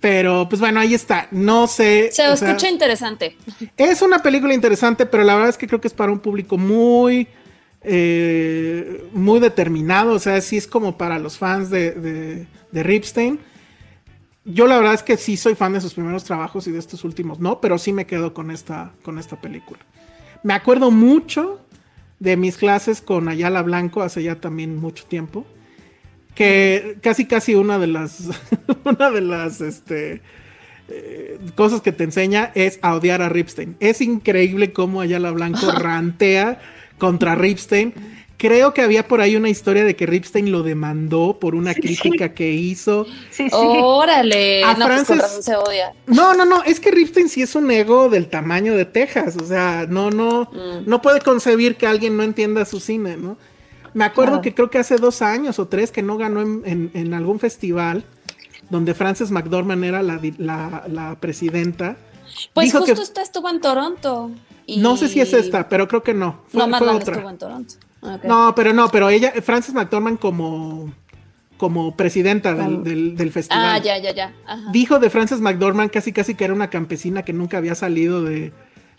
Pero 0.00 0.48
pues 0.48 0.60
bueno, 0.60 0.80
ahí 0.80 0.94
está. 0.94 1.28
No 1.30 1.68
sé. 1.68 2.10
Se 2.10 2.28
o 2.28 2.36
sea, 2.36 2.48
escucha 2.48 2.68
interesante. 2.68 3.36
es 3.76 4.02
una 4.02 4.18
película 4.18 4.52
interesante, 4.52 5.06
pero 5.06 5.22
la 5.22 5.34
verdad 5.34 5.50
es 5.50 5.56
que 5.56 5.68
creo 5.68 5.80
que 5.80 5.86
es 5.86 5.94
para 5.94 6.10
un 6.10 6.18
público 6.18 6.58
muy, 6.58 7.28
eh, 7.82 9.08
muy 9.12 9.38
determinado. 9.38 10.14
O 10.14 10.18
sea, 10.18 10.40
sí 10.40 10.56
es 10.56 10.66
como 10.66 10.98
para 10.98 11.20
los 11.20 11.38
fans 11.38 11.70
de, 11.70 11.92
de, 11.92 12.46
de 12.72 12.82
Ripstein. 12.82 13.38
Yo 14.44 14.66
la 14.66 14.76
verdad 14.76 14.94
es 14.94 15.04
que 15.04 15.16
sí 15.16 15.36
soy 15.36 15.54
fan 15.54 15.72
de 15.72 15.80
sus 15.80 15.94
primeros 15.94 16.24
trabajos 16.24 16.66
y 16.66 16.72
de 16.72 16.80
estos 16.80 17.04
últimos 17.04 17.38
no, 17.38 17.60
pero 17.60 17.78
sí 17.78 17.92
me 17.92 18.06
quedo 18.06 18.34
con 18.34 18.50
esta, 18.50 18.90
con 19.04 19.20
esta 19.20 19.40
película. 19.40 19.78
Me 20.42 20.54
acuerdo 20.54 20.90
mucho 20.90 21.60
de 22.22 22.36
mis 22.36 22.56
clases 22.56 23.00
con 23.00 23.28
Ayala 23.28 23.62
Blanco 23.62 24.00
hace 24.00 24.22
ya 24.22 24.36
también 24.36 24.76
mucho 24.76 25.04
tiempo. 25.04 25.44
Que 26.36 26.96
casi 27.02 27.26
casi 27.26 27.56
una 27.56 27.78
de 27.78 27.88
las 27.88 28.30
una 28.84 29.10
de 29.10 29.20
las 29.20 29.60
este 29.60 30.22
eh, 30.88 31.38
cosas 31.56 31.80
que 31.80 31.90
te 31.90 32.04
enseña 32.04 32.52
es 32.54 32.78
a 32.82 32.94
odiar 32.94 33.22
a 33.22 33.28
Ripstein. 33.28 33.76
Es 33.80 34.00
increíble 34.00 34.72
cómo 34.72 35.00
Ayala 35.00 35.32
Blanco 35.32 35.70
rantea 35.72 36.60
contra 36.96 37.34
Ripstein. 37.34 37.92
Creo 38.42 38.74
que 38.74 38.82
había 38.82 39.06
por 39.06 39.20
ahí 39.20 39.36
una 39.36 39.48
historia 39.48 39.84
de 39.84 39.94
que 39.94 40.04
Ripstein 40.04 40.50
lo 40.50 40.64
demandó 40.64 41.38
por 41.38 41.54
una 41.54 41.74
crítica 41.74 42.34
que 42.34 42.50
hizo. 42.50 43.06
Órale. 43.52 44.64
A 44.64 44.74
no, 44.74 44.86
pues 44.88 45.06
Frances- 45.06 45.44
se 45.44 45.54
odia. 45.54 45.92
No, 46.06 46.34
no, 46.34 46.44
no, 46.44 46.62
es 46.64 46.80
que 46.80 46.90
Ripstein 46.90 47.28
sí 47.28 47.42
es 47.42 47.54
un 47.54 47.70
ego 47.70 48.08
del 48.08 48.28
tamaño 48.28 48.74
de 48.74 48.84
Texas, 48.84 49.36
o 49.40 49.46
sea, 49.46 49.86
no, 49.88 50.10
no, 50.10 50.50
Mm. 50.52 50.86
no 50.88 51.00
puede 51.02 51.20
concebir 51.20 51.76
que 51.76 51.86
alguien 51.86 52.16
no 52.16 52.24
entienda 52.24 52.64
su 52.64 52.80
cine, 52.80 53.16
¿no? 53.16 53.36
Me 53.94 54.04
acuerdo 54.04 54.32
Claro. 54.32 54.42
que 54.42 54.54
creo 54.54 54.70
que 54.70 54.78
hace 54.78 54.96
dos 54.96 55.22
años 55.22 55.58
o 55.60 55.68
tres 55.68 55.92
que 55.92 56.02
no 56.02 56.16
ganó 56.16 56.40
en, 56.42 56.62
en- 56.64 56.90
en 56.94 57.14
algún 57.14 57.38
festival 57.38 58.04
donde 58.70 58.94
Frances 58.94 59.30
McDormand 59.30 59.84
era 59.84 60.02
la, 60.02 60.16
di- 60.18 60.34
la, 60.38 60.82
la 60.88 61.14
presidenta. 61.20 61.96
Pues 62.54 62.66
Dijo 62.66 62.78
justo 62.80 62.94
que- 62.96 63.02
esta 63.02 63.22
estuvo 63.22 63.48
en 63.50 63.60
Toronto. 63.60 64.30
y- 64.66 64.78
No 64.78 64.96
sé 64.96 65.08
si 65.08 65.20
es 65.20 65.32
esta, 65.32 65.68
pero 65.68 65.86
creo 65.86 66.02
que 66.02 66.14
no. 66.14 66.40
Fue, 66.48 66.58
no, 66.58 66.64
fue 66.64 66.70
Marlon 66.70 66.96
otra. 66.96 67.14
estuvo 67.14 67.30
en 67.30 67.38
Toronto. 67.38 67.74
Ok. 68.02 68.24
No, 68.24 68.52
pero 68.54 68.72
no, 68.72 68.88
pero 68.88 69.08
ella, 69.08 69.32
Frances 69.42 69.72
McDormand 69.74 70.18
como, 70.18 70.92
como 71.56 71.96
presidenta 71.96 72.54
del, 72.54 72.82
del- 72.82 73.16
del 73.16 73.30
festival. 73.32 73.64
Ah, 73.66 73.78
ya, 73.78 73.98
ya, 73.98 74.12
ya. 74.12 74.32
Ajá. 74.46 74.70
Dijo 74.72 74.98
de 74.98 75.08
Frances 75.10 75.40
McDormand 75.40 75.90
casi 75.90 76.12
casi 76.12 76.34
que 76.34 76.44
era 76.44 76.52
una 76.54 76.68
campesina 76.70 77.22
que 77.24 77.32
nunca 77.32 77.58
había 77.58 77.74
salido 77.76 78.22
de, 78.24 78.52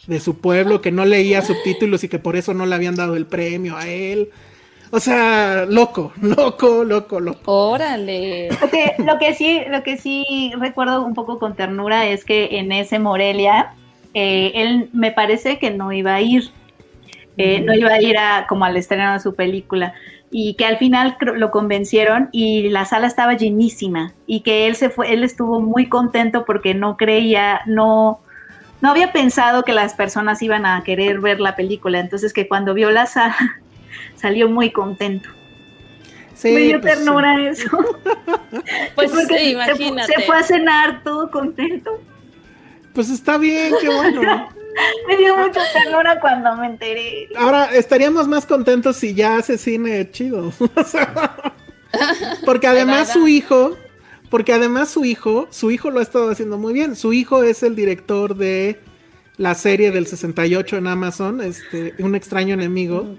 de 0.07 0.19
su 0.19 0.39
pueblo, 0.39 0.81
que 0.81 0.91
no 0.91 1.03
leía 1.05 1.41
subtítulos 1.41 2.03
y 2.03 2.07
que 2.09 2.19
por 2.19 2.35
eso 2.37 2.53
no 2.53 2.65
le 2.65 2.75
habían 2.75 2.95
dado 2.95 3.15
el 3.17 3.25
premio 3.25 3.75
a 3.77 3.87
él. 3.87 4.29
O 4.91 4.99
sea, 4.99 5.65
loco, 5.67 6.13
loco, 6.21 6.83
loco, 6.85 7.19
loco. 7.19 7.41
Órale. 7.51 8.49
Lo 8.61 8.69
que, 8.69 8.93
lo 8.99 9.17
que 9.19 9.33
sí, 9.33 9.59
lo 9.69 9.83
que 9.83 9.97
sí 9.97 10.53
recuerdo 10.59 11.03
un 11.03 11.13
poco 11.13 11.39
con 11.39 11.55
ternura 11.55 12.05
es 12.07 12.23
que 12.23 12.59
en 12.59 12.71
ese 12.71 12.99
Morelia, 12.99 13.73
eh, 14.13 14.51
él 14.55 14.89
me 14.93 15.11
parece 15.11 15.57
que 15.59 15.71
no 15.71 15.91
iba 15.91 16.13
a 16.15 16.21
ir. 16.21 16.51
Eh, 17.37 17.61
no 17.61 17.73
iba 17.73 17.91
a 17.91 18.01
ir 18.01 18.17
a, 18.17 18.45
como 18.47 18.65
al 18.65 18.77
estreno 18.77 19.13
de 19.13 19.19
su 19.19 19.33
película 19.33 19.93
y 20.29 20.55
que 20.55 20.65
al 20.65 20.77
final 20.77 21.15
lo 21.19 21.51
convencieron 21.51 22.29
y 22.31 22.69
la 22.69 22.85
sala 22.85 23.07
estaba 23.07 23.33
llenísima 23.33 24.13
y 24.25 24.41
que 24.41 24.67
él 24.67 24.75
se 24.75 24.89
fue, 24.89 25.13
él 25.13 25.23
estuvo 25.23 25.61
muy 25.61 25.89
contento 25.89 26.43
porque 26.43 26.73
no 26.73 26.97
creía, 26.97 27.61
no, 27.67 28.19
no 28.81 28.89
había 28.89 29.11
pensado 29.11 29.63
que 29.63 29.73
las 29.73 29.93
personas 29.93 30.41
iban 30.41 30.65
a 30.65 30.83
querer 30.83 31.21
ver 31.21 31.39
la 31.39 31.55
película, 31.55 31.99
entonces 31.99 32.33
que 32.33 32.47
cuando 32.47 32.73
vio 32.73 32.89
la 32.89 33.05
sala 33.05 33.35
salió 34.15 34.49
muy 34.49 34.71
contento. 34.71 35.29
Sí, 36.33 36.51
Me 36.51 36.61
dio 36.61 36.81
pues, 36.81 36.95
ternura 36.95 37.41
eso. 37.47 37.69
Pues 38.95 39.11
Porque 39.13 39.37
sí, 39.37 39.55
se. 39.65 40.13
Se 40.13 40.21
fue 40.25 40.37
a 40.37 40.43
cenar 40.43 41.03
todo 41.03 41.29
contento. 41.29 42.01
Pues 42.93 43.09
está 43.09 43.37
bien, 43.37 43.73
qué 43.81 43.89
bueno. 43.89 44.49
Me 45.07 45.17
dio 45.17 45.37
mucha 45.37 45.61
ternura 45.71 46.19
cuando 46.19 46.55
me 46.55 46.67
enteré. 46.67 47.29
Ahora 47.35 47.75
estaríamos 47.75 48.27
más 48.27 48.45
contentos 48.45 48.97
si 48.97 49.13
ya 49.13 49.37
hace 49.37 49.57
cine 49.57 50.09
chido. 50.11 50.51
Porque 52.45 52.67
además 52.67 53.13
su 53.13 53.27
hijo, 53.27 53.77
porque 54.29 54.53
además 54.53 54.89
su 54.89 55.05
hijo, 55.05 55.47
su 55.51 55.71
hijo 55.71 55.91
lo 55.91 55.99
ha 55.99 56.03
estado 56.03 56.31
haciendo 56.31 56.57
muy 56.57 56.73
bien. 56.73 56.95
Su 56.95 57.13
hijo 57.13 57.43
es 57.43 57.63
el 57.63 57.75
director 57.75 58.35
de 58.35 58.79
la 59.37 59.55
serie 59.55 59.91
del 59.91 60.07
68 60.07 60.77
en 60.77 60.87
Amazon, 60.87 61.41
este, 61.41 61.93
Un 61.99 62.15
extraño 62.15 62.53
enemigo. 62.53 63.15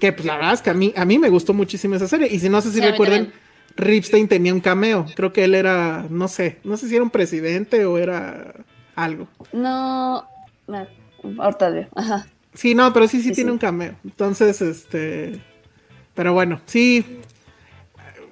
Que 0.00 0.12
pues 0.12 0.26
la 0.26 0.36
verdad 0.36 0.54
es 0.54 0.62
que 0.62 0.70
a 0.70 0.74
mí, 0.74 0.92
a 0.96 1.04
mí 1.04 1.18
me 1.18 1.28
gustó 1.28 1.54
muchísimo 1.54 1.94
esa 1.94 2.08
serie. 2.08 2.28
Y 2.30 2.38
si 2.38 2.48
no 2.48 2.60
sé 2.60 2.70
si 2.70 2.80
Sí, 2.80 2.86
recuerden, 2.86 3.32
Ripstein 3.76 4.28
tenía 4.28 4.52
un 4.52 4.60
cameo. 4.60 5.06
Creo 5.14 5.32
que 5.32 5.44
él 5.44 5.54
era, 5.54 6.06
no 6.10 6.28
sé, 6.28 6.58
no 6.64 6.76
sé 6.76 6.88
si 6.88 6.94
era 6.94 7.04
un 7.04 7.10
presidente 7.10 7.84
o 7.84 7.98
era 7.98 8.54
algo. 8.96 9.28
No. 9.52 10.28
No, 10.66 10.86
Ahorita 11.42 11.70
veo. 11.70 11.88
Ajá. 11.94 12.26
Sí, 12.52 12.74
no, 12.74 12.92
pero 12.92 13.08
sí, 13.08 13.18
sí, 13.22 13.30
Sí, 13.30 13.34
tiene 13.34 13.50
sí. 13.50 13.52
un 13.52 13.58
cameo. 13.58 13.94
Entonces, 14.04 14.60
este. 14.62 15.40
Pero 16.14 16.32
bueno, 16.32 16.60
sí. 16.66 17.20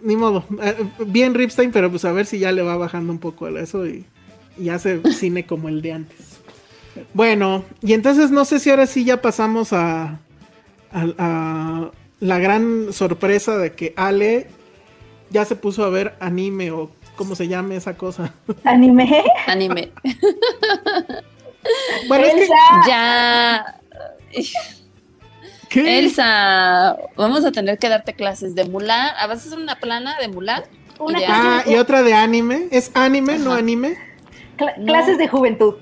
Ni 0.02 0.16
modo. 0.16 0.44
Eh, 0.62 0.76
Bien 1.06 1.34
Ripstein, 1.34 1.70
pero 1.72 1.90
pues 1.90 2.04
a 2.04 2.12
ver 2.12 2.26
si 2.26 2.38
ya 2.38 2.52
le 2.52 2.62
va 2.62 2.76
bajando 2.76 3.12
un 3.12 3.18
poco 3.18 3.48
eso 3.48 3.86
y, 3.86 4.04
y 4.58 4.68
hace 4.68 5.00
cine 5.12 5.46
como 5.46 5.68
el 5.68 5.80
de 5.82 5.92
antes. 5.92 6.40
Bueno, 7.14 7.64
y 7.80 7.94
entonces 7.94 8.30
no 8.30 8.44
sé 8.44 8.58
si 8.58 8.70
ahora 8.70 8.86
sí 8.86 9.04
ya 9.04 9.22
pasamos 9.22 9.72
a, 9.72 10.18
a, 10.92 11.06
a 11.18 11.90
la 12.20 12.38
gran 12.38 12.92
sorpresa 12.92 13.56
de 13.58 13.72
que 13.72 13.94
Ale 13.96 14.48
ya 15.30 15.44
se 15.44 15.56
puso 15.56 15.84
a 15.84 15.88
ver 15.90 16.14
anime 16.20 16.70
o 16.72 16.90
cómo 17.16 17.34
se 17.34 17.48
llame 17.48 17.76
esa 17.76 17.96
cosa. 17.96 18.34
¿Anime? 18.64 19.22
Anime. 19.46 19.90
Bueno, 22.08 22.24
es 22.26 22.34
que. 22.34 22.48
Ya. 22.88 23.78
¿Qué? 25.68 25.98
Elsa, 26.00 26.96
vamos 27.16 27.44
a 27.44 27.52
tener 27.52 27.78
que 27.78 27.88
darte 27.88 28.12
clases 28.14 28.54
de 28.54 28.64
Mulan. 28.64 29.10
¿Ah, 29.18 29.26
¿Vas 29.26 29.44
a 29.44 29.48
hacer 29.48 29.58
una 29.58 29.76
plana 29.76 30.16
de 30.20 30.28
Mulan? 30.28 30.62
Una 30.98 31.18
Y 31.18 31.22
de 31.22 31.26
Ah, 31.26 31.58
anime. 31.60 31.76
y 31.76 31.78
otra 31.78 32.02
de 32.02 32.14
anime. 32.14 32.68
¿Es 32.70 32.90
anime, 32.94 33.38
no 33.38 33.50
Ajá. 33.52 33.60
anime? 33.60 33.96
Cla- 34.58 34.74
Clases 34.86 35.16
de 35.18 35.28
juventud. 35.28 35.74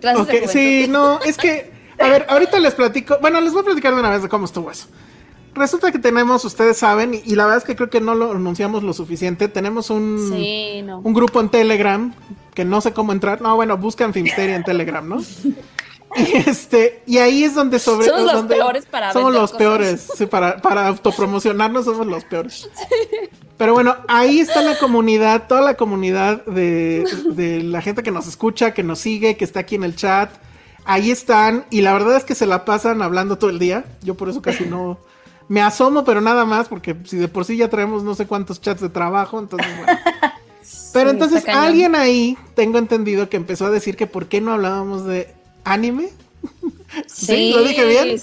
Clases 0.00 0.26
de 0.26 0.32
juventud. 0.34 0.52
sí, 0.52 0.86
no, 0.88 1.20
es 1.20 1.36
que, 1.36 1.70
a 1.98 2.08
ver, 2.08 2.26
ahorita 2.28 2.58
les 2.58 2.74
platico, 2.74 3.18
bueno, 3.20 3.40
les 3.40 3.52
voy 3.52 3.62
a 3.62 3.64
platicar 3.66 3.92
de 3.94 4.00
una 4.00 4.10
vez 4.10 4.22
de 4.22 4.28
cómo 4.28 4.46
estuvo 4.46 4.70
eso. 4.70 4.86
Resulta 5.58 5.92
que 5.92 5.98
tenemos, 5.98 6.44
ustedes 6.44 6.76
saben, 6.78 7.14
y, 7.14 7.34
la 7.34 7.44
verdad 7.44 7.58
es 7.58 7.64
que 7.64 7.76
creo 7.76 7.90
que 7.90 8.00
no 8.00 8.14
lo 8.14 8.30
anunciamos 8.32 8.82
lo 8.82 8.92
suficiente, 8.92 9.48
tenemos 9.48 9.90
un, 9.90 10.30
Sí, 10.34 10.82
no. 10.82 11.00
un 11.00 11.12
grupo 11.12 11.40
en 11.40 11.48
Telegram 11.48 12.14
que 12.54 12.64
no 12.64 12.80
sé 12.80 12.92
cómo 12.92 13.12
entrar. 13.12 13.40
No, 13.42 13.54
bueno, 13.56 13.76
buscan 13.76 14.12
Filmsteria 14.12 14.56
en 14.56 14.64
Telegram, 14.64 15.06
¿no? 15.08 15.18
Y 16.16 16.38
este, 16.48 17.02
y 17.06 17.18
ahí 17.18 17.44
es 17.44 17.54
donde 17.54 17.78
sobre 17.78 18.06
Somos 18.06 18.22
los 18.22 18.32
donde- 18.32 18.54
peores 18.56 18.86
para 18.86 19.12
Somos 19.12 19.30
los 19.30 19.42
cosas. 19.42 19.58
peores, 19.58 20.08
sí, 20.16 20.24
para, 20.24 20.56
para 20.56 20.86
autopromocionarnos 20.88 21.84
somos 21.84 22.06
los 22.06 22.24
peores. 22.24 22.70
Pero 23.58 23.74
bueno, 23.74 23.94
ahí 24.08 24.40
está 24.40 24.62
la 24.62 24.78
comunidad, 24.78 25.48
toda 25.48 25.60
la 25.60 25.74
comunidad 25.74 26.46
de, 26.46 27.04
de 27.32 27.62
la 27.62 27.82
gente 27.82 28.02
que 28.02 28.10
nos 28.10 28.26
escucha, 28.26 28.72
que 28.72 28.82
nos 28.82 29.00
sigue, 29.00 29.36
que 29.36 29.44
está 29.44 29.60
aquí 29.60 29.74
en 29.74 29.84
el 29.84 29.96
chat. 29.96 30.30
Ahí 30.86 31.10
están, 31.10 31.66
y 31.68 31.82
la 31.82 31.92
verdad 31.92 32.16
es 32.16 32.24
que 32.24 32.34
se 32.34 32.46
la 32.46 32.64
pasan 32.64 33.02
hablando 33.02 33.36
todo 33.36 33.50
el 33.50 33.58
día. 33.58 33.84
Yo 34.02 34.14
por 34.16 34.30
eso 34.30 34.40
casi 34.40 34.64
no 34.64 34.98
me 35.48 35.60
asomo, 35.62 36.04
pero 36.04 36.20
nada 36.20 36.44
más, 36.44 36.68
porque 36.68 36.96
si 37.04 37.16
de 37.16 37.28
por 37.28 37.44
sí 37.44 37.56
ya 37.56 37.68
traemos 37.68 38.02
no 38.02 38.14
sé 38.14 38.26
cuántos 38.26 38.60
chats 38.60 38.80
de 38.80 38.88
trabajo, 38.88 39.38
entonces 39.38 39.68
bueno. 39.78 39.98
Pero 40.92 41.10
Sí, 41.10 41.14
entonces 41.16 41.48
alguien 41.48 41.94
ahí, 41.94 42.36
tengo 42.54 42.78
entendido 42.78 43.28
que 43.28 43.36
empezó 43.36 43.66
a 43.66 43.70
decir 43.70 43.96
que 43.96 44.06
por 44.06 44.26
qué 44.26 44.40
no 44.40 44.52
hablábamos 44.52 45.04
de 45.04 45.32
anime. 45.64 46.08
¿Sí? 47.06 47.52
¿Lo 47.54 47.62
dije 47.62 47.84
bien? 47.86 48.18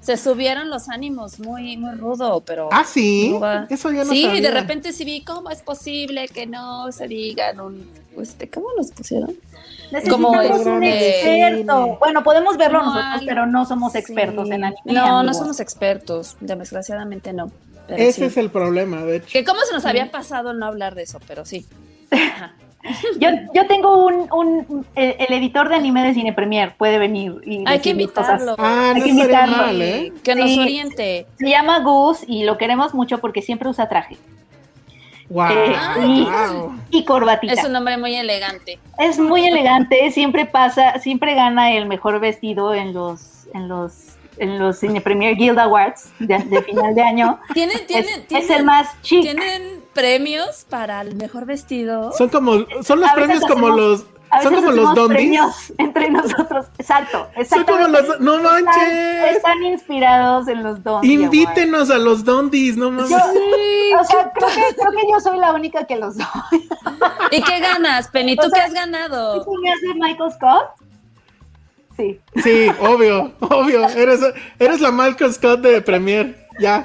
Se, 0.00 0.16
subieron 0.18 0.68
los 0.68 0.90
ánimos 0.90 1.40
muy, 1.40 1.76
muy 1.78 1.94
rudo, 1.96 2.42
pero. 2.42 2.68
Ah, 2.72 2.84
sí. 2.84 3.30
no. 3.38 3.66
Eso 3.70 3.90
yo 3.90 4.04
no 4.04 4.12
Sí, 4.12 4.24
sabía. 4.24 4.42
de 4.42 4.50
repente 4.50 4.92
sí 4.92 5.04
vi 5.04 5.24
cómo 5.24 5.48
es 5.50 5.62
posible 5.62 6.28
que 6.28 6.46
no 6.46 6.92
se 6.92 7.08
digan 7.08 7.58
un. 7.60 7.88
Este, 8.18 8.48
¿Cómo 8.50 8.66
los 8.76 8.90
pusieron? 8.92 9.34
Necesitamos 9.90 10.44
es, 10.44 10.66
un 10.66 10.82
eh, 10.84 11.48
experto. 11.48 11.96
Bueno, 11.98 12.22
podemos 12.24 12.56
verlo 12.56 12.82
No, 12.82 12.86
nosotros, 12.94 13.22
pero 13.26 13.46
no 13.46 13.64
somos 13.66 13.92
sí. 13.92 13.98
expertos 13.98 14.50
en 14.50 14.64
anime. 14.64 14.80
No, 14.84 15.22
no 15.22 15.34
somos 15.34 15.60
expertos. 15.60 16.36
Desgraciadamente 16.40 17.32
no. 17.32 17.50
pero 17.86 18.02
Ese 18.02 18.12
sí. 18.12 18.24
es 18.24 18.36
el 18.36 18.50
problema, 18.50 19.02
de 19.04 19.16
hecho. 19.16 19.28
Que 19.32 19.44
cómo 19.44 19.60
se 19.62 19.72
nos 19.74 19.84
había 19.86 20.10
pasado 20.10 20.52
no 20.54 20.66
hablar 20.66 20.94
de 20.94 21.02
eso, 21.02 21.18
pero 21.26 21.44
sí. 21.44 21.66
Ajá. 22.10 22.54
Yo, 23.18 23.30
yo 23.54 23.66
tengo 23.66 24.04
un, 24.04 24.30
un 24.30 24.86
el, 24.94 25.14
el 25.18 25.32
editor 25.38 25.70
de 25.70 25.74
anime 25.76 26.06
de 26.06 26.12
Cine 26.12 26.34
Premier 26.34 26.74
puede 26.76 26.98
venir 26.98 27.34
y 27.46 27.64
Hay 27.66 27.78
que 27.78 27.90
invitarlo. 27.90 28.56
Ah, 28.58 28.92
Hay 28.94 29.00
no 29.00 29.04
que 29.06 29.10
invitarlo. 29.10 29.56
mal, 29.56 29.80
¿eh? 29.80 30.12
Que 30.22 30.34
nos 30.34 30.50
Sí. 30.50 30.60
oriente. 30.60 31.26
Se 31.38 31.48
llama 31.48 31.78
Gus 31.78 32.18
y 32.26 32.42
lo 32.44 32.58
queremos 32.58 32.92
mucho 32.92 33.18
porque 33.22 33.40
siempre 33.40 33.70
usa 33.70 33.88
traje 33.88 34.18
Wow. 35.34 35.48
Eh, 35.50 35.74
y- 36.06 36.24
wow. 36.24 36.72
y 36.90 37.04
corbatita. 37.04 37.52
Es 37.54 37.64
un 37.64 37.72
nombre 37.72 37.98
muy 37.98 38.14
elegante. 38.14 38.78
Es 38.98 39.18
muy 39.18 39.44
elegante, 39.46 40.10
siempre 40.12 40.46
pasa, 40.46 40.98
siempre 41.00 41.34
gana 41.34 41.72
el 41.72 41.86
mejor 41.86 42.20
vestido 42.20 42.72
en 42.72 42.94
los 42.94 43.48
en 43.52 43.68
los 43.68 43.92
en 44.38 44.58
los 44.58 44.78
Cine 44.78 45.00
Premier 45.00 45.36
Guild 45.36 45.58
Awards 45.58 46.10
de, 46.18 46.38
de 46.38 46.62
final 46.62 46.94
de 46.94 47.02
año. 47.02 47.38
Tienen, 47.54 47.76
Es, 47.78 47.86
tienen, 47.86 48.26
es 48.30 48.50
el 48.50 48.64
más 48.64 48.88
chic. 49.02 49.22
tienen 49.22 49.82
premios 49.92 50.64
para 50.70 51.00
el 51.02 51.14
mejor 51.16 51.46
vestido. 51.46 52.10
Son 52.12 52.28
como, 52.28 52.52
son 52.82 53.00
los 53.00 53.10
premios 53.12 53.40
como 53.42 53.68
hacemos- 53.68 53.76
los, 53.76 54.06
A 54.34 54.42
son 54.42 54.54
como 54.56 54.70
los 54.72 55.08
premios 55.08 55.72
entre 55.78 56.10
nosotros. 56.10 56.66
Exacto, 56.78 57.28
Son 57.48 57.64
como 57.64 57.86
los, 57.88 58.20
no 58.20 58.36
Están, 58.36 58.64
manches. 58.64 59.36
están 59.36 59.62
inspirados 59.62 60.48
en 60.48 60.62
los 60.62 60.82
Dondis 60.82 61.10
Invítenos 61.10 61.90
a 61.90 61.98
los 61.98 62.24
dondis, 62.24 62.76
no 62.76 62.90
mames. 62.90 63.10
Yo- 63.10 63.16
O 64.00 64.04
sea, 64.04 64.32
creo 64.34 64.48
que, 64.48 64.74
creo 64.74 64.90
que 64.90 65.12
yo 65.12 65.20
soy 65.20 65.38
la 65.38 65.52
única 65.52 65.84
que 65.86 65.96
los 65.96 66.16
doy. 66.16 66.26
¿Y 67.30 67.42
qué 67.42 67.60
ganas, 67.60 68.08
Penny? 68.08 68.34
¿Tú 68.36 68.46
O 68.46 68.50
sea, 68.50 68.60
qué 68.60 68.66
has 68.66 68.74
ganado? 68.74 69.44
¿Tú 69.44 69.52
me 69.62 69.70
hace 69.72 69.94
Michael 69.94 70.32
Scott? 70.32 70.70
Sí. 71.96 72.20
Sí, 72.42 72.68
obvio, 72.80 73.32
obvio. 73.40 73.88
Eres, 73.90 74.20
eres 74.58 74.80
la 74.80 74.90
Malcolm 74.90 75.32
Scott 75.32 75.60
de 75.60 75.80
Premier. 75.80 76.36
Ya. 76.58 76.84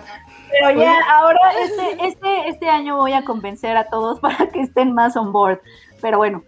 Pero 0.51 0.79
ya, 0.79 0.95
ahora 1.11 1.39
este, 1.63 2.07
este, 2.07 2.47
este 2.49 2.69
año 2.69 2.97
voy 2.97 3.13
a 3.13 3.23
convencer 3.23 3.75
a 3.77 3.85
todos 3.85 4.19
para 4.19 4.47
que 4.49 4.61
estén 4.61 4.93
más 4.93 5.15
on 5.15 5.31
board. 5.31 5.59
Pero 6.01 6.17
bueno, 6.17 6.43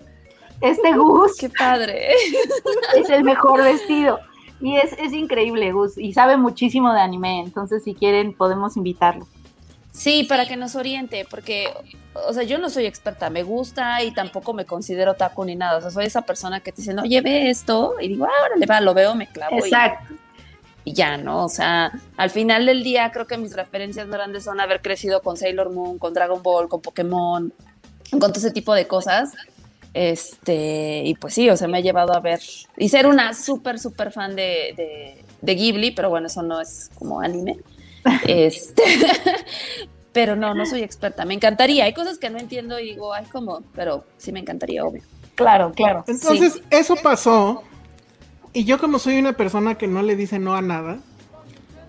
este 0.61 0.93
Gus 0.93 1.35
Qué 1.37 1.49
padre. 1.49 2.13
es 2.95 3.09
el 3.09 3.23
mejor 3.23 3.63
vestido. 3.63 4.19
Y 4.61 4.77
es, 4.77 4.93
es 4.93 5.13
increíble, 5.13 5.71
Gus. 5.71 5.97
Y 5.97 6.13
sabe 6.13 6.37
muchísimo 6.37 6.93
de 6.93 7.01
anime. 7.01 7.41
Entonces, 7.41 7.83
si 7.83 7.95
quieren, 7.95 8.33
podemos 8.33 8.77
invitarlo. 8.77 9.27
Sí, 9.91 10.23
para 10.23 10.45
que 10.45 10.55
nos 10.55 10.75
oriente, 10.75 11.27
porque, 11.29 11.67
o 12.13 12.33
sea, 12.33 12.43
yo 12.43 12.57
no 12.57 12.69
soy 12.69 12.85
experta, 12.85 13.29
me 13.29 13.43
gusta 13.43 14.01
y 14.03 14.13
tampoco 14.13 14.53
me 14.53 14.65
considero 14.65 15.15
taco 15.15 15.43
ni 15.43 15.55
nada. 15.55 15.79
O 15.79 15.81
sea, 15.81 15.91
soy 15.91 16.05
esa 16.05 16.21
persona 16.21 16.61
que 16.61 16.71
te 16.71 16.81
dice, 16.81 16.93
no, 16.93 17.03
lleve 17.03 17.49
esto, 17.49 17.95
y 17.99 18.07
digo, 18.07 18.25
ah, 18.25 18.45
órale, 18.45 18.65
va, 18.65 18.79
lo 18.79 18.93
veo, 18.93 19.15
me 19.15 19.27
clavo. 19.27 19.57
Exacto. 19.57 20.13
y 20.85 20.93
ya, 20.93 21.17
¿no? 21.17 21.43
O 21.43 21.49
sea, 21.49 21.91
al 22.15 22.29
final 22.29 22.65
del 22.65 22.83
día 22.83 23.11
creo 23.11 23.27
que 23.27 23.37
mis 23.37 23.53
referencias 23.53 24.07
grandes 24.07 24.45
son 24.45 24.61
haber 24.61 24.81
crecido 24.81 25.21
con 25.21 25.35
Sailor 25.35 25.73
Moon, 25.73 25.97
con 25.99 26.13
Dragon 26.13 26.41
Ball, 26.41 26.69
con 26.69 26.81
Pokémon, 26.81 27.53
con 28.11 28.19
todo 28.19 28.37
ese 28.37 28.51
tipo 28.51 28.73
de 28.73 28.87
cosas. 28.87 29.33
Este, 29.93 31.03
y 31.05 31.15
pues 31.15 31.33
sí, 31.33 31.49
o 31.49 31.57
sea, 31.57 31.67
me 31.67 31.77
ha 31.77 31.81
llevado 31.81 32.13
a 32.15 32.19
ver 32.21 32.39
y 32.77 32.87
ser 32.89 33.07
una 33.07 33.33
súper, 33.33 33.77
súper 33.77 34.11
fan 34.11 34.35
de, 34.35 34.73
de, 34.77 35.25
de 35.41 35.55
Ghibli, 35.55 35.91
pero 35.91 36.09
bueno, 36.09 36.27
eso 36.27 36.41
no 36.41 36.61
es 36.61 36.89
como 36.95 37.21
anime. 37.21 37.57
Este, 38.25 38.83
pero 40.13 40.35
no, 40.35 40.55
no 40.55 40.65
soy 40.65 40.81
experta. 40.81 41.23
Me 41.25 41.33
encantaría. 41.33 41.85
Hay 41.85 41.93
cosas 41.93 42.17
que 42.17 42.29
no 42.29 42.39
entiendo 42.39 42.79
y 42.79 42.91
digo, 42.91 43.13
ay, 43.13 43.25
¿cómo? 43.31 43.61
Pero 43.75 44.05
sí 44.17 44.31
me 44.31 44.39
encantaría, 44.39 44.83
obvio. 44.83 45.03
Claro, 45.35 45.71
claro. 45.71 46.03
Entonces, 46.07 46.61
eso 46.69 46.95
pasó. 46.95 47.63
Y 48.53 48.65
yo, 48.65 48.79
como 48.79 48.99
soy 48.99 49.17
una 49.17 49.33
persona 49.33 49.75
que 49.75 49.87
no 49.87 50.01
le 50.01 50.15
dice 50.15 50.39
no 50.39 50.55
a 50.55 50.61
nada, 50.61 50.99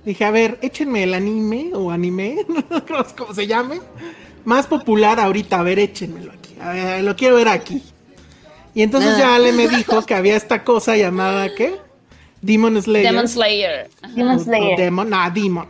dije, 0.04 0.24
a 0.24 0.30
ver, 0.30 0.58
échenme 0.62 1.02
el 1.02 1.14
anime 1.14 1.70
o 1.74 1.90
anime, 1.90 2.44
no 2.68 3.04
sé 3.04 3.14
cómo 3.16 3.34
se 3.34 3.46
llame, 3.46 3.80
más 4.44 4.66
popular 4.66 5.18
ahorita. 5.18 5.58
A 5.58 5.62
ver, 5.62 5.78
échenmelo 5.78 6.32
aquí. 6.32 6.54
A 6.60 6.72
ver, 6.72 7.04
lo 7.04 7.16
quiero 7.16 7.36
ver 7.36 7.48
aquí. 7.48 7.82
Y 8.74 8.82
entonces 8.82 9.12
Ah. 9.14 9.18
ya 9.18 9.34
Ale 9.34 9.52
me 9.52 9.68
dijo 9.68 10.02
que 10.06 10.14
había 10.14 10.36
esta 10.36 10.64
cosa 10.64 10.96
llamada, 10.96 11.54
¿qué? 11.54 11.74
Demon 12.40 12.80
Slayer. 12.82 13.06
Demon 13.06 13.28
Slayer. 13.28 13.90
Demon 14.14 14.40
Slayer. 14.40 14.78
Demon, 14.78 15.10
nah, 15.10 15.30
Demon. 15.30 15.66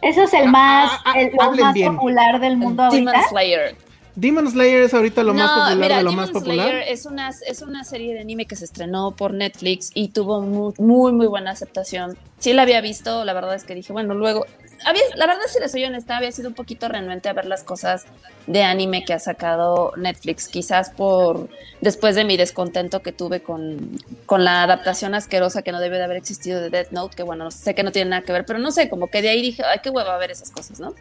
Eso 0.00 0.22
es 0.22 0.32
el 0.32 0.48
más, 0.48 0.92
ah, 1.04 1.12
ah, 1.16 1.20
el, 1.20 1.32
más 1.34 1.74
bien. 1.74 1.96
popular 1.96 2.40
del 2.40 2.56
mundo 2.56 2.88
Demon 2.90 3.08
ahorita. 3.14 3.28
Slayer. 3.30 3.76
Demon 4.14 4.50
Slayer 4.50 4.82
es 4.82 4.94
ahorita 4.94 5.22
lo 5.22 5.34
más 5.34 5.48
popular 5.50 5.76
mira, 5.76 5.96
de 5.98 6.02
lo 6.04 6.10
Demon 6.10 6.24
más 6.24 6.30
popular. 6.30 6.68
Slayer 6.68 6.88
es 6.88 7.06
una, 7.06 7.28
es 7.46 7.62
una 7.62 7.84
serie 7.84 8.14
de 8.14 8.20
anime 8.20 8.46
que 8.46 8.56
se 8.56 8.64
estrenó 8.64 9.12
por 9.12 9.34
Netflix 9.34 9.90
y 9.94 10.08
tuvo 10.08 10.40
muy, 10.40 10.72
muy, 10.78 11.12
muy 11.12 11.26
buena 11.26 11.50
aceptación. 11.50 12.16
Sí 12.38 12.52
la 12.52 12.62
había 12.62 12.80
visto, 12.80 13.24
la 13.24 13.32
verdad 13.32 13.54
es 13.54 13.64
que 13.64 13.74
dije, 13.74 13.92
bueno, 13.92 14.14
luego, 14.14 14.46
había, 14.84 15.02
la 15.16 15.26
verdad 15.26 15.42
si 15.48 15.60
les 15.60 15.70
soy 15.70 15.84
honesta, 15.84 16.16
había 16.16 16.32
sido 16.32 16.48
un 16.48 16.54
poquito 16.54 16.88
renuente 16.88 17.28
a 17.28 17.32
ver 17.32 17.46
las 17.46 17.64
cosas 17.64 18.06
de 18.46 18.62
anime 18.62 19.04
que 19.04 19.12
ha 19.12 19.18
sacado 19.18 19.92
Netflix, 19.96 20.48
quizás 20.48 20.90
por, 20.90 21.48
después 21.80 22.14
de 22.14 22.24
mi 22.24 22.36
descontento 22.36 23.02
que 23.02 23.12
tuve 23.12 23.42
con, 23.42 23.98
con 24.26 24.44
la 24.44 24.62
adaptación 24.62 25.14
asquerosa 25.14 25.62
que 25.62 25.72
no 25.72 25.80
debe 25.80 25.98
de 25.98 26.04
haber 26.04 26.16
existido 26.16 26.60
de 26.60 26.70
Death 26.70 26.90
Note, 26.92 27.16
que 27.16 27.22
bueno, 27.22 27.50
sé 27.50 27.74
que 27.74 27.82
no 27.82 27.92
tiene 27.92 28.10
nada 28.10 28.22
que 28.22 28.32
ver, 28.32 28.46
pero 28.46 28.58
no 28.58 28.70
sé, 28.70 28.88
como 28.88 29.08
que 29.08 29.22
de 29.22 29.28
ahí 29.28 29.42
dije, 29.42 29.62
ay, 29.64 29.80
qué 29.82 29.90
hueva 29.90 30.16
ver 30.18 30.30
esas 30.30 30.50
cosas, 30.50 30.80
¿no? 30.80 30.94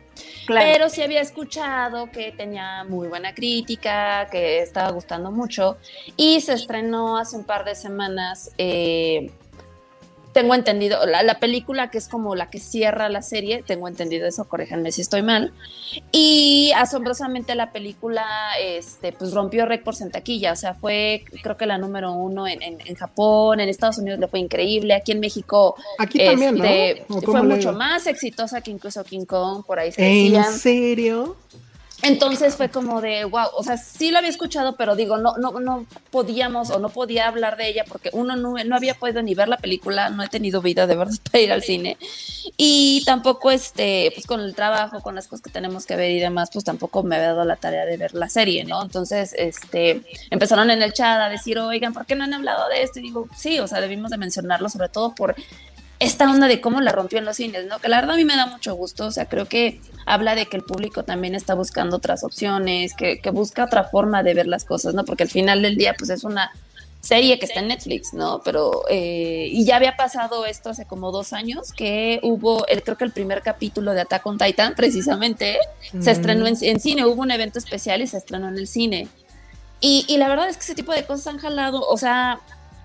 Claro. 0.46 0.70
Pero 0.72 0.90
sí 0.90 1.02
había 1.02 1.22
escuchado 1.22 2.12
que 2.12 2.32
tenía 2.32 2.84
muy 2.84 3.08
buena 3.08 3.34
crítica, 3.34 4.28
que 4.32 4.62
estaba 4.62 4.92
gustando 4.92 5.32
mucho. 5.32 5.78
Y 6.16 6.42
se 6.42 6.54
estrenó 6.54 7.18
hace 7.18 7.36
un 7.36 7.44
par 7.44 7.66
de 7.66 7.76
semanas. 7.76 8.52
eh, 8.58 9.32
tengo 10.42 10.54
entendido, 10.54 11.04
la, 11.08 11.24
la 11.24 11.40
película 11.40 11.90
que 11.90 11.98
es 11.98 12.08
como 12.08 12.36
la 12.36 12.50
que 12.52 12.60
cierra 12.60 13.10
la 13.10 13.24
serie, 13.24 13.64
tengo 13.66 13.88
entendido 13.88 14.28
eso, 14.28 14.48
corríjanme 14.48 14.92
si 14.92 15.02
estoy 15.02 15.24
mal. 15.24 15.52
Y 16.12 16.72
asombrosamente 16.76 17.56
la 17.56 17.72
película 17.72 18.24
este, 18.62 19.14
pues 19.14 19.34
rompió 19.34 19.66
récords 19.66 20.02
en 20.02 20.12
taquilla, 20.12 20.52
o 20.54 20.56
sea, 20.56 20.76
fue 20.76 21.24
creo 21.42 21.58
que 21.58 21.66
la 21.66 21.80
número 21.80 22.12
uno 22.14 22.48
en, 22.48 22.62
en- 22.62 22.78
en 22.86 22.96
Japón, 22.96 23.60
en 23.60 23.68
Estados 23.70 23.98
Unidos 23.98 24.20
le 24.20 24.28
fue 24.28 24.40
increíble, 24.40 24.94
aquí 24.94 25.12
en 25.12 25.20
México 25.20 25.76
Aquí 25.98 26.20
también, 26.24 26.56
¿no? 26.56 26.64
este, 26.66 27.06
¿O 27.10 27.22
fue 27.22 27.42
mucho 27.42 27.74
más 27.74 28.06
exitosa 28.06 28.62
que 28.62 28.70
incluso 28.70 29.04
King 29.04 29.26
Kong, 29.26 29.64
por 29.66 29.80
ahí 29.80 29.92
se 29.92 30.06
¿En 30.06 30.44
serio? 30.60 31.36
Entonces 32.04 32.56
fue 32.56 32.70
como 32.70 33.02
de, 33.02 33.26
wow, 33.26 33.48
o 33.56 33.64
sea, 33.64 33.76
sí 33.76 34.12
lo 34.12 34.20
había 34.20 34.30
escuchado, 34.30 34.76
pero 34.76 34.96
digo, 34.96 35.18
no, 35.18 35.36
no, 35.38 35.60
no 35.60 35.86
podíamos 36.12 36.70
o 36.70 36.80
no 36.80 36.90
podía 36.90 37.28
hablar 37.28 37.58
de 37.58 37.70
ella 37.70 37.86
porque 37.88 38.12
uno 38.14 38.36
no, 38.36 38.54
no 38.64 38.76
había 38.76 38.94
podido 38.94 39.24
ni 39.24 39.34
ver 39.34 39.48
la 39.48 39.58
película, 39.58 40.10
no 40.10 40.24
he 40.24 40.28
tenido 40.28 40.62
vida 40.62 40.86
de 40.86 40.96
verdad 40.96 41.16
para 41.32 41.44
ir 41.44 41.52
al 41.52 41.64
cine. 41.64 41.98
Y 42.56 43.04
tampoco, 43.06 43.50
este, 43.50 44.12
pues 44.14 44.28
con 44.28 44.42
el 44.42 44.54
trabajo, 44.54 45.02
con 45.02 45.16
las 45.16 45.28
cosas 45.28 45.42
que 45.42 45.50
tenemos 45.50 45.86
que 45.86 45.96
ver 45.96 46.12
y 46.12 46.20
demás, 46.20 46.50
pues 46.54 46.64
tampoco 46.64 47.02
me 47.02 47.16
había 47.16 47.30
dado 47.30 47.46
la 47.46 47.56
tarea 47.56 47.86
de 47.86 47.98
ver 47.98 48.14
la 48.14 48.30
serie, 48.30 48.64
¿no? 48.64 48.82
Entonces, 48.84 49.34
este, 49.38 50.04
empezaron 50.30 50.70
en 50.70 50.84
el 50.84 50.94
chat 50.94 51.20
a 51.20 51.30
decir, 51.30 51.58
oigan, 51.58 51.94
¿por 51.94 52.06
qué 52.06 52.16
no 52.16 52.24
han 52.24 52.34
hablado 52.34 52.70
de 52.70 52.84
esto? 52.84 53.00
Y 53.00 53.04
digo, 53.04 53.28
sí, 53.36 53.60
o 53.60 53.68
sea, 53.68 53.82
debimos 53.82 54.12
de 54.12 54.18
mencionarlo, 54.18 54.70
sobre 54.70 54.90
todo 54.90 55.16
por 55.16 55.36
esta 56.00 56.30
onda 56.30 56.48
de 56.48 56.62
cómo 56.62 56.80
la 56.82 56.92
rompió 56.92 57.18
en 57.20 57.26
los 57.26 57.38
cines, 57.38 57.66
¿no? 57.66 57.80
Que 57.80 57.88
la 57.88 57.98
verdad 57.98 58.16
a 58.16 58.18
mí 58.18 58.26
me 58.26 58.36
da 58.36 58.46
mucho 58.46 58.76
gusto, 58.76 59.08
o 59.08 59.12
sea, 59.12 59.26
creo 59.26 59.46
que 59.46 59.82
habla 60.06 60.36
de 60.36 60.46
que 60.46 60.58
el 60.58 60.64
público 60.64 61.04
también 61.04 61.34
está 61.36 61.54
buscando 61.56 61.98
otras 61.98 62.24
opciones, 62.24 62.94
que, 62.94 63.20
que 63.20 63.30
busca 63.32 63.66
otra 63.66 63.84
forma 63.84 64.22
de 64.24 64.34
ver 64.34 64.48
las 64.48 64.64
cosas, 64.64 64.94
¿no? 64.94 65.04
Porque 65.06 65.24
al 65.24 65.30
final 65.30 65.62
del 65.62 65.76
día, 65.76 65.96
pues 65.98 66.10
es 66.12 66.24
una 66.24 66.52
serie 67.02 67.40
que 67.40 67.46
está 67.46 67.62
en 67.62 67.70
Netflix, 67.70 68.14
¿no? 68.14 68.42
Pero, 68.44 68.84
eh, 68.90 69.48
y 69.52 69.66
ya 69.66 69.78
había 69.78 69.96
pasado 69.96 70.46
esto 70.46 70.70
hace 70.72 70.86
como 70.86 71.12
dos 71.12 71.32
años, 71.34 71.72
que 71.72 72.20
hubo, 72.22 72.68
el, 72.68 72.84
creo 72.84 72.98
que 72.98 73.06
el 73.06 73.12
primer 73.12 73.42
capítulo 73.42 73.94
de 73.94 74.02
Attack 74.02 74.26
on 74.28 74.38
Titan, 74.38 74.76
precisamente, 74.76 75.58
se 75.92 75.98
Mm. 75.98 76.08
estrenó 76.10 76.48
en, 76.48 76.58
en 76.62 76.80
cine, 76.80 77.06
hubo 77.06 77.22
un 77.22 77.32
evento 77.32 77.60
especial 77.60 78.02
y 78.02 78.08
se 78.08 78.18
estrenó 78.18 78.50
en 78.50 78.58
el 78.58 78.68
cine. 78.68 79.08
Y, 79.80 80.06
y 80.08 80.18
la 80.18 80.28
verdad 80.28 80.50
es 80.50 80.58
que 80.58 80.64
ese 80.64 80.76
tipo 80.76 80.92
de 80.92 81.06
cosas 81.06 81.28
han 81.28 81.38
jalado, 81.38 81.82
o 81.82 81.98
sea, 81.98 82.40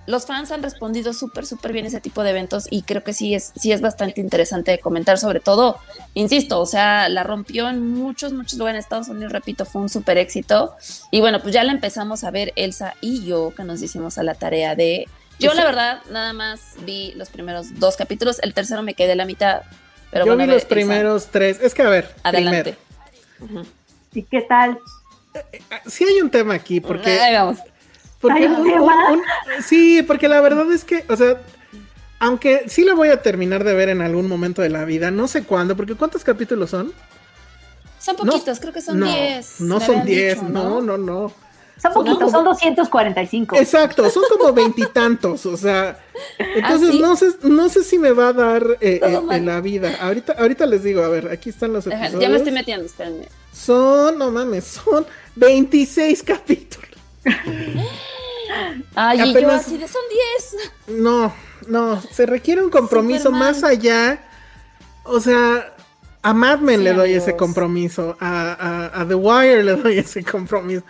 los 0.07 0.27
fans 0.27 0.51
han 0.51 0.63
respondido 0.63 1.13
súper, 1.13 1.47
súper 1.47 1.73
bien 1.73 1.85
a 1.85 1.89
ese 1.89 2.01
tipo 2.01 2.23
de 2.23 2.31
eventos 2.31 2.67
y 2.71 2.83
creo 2.83 3.05
que 3.05 3.13
sí 3.13 3.35
es, 3.35 3.53
sí 3.57 3.73
es 3.73 3.81
bastante 3.81 4.21
interesante 4.21 4.73
de 4.73 4.79
comentar, 4.79 5.19
sobre 5.19 5.41
todo, 5.41 5.79
insisto, 6.15 6.61
o 6.61 6.67
sea, 6.67 7.09
la 7.09 7.23
rompió 7.23 7.69
en 7.69 7.93
muchos, 7.95 8.33
muchos 8.33 8.59
lugares 8.59 8.79
en 8.79 8.81
Estados 8.81 9.09
Unidos, 9.09 9.33
repito, 9.33 9.65
fue 9.65 9.83
un 9.83 9.89
súper 9.89 10.19
éxito. 10.19 10.75
Y 11.11 11.21
bueno, 11.21 11.41
pues 11.41 11.55
ya 11.55 11.63
la 11.65 11.73
empezamos 11.73 12.25
a 12.25 12.31
ver 12.31 12.53
Elsa 12.57 12.95
y 13.01 13.25
yo, 13.25 13.53
que 13.57 13.65
nos 13.65 13.81
hicimos 13.83 14.19
a 14.19 14.23
la 14.23 14.35
tarea 14.35 14.75
de... 14.75 15.07
Yo 15.39 15.55
la 15.55 15.65
verdad 15.65 16.01
nada 16.11 16.33
más 16.33 16.61
vi 16.85 17.13
los 17.17 17.29
primeros 17.31 17.79
dos 17.81 17.97
capítulos, 17.97 18.39
el 18.43 18.55
tercero 18.55 18.83
me 18.83 18.95
quedé 18.95 19.13
a 19.13 19.17
la 19.17 19.25
mitad. 19.25 19.63
Pero 20.11 20.27
Yo 20.27 20.33
bueno, 20.33 20.43
vi 20.43 20.47
ver, 20.47 20.55
los 20.55 20.63
Elsa, 20.65 20.69
primeros 20.75 21.27
tres. 21.29 21.59
Es 21.61 21.75
que 21.75 21.83
a 21.83 21.89
ver, 21.89 22.15
Adelante. 22.23 22.77
primero, 23.39 23.67
¿Y 24.13 24.23
qué 24.25 24.43
tal? 24.43 24.79
sí 25.87 26.05
hay 26.05 26.21
un 26.21 26.31
tema 26.31 26.55
aquí, 26.55 26.81
porque 26.81 27.19
Ahí 27.21 27.35
vamos. 27.35 27.59
Porque 28.23 28.39
¿Hay 28.39 28.47
un 28.47 28.55
un- 28.57 28.65
tema? 28.71 29.11
un- 29.11 29.19
un- 29.19 29.63
sí, 29.63 30.03
porque 30.03 30.29
la 30.29 30.41
verdad 30.41 30.73
es 30.73 30.85
que, 30.85 31.05
o 31.09 31.17
sea, 31.17 31.43
aunque 32.21 32.65
sí 32.69 32.85
la 32.85 32.95
voy 32.95 33.09
a 33.09 33.21
terminar 33.21 33.65
de 33.65 33.75
ver 33.75 33.89
en 33.91 34.01
algún 34.01 34.29
momento 34.29 34.63
de 34.63 34.69
la 34.71 34.85
vida, 34.87 35.11
no 35.11 35.29
sé 35.29 35.43
cuándo, 35.45 35.77
porque 35.77 35.95
¿cuántos 35.97 36.23
capítulos 36.25 36.71
son? 36.71 36.93
Son 37.99 38.17
No, 38.25 38.33
poquitos, 38.33 38.61
creo 38.61 38.73
que 38.73 38.81
son 38.81 39.01
no, 39.01 39.07
10. 39.07 39.61
No 39.61 39.81
son 39.81 39.91
habían 39.91 40.07
10, 40.07 40.35
dicho, 40.41 40.49
no, 40.49 40.81
no, 40.81 40.97
no. 40.99 41.33
Son 41.81 41.93
poquitos, 41.95 42.31
son 42.31 42.45
245. 42.45 43.57
Exacto, 43.57 44.09
son 44.09 44.23
como 44.31 44.53
veintitantos, 44.55 45.45
o 45.47 45.57
sea, 45.57 45.99
entonces 46.39 46.91
¿Ah, 46.91 46.93
sí? 46.93 47.01
no 47.01 47.17
sé, 47.17 47.27
no 47.43 47.69
sé 47.69 47.83
si 47.83 47.99
me 47.99 48.13
va 48.13 48.29
a 48.29 48.33
dar 48.33 48.63
eh, 48.81 49.01
eh, 49.03 49.21
en 49.33 49.47
la 49.47 49.61
vida. 49.61 49.97
Ahorita, 50.01 50.35
ahorita 50.39 50.67
les 50.67 50.85
digo, 50.85 51.03
a 51.03 51.09
ver, 51.09 51.29
aquí 51.29 51.51
están 51.51 51.73
los 51.73 51.87
episodios. 51.89 52.21
Ya 52.21 52.29
me 52.29 52.37
estoy 52.37 52.53
metiendo, 52.53 52.87
espérenme. 52.87 53.27
Son, 53.53 54.17
no 54.17 54.31
mames, 54.31 54.65
son 54.65 55.05
26 55.35 56.23
capítulos. 56.23 56.92
Ay, 58.95 59.21
y 59.21 59.25
yo 59.25 59.31
Apenas- 59.31 59.67
así 59.67 59.79
de 59.79 59.89
son 59.89 60.03
10. 60.87 60.99
No, 61.01 61.35
no, 61.69 62.01
se 62.01 62.27
requiere 62.27 62.63
un 62.63 62.71
compromiso 62.71 63.31
más 63.31 63.65
allá. 63.65 64.23
O 65.05 65.21
sea, 65.21 65.75
a 66.23 66.35
Mad 66.35 66.61
Men 66.61 66.79
Sí, 66.79 66.85
le 66.85 66.93
doy 66.93 67.05
amigos. 67.11 67.23
ese 67.29 67.37
compromiso, 67.37 68.17
a, 68.21 68.53
a- 68.93 69.01
a 69.01 69.09
The 69.09 69.15
Wire 69.15 69.63
le 69.65 69.77
doy 69.77 69.99
ese 69.99 70.23
compromiso. 70.23 70.85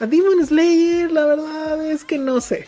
A 0.00 0.06
Demon 0.06 0.44
Slayer, 0.44 1.10
la 1.12 1.24
verdad 1.24 1.84
es 1.86 2.04
que 2.04 2.18
no 2.18 2.40
sé. 2.40 2.66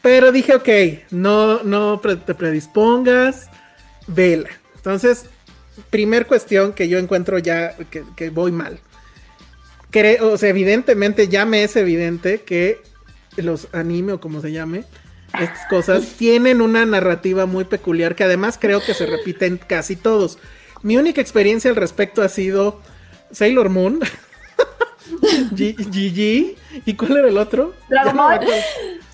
Pero 0.00 0.32
dije, 0.32 0.56
ok, 0.56 0.68
no, 1.12 1.62
no 1.62 2.00
te 2.00 2.34
predispongas, 2.34 3.48
vela. 4.08 4.48
Entonces, 4.74 5.26
primer 5.90 6.26
cuestión 6.26 6.72
que 6.72 6.88
yo 6.88 6.98
encuentro 6.98 7.38
ya 7.38 7.76
que, 7.90 8.02
que 8.16 8.30
voy 8.30 8.50
mal. 8.50 8.80
Creo, 9.92 10.32
o 10.32 10.36
sea, 10.38 10.48
evidentemente 10.48 11.28
ya 11.28 11.44
me 11.44 11.62
es 11.62 11.76
evidente 11.76 12.40
que 12.40 12.80
los 13.36 13.68
anime 13.72 14.12
o 14.14 14.20
como 14.20 14.40
se 14.40 14.50
llame, 14.50 14.84
estas 15.38 15.66
cosas 15.68 16.04
tienen 16.18 16.60
una 16.60 16.84
narrativa 16.84 17.46
muy 17.46 17.64
peculiar 17.64 18.14
que 18.16 18.24
además 18.24 18.58
creo 18.60 18.82
que 18.84 18.92
se 18.94 19.06
repiten 19.06 19.58
casi 19.58 19.94
todos. 19.96 20.38
Mi 20.82 20.96
única 20.96 21.20
experiencia 21.20 21.70
al 21.70 21.76
respecto 21.76 22.22
ha 22.22 22.28
sido 22.28 22.80
Sailor 23.30 23.68
Moon, 23.68 24.00
GG, 25.52 26.56
¿y 26.86 26.94
cuál 26.96 27.16
era 27.18 27.28
el 27.28 27.38
otro? 27.38 27.74
Dragon 27.88 28.16
Ball. 28.16 28.40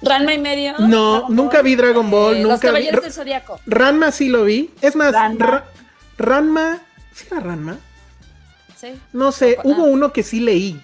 Ranma 0.02 0.34
y 0.34 0.38
medio. 0.38 0.74
No, 0.78 1.12
Dragon 1.18 1.36
nunca 1.36 1.62
vi 1.62 1.74
Dragon 1.76 2.10
Ball, 2.10 2.36
Eh, 2.36 2.42
Los 2.42 2.52
nunca 2.52 2.68
vi. 2.68 2.74
Caballeros 2.74 3.02
del 3.02 3.12
Zodiaco. 3.12 3.60
Ranma 3.66 4.12
sí 4.12 4.28
lo 4.28 4.44
vi. 4.44 4.70
Es 4.80 4.94
más, 4.96 5.12
Ranma. 5.12 5.46
Ra- 5.46 5.64
Ranma, 6.18 6.78
¿sí 7.14 7.26
era 7.30 7.40
Ranma? 7.40 7.78
Sí. 8.78 8.98
No 9.12 9.32
sé, 9.32 9.56
Ah. 9.58 9.62
hubo 9.64 9.84
uno 9.84 10.12
que 10.12 10.22
sí 10.22 10.40
leí. 10.40 10.80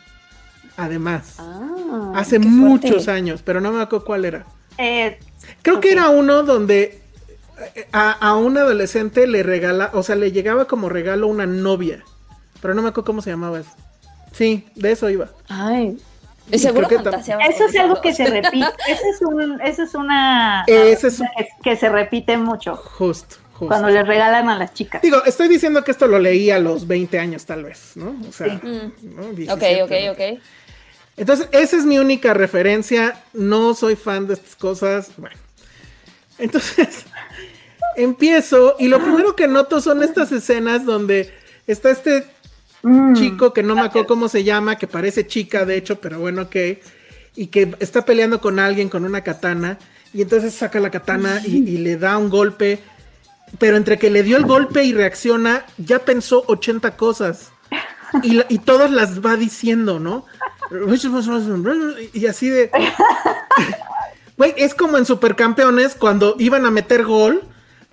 Además, 0.76 1.36
Ah, 1.38 2.12
hace 2.16 2.38
muchos 2.40 2.90
fuerte. 3.04 3.10
años, 3.12 3.42
pero 3.44 3.60
no 3.60 3.70
me 3.72 3.80
acuerdo 3.82 4.04
cuál 4.04 4.24
era. 4.24 4.44
Eh, 4.78 5.18
Creo 5.62 5.78
que 5.80 5.92
era 5.92 6.08
uno 6.08 6.42
donde 6.42 7.00
eh, 7.76 7.86
a, 7.92 8.10
a 8.10 8.34
un 8.34 8.58
adolescente 8.58 9.26
le 9.28 9.44
regala, 9.44 9.90
o 9.92 10.02
sea, 10.02 10.16
le 10.16 10.32
llegaba 10.32 10.64
como 10.64 10.88
regalo 10.88 11.28
una 11.28 11.46
novia. 11.46 12.02
Pero 12.60 12.74
no 12.74 12.82
me 12.82 12.88
acuerdo 12.88 13.04
cómo 13.06 13.22
se 13.22 13.30
llamaba 13.30 13.60
eso. 13.60 13.70
Sí, 14.32 14.66
de 14.74 14.90
eso 14.92 15.08
iba. 15.10 15.28
Ay. 15.48 15.96
Y 16.50 16.58
seguro 16.58 16.88
que 16.88 16.96
eso 16.96 17.64
es 17.66 17.76
algo 17.78 18.00
que 18.00 18.12
se 18.12 18.26
repite. 18.26 18.66
Eso 18.88 19.02
es, 19.14 19.22
un, 19.22 19.60
eso 19.62 19.82
es 19.84 19.94
una. 19.94 20.64
Ese 20.66 21.06
es- 21.08 21.18
que, 21.20 21.48
que 21.62 21.76
se 21.76 21.88
repite 21.88 22.36
mucho 22.36 22.74
Justo, 22.76 23.36
justo. 23.54 23.66
cuando 23.68 23.88
les 23.88 24.06
regalan 24.06 24.48
a 24.48 24.58
las 24.58 24.74
chicas. 24.74 25.00
Digo, 25.02 25.24
estoy 25.24 25.48
diciendo 25.48 25.82
que 25.82 25.90
esto 25.90 26.06
lo 26.06 26.18
leí 26.18 26.50
a 26.50 26.58
los 26.58 26.86
20 26.86 27.18
años 27.18 27.44
tal 27.46 27.64
vez, 27.64 27.92
¿no? 27.96 28.14
O 28.28 28.32
sea, 28.32 28.54
Mm. 28.62 28.92
¿no? 29.16 29.22
Ok, 29.22 29.34
17, 29.36 29.82
ok, 29.82 29.90
¿no? 30.06 30.12
ok. 30.12 30.40
Entonces, 31.16 31.48
esa 31.52 31.76
es 31.76 31.84
mi 31.86 31.98
única 31.98 32.34
referencia. 32.34 33.22
No 33.32 33.74
soy 33.74 33.96
fan 33.96 34.26
de 34.26 34.34
estas 34.34 34.56
cosas. 34.56 35.10
Bueno. 35.16 35.36
Entonces, 36.38 37.04
empiezo 37.96 38.76
y 38.78 38.88
lo 38.88 39.00
primero 39.00 39.36
que 39.36 39.46
noto 39.48 39.80
son 39.80 40.02
estas 40.02 40.32
escenas 40.32 40.84
donde 40.84 41.32
está 41.66 41.90
este 41.90 42.26
Mm. 42.86 43.14
chico 43.14 43.54
que 43.54 43.62
no 43.62 43.74
me 43.74 43.80
acuerdo 43.80 44.06
cómo 44.06 44.28
se 44.28 44.44
llama, 44.44 44.76
que 44.76 44.86
parece 44.86 45.26
chica, 45.26 45.64
de 45.64 45.78
hecho, 45.78 46.00
pero 46.02 46.18
bueno, 46.20 46.42
ok. 46.42 46.56
Y 47.34 47.46
que 47.46 47.74
está 47.80 48.04
peleando 48.04 48.42
con 48.42 48.58
alguien 48.58 48.90
con 48.90 49.06
una 49.06 49.22
katana. 49.22 49.78
Y 50.12 50.20
entonces 50.20 50.52
saca 50.52 50.78
la 50.80 50.90
katana 50.90 51.40
y, 51.46 51.56
y 51.66 51.78
le 51.78 51.96
da 51.96 52.18
un 52.18 52.28
golpe. 52.28 52.80
Pero 53.58 53.76
entre 53.76 53.98
que 53.98 54.10
le 54.10 54.22
dio 54.22 54.36
el 54.36 54.44
golpe 54.44 54.84
y 54.84 54.92
reacciona, 54.92 55.64
ya 55.78 56.00
pensó 56.00 56.44
80 56.46 56.96
cosas. 56.96 57.52
Y, 58.22 58.40
y 58.48 58.58
todas 58.58 58.90
las 58.90 59.24
va 59.24 59.36
diciendo, 59.36 59.98
¿no? 60.00 60.24
Y 62.12 62.26
así 62.26 62.48
de. 62.48 62.70
Güey, 64.36 64.52
es 64.56 64.74
como 64.74 64.98
en 64.98 65.06
Supercampeones 65.06 65.94
cuando 65.94 66.34
iban 66.38 66.66
a 66.66 66.70
meter 66.70 67.04
gol. 67.04 67.42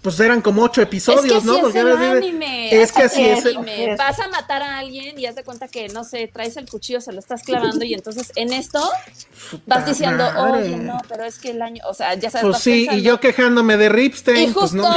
Pues 0.01 0.19
eran 0.19 0.41
como 0.41 0.63
ocho 0.63 0.81
episodios, 0.81 1.25
es 1.25 1.41
que 1.41 1.45
¿no? 1.45 1.53
así 1.53 1.61
Porque 1.61 1.79
es 1.79 1.85
el 1.85 1.91
así 1.91 2.05
anime. 2.05 2.81
Es 2.81 2.91
que 2.91 3.03
así 3.03 3.23
es. 3.23 3.45
el 3.45 3.57
anime. 3.57 3.95
Vas 3.97 4.19
a 4.19 4.27
matar 4.29 4.63
a 4.63 4.79
alguien 4.79 5.19
y 5.19 5.27
haz 5.27 5.35
de 5.35 5.43
cuenta 5.43 5.67
que, 5.67 5.89
no 5.89 6.03
sé, 6.03 6.27
traes 6.27 6.57
el 6.57 6.67
cuchillo, 6.67 7.01
se 7.01 7.11
lo 7.11 7.19
estás 7.19 7.43
clavando 7.43 7.85
y 7.85 7.93
entonces 7.93 8.31
en 8.35 8.51
esto 8.51 8.81
vas 9.67 9.85
diciendo, 9.85 10.23
madre. 10.23 10.63
oye, 10.63 10.77
no, 10.77 10.97
pero 11.07 11.23
es 11.23 11.37
que 11.37 11.51
el 11.51 11.61
año, 11.61 11.83
o 11.87 11.93
sea, 11.93 12.15
ya 12.15 12.31
sabes. 12.31 12.47
Pues 12.47 12.63
sí, 12.63 12.87
y 12.91 13.03
yo 13.03 13.19
quejándome 13.19 13.77
de 13.77 13.85
Y 13.85 13.89
Ripstein, 13.89 14.53
pues 14.53 14.71
justo 14.71 14.89
no. 14.89 14.95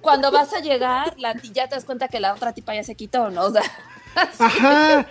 cuando 0.00 0.30
vas 0.32 0.54
a 0.54 0.60
llegar, 0.60 1.14
la, 1.18 1.34
ya 1.52 1.68
te 1.68 1.74
das 1.74 1.84
cuenta 1.84 2.08
que 2.08 2.18
la 2.18 2.32
otra 2.32 2.54
tipa 2.54 2.74
ya 2.74 2.84
se 2.84 2.94
quitó, 2.94 3.30
¿no? 3.30 3.46
O 3.46 3.52
sea, 3.52 3.62
Ajá. 4.38 5.06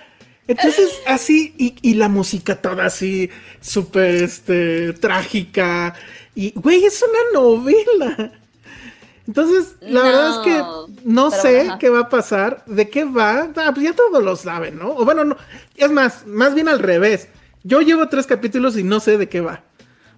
Entonces, 0.47 1.01
así, 1.05 1.53
y, 1.57 1.76
y 1.81 1.95
la 1.95 2.07
música 2.07 2.61
toda 2.61 2.85
así, 2.85 3.30
súper 3.59 4.23
este, 4.23 4.93
trágica. 4.93 5.93
Y, 6.34 6.53
güey, 6.55 6.85
es 6.85 7.03
una 7.03 7.41
novela. 7.41 8.31
Entonces, 9.27 9.75
la 9.81 9.99
No, 9.99 10.03
verdad 10.03 10.29
es 10.29 10.37
que 10.37 10.63
no 11.03 11.31
sé 11.31 11.69
qué 11.79 11.89
va 11.89 11.99
a 12.01 12.09
pasar, 12.09 12.63
de 12.65 12.89
qué 12.89 13.03
va. 13.03 13.49
Ah, 13.57 13.71
pues 13.73 13.83
ya 13.83 13.93
todos 13.93 14.23
lo 14.23 14.35
saben, 14.35 14.77
¿no? 14.79 14.91
O 14.91 15.05
bueno, 15.05 15.23
no. 15.25 15.37
Es 15.75 15.91
más, 15.91 16.25
más 16.25 16.55
bien 16.55 16.69
al 16.69 16.79
revés. 16.79 17.27
Yo 17.63 17.81
llevo 17.81 18.07
tres 18.07 18.25
capítulos 18.25 18.77
y 18.77 18.83
no 18.83 18.99
sé 19.01 19.17
de 19.17 19.27
qué 19.27 19.41
va. 19.41 19.63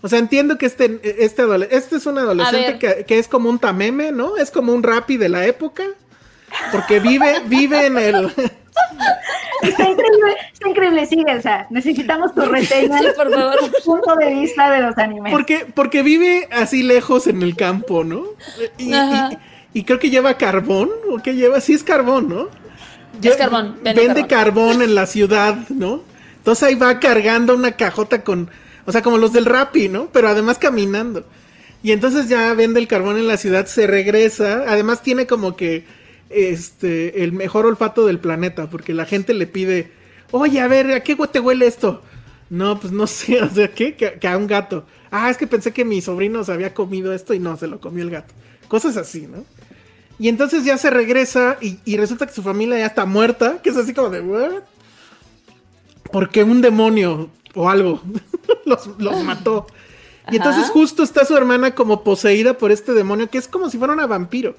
O 0.01 0.07
sea, 0.07 0.19
entiendo 0.19 0.57
que 0.57 0.65
este, 0.67 1.01
este, 1.03 1.43
este 1.75 1.95
es 1.97 2.05
un 2.05 2.19
adolescente 2.19 2.77
que, 2.79 3.05
que 3.05 3.19
es 3.19 3.27
como 3.27 3.49
un 3.49 3.59
tameme, 3.59 4.11
¿no? 4.11 4.37
Es 4.37 4.51
como 4.51 4.73
un 4.73 4.83
rapi 4.83 5.17
de 5.17 5.29
la 5.29 5.45
época. 5.45 5.83
Porque 6.71 6.99
vive, 6.99 7.41
vive 7.47 7.87
en 7.87 7.97
el. 7.97 8.31
Está 9.61 9.83
increíble, 9.89 10.35
está 10.53 10.69
increíble, 10.69 11.05
sigue, 11.05 11.35
o 11.35 11.41
sea, 11.41 11.67
necesitamos 11.69 12.33
tu 12.33 12.41
reseña, 12.41 12.99
sí, 12.99 13.05
por 13.15 13.29
favor. 13.31 13.55
tu 13.59 13.83
punto 13.83 14.15
de 14.15 14.33
vista 14.33 14.71
de 14.71 14.79
los 14.81 14.97
animes. 14.97 15.31
Porque, 15.33 15.65
porque 15.73 16.01
vive 16.01 16.47
así 16.51 16.81
lejos 16.83 17.27
en 17.27 17.41
el 17.41 17.55
campo, 17.55 18.03
¿no? 18.03 18.23
Y, 18.77 18.93
Ajá. 18.93 19.29
y- 19.73 19.79
y 19.79 19.83
creo 19.83 19.99
que 19.99 20.09
lleva 20.09 20.35
carbón, 20.35 20.89
¿o 21.11 21.17
qué 21.21 21.35
lleva? 21.35 21.59
Sí 21.61 21.73
es 21.73 21.83
carbón, 21.83 22.29
¿no? 22.29 22.47
Es 23.21 23.35
carbón, 23.35 23.77
vende 23.83 24.01
Vende 24.01 24.27
carbón. 24.27 24.81
en 24.81 24.95
la 24.95 25.05
ciudad, 25.05 25.55
¿no? 25.69 26.01
Entonces 26.37 26.63
ahí 26.63 26.75
va 26.75 26.99
cargando 26.99 27.53
una 27.53 27.73
cajota 27.73 28.23
con, 28.23 28.49
o 28.85 28.91
sea, 28.93 29.01
como 29.01 29.17
los 29.17 29.33
del 29.33 29.45
Rappi, 29.45 29.89
¿no? 29.89 30.07
Pero 30.13 30.29
además 30.29 30.57
caminando. 30.57 31.25
Y 31.83 31.91
entonces 31.91 32.29
ya 32.29 32.53
vende 32.53 32.79
el 32.79 32.87
carbón 32.87 33.17
en 33.17 33.27
la 33.27 33.37
ciudad, 33.37 33.65
se 33.65 33.87
regresa, 33.87 34.63
además 34.67 35.01
tiene 35.01 35.27
como 35.27 35.55
que 35.57 35.85
este 36.29 37.23
el 37.23 37.31
mejor 37.31 37.65
olfato 37.65 38.05
del 38.05 38.19
planeta, 38.19 38.69
porque 38.69 38.93
la 38.93 39.05
gente 39.05 39.33
le 39.33 39.47
pide, 39.47 39.91
oye, 40.31 40.59
a 40.59 40.67
ver, 40.67 40.91
¿a 40.91 41.01
qué 41.01 41.15
te 41.15 41.39
huele 41.39 41.67
esto? 41.67 42.01
No, 42.49 42.79
pues 42.79 42.93
no 42.93 43.07
sé, 43.07 43.41
o 43.41 43.49
sea, 43.49 43.69
¿qué? 43.69 43.95
Que, 43.95 44.13
que 44.13 44.27
a 44.27 44.37
un 44.37 44.47
gato. 44.47 44.85
Ah, 45.11 45.29
es 45.29 45.37
que 45.37 45.47
pensé 45.47 45.73
que 45.73 45.85
mi 45.85 46.01
sobrino 46.01 46.43
se 46.43 46.51
había 46.51 46.73
comido 46.73 47.13
esto 47.13 47.33
y 47.33 47.39
no, 47.39 47.57
se 47.57 47.67
lo 47.67 47.79
comió 47.79 48.03
el 48.03 48.11
gato. 48.11 48.33
Cosas 48.67 48.97
así, 48.97 49.27
¿no? 49.27 49.43
Y 50.19 50.27
entonces 50.27 50.65
ya 50.65 50.77
se 50.77 50.89
regresa 50.89 51.57
y, 51.61 51.79
y 51.85 51.97
resulta 51.97 52.27
que 52.27 52.33
su 52.33 52.43
familia 52.43 52.77
ya 52.77 52.87
está 52.87 53.05
muerta, 53.05 53.61
que 53.63 53.69
es 53.69 53.77
así 53.77 53.93
como 53.93 54.09
de, 54.09 54.21
¿what? 54.21 54.63
Porque 56.11 56.43
un 56.43 56.61
demonio 56.61 57.29
o 57.55 57.69
algo 57.69 58.01
los, 58.65 58.87
los 58.99 59.23
mató. 59.23 59.65
Y 60.31 60.35
entonces 60.35 60.65
Ajá. 60.65 60.73
justo 60.73 61.03
está 61.03 61.25
su 61.25 61.35
hermana 61.35 61.73
como 61.73 62.03
poseída 62.03 62.55
por 62.57 62.71
este 62.71 62.93
demonio, 62.93 63.29
que 63.29 63.37
es 63.37 63.47
como 63.47 63.69
si 63.69 63.77
fuera 63.77 63.93
una 63.93 64.05
vampiro. 64.05 64.55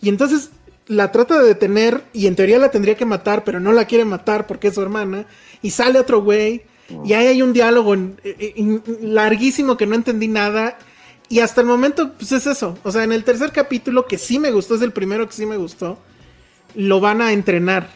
Y 0.00 0.08
entonces 0.08 0.50
la 0.92 1.10
trata 1.12 1.40
de 1.40 1.46
detener 1.48 2.02
y 2.12 2.26
en 2.26 2.36
teoría 2.36 2.58
la 2.58 2.70
tendría 2.70 2.94
que 2.96 3.04
matar, 3.04 3.44
pero 3.44 3.60
no 3.60 3.72
la 3.72 3.86
quiere 3.86 4.04
matar 4.04 4.46
porque 4.46 4.68
es 4.68 4.74
su 4.74 4.82
hermana. 4.82 5.26
Y 5.62 5.70
sale 5.70 5.98
otro 5.98 6.22
güey 6.22 6.62
Y 7.06 7.14
ahí 7.14 7.26
hay 7.28 7.40
un 7.42 7.54
diálogo 7.54 7.94
en- 7.94 8.20
en- 8.24 8.82
en- 8.86 9.14
larguísimo 9.14 9.78
que 9.78 9.86
no 9.86 9.94
entendí 9.94 10.28
nada. 10.28 10.76
Y 11.30 11.38
hasta 11.40 11.62
el 11.62 11.66
momento, 11.66 12.12
pues 12.18 12.32
es 12.32 12.46
eso. 12.46 12.76
O 12.82 12.92
sea, 12.92 13.02
en 13.04 13.12
el 13.12 13.24
tercer 13.24 13.50
capítulo, 13.50 14.06
que 14.06 14.18
sí 14.18 14.38
me 14.38 14.50
gustó, 14.50 14.74
es 14.74 14.82
el 14.82 14.92
primero 14.92 15.26
que 15.26 15.32
sí 15.32 15.46
me 15.46 15.56
gustó, 15.56 15.98
lo 16.74 17.00
van 17.00 17.22
a 17.22 17.32
entrenar. 17.32 17.88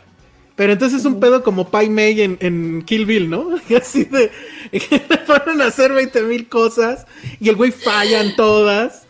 Pero 0.54 0.72
entonces 0.72 1.00
es 1.00 1.04
un 1.04 1.20
pedo 1.20 1.42
como 1.42 1.68
Pai 1.68 1.90
Mei 1.90 2.22
en, 2.22 2.38
en 2.40 2.82
Kill 2.86 3.04
Bill, 3.04 3.28
¿no? 3.28 3.50
Así 3.78 4.04
de. 4.04 4.30
que 4.72 5.02
le 5.10 5.18
ponen 5.18 5.60
a 5.60 5.66
hacer 5.66 5.92
20 5.92 6.22
mil 6.22 6.48
cosas 6.48 7.04
y 7.38 7.50
el 7.50 7.56
güey 7.56 7.72
falla 7.72 8.22
en 8.22 8.34
todas. 8.36 9.02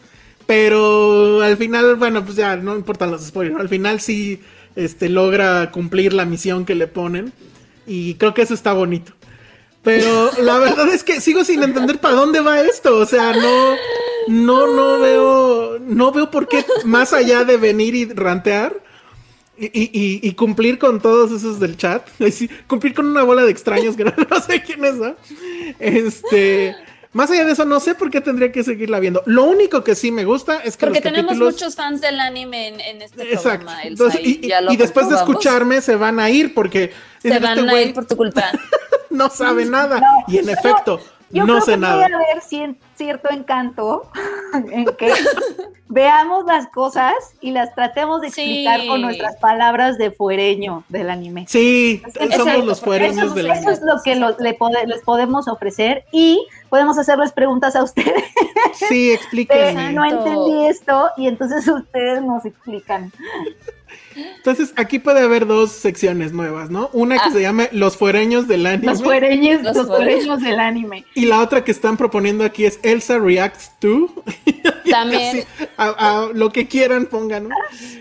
Pero 0.46 1.42
al 1.42 1.56
final, 1.56 1.96
bueno, 1.96 2.24
pues 2.24 2.36
ya 2.36 2.56
no 2.56 2.76
importan 2.76 3.10
los 3.10 3.24
spoilers. 3.26 3.58
Al 3.60 3.68
final 3.68 4.00
sí 4.00 4.40
este, 4.76 5.08
logra 5.08 5.70
cumplir 5.72 6.12
la 6.12 6.24
misión 6.24 6.64
que 6.64 6.74
le 6.74 6.86
ponen. 6.86 7.32
Y 7.86 8.14
creo 8.14 8.34
que 8.34 8.42
eso 8.42 8.54
está 8.54 8.72
bonito. 8.72 9.12
Pero 9.82 10.30
la 10.42 10.58
verdad 10.58 10.88
es 10.88 11.02
que 11.04 11.20
sigo 11.20 11.44
sin 11.44 11.62
entender 11.62 11.98
para 12.00 12.14
dónde 12.14 12.40
va 12.40 12.60
esto. 12.60 12.96
O 12.98 13.06
sea, 13.06 13.32
no, 13.32 13.74
no, 14.28 14.66
no 14.74 15.00
veo, 15.00 15.78
no 15.80 16.12
veo 16.12 16.30
por 16.30 16.48
qué, 16.48 16.64
más 16.84 17.12
allá 17.12 17.44
de 17.44 17.56
venir 17.56 17.94
y 17.94 18.04
rantear 18.06 18.82
y, 19.58 19.70
y- 20.28 20.32
cumplir 20.34 20.78
con 20.78 21.00
todos 21.00 21.32
esos 21.32 21.58
del 21.58 21.76
chat, 21.76 22.06
cumplir 22.68 22.92
con 22.94 23.06
una 23.06 23.22
bola 23.22 23.42
de 23.42 23.50
extraños 23.50 23.96
que 23.96 24.04
no, 24.04 24.12
no 24.30 24.40
sé 24.40 24.62
quiénes 24.62 24.96
son. 24.96 25.16
Este, 25.78 26.74
más 27.16 27.30
allá 27.30 27.44
de 27.44 27.52
eso, 27.52 27.64
no 27.64 27.80
sé 27.80 27.94
por 27.94 28.10
qué 28.10 28.20
tendría 28.20 28.52
que 28.52 28.62
seguirla 28.62 29.00
viendo. 29.00 29.22
Lo 29.26 29.44
único 29.44 29.82
que 29.82 29.94
sí 29.94 30.12
me 30.12 30.24
gusta 30.24 30.58
es 30.62 30.76
que 30.76 30.86
Porque 30.86 30.98
los 31.00 31.02
tenemos 31.02 31.30
capítulos- 31.32 31.52
muchos 31.54 31.74
fans 31.74 32.00
del 32.00 32.20
anime 32.20 32.68
en, 32.68 32.80
en 32.80 33.02
este 33.02 33.22
Exacto. 33.32 33.64
programa, 33.66 33.82
Elsa, 33.82 34.04
Entonces, 34.04 34.20
y, 34.22 34.76
después 34.76 35.08
de 35.08 35.16
escucharme 35.16 35.80
se 35.80 35.96
van 35.96 36.20
a 36.20 36.28
ir 36.30 36.52
porque 36.54 36.92
Se 37.22 37.28
este 37.28 37.40
van 37.40 37.68
a 37.68 37.80
ir 37.82 37.94
por 37.94 38.06
tu 38.06 38.16
culpa. 38.16 38.50
no 39.10 39.30
sabe 39.30 39.64
nada. 39.76 39.98
No, 40.00 40.06
y 40.28 40.38
en 40.38 40.48
efecto, 40.50 41.00
Yo 41.30 41.44
no 41.44 41.54
creo 41.54 41.60
sé 41.64 41.70
que 41.72 41.76
nada. 41.78 41.94
puede 42.02 42.14
haber 42.14 42.42
cien- 42.42 42.78
cierto 42.94 43.28
encanto 43.30 44.08
en 44.72 44.84
que 44.96 45.12
veamos 45.88 46.44
las 46.46 46.68
cosas 46.68 47.14
y 47.40 47.50
las 47.50 47.74
tratemos 47.74 48.20
de 48.20 48.28
explicar 48.28 48.80
Sí. 48.80 48.88
con 48.88 49.02
nuestras 49.02 49.36
palabras 49.36 49.98
de 49.98 50.10
fuereño 50.10 50.84
del 50.88 51.10
anime. 51.10 51.46
Sí, 51.48 52.02
somos 52.14 52.30
Exacto, 52.32 52.62
los 52.64 52.80
fuereños 52.80 53.26
eso- 53.26 53.34
del 53.34 53.46
Eso 53.46 53.54
anime. 53.56 53.72
es 53.72 53.82
lo 53.82 53.94
que 54.04 54.14
lo- 54.16 54.36
le 54.38 54.56
pode- 54.58 54.86
les 54.86 55.02
podemos 55.02 55.48
ofrecer 55.48 56.04
y 56.12 56.46
podemos 56.70 56.96
hacerles 56.98 57.32
preguntas 57.32 57.74
a 57.76 57.82
ustedes. 57.82 58.24
Sí, 58.88 59.12
explíquenme. 59.12 59.92
no 59.92 60.04
entendí 60.04 60.66
esto 60.66 61.10
y 61.16 61.28
entonces 61.28 61.66
ustedes 61.68 62.22
nos 62.22 62.44
explican. 62.44 63.12
Entonces, 64.16 64.72
aquí 64.76 64.98
puede 64.98 65.20
haber 65.20 65.46
dos 65.46 65.72
secciones 65.72 66.32
nuevas, 66.32 66.70
¿no? 66.70 66.88
Una 66.92 67.16
que 67.16 67.28
Ah. 67.28 67.32
se 67.32 67.40
llame 67.42 67.68
Los 67.72 67.96
fuereños 67.96 68.48
del 68.48 68.64
anime. 68.66 68.86
Los 68.92 69.02
fuereños, 69.02 69.62
Los 69.62 69.76
los, 69.76 69.86
fuereños. 69.86 70.24
fuereños 70.24 70.42
del 70.42 70.58
anime. 70.60 71.04
Y 71.14 71.26
la 71.26 71.40
otra 71.42 71.62
que 71.64 71.70
están 71.70 71.96
proponiendo 71.96 72.44
aquí 72.44 72.64
es 72.64 72.78
Elsa 72.82 73.18
Reacts 73.18 73.72
to. 73.78 74.12
También, 74.90 75.38
Así, 75.38 75.68
a, 75.76 75.88
a 76.24 76.28
lo 76.32 76.50
que 76.52 76.66
quieran 76.68 77.06
pongan, 77.06 77.48
¿no? 77.48 77.54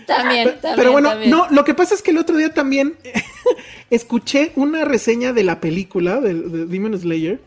también, 0.06 0.48
también. 0.60 0.76
Pero 0.76 0.92
bueno, 0.92 1.10
también. 1.10 1.30
no, 1.30 1.46
lo 1.50 1.64
que 1.64 1.74
pasa 1.74 1.94
es 1.94 2.00
que 2.02 2.12
el 2.12 2.18
otro 2.18 2.36
día 2.36 2.54
también 2.54 2.96
escuché 3.90 4.52
una 4.56 4.84
reseña 4.84 5.32
de 5.32 5.44
la 5.44 5.60
película 5.60 6.20
de, 6.20 6.34
de 6.34 6.66
Demon 6.66 6.98
Slayer. 6.98 7.40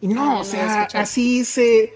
Y 0.00 0.08
no, 0.08 0.20
Ah, 0.22 0.24
no 0.34 0.40
o 0.40 0.44
sea, 0.44 0.88
así 0.94 1.44
se, 1.44 1.94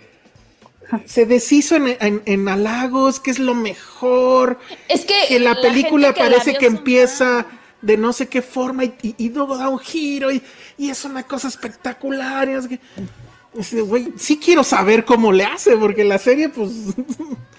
se 1.06 1.26
deshizo 1.26 1.76
en, 1.76 1.96
en- 2.00 2.22
en 2.26 2.48
halagos, 2.48 3.20
que 3.20 3.30
es 3.30 3.38
lo 3.38 3.54
mejor. 3.54 4.58
Es 4.88 5.04
que, 5.04 5.14
Que 5.28 5.40
la 5.40 5.60
película 5.60 6.12
que 6.14 6.20
parece 6.20 6.56
que 6.58 6.66
empieza 6.66 7.46
de 7.82 7.96
no 7.96 8.12
sé 8.12 8.28
qué 8.28 8.42
forma 8.42 8.84
y, 8.84 8.94
y- 9.02 9.14
y 9.18 9.28
luego 9.30 9.56
da 9.58 9.68
un 9.68 9.78
giro 9.78 10.30
y, 10.32 10.42
y 10.78 10.90
es 10.90 11.04
una 11.04 11.22
cosa 11.24 11.48
espectacular. 11.48 12.48
y 12.48 12.52
no 12.52 12.62
sé 12.62 12.68
qué. 12.68 12.80
Güey, 13.86 14.12
sí 14.16 14.38
quiero 14.38 14.62
saber 14.64 15.04
cómo 15.04 15.32
le 15.32 15.44
hace, 15.44 15.76
porque 15.76 16.04
la 16.04 16.18
serie, 16.18 16.48
pues. 16.48 16.94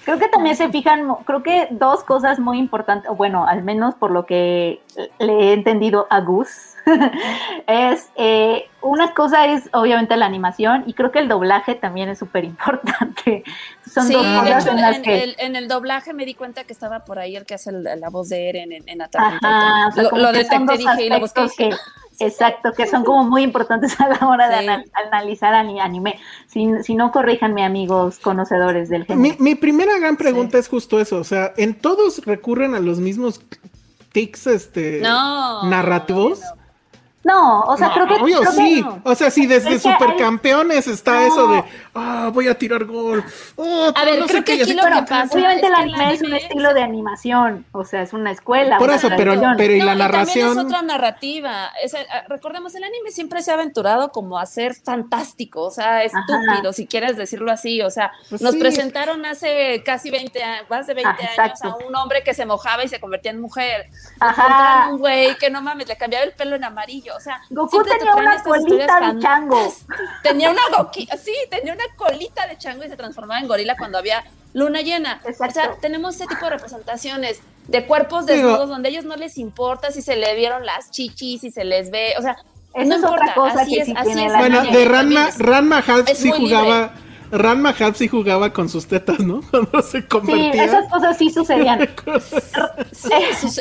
Creo 0.05 0.19
que 0.19 0.29
también 0.29 0.55
se 0.55 0.69
fijan, 0.69 1.05
creo 1.25 1.43
que 1.43 1.67
dos 1.69 2.01
cosas 2.05 2.39
muy 2.39 2.59
importantes, 2.59 3.11
bueno, 3.17 3.45
al 3.45 3.61
menos 3.61 3.93
por 3.95 4.09
lo 4.09 4.25
que 4.25 4.81
le 5.19 5.33
he 5.49 5.53
entendido 5.53 6.07
a 6.09 6.21
Gus, 6.21 6.47
es 7.67 8.09
eh, 8.15 8.69
una 8.81 9.13
cosa 9.13 9.47
es 9.47 9.69
obviamente 9.73 10.15
la 10.15 10.25
animación 10.25 10.83
y 10.87 10.93
creo 10.93 11.11
que 11.11 11.19
el 11.19 11.27
doblaje 11.27 11.75
también 11.75 12.07
es 12.07 12.19
súper 12.19 12.45
importante. 12.45 13.43
Son 13.85 14.07
Sí, 14.07 14.13
dos 14.13 14.23
de 14.45 14.53
cosas 14.53 14.61
hecho, 14.61 14.71
en 14.71 14.79
en, 14.79 14.81
las 14.81 14.95
en 14.95 15.01
que... 15.01 15.23
el, 15.23 15.35
en 15.39 15.55
el 15.57 15.67
doblaje 15.67 16.13
me 16.13 16.25
di 16.25 16.35
cuenta 16.35 16.63
que 16.63 16.71
estaba 16.71 17.03
por 17.03 17.19
ahí 17.19 17.35
el 17.35 17.45
que 17.45 17.55
hace 17.55 17.73
la, 17.73 17.97
la 17.97 18.09
voz 18.09 18.29
de 18.29 18.47
Eren 18.47 18.71
en, 18.71 18.87
en 18.87 19.01
Attack 19.01 19.25
on 19.25 19.39
Ajá, 19.43 19.87
o 19.87 19.91
Titan. 19.91 19.91
sea, 19.91 20.03
Lo, 20.03 20.11
lo 20.17 20.31
detecté, 20.31 20.77
dije 20.77 21.03
y 21.05 21.09
lo 21.09 21.19
busqué. 21.19 21.49
que, 21.57 21.69
exacto, 22.19 22.71
que 22.73 22.87
son 22.87 23.03
como 23.03 23.23
muy 23.23 23.43
importantes 23.43 23.95
a 24.01 24.07
la 24.09 24.27
hora 24.27 24.49
de 24.49 24.57
Sí. 24.83 24.91
analizar 25.07 25.53
ani- 25.53 25.79
anime. 25.79 26.19
Si, 26.47 26.67
si 26.83 26.95
no, 26.95 27.11
corríjanme, 27.11 27.63
amigos 27.63 28.19
conocedores 28.19 28.89
del 28.89 29.01
Mi, 29.01 29.05
género. 29.07 29.35
mi 29.39 29.55
primera 29.55 29.97
gran 29.99 30.17
pregunta 30.17 30.57
es 30.57 30.67
justo 30.67 30.99
eso. 30.99 31.17
O 31.17 31.23
sea, 31.23 31.53
¿en 31.57 31.73
todos 31.75 32.25
recurren 32.25 32.75
a 32.75 32.79
los 32.79 32.99
mismos 32.99 33.41
tics 34.11 34.47
este, 34.47 34.99
No, 35.01 35.69
narrativos? 35.69 36.39
No, 36.41 36.56
o 37.23 37.75
sea, 37.77 37.87
No, 37.89 37.93
creo 37.93 38.07
que... 38.07 38.13
obvio, 38.23 38.39
creo 38.39 38.51
que 38.51 38.57
sí. 38.57 38.81
no. 38.81 39.01
O 39.03 39.15
sea, 39.15 39.29
sí, 39.29 39.45
desde 39.47 39.75
Es 39.75 39.81
que 39.83 39.89
hay- 39.89 39.95
supercampeones 39.95 40.87
está 40.87 41.13
No. 41.13 41.27
eso 41.27 41.47
de, 41.49 41.63
ah, 41.95 42.29
voy 42.33 42.47
a 42.47 42.57
tirar 42.57 42.85
gol. 42.85 43.23
Oh, 43.57 43.91
A 43.93 44.05
ver, 44.05 44.19
no 44.19 44.25
creo 44.27 44.39
sé 44.39 44.43
que 44.45 44.53
qué", 44.53 44.55
y 44.55 44.61
aquí 44.61 44.73
lo 44.73 44.83
que 44.83 44.89
pero- 44.89 45.05
pasa- 45.05 45.35
Obviamente 45.35 45.67
el 45.67 45.73
anime 45.73 46.13
es 46.13 46.21
un 46.21 46.33
estilo 46.33 46.73
de 46.73 46.83
animación, 46.83 47.65
o 47.73 47.83
sea, 47.83 48.01
es 48.01 48.13
una 48.13 48.31
escuela. 48.31 48.77
Por 48.77 48.87
una 48.87 48.95
eso, 48.97 49.09
pero- 49.17 49.33
pero- 49.57 49.73
y 49.73 49.79
la 49.79 49.95
No, 49.95 49.99
también 49.99 50.11
narración- 50.11 50.51
es 50.59 50.65
otra 50.65 50.81
narrativa. 50.83 51.71
Es 51.83 51.93
el- 51.93 52.05
ah, 52.13 52.23
recordemos, 52.29 52.73
el 52.75 52.83
anime 52.85 53.11
siempre 53.11 53.41
se 53.41 53.51
ha 53.51 53.55
aventurado 53.55 54.11
como 54.11 54.39
a 54.39 54.45
ser 54.45 54.75
fantástico, 54.75 55.63
o 55.63 55.71
sea, 55.71 56.03
estúpido, 56.03 56.71
si 56.71 56.87
quieres 56.87 57.17
decirlo 57.17 57.51
así. 57.51 57.81
O 57.81 57.89
sea, 57.89 58.11
Pues 58.29 58.41
nos 58.41 58.53
sí. 58.53 58.59
presentaron 58.59 59.25
hace 59.25 59.81
casi 59.85 60.11
20 60.11 60.41
años, 60.43 60.65
más 60.69 60.87
de 60.87 60.93
20 60.93 61.09
Ah, 61.11 61.43
años, 61.43 61.59
exacto. 61.59 61.83
a 61.83 61.87
un 61.87 61.95
hombre 61.95 62.23
que 62.23 62.33
se 62.33 62.45
mojaba 62.45 62.83
y 62.83 62.87
se 62.87 62.99
convertía 63.01 63.31
en 63.31 63.41
mujer. 63.41 63.87
Ajá. 64.19 64.87
un 64.91 64.99
güey 64.99 65.35
que 65.37 65.49
no 65.49 65.61
mames, 65.61 65.87
le 65.87 65.95
cambiaba 65.97 66.23
el 66.25 66.31
pelo 66.31 66.55
en 66.55 66.63
amarillo. 66.63 67.06
O 67.15 67.19
sea, 67.19 67.41
Goku 67.49 67.83
te 67.83 67.91
tenía 67.97 68.15
una 68.15 68.43
colita 68.43 68.99
de 69.13 69.19
chango. 69.19 69.73
Tenía 70.23 70.51
una 70.51 70.61
goqui- 70.77 71.07
sí, 71.17 71.33
tenía 71.49 71.73
una 71.73 71.83
colita 71.95 72.47
de 72.47 72.57
chango 72.57 72.83
y 72.83 72.89
se 72.89 72.97
transformaba 72.97 73.39
en 73.39 73.47
gorila 73.47 73.75
cuando 73.77 73.97
había 73.97 74.23
luna 74.53 74.81
llena. 74.81 75.21
O 75.27 75.51
sea, 75.51 75.75
tenemos 75.81 76.15
ese 76.15 76.27
tipo 76.27 76.45
de 76.45 76.51
representaciones 76.51 77.39
de 77.67 77.85
cuerpos 77.85 78.25
Digo- 78.25 78.35
desnudos 78.47 78.69
donde 78.69 78.89
a 78.89 78.91
ellos 78.91 79.05
no 79.05 79.15
les 79.15 79.37
importa 79.37 79.91
si 79.91 80.01
se 80.01 80.15
le 80.15 80.35
vieron 80.35 80.65
las 80.65 80.91
chichis, 80.91 81.41
si 81.41 81.51
se 81.51 81.63
les 81.63 81.91
ve, 81.91 82.13
o 82.17 82.21
sea, 82.21 82.37
no 82.75 82.81
es 82.81 82.87
importa, 83.01 83.15
otra 83.23 83.33
cosa 83.35 83.61
así 83.61 83.73
que 83.75 83.79
es, 83.81 83.85
sí 83.87 83.93
así 83.95 84.05
tiene 84.11 84.25
es 84.27 84.33
el 84.33 84.37
Bueno, 84.39 84.63
de 84.65 84.85
Ranma, 84.85 85.29
Ranma 85.37 85.77
Half 85.85 86.09
sí 86.13 86.31
jugaba. 86.31 86.91
Ranma 87.31 87.75
Half 87.77 87.97
sí 87.97 88.07
jugaba 88.07 88.53
con 88.53 88.69
sus 88.69 88.87
tetas, 88.87 89.19
¿no? 89.19 89.41
Cuando 89.51 89.81
se 89.81 90.01
Sí, 90.01 90.07
convertía. 90.07 90.63
esas 90.65 90.89
cosas 90.91 91.17
sí 91.17 91.29
sucedían. 91.29 91.87
Sí, 92.91 93.09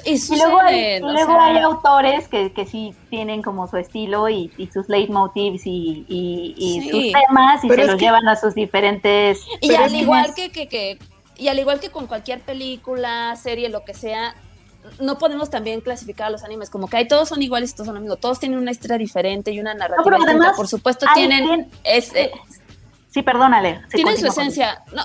y 0.05 0.13
Y 0.15 0.37
luego 0.39 0.61
hay, 0.61 0.75
suceden, 0.75 1.05
o 1.05 1.13
luego 1.13 1.33
sea, 1.33 1.45
hay 1.47 1.59
autores 1.59 2.29
que, 2.29 2.53
que 2.53 2.67
sí 2.67 2.95
tienen 3.11 3.43
como 3.43 3.67
su 3.69 3.77
estilo 3.77 4.29
y, 4.29 4.51
y 4.57 4.69
sus 4.69 4.89
leitmotivs 4.89 5.67
y, 5.67 6.05
y, 6.09 6.55
y 6.57 6.81
Sí. 6.83 6.91
sus 6.91 7.03
temas 7.29 7.65
y 7.65 7.69
Pero 7.69 7.83
se 7.83 7.87
los 7.89 7.97
que- 7.99 8.05
llevan 8.05 8.29
a 8.29 8.37
sus 8.37 8.55
diferentes... 8.55 9.41
Y 9.61 9.69
Pero 9.69 9.85
al 9.85 9.95
igual 9.95 10.35
que, 10.35 10.51
que, 10.51 10.69
que- 10.69 10.99
y 11.37 11.49
al 11.49 11.59
igual 11.59 11.81
que 11.81 11.91
con 11.91 12.07
cualquier 12.07 12.41
película, 12.41 13.37
serie, 13.37 13.69
lo 13.69 13.85
que 13.85 13.93
sea, 13.95 14.35
no 15.01 15.19
podemos 15.19 15.51
también 15.51 15.81
clasificar 15.81 16.29
a 16.29 16.31
los 16.31 16.45
animes 16.45 16.71
como 16.71 16.89
que 16.89 16.97
hay 16.97 17.09
todos 17.09 17.29
son 17.29 17.43
iguales 17.43 17.71
y 17.73 17.75
todos 17.75 17.87
son 17.89 18.01
mismo, 18.01 18.17
todos 18.17 18.39
tienen 18.39 18.59
una 18.59 18.71
historia 18.71 18.97
diferente 18.97 19.51
y 19.51 19.61
una 19.61 19.75
narrativa 19.75 20.03
pero 20.05 20.17
distinta. 20.17 20.39
además 20.41 20.57
Por 20.57 20.69
supuesto 20.69 21.07
tienen 21.15 21.45
quien- 21.45 21.71
ese- 21.85 22.31
Sí, 23.17 23.23
perdónale. 23.23 23.81
sí, 23.89 23.97
tienen 23.97 24.19
su 24.19 24.27
esencia. 24.27 24.83
No, 24.93 25.05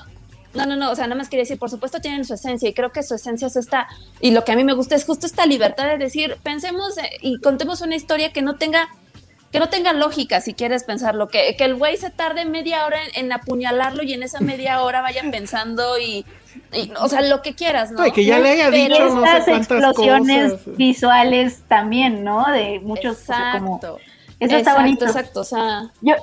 no, 0.53 0.65
no, 0.65 0.75
no, 0.75 0.91
o 0.91 0.95
sea, 0.95 1.05
nada 1.05 1.15
más 1.15 1.29
quería 1.29 1.43
decir, 1.43 1.57
por 1.57 1.69
supuesto 1.69 2.01
tienen 2.01 2.25
su 2.25 2.33
esencia 2.33 2.67
y 2.67 2.73
creo 2.73 2.91
que 2.91 3.03
su 3.03 3.15
esencia 3.15 3.47
es 3.47 3.55
esta, 3.55 3.87
y 4.19 4.31
lo 4.31 4.43
que 4.43 4.51
a 4.51 4.55
mí 4.57 4.65
me 4.65 4.73
gusta 4.73 4.95
es 4.95 5.05
justo 5.05 5.25
esta 5.25 5.45
libertad 5.45 5.85
de 5.87 5.97
decir, 5.97 6.35
pensemos 6.43 6.97
eh, 6.97 7.09
y 7.21 7.39
contemos 7.39 7.79
una 7.79 7.95
historia 7.95 8.33
que 8.33 8.41
no 8.41 8.55
tenga 8.57 8.89
que 9.53 9.59
no 9.59 9.67
tenga 9.69 9.91
lógica 9.93 10.39
si 10.41 10.53
quieres 10.53 10.83
pensarlo, 10.85 11.27
que, 11.29 11.55
que 11.57 11.63
el 11.65 11.75
güey 11.75 11.95
se 11.97 12.09
tarde 12.09 12.43
media 12.45 12.85
hora 12.85 12.99
en, 13.03 13.25
en 13.25 13.31
apuñalarlo 13.33 14.01
y 14.03 14.13
en 14.13 14.23
esa 14.23 14.39
media 14.41 14.81
hora 14.81 15.01
vaya 15.01 15.21
pensando 15.31 15.97
y, 15.97 16.25
y, 16.73 16.91
o 16.99 17.07
sea, 17.07 17.21
lo 17.21 17.41
que 17.41 17.53
quieras, 17.55 17.91
¿no? 17.91 18.03
Que 18.13 18.25
ya 18.25 18.39
le 18.39 18.49
haya 18.51 18.69
Pero- 18.69 18.95
dicho 18.95 19.15
no 19.15 19.21
sé 19.25 19.37
Estas 19.37 19.45
cuántas 19.45 19.61
explosiones 19.83 20.51
cosas. 20.53 20.77
visuales 20.77 21.61
también, 21.69 22.23
¿no? 22.25 22.45
De 22.51 22.79
muchos... 22.81 23.17
o 23.17 23.25
sea, 23.25 23.53
como- 23.57 23.75
Exacto. 23.77 23.99
eso 24.39 24.55
está 24.57 24.75
bonito. 24.75 25.05
exacto, 25.05 25.39
o 25.41 25.45
sea, 25.45 25.83
Yo 26.01 26.15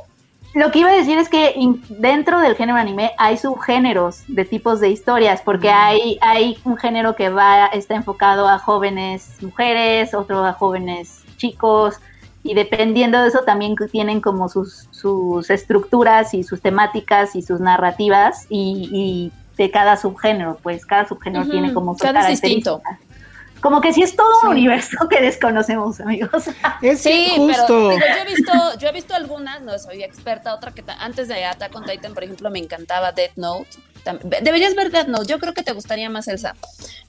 lo 0.54 0.70
que 0.70 0.80
iba 0.80 0.90
a 0.90 0.94
decir 0.94 1.18
es 1.18 1.28
que 1.28 1.52
in- 1.56 1.82
dentro 1.88 2.40
del 2.40 2.56
género 2.56 2.78
anime 2.78 3.12
hay 3.18 3.36
subgéneros 3.36 4.22
de 4.28 4.44
tipos 4.44 4.80
de 4.80 4.88
historias, 4.90 5.42
porque 5.42 5.70
hay, 5.70 6.18
hay 6.20 6.58
un 6.64 6.76
género 6.76 7.14
que 7.16 7.28
va, 7.28 7.66
está 7.66 7.94
enfocado 7.94 8.48
a 8.48 8.58
jóvenes 8.58 9.36
mujeres, 9.42 10.14
otro 10.14 10.44
a 10.44 10.52
jóvenes 10.52 11.22
chicos, 11.36 12.00
y 12.42 12.54
dependiendo 12.54 13.20
de 13.20 13.28
eso 13.28 13.40
también 13.44 13.74
tienen 13.90 14.20
como 14.20 14.48
sus, 14.48 14.88
sus 14.90 15.50
estructuras 15.50 16.34
y 16.34 16.42
sus 16.42 16.60
temáticas 16.60 17.36
y 17.36 17.42
sus 17.42 17.60
narrativas, 17.60 18.46
y, 18.48 18.88
y 18.92 19.32
de 19.56 19.70
cada 19.70 19.96
subgénero, 19.96 20.58
pues 20.62 20.86
cada 20.86 21.06
subgénero 21.06 21.44
tiene 21.50 21.74
como 21.74 21.94
sus 21.94 22.02
cada 22.02 22.20
es 22.30 22.40
distinto. 22.40 22.80
Como 23.60 23.80
que 23.80 23.93
sí 23.93 24.02
es 24.02 24.14
todo 24.14 24.28
un 24.44 24.51
universo 24.51 24.97
que 25.10 25.20
desconocemos, 25.20 26.01
amigos. 26.01 26.44
Es 26.82 27.01
Sí, 27.01 27.32
justo. 27.36 27.66
pero 27.66 27.90
digo, 27.90 28.06
yo 28.06 28.22
he 28.22 28.35
visto, 28.35 28.78
yo 28.78 28.89
he 28.89 28.93
visto 28.93 29.14
algunas, 29.14 29.62
no 29.62 29.78
soy 29.78 30.02
experta, 30.02 30.55
otra 30.55 30.72
que 30.72 30.85
antes 31.01 31.28
de 31.28 31.44
Attack 31.44 31.74
on 31.74 31.85
Titan, 31.85 32.14
por 32.14 32.24
ejemplo, 32.24 32.51
me 32.51 32.59
encantaba 32.59 33.12
Death 33.12 33.36
Note. 33.36 33.68
Deberías 34.43 34.74
ver 34.74 34.90
Death 34.90 35.09
Note, 35.09 35.26
yo 35.26 35.39
creo 35.39 35.55
que 35.55 35.62
te 35.62 35.72
gustaría 35.72 36.09
más 36.09 36.28
Elsa. 36.28 36.55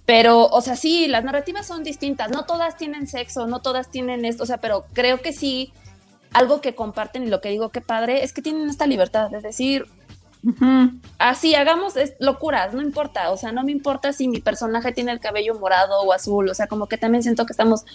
Pero, 0.06 0.48
o 0.48 0.62
sea, 0.62 0.76
sí, 0.76 1.08
las 1.08 1.24
narrativas 1.24 1.68
son 1.68 1.84
distintas, 1.84 2.32
no 2.32 2.46
todas 2.46 2.78
tienen 2.78 3.08
sexo, 3.08 3.46
no 3.48 3.62
todas 3.62 3.92
tienen 3.92 4.26
esto, 4.26 4.44
o 4.44 4.46
sea, 4.46 4.58
pero 4.58 4.86
creo 4.94 5.22
que 5.22 5.34
sí, 5.34 5.72
algo 6.34 6.62
que 6.62 6.76
comparten 6.76 7.24
y 7.24 7.28
lo 7.28 7.42
que 7.42 7.50
digo 7.50 7.70
que 7.70 7.82
padre 7.82 8.24
es 8.24 8.34
que 8.34 8.42
tienen 8.42 8.70
esta 8.70 8.88
libertad 8.88 9.30
de 9.30 9.42
decir, 9.42 9.86
así 11.18 11.56
hagamos 11.56 11.94
locuras, 12.20 12.74
no 12.74 12.82
importa, 12.82 13.32
o 13.32 13.38
sea, 13.38 13.52
no 13.52 13.64
me 13.64 13.72
importa 13.72 14.14
si 14.14 14.28
mi 14.28 14.40
personaje 14.40 14.92
tiene 14.92 15.12
el 15.12 15.20
cabello 15.20 15.60
morado 15.60 16.02
o 16.02 16.14
azul, 16.14 16.50
o 16.50 16.54
sea, 16.54 16.68
como 16.68 16.88
que 16.88 16.98
también 16.98 17.24
siento 17.24 17.46
que 17.46 17.54
estamos 17.54 17.86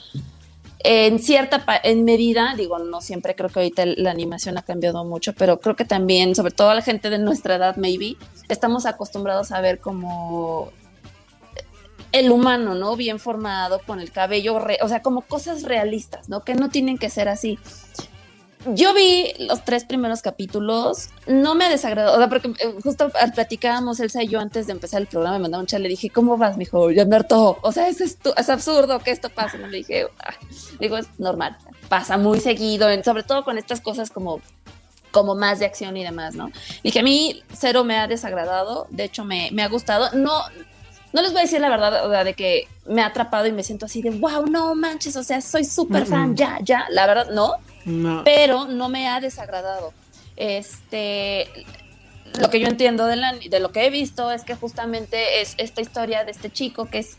en 0.80 1.18
cierta 1.18 1.64
en 1.82 2.04
medida, 2.04 2.54
digo, 2.56 2.78
no 2.78 3.00
siempre 3.00 3.34
creo 3.34 3.48
que 3.48 3.60
ahorita 3.60 3.86
la 3.86 4.10
animación 4.10 4.58
ha 4.58 4.62
cambiado 4.62 5.02
mucho, 5.04 5.32
pero 5.32 5.58
creo 5.58 5.74
que 5.76 5.86
también, 5.86 6.34
sobre 6.34 6.52
todo 6.52 6.74
la 6.74 6.82
gente 6.82 7.08
de 7.08 7.18
nuestra 7.18 7.56
edad, 7.56 7.76
maybe, 7.76 8.16
estamos 8.50 8.84
acostumbrados 8.84 9.50
a 9.50 9.62
ver 9.62 9.78
como 9.78 10.70
el 12.12 12.30
humano, 12.30 12.74
¿no? 12.74 12.96
Bien 12.96 13.18
formado, 13.18 13.80
con 13.86 13.98
el 13.98 14.12
cabello, 14.12 14.62
o 14.82 14.88
sea, 14.88 15.00
como 15.00 15.22
cosas 15.22 15.62
realistas, 15.62 16.28
¿no? 16.28 16.44
Que 16.44 16.54
no 16.54 16.68
tienen 16.68 16.98
que 16.98 17.08
ser 17.08 17.28
así. 17.30 17.58
Yo 18.68 18.94
vi 18.94 19.32
los 19.38 19.64
tres 19.64 19.84
primeros 19.84 20.22
capítulos, 20.22 21.08
no 21.26 21.54
me 21.54 21.68
desagradó, 21.68 22.14
o 22.14 22.18
sea, 22.18 22.28
porque 22.28 22.48
eh, 22.48 22.74
justo 22.82 23.10
al- 23.20 23.32
platicábamos 23.32 24.00
Elsa 24.00 24.22
y 24.22 24.28
yo 24.28 24.40
antes 24.40 24.66
de 24.66 24.72
empezar 24.72 25.00
el 25.02 25.06
programa, 25.06 25.36
me 25.36 25.42
mandaba 25.42 25.60
un 25.60 25.66
chat, 25.66 25.80
le 25.80 25.88
dije, 25.88 26.08
¿cómo 26.10 26.36
vas, 26.36 26.56
mijo? 26.56 26.90
Ya 26.90 27.04
me 27.04 27.16
hartó, 27.16 27.58
o 27.62 27.72
sea, 27.72 27.88
es, 27.88 28.00
es 28.00 28.18
absurdo 28.48 28.98
que 29.00 29.10
esto 29.10 29.28
pase, 29.28 29.58
¿no? 29.58 29.66
le 29.66 29.78
dije, 29.78 30.06
"Ah". 30.18 30.32
digo, 30.80 30.96
es 30.96 31.06
normal, 31.18 31.56
pasa 31.88 32.16
muy 32.16 32.40
seguido, 32.40 32.88
sobre 33.02 33.22
todo 33.22 33.44
con 33.44 33.58
estas 33.58 33.80
cosas 33.80 34.10
como 34.10 34.40
como 35.10 35.36
más 35.36 35.60
de 35.60 35.66
acción 35.66 35.96
y 35.96 36.02
demás, 36.02 36.34
¿no? 36.34 36.50
Y 36.82 36.90
que 36.90 36.98
a 36.98 37.02
mí 37.04 37.40
cero 37.52 37.84
me 37.84 37.96
ha 37.98 38.08
desagradado, 38.08 38.88
de 38.90 39.04
hecho 39.04 39.24
me, 39.24 39.48
me 39.52 39.62
ha 39.62 39.68
gustado, 39.68 40.10
no, 40.12 40.42
no 41.12 41.22
les 41.22 41.30
voy 41.30 41.38
a 41.38 41.42
decir 41.42 41.60
la 41.60 41.68
verdad, 41.68 42.04
o 42.04 42.10
sea, 42.10 42.24
de 42.24 42.34
que 42.34 42.66
me 42.86 43.00
ha 43.00 43.06
atrapado 43.06 43.46
y 43.46 43.52
me 43.52 43.62
siento 43.62 43.86
así 43.86 44.02
de, 44.02 44.10
wow, 44.10 44.44
no 44.46 44.74
manches, 44.74 45.14
o 45.14 45.22
sea, 45.22 45.40
soy 45.40 45.64
súper 45.64 46.04
fan, 46.06 46.34
ya, 46.34 46.58
ya, 46.64 46.86
la 46.90 47.06
verdad, 47.06 47.28
no, 47.30 47.52
No. 47.84 48.22
pero 48.24 48.66
no 48.66 48.88
me 48.88 49.08
ha 49.08 49.20
desagradado. 49.20 49.92
Este, 50.36 51.46
lo 52.40 52.50
que 52.50 52.58
yo 52.58 52.66
entiendo 52.66 53.06
de, 53.06 53.16
la- 53.16 53.34
de 53.34 53.60
lo 53.60 53.70
que 53.70 53.86
he 53.86 53.90
visto 53.90 54.32
es 54.32 54.42
que 54.42 54.56
justamente 54.56 55.40
es 55.40 55.54
esta 55.58 55.80
historia 55.80 56.24
de 56.24 56.32
este 56.32 56.50
chico 56.50 56.86
que 56.86 56.98
es 56.98 57.18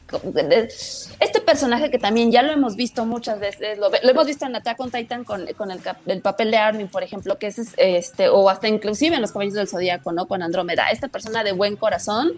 este 1.20 1.40
personaje 1.40 1.90
que 1.90 2.00
también 2.00 2.32
ya 2.32 2.42
lo 2.42 2.52
hemos 2.52 2.76
visto 2.76 3.06
muchas 3.06 3.40
veces, 3.40 3.78
lo, 3.78 3.90
hemos 3.94 4.26
visto 4.26 4.46
en 4.46 4.56
Attack 4.56 4.80
on 4.82 4.92
Titan 4.92 5.24
con, 5.24 5.46
con 5.54 5.72
el, 5.72 5.80
el 6.08 6.22
papel 6.22 6.52
de 6.52 6.58
Armin, 6.58 6.88
por 6.90 7.04
ejemplo, 7.04 7.38
que 7.38 7.48
es 7.48 7.60
este, 7.78 8.28
o 8.28 8.50
hasta 8.50 8.68
inclusive 8.68 9.16
en 9.16 9.22
Los 9.22 9.32
Caballos 9.32 9.54
del 9.54 9.68
Zodíaco, 9.70 10.12
¿no? 10.12 10.28
Con 10.28 10.42
Andrómeda, 10.44 10.90
esta 10.90 11.08
persona 11.08 11.44
de 11.46 11.54
buen 11.54 11.78
corazón 11.78 12.34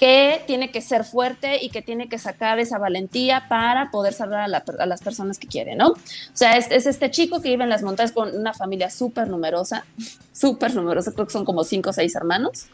que 0.00 0.42
tiene 0.46 0.70
que 0.70 0.80
ser 0.80 1.04
fuerte 1.04 1.62
y 1.62 1.68
que 1.68 1.82
tiene 1.82 2.08
que 2.08 2.18
sacar 2.18 2.58
esa 2.58 2.78
valentía 2.78 3.44
para 3.50 3.90
poder 3.90 4.14
salvar 4.14 4.40
a, 4.40 4.48
la- 4.48 4.64
a 4.78 4.86
las 4.86 5.02
personas 5.02 5.38
que 5.38 5.46
quiere, 5.46 5.76
¿no? 5.76 5.88
O 5.88 5.96
sea, 6.32 6.56
es, 6.56 6.70
es 6.70 6.86
este 6.86 7.10
chico 7.10 7.42
que 7.42 7.50
vive 7.50 7.64
en 7.64 7.68
las 7.70 7.82
montañas 7.82 8.10
con 8.10 8.34
una 8.34 8.54
familia 8.54 8.88
súper 8.88 9.28
numerosa, 9.28 9.84
súper 10.32 10.74
numerosa, 10.74 11.12
creo 11.12 11.26
que 11.26 11.32
son 11.32 11.44
como 11.44 11.64
cinco 11.64 11.90
o 11.90 11.92
seis 11.92 12.16
hermanos. 12.16 12.66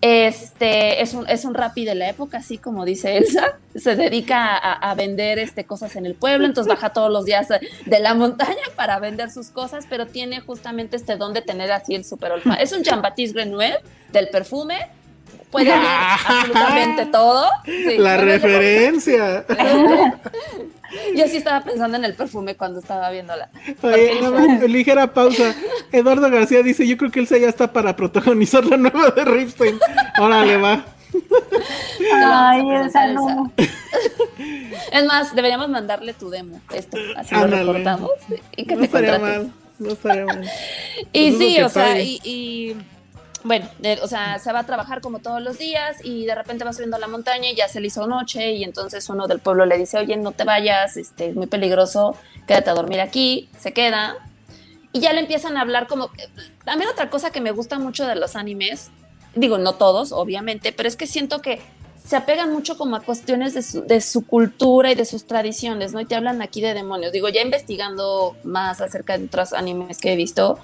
Este 0.00 1.02
es 1.02 1.14
un, 1.14 1.28
es 1.28 1.44
un 1.44 1.54
rapi 1.54 1.84
de 1.84 1.94
la 1.94 2.08
época, 2.08 2.38
así 2.38 2.58
como 2.58 2.84
dice 2.84 3.16
Elsa. 3.18 3.58
Se 3.74 3.94
dedica 3.94 4.56
a, 4.56 4.94
vender 4.94 5.38
este, 5.38 5.64
cosas 5.64 5.96
en 5.96 6.06
el 6.06 6.14
pueblo, 6.14 6.46
entonces 6.46 6.68
baja 6.68 6.92
todos 6.92 7.10
los 7.10 7.24
días 7.26 7.48
de 7.48 8.00
la 8.00 8.14
montaña 8.14 8.56
para 8.76 8.98
vender 9.00 9.30
sus 9.30 9.48
cosas, 9.48 9.86
pero 9.88 10.06
tiene 10.06 10.40
justamente 10.40 10.96
este 10.96 11.16
don 11.16 11.32
de 11.34 11.42
tener 11.42 11.70
así 11.72 11.94
el 11.94 12.04
super 12.04 12.32
olfato. 12.32 12.60
Es 12.60 12.72
un 12.72 12.82
Jean-Baptiste 12.82 13.34
Grenouille 13.34 13.78
del 14.12 14.28
perfume, 14.28 14.88
puede 15.54 15.72
oler 15.72 15.86
absolutamente 16.26 17.06
todo. 17.06 17.48
Sí, 17.64 17.96
La 17.96 18.16
referencia. 18.16 19.44
Yo 21.16 21.26
sí 21.26 21.36
estaba 21.38 21.64
pensando 21.64 21.96
en 21.96 22.04
el 22.04 22.14
perfume 22.14 22.56
cuando 22.56 22.80
estaba 22.80 23.10
viéndola. 23.10 23.48
Oye, 23.82 24.68
ligera 24.68 25.12
pausa. 25.12 25.54
Eduardo 25.92 26.30
García 26.30 26.62
dice, 26.62 26.86
yo 26.86 26.96
creo 26.96 27.10
que 27.10 27.18
Elsa 27.18 27.36
ya 27.36 27.48
está 27.48 27.72
para 27.72 27.96
protagonizar 27.96 28.64
la 28.64 28.76
nueva 28.76 29.10
de 29.10 29.24
Ripstein. 29.24 29.76
Órale, 30.20 30.56
va. 30.56 30.84
Ay, 32.14 32.70
Elsa, 32.70 33.08
no. 33.08 33.52
Es 34.92 35.04
más, 35.04 35.34
deberíamos 35.34 35.68
mandarle 35.68 36.14
tu 36.14 36.30
demo, 36.30 36.60
esto, 36.72 36.96
así 37.16 37.34
Ándale. 37.34 37.64
lo 37.64 37.72
reportamos 37.72 38.10
y 38.56 38.64
que 38.64 38.74
No 38.74 38.80
te 38.80 38.86
estaría 38.86 39.18
mal. 39.18 39.52
No 39.80 39.92
estaría 39.92 40.26
mal. 40.26 40.48
Y 41.12 41.30
Pues 41.30 41.38
sí, 41.38 41.60
o 41.60 41.68
sea, 41.68 42.00
y, 42.00 42.76
bueno, 43.44 43.68
o 44.02 44.08
sea, 44.08 44.38
se 44.38 44.52
va 44.52 44.60
a 44.60 44.66
trabajar 44.66 45.02
como 45.02 45.18
todos 45.18 45.42
los 45.42 45.58
días 45.58 45.98
y 46.02 46.24
de 46.24 46.34
repente 46.34 46.64
va 46.64 46.72
subiendo 46.72 46.96
a 46.96 46.98
la 46.98 47.08
montaña 47.08 47.50
y 47.50 47.54
ya 47.54 47.68
se 47.68 47.78
le 47.78 47.88
hizo 47.88 48.06
noche 48.06 48.52
y 48.52 48.64
entonces 48.64 49.06
uno 49.10 49.28
del 49.28 49.38
pueblo 49.38 49.66
le 49.66 49.76
dice, 49.76 49.98
oye, 49.98 50.16
no 50.16 50.32
te 50.32 50.44
vayas, 50.44 50.96
este, 50.96 51.28
es 51.28 51.36
muy 51.36 51.46
peligroso, 51.46 52.16
quédate 52.46 52.70
a 52.70 52.74
dormir 52.74 53.00
aquí, 53.00 53.50
se 53.58 53.72
queda. 53.72 54.16
Y 54.92 55.00
ya 55.00 55.12
le 55.12 55.20
empiezan 55.20 55.58
a 55.58 55.60
hablar 55.60 55.88
como... 55.88 56.10
También 56.64 56.88
otra 56.90 57.10
cosa 57.10 57.30
que 57.30 57.42
me 57.42 57.50
gusta 57.50 57.78
mucho 57.78 58.06
de 58.06 58.14
los 58.14 58.34
animes, 58.34 58.90
digo, 59.34 59.58
no 59.58 59.74
todos, 59.74 60.12
obviamente, 60.12 60.72
pero 60.72 60.88
es 60.88 60.96
que 60.96 61.06
siento 61.06 61.42
que 61.42 61.60
se 62.06 62.16
apegan 62.16 62.52
mucho 62.52 62.76
como 62.76 62.96
a 62.96 63.00
cuestiones 63.00 63.54
de 63.54 63.62
su, 63.62 63.82
de 63.86 64.00
su 64.02 64.26
cultura 64.26 64.92
y 64.92 64.94
de 64.94 65.06
sus 65.06 65.26
tradiciones, 65.26 65.92
¿no? 65.94 66.00
Y 66.00 66.04
te 66.04 66.14
hablan 66.14 66.42
aquí 66.42 66.60
de 66.60 66.74
demonios. 66.74 67.12
Digo, 67.12 67.30
ya 67.30 67.40
investigando 67.40 68.36
más 68.44 68.82
acerca 68.82 69.16
de 69.16 69.24
otros 69.24 69.54
animes 69.54 69.98
que 69.98 70.12
he 70.12 70.16
visto, 70.16 70.58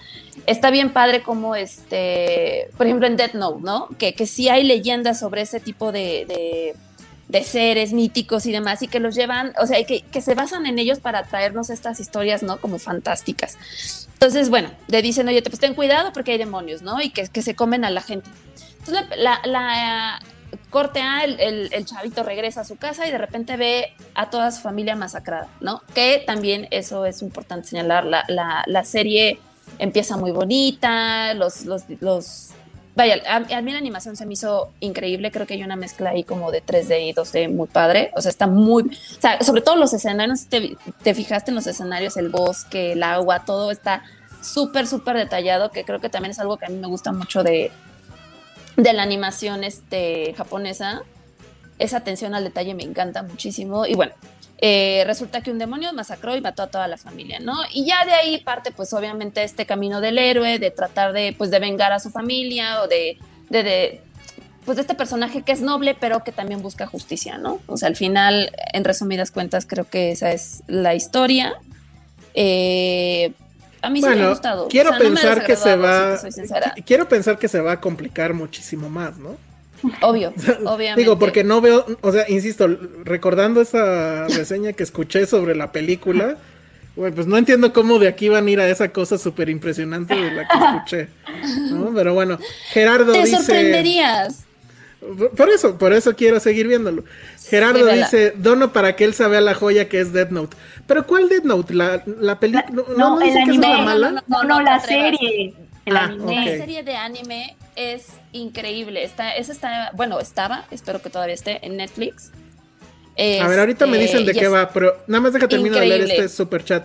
está 0.46 0.70
bien 0.70 0.92
padre 0.92 1.22
como 1.22 1.56
este, 1.56 2.68
por 2.76 2.84
ejemplo 2.86 3.06
en 3.06 3.16
Death 3.16 3.32
Note, 3.34 3.62
¿no? 3.62 3.88
Que, 3.98 4.12
que 4.14 4.26
sí 4.26 4.50
hay 4.50 4.64
leyendas 4.64 5.18
sobre 5.18 5.40
ese 5.40 5.60
tipo 5.60 5.92
de, 5.92 6.74
de, 7.28 7.42
seres 7.42 7.94
míticos 7.94 8.44
y 8.44 8.52
demás, 8.52 8.82
y 8.82 8.88
que 8.88 9.00
los 9.00 9.14
llevan, 9.14 9.54
o 9.58 9.66
sea, 9.66 9.82
que, 9.84 10.02
que 10.02 10.20
se 10.20 10.34
basan 10.34 10.66
en 10.66 10.78
ellos 10.78 10.98
para 10.98 11.22
traernos 11.22 11.70
estas 11.70 12.00
historias, 12.00 12.42
¿no? 12.42 12.60
Como 12.60 12.78
fantásticas. 12.78 13.56
Entonces, 14.12 14.50
bueno, 14.50 14.70
le 14.88 15.00
dicen, 15.00 15.26
oye, 15.26 15.40
pues 15.40 15.58
ten 15.58 15.74
cuidado 15.74 16.12
porque 16.12 16.32
hay 16.32 16.38
demonios, 16.38 16.82
¿no? 16.82 17.00
Y 17.00 17.08
que, 17.10 17.28
que 17.28 17.40
se 17.40 17.54
comen 17.54 17.86
a 17.86 17.90
la 17.90 18.02
gente. 18.02 18.28
Entonces, 18.80 19.06
la- 19.16 19.40
la- 19.46 20.20
corte 20.70 21.00
A, 21.00 21.24
el, 21.24 21.38
el- 21.40 21.68
el 21.72 21.84
chavito 21.84 22.22
regresa 22.22 22.62
a 22.62 22.64
su 22.64 22.76
casa 22.76 23.06
y 23.06 23.10
de 23.10 23.18
repente 23.18 23.56
ve 23.56 23.92
a 24.14 24.30
toda 24.30 24.50
su 24.50 24.60
familia 24.62 24.96
masacrada, 24.96 25.48
¿no? 25.60 25.82
Que 25.94 26.22
también 26.26 26.68
eso 26.70 27.06
es 27.06 27.22
importante 27.22 27.68
señalar. 27.68 28.04
La, 28.04 28.24
la- 28.28 28.64
la 28.66 28.84
serie 28.84 29.38
empieza 29.78 30.16
muy 30.16 30.30
bonita, 30.30 31.34
los, 31.34 31.64
los, 31.64 31.82
los 32.00 32.48
Vaya, 32.96 33.22
a, 33.30 33.62
mí 33.62 33.72
la 33.72 33.78
animación 33.78 34.16
se 34.16 34.26
me 34.26 34.32
hizo 34.34 34.72
increíble, 34.80 35.30
creo 35.30 35.46
que 35.46 35.54
hay 35.54 35.62
una 35.62 35.76
mezcla 35.76 36.10
ahí 36.10 36.24
como 36.24 36.50
de 36.50 36.62
3D 36.62 37.08
y 37.08 37.14
2D 37.14 37.48
muy 37.48 37.68
padre, 37.68 38.10
o 38.16 38.20
sea, 38.20 38.30
está 38.30 38.48
muy, 38.48 38.82
o 38.82 39.20
sea, 39.20 39.40
sobre 39.42 39.62
todo 39.62 39.76
los 39.76 39.92
escenarios, 39.94 40.46
te, 40.46 40.76
te 41.02 41.14
fijaste 41.14 41.52
en 41.52 41.54
los 41.54 41.68
escenarios, 41.68 42.16
el 42.16 42.30
bosque, 42.30 42.92
el 42.92 43.02
agua, 43.04 43.44
todo 43.44 43.70
está 43.70 44.02
súper, 44.42 44.88
súper 44.88 45.16
detallado, 45.16 45.70
que 45.70 45.84
creo 45.84 46.00
que 46.00 46.08
también 46.10 46.32
es 46.32 46.40
algo 46.40 46.58
que 46.58 46.66
a 46.66 46.68
mí 46.68 46.76
me 46.78 46.88
gusta 46.88 47.12
mucho 47.12 47.44
de, 47.44 47.70
de 48.82 48.92
la 48.92 49.02
animación 49.02 49.64
este, 49.64 50.34
japonesa. 50.36 51.02
Esa 51.78 51.98
atención 51.98 52.34
al 52.34 52.44
detalle 52.44 52.74
me 52.74 52.82
encanta 52.82 53.22
muchísimo. 53.22 53.86
Y 53.86 53.94
bueno, 53.94 54.12
eh, 54.62 55.04
resulta 55.06 55.40
que 55.40 55.50
un 55.50 55.58
demonio 55.58 55.92
masacró 55.94 56.36
y 56.36 56.40
mató 56.42 56.62
a 56.62 56.66
toda 56.66 56.86
la 56.86 56.98
familia, 56.98 57.38
¿no? 57.40 57.54
Y 57.72 57.86
ya 57.86 58.04
de 58.04 58.12
ahí 58.12 58.38
parte, 58.38 58.70
pues 58.70 58.92
obviamente, 58.92 59.42
este 59.42 59.64
camino 59.64 60.02
del 60.02 60.18
héroe, 60.18 60.58
de 60.58 60.70
tratar 60.70 61.12
de, 61.14 61.34
pues, 61.36 61.50
de 61.50 61.58
vengar 61.58 61.92
a 61.92 61.98
su 61.98 62.10
familia 62.10 62.82
o 62.82 62.86
de, 62.86 63.16
de, 63.48 63.62
de, 63.62 64.02
pues, 64.66 64.76
de 64.76 64.82
este 64.82 64.94
personaje 64.94 65.42
que 65.42 65.52
es 65.52 65.62
noble, 65.62 65.96
pero 65.98 66.22
que 66.24 66.32
también 66.32 66.60
busca 66.60 66.86
justicia, 66.86 67.38
¿no? 67.38 67.60
O 67.66 67.78
sea, 67.78 67.88
al 67.88 67.96
final, 67.96 68.52
en 68.74 68.84
resumidas 68.84 69.30
cuentas, 69.30 69.64
creo 69.64 69.88
que 69.88 70.10
esa 70.10 70.30
es 70.32 70.62
la 70.66 70.94
historia. 70.94 71.54
Eh, 72.34 73.32
a 73.82 73.90
mí 73.90 74.02
sí 74.02 74.14
me 74.14 74.22
ha 74.22 74.26
Bueno, 74.26 74.30
gustado. 74.30 74.68
quiero 74.68 74.90
O 74.90 74.92
sea, 74.92 75.00
no 75.00 75.10
me 75.10 75.24
ha 75.24 75.32
pensar 75.32 75.44
que 75.44 75.56
se 75.56 75.76
va. 75.76 76.18
si 76.18 76.82
Quiero 76.82 77.08
pensar 77.08 77.38
que 77.38 77.48
se 77.48 77.60
va 77.60 77.72
a 77.72 77.80
complicar 77.80 78.34
muchísimo 78.34 78.88
más, 78.90 79.18
¿no? 79.18 79.36
Obvio, 80.02 80.34
obviamente. 80.66 81.00
Digo, 81.00 81.18
porque 81.18 81.44
no 81.44 81.60
veo, 81.60 81.86
o 82.02 82.12
sea, 82.12 82.26
insisto, 82.28 82.68
recordando 83.04 83.60
esa 83.60 84.26
reseña 84.28 84.72
que 84.74 84.82
escuché 84.82 85.26
sobre 85.26 85.54
la 85.54 85.72
película, 85.72 86.36
güey, 86.96 87.12
pues 87.12 87.26
no 87.26 87.38
entiendo 87.38 87.72
cómo 87.72 87.98
de 87.98 88.08
aquí 88.08 88.28
van 88.28 88.46
a 88.46 88.50
ir 88.50 88.60
a 88.60 88.68
esa 88.68 88.90
cosa 88.92 89.16
súper 89.16 89.48
impresionante 89.48 90.14
de 90.14 90.30
la 90.32 90.46
que 90.48 90.58
escuché, 90.58 91.08
¿no? 91.70 91.92
Pero 91.94 92.12
bueno, 92.12 92.38
Gerardo 92.72 93.12
Te 93.12 93.20
dice... 93.20 93.36
sorprenderías. 93.38 94.44
Por 95.34 95.48
eso, 95.48 95.78
por 95.78 95.94
eso 95.94 96.14
quiero 96.14 96.40
seguir 96.40 96.68
viéndolo. 96.68 97.04
Gerardo 97.50 97.86
dice, 97.86 98.32
dono 98.36 98.72
para 98.72 98.96
que 98.96 99.04
él 99.04 99.12
se 99.14 99.26
vea 99.28 99.40
la 99.40 99.54
joya 99.54 99.88
que 99.88 100.00
es 100.00 100.12
Death 100.12 100.30
Note. 100.30 100.56
Pero 100.86 101.06
¿cuál 101.06 101.28
Death 101.28 101.44
Note? 101.44 101.74
La, 101.74 102.02
la 102.06 102.38
película... 102.40 102.66
No, 102.72 102.84
No, 102.96 103.10
no 103.16 103.20
el 103.20 103.28
es 103.28 103.36
anime. 103.36 103.68
la 103.68 103.78
mala. 103.82 104.10
no, 104.12 104.22
No, 104.28 104.44
no 104.44 104.60
la 104.62 104.80
serie. 104.80 105.54
El 105.84 105.96
Ah, 105.96 106.04
anime. 106.04 106.34
La 106.46 106.56
serie 106.58 106.82
de 106.82 106.94
anime 106.96 107.56
es 107.76 108.06
increíble. 108.32 109.02
Está, 109.04 109.32
esa 109.36 109.52
está, 109.52 109.90
bueno, 109.94 110.20
estaba, 110.20 110.66
espero 110.70 111.02
que 111.02 111.10
todavía 111.10 111.34
esté 111.34 111.64
en 111.66 111.76
Netflix. 111.76 112.30
A 113.42 113.48
ver, 113.48 113.58
ahorita 113.60 113.86
me 113.86 113.98
dicen 113.98 114.24
de 114.24 114.30
Este, 114.30 114.40
qué 114.40 114.46
es- 114.46 114.52
va, 114.52 114.70
pero 114.70 114.96
nada 115.06 115.20
más 115.20 115.32
deja 115.34 115.46
terminar 115.46 115.80
de 115.80 115.86
leer 115.88 116.02
este 116.02 116.28
super 116.28 116.64
chat. 116.64 116.84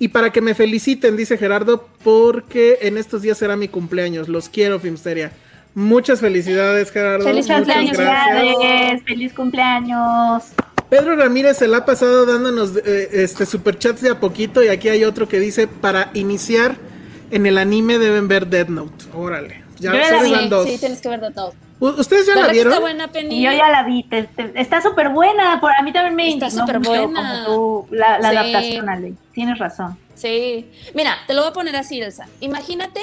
Y 0.00 0.08
para 0.08 0.30
que 0.32 0.40
me 0.40 0.54
feliciten, 0.54 1.16
dice 1.16 1.36
Gerardo, 1.38 1.88
porque 2.02 2.78
en 2.82 2.98
estos 2.98 3.22
días 3.22 3.38
será 3.38 3.56
mi 3.56 3.68
cumpleaños. 3.68 4.28
Los 4.28 4.48
quiero, 4.48 4.78
Filmsteria. 4.80 5.32
Muchas 5.74 6.20
felicidades, 6.20 6.90
Gerardo. 6.90 7.24
Feliz 7.24 7.46
cumpleaños, 7.46 7.96
gracias. 7.96 9.02
Feliz 9.04 9.32
cumpleaños. 9.32 10.44
Pedro 10.88 11.16
Ramírez 11.16 11.58
se 11.58 11.68
la 11.68 11.78
ha 11.78 11.84
pasado 11.84 12.24
dándonos 12.26 12.72
eh, 12.84 13.08
este 13.12 13.44
superchats 13.46 14.00
de 14.00 14.10
a 14.10 14.18
poquito 14.20 14.62
y 14.64 14.68
aquí 14.68 14.88
hay 14.88 15.04
otro 15.04 15.28
que 15.28 15.38
dice 15.38 15.68
para 15.68 16.10
iniciar 16.14 16.76
en 17.30 17.44
el 17.46 17.58
anime 17.58 17.98
deben 17.98 18.26
ver 18.26 18.46
Dead 18.46 18.68
Note. 18.68 19.04
Órale. 19.14 19.62
Ya 19.78 19.92
Yo 19.92 19.98
ya 19.98 20.04
solo 20.08 20.16
la 20.22 20.24
vi, 20.24 20.32
van 20.32 20.48
dos. 20.48 20.66
Sí, 20.68 20.78
tienes 20.78 21.00
que 21.00 21.08
ver 21.10 21.20
Death 21.20 21.36
Note. 21.36 21.56
¿Ustedes 21.80 22.26
ya 22.26 22.34
la 22.34 22.40
¿Verdad 22.40 22.48
que 22.48 22.54
vieron? 22.54 22.72
está 22.72 22.80
buena, 22.80 23.08
Penny? 23.12 23.38
Y 23.38 23.42
yo 23.44 23.52
ya 23.52 23.68
la 23.70 23.84
vi, 23.84 24.02
te- 24.02 24.24
te- 24.24 24.50
está 24.60 24.80
súper 24.82 25.10
buena, 25.10 25.60
por 25.60 25.70
a 25.70 25.82
mí 25.82 25.92
también 25.92 26.16
me 26.16 26.28
Está 26.30 26.50
súper 26.50 26.80
buena. 26.80 27.44
como 27.46 27.86
tú, 27.86 27.94
la, 27.94 28.18
la 28.18 28.30
Sí. 28.30 28.36
adaptación, 28.36 28.88
Ale. 28.88 29.14
Tienes 29.32 29.58
razón. 29.58 29.96
Sí. 30.16 30.66
Mira, 30.94 31.14
te 31.28 31.34
lo 31.34 31.42
voy 31.42 31.50
a 31.50 31.52
poner 31.52 31.76
así, 31.76 32.00
Elsa. 32.00 32.26
Imagínate 32.40 33.00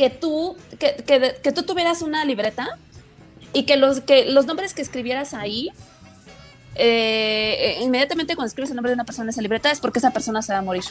que 0.00 0.08
tú, 0.08 0.56
que, 0.78 0.94
que- 1.06 1.34
que 1.42 1.52
tú 1.52 1.62
tuvieras 1.64 2.00
una 2.00 2.24
libreta 2.24 2.78
y 3.52 3.64
que 3.64 3.76
los, 3.76 4.00
que 4.00 4.24
los 4.24 4.46
nombres 4.46 4.72
que 4.72 4.80
escribieras 4.80 5.34
ahí, 5.34 5.68
eh, 6.74 7.76
eh, 7.76 7.82
inmediatamente 7.82 8.34
cuando 8.34 8.46
escribes 8.48 8.70
el 8.70 8.76
nombre 8.76 8.88
de 8.92 8.94
una 8.94 9.04
persona 9.04 9.24
en 9.24 9.28
esa 9.28 9.42
libreta 9.42 9.70
es 9.70 9.78
porque 9.78 9.98
esa 9.98 10.10
persona 10.12 10.40
se 10.40 10.54
va 10.54 10.60
a 10.60 10.62
morir. 10.62 10.84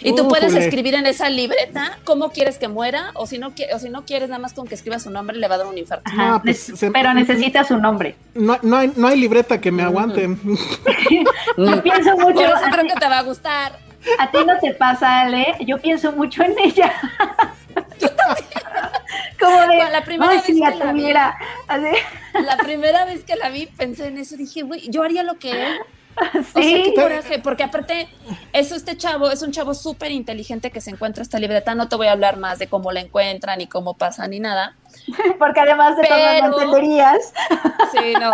Y 0.00 0.16
tú 0.16 0.26
puedes 0.26 0.52
escribir 0.52 0.94
en 0.94 1.06
esa 1.06 1.28
libreta 1.30 1.96
cómo 2.02 2.30
quieres 2.32 2.58
que 2.58 2.66
muera, 2.66 3.12
o 3.14 3.28
si 3.28 3.38
no, 3.38 3.52
o 3.72 3.78
si 3.78 3.88
no 3.88 4.04
quieres 4.04 4.30
nada 4.30 4.40
más 4.40 4.52
con 4.52 4.66
que 4.66 4.74
escriba 4.74 4.98
su 4.98 5.10
nombre, 5.10 5.36
le 5.36 5.46
va 5.46 5.54
a 5.54 5.58
dar 5.58 5.68
un 5.68 5.78
infarto. 5.78 6.02
Ajá, 6.10 6.28
No, 6.28 6.42
pues, 6.42 6.58
se- 6.60 6.90
pero 6.90 7.14
necesita 7.14 7.62
su 7.62 7.78
nombre. 7.78 8.16
No, 8.34 8.58
no 8.62 8.78
hay, 8.78 8.92
no 8.96 9.06
hay 9.06 9.16
libreta 9.20 9.60
que 9.60 9.70
me 9.70 9.84
aguante. 9.84 10.26
Yo 11.56 11.82
pienso 11.84 12.16
mucho, 12.16 12.34
Por 12.34 12.42
eso 12.46 12.56
a 12.66 12.70
creo 12.72 12.84
que 12.92 12.94
te 12.98 13.06
va 13.08 13.18
a 13.20 13.22
gustar. 13.22 13.78
a 14.18 14.28
ti 14.32 14.38
no 14.44 14.58
te 14.58 14.74
pasa, 14.74 15.20
Ale, 15.20 15.54
yo 15.64 15.78
pienso 15.78 16.10
mucho 16.10 16.42
en 16.42 16.56
ella. 16.58 16.92
Como 19.40 19.60
de, 19.66 19.90
La 19.90 20.04
primera 20.04 20.30
ay, 20.30 20.36
vez 20.36 20.46
si 20.46 20.54
que 20.54 20.60
la 20.60 20.92
vi. 20.92 21.12
La 21.12 22.56
primera 22.58 23.04
vez 23.04 23.24
que 23.24 23.36
la 23.36 23.50
vi 23.50 23.66
pensé 23.66 24.06
en 24.06 24.18
eso, 24.18 24.36
dije, 24.36 24.62
güey, 24.62 24.88
yo 24.88 25.02
haría 25.02 25.22
lo 25.22 25.38
que 25.38 25.50
él. 25.50 25.78
O 26.14 26.42
sea, 26.42 26.62
sí, 26.62 26.82
qué 26.84 26.94
coraje, 26.94 27.38
porque 27.38 27.62
aparte, 27.62 28.06
eso 28.52 28.74
este 28.74 28.98
chavo, 28.98 29.30
es 29.30 29.40
un 29.40 29.50
chavo 29.50 29.72
súper 29.72 30.10
inteligente 30.10 30.70
que 30.70 30.82
se 30.82 30.90
encuentra 30.90 31.22
esta 31.22 31.38
libreta. 31.38 31.74
No 31.74 31.88
te 31.88 31.96
voy 31.96 32.06
a 32.08 32.12
hablar 32.12 32.36
más 32.36 32.58
de 32.58 32.66
cómo 32.66 32.92
la 32.92 33.00
encuentran 33.00 33.56
ni 33.58 33.66
cómo 33.66 33.94
pasa 33.94 34.28
ni 34.28 34.38
nada. 34.38 34.76
porque 35.38 35.60
además 35.60 35.96
de 35.96 36.02
todo 36.02 36.18
Pero- 36.18 36.48
no 36.48 36.60
entenderías. 36.60 37.32
Sí, 37.92 38.12
no. 38.20 38.30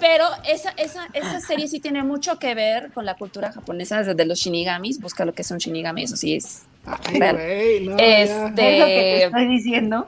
Pero 0.00 0.24
esa, 0.48 0.70
esa, 0.78 1.08
esa 1.12 1.40
serie 1.40 1.68
sí 1.68 1.78
tiene 1.78 2.02
mucho 2.02 2.38
que 2.38 2.54
ver 2.54 2.90
con 2.92 3.04
la 3.04 3.14
cultura 3.16 3.52
japonesa 3.52 4.02
desde 4.02 4.24
los 4.24 4.38
shinigamis. 4.38 4.98
Busca 4.98 5.26
lo 5.26 5.34
que 5.34 5.42
es 5.42 5.50
un 5.50 5.58
shinigami, 5.58 6.04
eso 6.04 6.16
sí 6.16 6.36
es. 6.36 6.62
Ay, 6.86 7.18
güey, 7.18 7.86
no, 7.88 7.96
ya. 7.98 8.04
Es 8.22 8.30
lo 8.30 8.46
que 8.48 8.52
te 8.54 9.14
Este. 9.14 9.24
estoy 9.26 9.46
diciendo. 9.48 10.06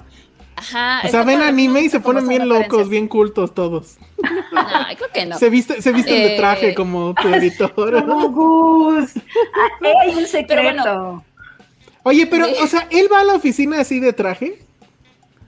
Ajá. 0.56 1.02
O 1.04 1.08
sea, 1.08 1.22
ven 1.24 1.40
anime 1.42 1.80
y 1.82 1.88
se 1.88 1.98
ponen 2.00 2.28
bien 2.28 2.48
locos, 2.48 2.88
bien 2.88 3.08
cultos 3.08 3.52
todos. 3.54 3.96
No, 4.52 4.60
creo 4.96 5.08
que 5.12 5.26
no. 5.26 5.38
Se, 5.38 5.50
viste, 5.50 5.82
se 5.82 5.92
visten 5.92 6.14
de 6.14 6.34
Eh, 6.34 6.36
traje 6.36 6.74
como 6.74 7.14
tu 7.14 7.28
editor. 7.28 7.72
Como 8.06 8.28
Gus. 8.30 9.10
Ah, 9.16 9.86
hay 10.02 10.14
un 10.14 10.26
secreto. 10.26 10.46
Pero 10.48 10.62
bueno. 11.02 11.24
Oye, 12.04 12.26
pero, 12.26 12.46
Sí. 12.46 12.54
o 12.62 12.66
sea, 12.66 12.86
¿él 12.90 13.08
va 13.12 13.20
a 13.20 13.24
la 13.24 13.34
oficina 13.34 13.80
así 13.80 13.98
de 14.00 14.12
traje? 14.12 14.58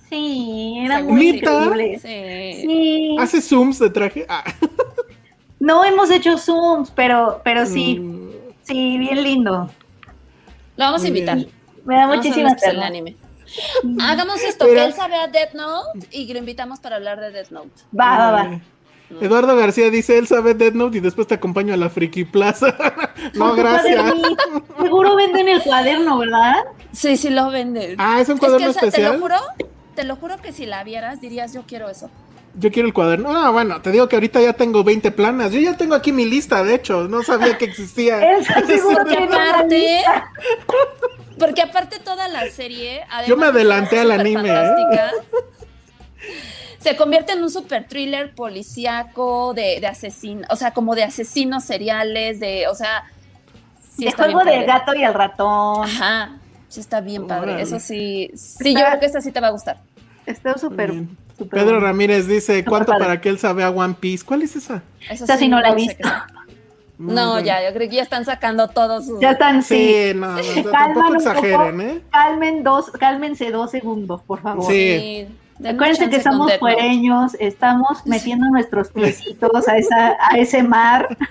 Sí, 0.09 0.77
era 0.85 1.03
muy 1.03 1.29
increíble. 1.31 1.99
Sí. 2.01 2.61
Sí. 2.67 3.17
¿Hace 3.19 3.41
zooms 3.41 3.79
de 3.79 3.91
traje? 3.91 4.27
Ah. 4.29 4.45
No 5.61 5.85
hemos 5.85 6.11
hecho 6.11 6.39
zooms, 6.39 6.91
pero, 6.91 7.41
pero 7.45 7.67
sí, 7.67 7.99
Mm, 8.01 8.31
sí, 8.63 8.99
bien 8.99 9.23
lindo. 9.23 9.71
Lo 10.77 10.85
vamos 10.87 11.05
a 11.05 11.09
invitar. 11.09 11.37
bien. 11.37 11.51
Me 11.85 11.97
da 11.97 12.07
muchísima 12.07 12.51
hacer 12.51 12.71
el 12.71 12.75
pena. 12.77 12.87
anime. 12.87 13.17
Hagamos 14.01 14.43
esto, 14.43 14.65
que 14.67 14.85
él 14.85 14.93
sabe 14.95 15.17
a 15.17 15.29
Death 15.29 15.55
Note 15.55 16.07
y 16.11 16.33
lo 16.33 16.39
invitamos 16.39 16.81
para 16.81 16.97
hablar 16.97 17.21
de 17.21 17.31
Death 17.31 17.51
Note. 17.51 17.71
Va, 17.99 18.19
va, 18.19 18.31
va. 18.33 18.55
eh, 18.55 18.61
Eduardo 19.21 19.55
García 19.57 19.91
dice, 19.91 20.19
él 20.19 20.27
sabe 20.27 20.55
Dead 20.55 20.73
Note 20.73 20.97
y 20.97 21.01
después 21.01 21.27
te 21.29 21.35
acompaño 21.35 21.75
a 21.75 21.77
la 21.77 21.91
Friki 21.91 22.25
Plaza. 22.25 22.75
no, 23.35 23.55
gracias. 23.55 24.03
Seguro 24.81 25.15
venden 25.15 25.49
el 25.49 25.63
cuaderno, 25.63 26.19
¿verdad? 26.19 26.65
Sí, 26.93 27.17
sí 27.17 27.31
lo 27.31 27.51
venden. 27.51 27.95
Ah, 27.99 28.21
¿es 28.21 28.29
un 28.29 28.35
Es 28.37 28.41
que, 28.41 28.47
cuaderno 28.47 28.73
sea, 28.73 28.81
te 28.81 28.87
especial? 28.89 29.13
lo 29.15 29.21
juro, 29.21 29.37
te 29.95 30.05
lo 30.05 30.17
juro 30.17 30.39
que 30.39 30.53
si 30.53 30.67
la 30.67 30.83
vieras 30.83 31.21
dirías 31.21 31.53
yo 31.53 31.63
quiero 31.67 31.89
eso. 31.91 32.11
Yo 32.57 32.71
quiero 32.71 32.87
el 32.87 32.95
cuaderno. 32.95 33.37
Ah, 33.37 33.51
bueno, 33.51 33.81
te 33.83 33.91
digo 33.91 34.09
que 34.09 34.17
ahorita 34.17 34.41
ya 34.41 34.53
tengo 34.53 34.85
20 34.85 35.11
planas. 35.11 35.51
Yo 35.53 35.59
ya 35.61 35.77
tengo 35.77 35.95
aquí 35.95 36.13
mi 36.13 36.25
lista, 36.25 36.63
de 36.63 36.77
hecho. 36.77 37.09
No 37.09 37.23
sabía 37.23 37.59
que 37.59 37.65
existía. 37.65 38.21
Elsa 38.37 38.65
seguro 38.65 39.03
una 39.03 39.51
aparte, 39.51 39.79
lista. 39.79 40.31
porque 41.39 41.63
aparte 41.63 41.99
toda 41.99 42.29
la 42.29 42.49
serie, 42.51 43.03
además 43.11 43.27
Yo 43.29 43.37
me 43.37 43.47
de 43.47 43.51
adelanté 43.51 43.99
al 43.99 44.13
anime, 44.13 44.51
¿eh? 44.51 44.71
Se 46.79 46.97
convierte 46.97 47.33
en 47.33 47.43
un 47.43 47.51
super 47.51 47.89
thriller 47.89 48.35
policíaco 48.35 49.55
de, 49.55 49.81
de 49.81 49.87
asesinos, 49.87 50.47
o 50.51 50.57
sea, 50.57 50.73
como 50.73 50.95
de 50.95 51.03
asesinos 51.03 51.65
seriales, 51.65 52.41
de, 52.41 52.69
o 52.69 52.75
sea, 52.75 53.05
sí 53.97 54.11
juego 54.11 54.45
del 54.45 54.65
gato 54.67 54.95
y 54.95 55.03
el 55.03 55.15
ratón. 55.15 55.85
Ajá, 55.85 56.37
sí 56.69 56.81
está 56.81 57.01
bien 57.01 57.27
padre. 57.27 57.53
Órale. 57.53 57.63
Eso 57.63 57.81
sí, 57.81 58.31
sí, 58.37 58.69
Está- 58.69 58.81
yo 58.81 58.87
creo 58.87 59.01
que 59.01 59.07
esta 59.07 59.21
sí 59.23 59.33
te 59.33 59.41
va 59.41 59.47
a 59.49 59.51
gustar. 59.51 59.81
Está 60.27 60.59
súper. 60.59 60.93
Pedro 61.37 61.65
bueno. 61.65 61.81
Ramírez 61.81 62.27
dice, 62.27 62.65
¿cuánto 62.65 62.93
padre. 62.93 63.05
para 63.05 63.21
que 63.21 63.29
él 63.29 63.39
sabe 63.39 63.65
a 63.65 63.71
One 63.71 63.95
Piece? 63.99 64.25
¿Cuál 64.25 64.43
es 64.43 64.57
esa? 64.57 64.83
Eso 65.11 65.25
Esta 65.25 65.37
sí 65.37 65.49
no 65.49 65.61
la 65.61 65.71
he 65.71 65.75
visto. 65.75 66.09
No, 66.97 67.41
ya, 67.41 67.67
yo 67.67 67.75
creo 67.75 67.89
que 67.89 67.97
ya 67.97 68.03
están 68.03 68.25
sacando 68.25 68.69
todos 68.69 69.07
sus... 69.07 69.21
Ya 69.21 69.33
están, 69.33 69.63
sí. 69.63 70.13
Sí, 70.13 70.15
no, 70.15 70.37
tampoco 70.71 71.17
exageren, 71.17 71.77
poco. 71.77 71.81
¿eh? 71.81 72.03
Calmen 72.11 72.63
dos, 72.63 72.91
cálmense 72.93 73.51
dos 73.51 73.73
segundos, 73.73 74.23
por 74.23 74.41
favor. 74.41 74.71
Sí. 74.71 75.27
Acuérdense 75.59 76.09
que 76.09 76.23
somos 76.23 76.53
fuereños, 76.59 77.37
estamos 77.39 78.07
metiendo 78.07 78.47
nuestros 78.47 78.89
piecitos 78.89 79.69
a, 79.69 79.77
esa, 79.77 80.17
a 80.21 80.39
ese 80.39 80.63
mar. 80.63 81.17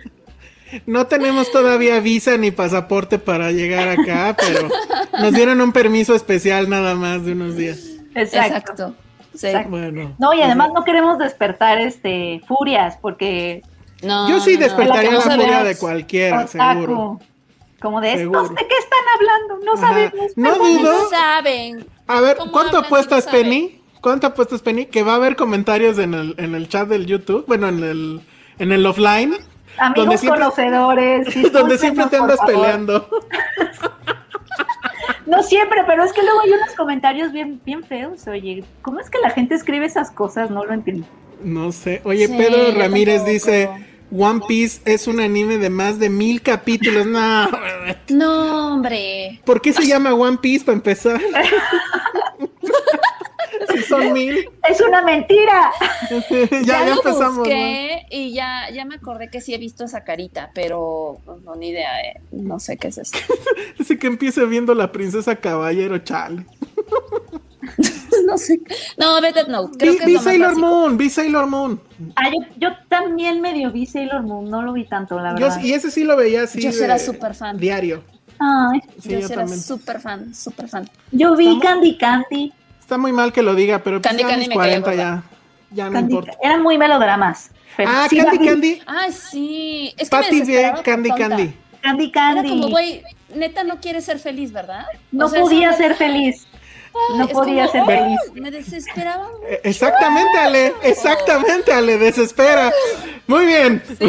No 0.88 1.06
tenemos 1.06 1.52
todavía 1.52 2.00
visa 2.00 2.36
ni 2.36 2.50
pasaporte 2.50 3.20
para 3.20 3.52
llegar 3.52 3.90
acá, 3.90 4.36
pero 4.36 4.70
nos 5.22 5.32
dieron 5.32 5.62
un 5.62 5.72
permiso 5.72 6.16
especial 6.16 6.68
nada 6.68 6.96
más 6.96 7.24
de 7.26 7.34
unos 7.34 7.56
días. 7.56 7.78
Exacto. 8.16 8.58
Exacto. 8.58 8.96
Sí. 9.34 9.48
Bueno. 9.68 10.16
No, 10.20 10.34
y 10.34 10.42
además 10.42 10.72
no 10.74 10.84
queremos 10.84 11.18
despertar 11.18 11.80
este 11.80 12.42
furias, 12.48 12.98
porque 13.02 13.62
No, 14.04 14.30
Yo 14.30 14.40
sí 14.40 14.54
no, 14.54 14.60
no. 14.60 14.66
despertaría 14.66 15.12
la 15.12 15.22
furia 15.22 15.64
de 15.64 15.78
cualquiera, 15.78 16.42
otaku, 16.46 16.52
seguro. 16.82 17.20
como 17.82 18.02
de 18.02 18.18
Seguro. 18.18 18.42
estos, 18.44 18.56
¿de 18.58 18.68
qué 18.68 18.76
están 18.78 19.00
hablando? 19.16 19.66
No 19.66 19.74
Ajá. 19.74 19.88
sabemos. 19.88 20.32
No 20.36 20.56
dudo. 20.56 20.92
No 21.04 21.10
saben. 21.10 21.86
A 22.08 22.22
ver, 22.22 22.38
¿Cómo 22.38 22.52
¿cuánto 22.52 22.78
apuestas? 22.80 23.26
Penny? 23.28 23.82
¿Cuánto 24.02 24.28
apuestas, 24.28 24.62
Penny? 24.62 24.86
Que 24.88 25.02
va 25.04 25.14
a 25.14 25.16
haber 25.16 25.36
comentarios 25.38 25.98
en 26.00 26.14
el, 26.14 26.36
en 26.38 26.54
el 26.56 26.68
chat 26.68 26.88
del 26.90 27.06
YouTube, 27.06 27.46
bueno, 27.48 27.70
en 27.70 27.82
el, 27.84 28.22
en 28.60 28.72
el 28.74 28.86
offline, 28.86 29.34
Amigos 29.78 29.96
donde 29.96 30.18
siempre- 30.18 30.42
conocedores. 30.42 31.52
donde 31.54 31.78
siempre 31.78 32.06
te 32.08 32.18
andas 32.18 32.38
favor. 32.38 32.54
peleando. 32.54 33.10
No 35.26 35.42
siempre, 35.44 35.82
pero 35.88 36.04
es 36.04 36.12
que 36.14 36.22
luego 36.22 36.42
hay 36.42 36.52
unos 36.52 36.74
comentarios 36.76 37.32
bien, 37.32 37.62
bien 37.66 37.84
feos. 37.84 38.28
Oye, 38.28 38.64
¿cómo 38.82 39.00
es 39.00 39.10
que 39.10 39.20
la 39.20 39.30
gente 39.30 39.56
escribe 39.56 39.86
esas 39.86 40.12
cosas? 40.12 40.50
No 40.50 40.66
lo 40.66 40.74
entiendo. 40.74 41.06
No 41.44 41.72
sé. 41.72 42.02
Oye, 42.04 42.28
Sí, 42.28 42.34
Pedro 42.38 42.72
Ramírez 42.78 43.26
dice, 43.26 43.70
One 44.12 44.42
Piece 44.48 44.82
es 44.86 45.08
un 45.08 45.20
anime 45.20 45.58
de 45.58 45.70
más 45.70 46.00
de 46.00 46.10
mil 46.10 46.42
capítulos. 46.42 47.06
No, 47.06 47.50
No, 48.10 48.74
hombre. 48.74 49.40
¿por 49.46 49.62
qué 49.62 49.74
se 49.74 49.86
llama 49.88 50.14
One 50.14 50.38
Piece 50.42 50.66
para 50.66 50.76
empezar? 50.78 51.20
si 53.72 53.82
son 53.84 54.14
mil. 54.14 54.50
¡Es 54.70 54.82
una 54.82 55.02
mentira! 55.04 55.72
ya, 56.30 56.62
ya, 56.66 56.86
lo 56.86 56.92
empezamos. 56.94 57.34
¿no? 57.36 57.40
busqué 57.44 58.06
y 58.10 58.34
ya, 58.34 58.70
ya 58.72 58.86
me 58.86 58.96
acordé 58.96 59.30
que 59.30 59.42
sí 59.42 59.54
he 59.54 59.58
visto 59.58 59.84
esa 59.86 60.04
carita, 60.04 60.52
pero 60.54 61.18
pues, 61.26 61.42
no, 61.44 61.56
ni 61.56 61.70
idea, 61.70 62.00
eh. 62.02 62.22
no 62.32 62.60
sé 62.60 62.78
qué 62.78 62.88
es 62.90 62.98
esto. 62.98 63.18
Así 63.80 63.98
que 63.98 64.08
empiece 64.08 64.46
viendo 64.46 64.74
la 64.76 64.92
princesa 64.92 65.36
caballero, 65.36 65.98
chale. 66.00 66.46
no 68.28 68.38
sé. 68.38 68.60
No, 68.98 69.20
Death 69.22 69.48
Note, 69.48 69.78
creo 69.78 69.94
Vi, 69.94 70.00
que 70.00 70.06
vi 70.06 70.16
es 70.16 70.22
Sailor 70.24 70.50
básico. 70.50 70.68
Moon, 70.68 70.98
vi 70.98 71.10
Sailor 71.10 71.48
Moon. 71.48 71.82
Ah, 72.16 72.30
yo, 72.30 72.46
yo 72.58 72.70
también 72.90 73.42
medio 73.42 73.72
vi 73.72 73.86
Sailor 73.86 74.24
Moon, 74.24 74.50
no 74.50 74.62
lo 74.62 74.74
vi 74.74 74.86
tanto, 74.86 75.20
la 75.20 75.32
Yo, 75.36 75.48
verdad. 75.48 75.64
y 75.64 75.74
ese 75.74 75.92
sí 75.92 76.04
lo 76.04 76.16
veía 76.16 76.44
así. 76.44 76.62
Yo 76.62 76.72
de- 76.72 76.84
era 76.84 77.00
súper 77.00 77.34
fan. 77.36 77.58
Diario. 77.58 78.04
Ay, 78.40 78.82
Sí, 79.02 79.10
yo 79.10 79.20
yo 79.20 79.28
era 79.28 79.48
súper 79.48 80.02
fan, 80.02 80.34
súper 80.36 80.68
fan. 80.68 80.90
yo 81.12 81.36
vi 81.36 81.46
Estamos- 81.54 81.64
Candy 81.64 81.98
Candy. 81.98 82.54
Está 82.84 82.98
muy 82.98 83.14
mal 83.14 83.32
que 83.32 83.42
lo 83.42 83.56
diga, 83.56 83.80
pero 83.80 84.02
pues 84.02 84.10
Candy 84.10 84.24
ya 84.24 84.30
Candy 84.30 84.40
mis 84.42 84.50
me 84.50 84.56
caía 84.62 84.82
40 84.82 84.96
ya, 84.96 85.24
ya 85.72 85.86
no 85.86 85.92
Candy- 85.94 86.12
importa. 86.16 86.38
eran 86.44 86.62
muy 86.62 86.78
melodramas. 86.78 87.50
Ah, 87.80 88.08
sí 88.10 88.18
Candy. 88.18 88.46
Candy. 88.46 88.82
Ah, 88.86 89.08
sí. 89.10 89.94
Es 89.98 90.10
que 90.10 90.16
Patty 90.18 90.42
de 90.42 90.74
Candy 90.84 91.10
tonta. 91.10 91.28
Candy. 91.30 91.54
Candy 91.82 92.04
Era 92.04 92.12
Candy. 92.14 92.50
como, 92.50 92.70
güey, 92.70 93.02
neta 93.34 93.64
no 93.64 93.80
quiere 93.80 94.02
ser 94.02 94.20
feliz, 94.20 94.52
¿verdad? 94.52 94.86
no 95.12 95.26
O 95.26 95.30
sea, 95.30 95.42
podía 95.42 95.72
ser 95.74 95.96
feliz. 95.96 96.46
No 97.18 97.28
podía 97.30 97.68
como, 97.68 97.72
ser 97.72 97.82
oh, 97.82 97.86
feliz. 97.86 98.20
Me 98.36 98.52
desesperaba. 98.52 99.28
Eh, 99.48 99.62
Exactamente, 99.64 100.38
Ale. 100.38 100.74
Exactamente, 100.84 101.72
Ale. 101.74 101.98
Desespera. 101.98 102.72
Muy 103.28 103.46
bien. 103.46 103.82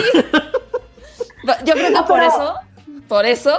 Yo 1.65 1.73
creo 1.75 1.87
que 1.87 1.91
No, 1.91 2.05
por 2.07 2.19
pero- 2.19 2.27
eso, 2.29 2.55
por 3.09 3.25
eso, 3.27 3.59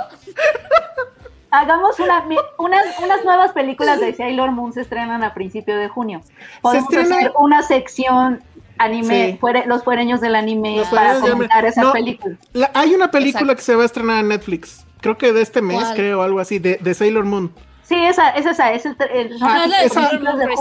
Hagamos 1.59 1.99
una, 1.99 2.23
unas, 2.57 2.85
unas 3.03 3.23
nuevas 3.25 3.51
películas 3.53 3.99
de 3.99 4.13
Sailor 4.13 4.51
Moon 4.51 4.73
se 4.73 4.81
estrenan 4.81 5.23
a 5.23 5.33
principio 5.33 5.77
de 5.77 5.87
junio. 5.89 6.21
Podemos 6.61 6.89
estrena- 6.91 7.15
hacer 7.17 7.31
una 7.39 7.63
sección 7.63 8.43
anime, 8.77 9.31
Sí. 9.31 9.37
fuere- 9.39 9.65
los 9.67 9.83
fuereños 9.83 10.19
del 10.21 10.35
anime 10.35 10.77
Los 10.77 10.87
para 10.89 11.19
comentar 11.19 11.65
esas 11.65 11.83
No, 11.85 11.93
películas. 11.93 12.37
La- 12.53 12.71
hay 12.73 12.93
una 12.93 13.09
película 13.11 13.53
Exacto. 13.53 13.55
que 13.57 13.61
se 13.63 13.75
va 13.75 13.83
a 13.83 13.85
estrenar 13.85 14.19
en 14.19 14.27
Netflix. 14.29 14.85
Creo 15.01 15.17
que 15.17 15.31
de 15.33 15.41
este 15.41 15.61
mes, 15.61 15.79
¿Cuál? 15.81 15.95
creo, 15.95 16.21
algo 16.21 16.39
así, 16.39 16.59
de, 16.59 16.77
de 16.81 16.93
Sailor 16.93 17.25
Moon. 17.25 17.53
Sí, 17.83 17.95
esa, 18.03 18.29
es 18.31 18.47
esa, 18.47 18.73
es 18.73 18.83
el, 18.85 18.97
Ah, 19.41 19.67
No, 19.67 19.73
esa-. 19.85 20.09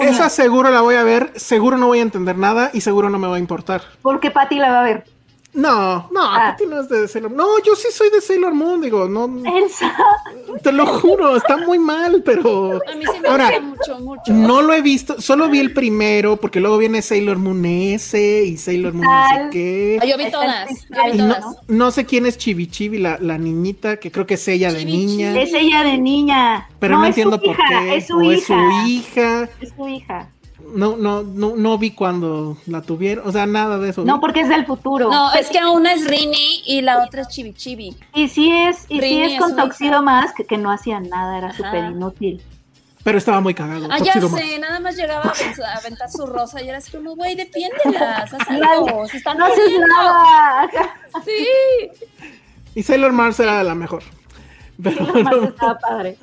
Esa 0.03 0.29
seguro 0.29 0.71
la 0.71 0.83
voy 0.83 0.97
a 0.97 1.03
ver, 1.03 1.33
seguro 1.37 1.79
no 1.79 1.87
voy 1.87 2.01
a 2.01 2.03
entender 2.03 2.37
nada 2.37 2.71
y 2.75 2.83
seguro 2.83 3.09
no 3.09 3.19
me 3.19 3.27
va 3.27 3.37
a 3.37 3.39
importar. 3.39 3.81
Porque 4.03 4.31
Patty 4.31 4.57
la 4.59 4.71
va 4.71 4.81
a 4.81 4.85
ver. 4.85 5.05
No, 5.55 6.09
no, 6.11 6.21
Ah. 6.21 6.51
Patty 6.51 6.67
no 6.67 6.81
es 6.81 6.89
de 6.89 7.07
Sailor 7.07 7.31
Moon. 7.31 7.39
No, 7.39 7.63
yo 7.65 7.77
sí 7.77 7.89
soy 7.93 8.11
de 8.11 8.21
Sailor 8.21 8.55
Moon, 8.55 8.81
digo, 8.81 9.09
no, 9.09 9.27
Elsa. 9.49 9.95
te 10.63 10.73
lo 10.73 10.85
juro, 10.87 11.37
está 11.37 11.57
muy 11.59 11.79
mal, 11.79 12.23
pero... 12.25 12.73
a 12.75 12.95
mí 12.97 13.05
sí 13.13 13.21
me 13.21 13.29
Ahora, 13.29 13.51
gusta 13.51 13.61
mucho, 13.95 14.01
mucho. 14.01 14.33
No 14.33 14.63
lo 14.63 14.73
he 14.73 14.83
visto, 14.83 15.21
solo 15.21 15.49
vi 15.49 15.61
el 15.61 15.73
primero, 15.73 16.37
porque 16.39 16.59
luego 16.59 16.77
viene 16.79 17.03
Sailor 17.03 17.39
Moon 17.39 17.65
S 17.65 18.45
y 18.45 18.57
Sailor 18.57 18.95
Moon 18.95 19.07
no 19.07 19.29
sé 19.29 19.51
qué. 19.53 19.99
Ah, 20.03 20.07
yo 20.07 20.19
vi 20.19 20.31
todas, 20.31 20.69
yo 20.91 21.13
vi 21.13 21.19
todas. 21.19 21.41
no, 21.41 21.57
no 21.69 21.91
sé 21.93 22.05
quién 22.05 22.27
es 22.27 22.37
Chibi 22.37 22.67
Chibi, 22.67 22.99
la, 22.99 23.19
la 23.21 23.39
niñita, 23.39 23.99
que 23.99 24.11
creo 24.11 24.27
que 24.27 24.35
es 24.35 24.49
ella 24.49 24.73
de 24.73 24.81
Chibi 24.81 24.93
niña. 24.93 25.41
Es 25.41 25.53
ella 25.55 25.85
de 25.85 25.99
niña. 25.99 26.69
Pero 26.81 26.99
no, 26.99 27.05
entiendo 27.07 27.41
por 27.41 27.57
qué. 27.57 27.97
Es 27.97 28.09
su 28.09 28.17
o 28.19 28.23
hija. 28.33 28.35
es 28.35 28.45
su 28.47 28.89
hija. 28.89 29.49
Es 29.61 29.73
su 29.77 29.89
hija. 29.89 30.29
No, 30.75 30.97
no, 30.97 31.23
no, 31.23 31.55
no 31.57 31.79
vi 31.79 31.91
cuando 31.93 32.57
la 32.67 32.83
tuvieron. 32.83 33.27
O 33.29 33.33
sea, 33.33 33.47
nada 33.47 33.79
de 33.79 33.91
eso. 33.91 34.05
No, 34.05 34.21
porque 34.21 34.41
es 34.41 34.49
del 34.49 34.67
futuro. 34.67 35.11
No, 35.11 35.33
es 35.35 35.49
que 35.51 35.65
una 35.65 35.93
es 35.93 36.07
Rini 36.07 36.63
y 36.67 36.81
la 36.81 37.03
otra 37.05 37.23
es 37.23 37.29
Chibi 37.29 37.53
Chibi. 37.55 37.97
Y 38.15 38.29
sí 38.29 38.51
es, 38.53 38.87
y 38.89 39.01
sí 39.01 39.23
es 39.23 39.33
es 39.35 39.39
con. 39.39 39.55
Toxido 39.57 40.03
más 40.03 40.33
que, 40.35 40.45
que 40.45 40.57
no 40.57 40.71
hacía 40.71 41.01
nada, 41.01 41.39
era 41.39 41.53
súper 41.53 41.91
inútil. 41.91 42.43
Pero 43.03 43.19
estaba 43.19 43.41
muy 43.43 43.53
cagado. 43.53 43.87
Ah, 43.91 43.99
ya 43.99 44.15
Mask. 44.19 44.35
sé, 44.39 44.59
nada 44.59 44.81
más 44.81 44.97
llegaba 44.97 45.31
a 45.31 45.79
aventar, 45.79 46.11
su 46.11 46.25
rosa 46.25 46.63
y 46.63 46.69
era 46.71 46.79
así 46.79 46.91
como, 46.91 47.15
güey, 47.15 47.35
defiéndelas, 47.35 48.33
haz 48.35 48.49
algo, 48.49 49.07
se 49.07 49.19
están 49.19 49.37
No 49.37 49.45
haces 49.45 49.59
muriendo. 49.59 49.87
nada. 49.87 50.71
Sí. 51.25 51.47
Y 52.75 52.83
Sailor 52.83 53.13
Mars 53.13 53.39
era 53.41 53.63
la 53.63 53.75
mejor. 53.75 54.03
Pero 54.83 55.05
Lo 55.05 55.15
más 55.23 55.35
bueno, 55.37 55.49
estaba 55.49 55.79
padre. 55.79 56.17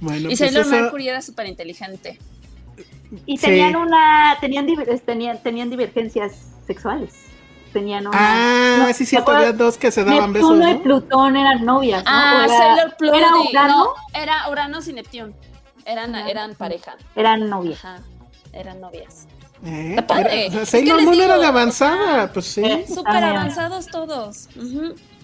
Bueno, 0.00 0.20
Y 0.22 0.24
pues 0.26 0.38
Sailor 0.38 0.62
eso- 0.62 0.70
Mercury 0.70 1.08
era 1.08 1.22
súper 1.22 1.46
inteligente. 1.46 2.18
Y 3.26 3.36
Sí. 3.38 3.46
tenían 3.46 3.76
una, 3.76 4.36
tenían, 4.40 4.66
tenían, 5.04 5.42
tenían 5.42 5.70
divergencias 5.70 6.32
sexuales. 6.66 7.14
Tenían 7.72 8.06
una. 8.06 8.16
Ah, 8.18 8.76
no, 8.78 8.86
sí, 8.88 9.00
¿te 9.00 9.06
cierto, 9.06 9.30
había 9.32 9.52
dos 9.52 9.76
que 9.76 9.90
se 9.90 10.02
daban 10.02 10.32
besos. 10.32 10.56
Neptuno 10.56 10.70
y 10.70 10.74
¿no? 10.76 10.82
Plutón 10.82 11.36
eran 11.36 11.64
novias, 11.64 12.02
¿no? 12.04 12.10
Ah, 12.10 12.38
¿O 12.40 12.44
era- 12.50 12.58
Sailor 12.58 12.96
Pluto. 12.96 13.14
¿Era 13.16 13.28
Urano? 13.36 13.78
No, 13.84 14.20
era 14.20 14.50
Uranos 14.50 14.88
y 14.88 14.92
Neptune. 14.94 15.34
Eran, 15.84 16.14
Ah. 16.14 16.28
eran 16.30 16.54
pareja. 16.54 16.96
Eran 17.14 17.48
novias. 17.50 17.84
Ajá, 17.84 18.00
eran 18.52 18.80
novias. 18.80 19.28
Eh, 19.64 19.90
Está 19.98 20.06
padre. 20.06 20.46
era- 20.46 20.48
o 20.48 20.52
sea, 20.52 20.62
Es 20.62 20.68
Sailor 20.70 21.02
Moon 21.02 21.20
era 21.20 21.38
de 21.38 21.44
o 21.44 21.48
avanzada, 21.48 22.14
sea, 22.14 22.32
pues 22.32 22.46
sí. 22.46 22.62
Súper 22.88 23.04
También. 23.12 23.24
avanzados 23.36 23.86
todos. 23.86 24.48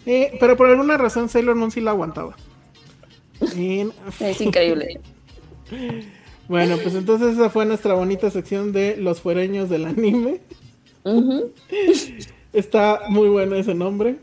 Eh, 0.07 0.37
pero 0.39 0.57
por 0.57 0.69
alguna 0.69 0.97
razón 0.99 1.29
Sailor 1.29 1.55
Moon 1.57 1.71
sí 1.71 1.81
la 1.81 1.91
aguantaba. 1.93 2.35
Y- 3.57 3.89
Es 4.21 4.41
increíble. 4.41 5.01
Bueno, 6.53 6.77
pues 6.83 6.95
entonces 6.95 7.39
esa 7.39 7.49
fue 7.49 7.65
nuestra 7.65 7.95
bonita 7.95 8.31
sección 8.31 8.73
de 8.73 8.99
los 8.99 9.23
fuereños 9.23 9.71
del 9.71 9.87
anime. 9.87 10.43
Está 12.53 13.05
muy 13.09 13.31
bueno 13.31 13.57
ese 13.57 13.73
nombre. 13.73 14.19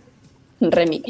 Remy. 0.59 1.01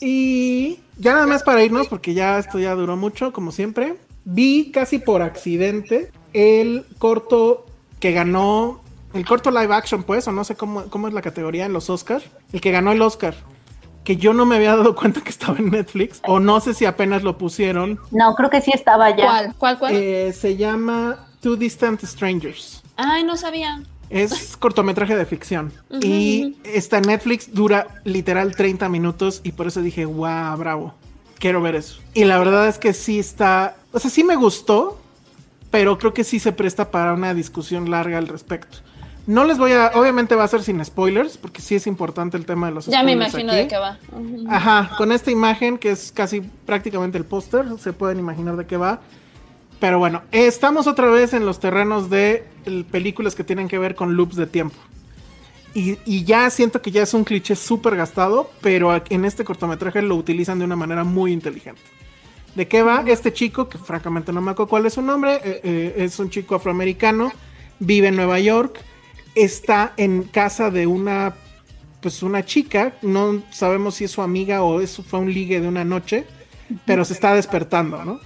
Y 0.00 0.78
ya 0.96 1.12
nada 1.12 1.26
más 1.26 1.42
para 1.42 1.62
irnos, 1.62 1.86
porque 1.88 2.14
ya 2.14 2.38
esto 2.38 2.58
ya 2.58 2.74
duró 2.74 2.96
mucho, 2.96 3.30
como 3.30 3.52
siempre. 3.52 3.96
Vi 4.24 4.70
casi 4.70 4.98
por 4.98 5.20
accidente 5.20 6.10
el 6.32 6.86
corto 6.96 7.66
que 8.00 8.12
ganó, 8.12 8.80
el 9.12 9.26
corto 9.26 9.50
live 9.50 9.74
action, 9.74 10.02
pues, 10.02 10.26
o 10.26 10.32
no 10.32 10.44
sé 10.44 10.54
cómo, 10.54 10.84
cómo 10.84 11.08
es 11.08 11.12
la 11.12 11.20
categoría 11.20 11.66
en 11.66 11.74
los 11.74 11.90
Oscars, 11.90 12.24
el 12.54 12.62
que 12.62 12.70
ganó 12.70 12.90
el 12.92 13.02
Oscar. 13.02 13.34
Que 14.04 14.16
yo 14.16 14.32
no 14.32 14.46
me 14.46 14.56
había 14.56 14.76
dado 14.76 14.94
cuenta 14.94 15.20
que 15.20 15.30
estaba 15.30 15.58
en 15.58 15.70
Netflix, 15.70 16.20
o 16.26 16.40
no 16.40 16.60
sé 16.60 16.74
si 16.74 16.84
apenas 16.84 17.22
lo 17.22 17.38
pusieron. 17.38 18.00
No, 18.10 18.34
creo 18.34 18.50
que 18.50 18.60
sí 18.60 18.70
estaba 18.74 19.10
ya. 19.10 19.24
¿Cuál? 19.24 19.54
¿Cuál? 19.58 19.78
¿Cuál? 19.78 19.94
Eh, 19.94 20.32
se 20.32 20.56
llama 20.56 21.26
Two 21.40 21.56
Distant 21.56 22.02
Strangers. 22.02 22.82
Ay, 22.96 23.24
no 23.24 23.36
sabía. 23.36 23.82
Es 24.10 24.56
cortometraje 24.58 25.16
de 25.16 25.26
ficción. 25.26 25.72
y 26.00 26.56
está 26.64 26.98
en 26.98 27.04
Netflix, 27.04 27.52
dura 27.54 28.00
literal 28.04 28.54
30 28.54 28.88
minutos 28.88 29.40
y 29.42 29.52
por 29.52 29.66
eso 29.66 29.80
dije, 29.82 30.04
wow, 30.04 30.56
bravo. 30.56 30.94
Quiero 31.38 31.60
ver 31.60 31.74
eso. 31.74 32.00
Y 32.14 32.24
la 32.24 32.38
verdad 32.38 32.68
es 32.68 32.78
que 32.78 32.92
sí 32.92 33.18
está, 33.18 33.76
o 33.90 33.98
sea, 33.98 34.10
sí 34.10 34.22
me 34.22 34.36
gustó, 34.36 35.00
pero 35.72 35.98
creo 35.98 36.14
que 36.14 36.22
sí 36.22 36.38
se 36.38 36.52
presta 36.52 36.90
para 36.90 37.14
una 37.14 37.34
discusión 37.34 37.90
larga 37.90 38.18
al 38.18 38.28
respecto. 38.28 38.78
No 39.26 39.44
les 39.44 39.56
voy 39.58 39.72
a, 39.72 39.92
obviamente 39.94 40.34
va 40.34 40.44
a 40.44 40.48
ser 40.48 40.62
sin 40.64 40.84
spoilers, 40.84 41.36
porque 41.38 41.62
sí 41.62 41.76
es 41.76 41.86
importante 41.86 42.36
el 42.36 42.44
tema 42.44 42.66
de 42.66 42.72
los 42.74 42.86
Ya 42.86 43.02
me 43.04 43.12
spoilers 43.12 43.32
imagino 43.34 43.52
aquí. 43.52 43.60
de 43.62 43.68
qué 43.68 43.76
va. 43.78 43.98
Ajá, 44.48 44.96
con 44.96 45.12
esta 45.12 45.30
imagen 45.30 45.78
que 45.78 45.90
es 45.92 46.10
casi 46.12 46.40
prácticamente 46.40 47.18
el 47.18 47.24
póster, 47.24 47.66
se 47.78 47.92
pueden 47.92 48.18
imaginar 48.18 48.56
de 48.56 48.66
qué 48.66 48.76
va. 48.76 49.00
Pero 49.78 49.98
bueno, 49.98 50.22
estamos 50.32 50.86
otra 50.86 51.08
vez 51.08 51.34
en 51.34 51.46
los 51.46 51.60
terrenos 51.60 52.10
de 52.10 52.44
el- 52.66 52.84
películas 52.84 53.34
que 53.34 53.44
tienen 53.44 53.68
que 53.68 53.78
ver 53.78 53.94
con 53.94 54.14
loops 54.16 54.36
de 54.36 54.46
tiempo. 54.46 54.76
Y, 55.74 55.98
y 56.04 56.24
ya 56.24 56.50
siento 56.50 56.82
que 56.82 56.90
ya 56.90 57.02
es 57.02 57.14
un 57.14 57.24
cliché 57.24 57.56
súper 57.56 57.96
gastado, 57.96 58.50
pero 58.60 59.00
en 59.08 59.24
este 59.24 59.44
cortometraje 59.44 60.02
lo 60.02 60.16
utilizan 60.16 60.58
de 60.58 60.64
una 60.66 60.76
manera 60.76 61.02
muy 61.04 61.32
inteligente. 61.32 61.80
¿De 62.54 62.68
qué 62.68 62.82
va? 62.82 63.02
Este 63.06 63.32
chico, 63.32 63.68
que 63.68 63.78
francamente 63.78 64.32
no 64.32 64.40
me 64.42 64.50
acuerdo 64.50 64.68
cuál 64.68 64.84
es 64.86 64.94
su 64.94 65.02
nombre, 65.02 65.36
eh, 65.36 65.60
eh, 65.64 65.94
es 65.98 66.18
un 66.18 66.28
chico 66.28 66.56
afroamericano, 66.56 67.32
vive 67.78 68.08
en 68.08 68.16
Nueva 68.16 68.38
York, 68.38 68.80
está 69.34 69.92
en 69.96 70.24
casa 70.24 70.70
de 70.70 70.86
una, 70.86 71.34
pues 72.00 72.22
una 72.22 72.44
chica, 72.44 72.94
no 73.02 73.42
sabemos 73.50 73.94
si 73.96 74.04
es 74.04 74.10
su 74.10 74.22
amiga 74.22 74.62
o 74.62 74.80
eso 74.80 75.02
fue 75.02 75.20
un 75.20 75.32
ligue 75.32 75.60
de 75.60 75.68
una 75.68 75.84
noche, 75.84 76.24
pero 76.86 77.04
se 77.04 77.12
está 77.14 77.34
despertando, 77.34 78.04
¿no? 78.04 78.20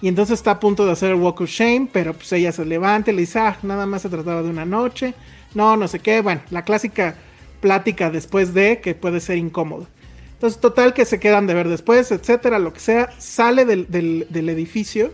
Y 0.00 0.08
entonces 0.08 0.34
está 0.38 0.52
a 0.52 0.60
punto 0.60 0.86
de 0.86 0.92
hacer 0.92 1.10
el 1.10 1.16
walk 1.16 1.40
of 1.40 1.50
shame, 1.50 1.88
pero 1.92 2.14
pues 2.14 2.32
ella 2.32 2.52
se 2.52 2.64
levanta 2.64 3.10
y 3.10 3.14
le 3.14 3.22
dice, 3.22 3.40
ah, 3.40 3.58
nada 3.62 3.84
más 3.86 4.02
se 4.02 4.08
trataba 4.08 4.42
de 4.42 4.50
una 4.50 4.64
noche, 4.64 5.14
no, 5.54 5.76
no 5.76 5.88
sé 5.88 5.98
qué, 5.98 6.20
bueno, 6.20 6.40
la 6.50 6.62
clásica 6.62 7.16
plática 7.60 8.08
después 8.10 8.54
de 8.54 8.80
que 8.80 8.94
puede 8.94 9.20
ser 9.20 9.38
incómodo. 9.38 9.88
Entonces, 10.34 10.60
total 10.60 10.94
que 10.94 11.04
se 11.04 11.18
quedan 11.18 11.48
de 11.48 11.54
ver 11.54 11.68
después, 11.68 12.12
etcétera, 12.12 12.60
lo 12.60 12.72
que 12.72 12.78
sea, 12.78 13.10
sale 13.18 13.64
del, 13.64 13.90
del- 13.90 14.28
del 14.30 14.48
edificio 14.50 15.10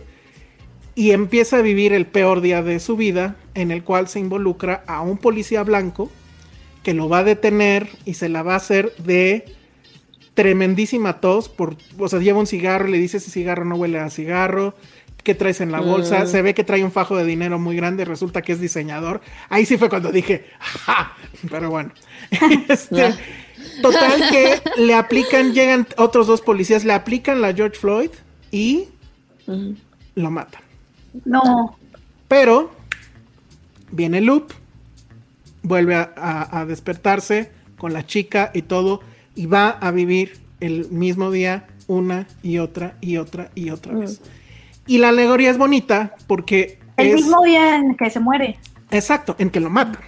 y 0.95 1.11
empieza 1.11 1.57
a 1.57 1.61
vivir 1.61 1.93
el 1.93 2.05
peor 2.05 2.41
día 2.41 2.63
de 2.63 2.79
su 2.79 2.95
vida, 2.95 3.35
en 3.53 3.71
el 3.71 3.83
cual 3.83 4.07
se 4.07 4.19
involucra 4.19 4.83
a 4.87 5.01
un 5.01 5.17
policía 5.17 5.63
blanco 5.63 6.09
que 6.83 6.93
lo 6.93 7.09
va 7.09 7.19
a 7.19 7.23
detener 7.23 7.89
y 8.05 8.13
se 8.13 8.29
la 8.29 8.43
va 8.43 8.53
a 8.53 8.57
hacer 8.57 8.95
de 8.97 9.45
tremendísima 10.35 11.19
tos, 11.19 11.49
por, 11.49 11.77
o 11.97 12.07
sea, 12.07 12.19
lleva 12.19 12.39
un 12.39 12.47
cigarro 12.47 12.87
y 12.87 12.91
le 12.91 12.97
dice 12.99 13.17
ese 13.17 13.31
cigarro 13.31 13.65
no 13.65 13.75
huele 13.75 13.99
a 13.99 14.09
cigarro, 14.09 14.75
¿qué 15.23 15.33
traes 15.33 15.61
en 15.61 15.71
la 15.71 15.81
bolsa? 15.81 16.23
Mm. 16.23 16.27
Se 16.27 16.41
ve 16.41 16.53
que 16.53 16.63
trae 16.63 16.83
un 16.83 16.91
fajo 16.91 17.17
de 17.17 17.25
dinero 17.25 17.57
muy 17.57 17.75
grande, 17.75 18.05
resulta 18.05 18.41
que 18.41 18.51
es 18.51 18.61
diseñador. 18.61 19.21
Ahí 19.49 19.65
sí 19.65 19.77
fue 19.77 19.89
cuando 19.89 20.11
dije, 20.11 20.45
¡ja! 20.59 21.13
Pero 21.49 21.69
bueno. 21.69 21.91
Este, 22.69 23.13
total 23.81 24.29
que 24.29 24.61
le 24.77 24.93
aplican, 24.93 25.53
llegan 25.53 25.87
otros 25.97 26.27
dos 26.27 26.41
policías, 26.41 26.85
le 26.85 26.93
aplican 26.93 27.41
la 27.41 27.53
George 27.53 27.77
Floyd 27.77 28.11
y 28.51 28.89
lo 30.15 30.31
matan. 30.31 30.64
No. 31.23 31.77
Pero 32.27 32.71
viene 33.91 34.19
Loop, 34.21 34.51
vuelve 35.63 35.95
a, 35.95 36.11
a- 36.17 36.59
a 36.61 36.65
despertarse 36.65 37.51
con 37.77 37.93
la 37.93 38.05
chica 38.05 38.51
y 38.53 38.63
todo, 38.63 39.01
y 39.35 39.45
va 39.45 39.69
a 39.69 39.91
vivir 39.91 40.39
el 40.59 40.89
mismo 40.89 41.31
día 41.31 41.67
una 41.87 42.27
y 42.41 42.57
otra 42.57 42.97
y 43.01 43.17
otra 43.17 43.51
y 43.55 43.69
otra 43.69 43.93
vez. 43.93 44.21
Y 44.87 44.97
la 44.97 45.09
alegoría 45.09 45.49
es 45.51 45.57
bonita 45.57 46.15
porque 46.27 46.79
El 46.97 47.07
es 47.09 47.15
mismo 47.15 47.43
día 47.43 47.75
en 47.75 47.95
que 47.95 48.09
se 48.09 48.19
muere. 48.19 48.57
exacto, 48.91 49.35
en 49.39 49.49
que 49.49 49.59
lo 49.59 49.69
matan, 49.69 50.01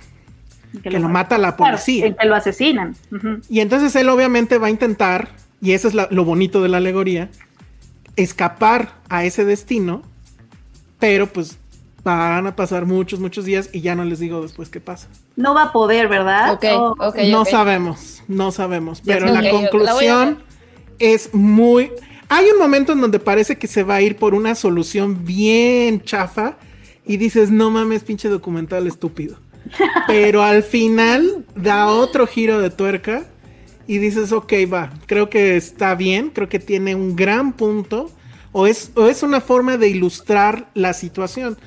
en 0.73 0.81
que, 0.81 0.89
lo 0.99 1.09
mata 1.09 1.37
la 1.37 1.55
Claro, 1.55 1.73
policía. 1.73 2.05
en 2.07 2.15
que 2.15 2.25
lo 2.27 2.35
asesinan. 2.35 2.95
Y 3.49 3.59
entonces 3.59 3.95
él 3.95 4.09
obviamente 4.09 4.57
va 4.57 4.67
a 4.67 4.69
intentar, 4.71 5.29
y 5.61 5.73
eso 5.73 5.87
es 5.87 5.93
la- 5.93 6.07
lo 6.11 6.23
bonito 6.25 6.61
de 6.63 6.69
la 6.69 6.77
alegoría, 6.77 7.29
escapar 8.15 8.93
a 9.09 9.25
ese 9.25 9.45
destino, 9.45 10.01
pero 10.99 11.27
pues 11.27 11.57
van 12.03 12.47
a 12.47 12.55
pasar 12.55 12.85
muchos, 12.85 13.19
muchos 13.19 13.45
días 13.45 13.69
y 13.73 13.81
ya 13.81 13.95
no 13.95 14.05
les 14.05 14.19
digo 14.19 14.41
después 14.41 14.69
qué 14.69 14.79
pasa. 14.79 15.07
No 15.35 15.53
va 15.53 15.63
a 15.63 15.71
poder, 15.71 16.07
¿verdad? 16.07 16.53
Ok, 16.53 16.65
Oh, 16.71 16.95
ok, 16.99 17.17
no 17.29 17.43
sabemos, 17.45 18.23
no 18.27 18.51
sabemos, 18.51 19.01
pero 19.05 19.25
la 19.27 19.49
conclusión 19.49 20.39
es 20.99 21.33
muy... 21.33 21.91
Hay 22.29 22.45
un 22.49 22.59
momento 22.59 22.93
en 22.93 23.01
donde 23.01 23.19
parece 23.19 23.57
que 23.57 23.67
se 23.67 23.83
va 23.83 23.95
a 23.95 24.01
ir 24.01 24.17
por 24.17 24.33
una 24.33 24.55
solución 24.55 25.25
bien 25.25 26.01
chafa 26.01 26.57
y 27.05 27.17
dices, 27.17 27.51
no 27.51 27.71
mames, 27.71 28.03
pinche 28.03 28.27
documental 28.27 28.85
estúpido. 28.85 29.37
Pero 30.07 30.43
al 30.43 30.63
final 30.63 31.45
da 31.55 31.87
otro 31.87 32.27
giro 32.27 32.59
de 32.59 32.69
tuerca 32.69 33.23
y 33.87 33.97
dices, 33.99 34.33
ok, 34.33 34.53
va, 34.71 34.91
creo 35.05 35.29
que 35.29 35.55
está 35.55 35.95
bien, 35.95 36.29
creo 36.29 36.49
que 36.49 36.59
tiene 36.59 36.95
un 36.95 37.15
gran 37.15 37.53
punto 37.53 38.11
o 38.51 38.67
es, 38.67 38.91
o 38.95 39.07
es 39.07 39.23
una 39.23 39.41
forma 39.41 39.77
de 39.77 39.89
ilustrar 39.89 40.69
la 40.73 40.93
situación. 40.93 41.57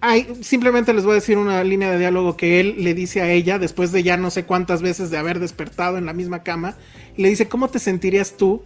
Ay, 0.00 0.26
simplemente 0.42 0.92
les 0.92 1.04
voy 1.04 1.12
a 1.12 1.14
decir 1.14 1.38
una 1.38 1.64
línea 1.64 1.90
de 1.90 1.98
diálogo 1.98 2.36
que 2.36 2.60
él 2.60 2.76
le 2.78 2.92
dice 2.92 3.22
a 3.22 3.30
ella 3.30 3.58
después 3.58 3.90
de 3.90 4.02
ya 4.02 4.16
no 4.18 4.30
sé 4.30 4.44
cuántas 4.44 4.82
veces 4.82 5.10
de 5.10 5.16
haber 5.16 5.38
despertado 5.40 5.96
en 5.96 6.04
la 6.04 6.12
misma 6.12 6.42
cama. 6.42 6.74
Y 7.16 7.22
le 7.22 7.30
dice, 7.30 7.48
¿cómo 7.48 7.68
te 7.68 7.78
sentirías 7.78 8.36
tú 8.36 8.62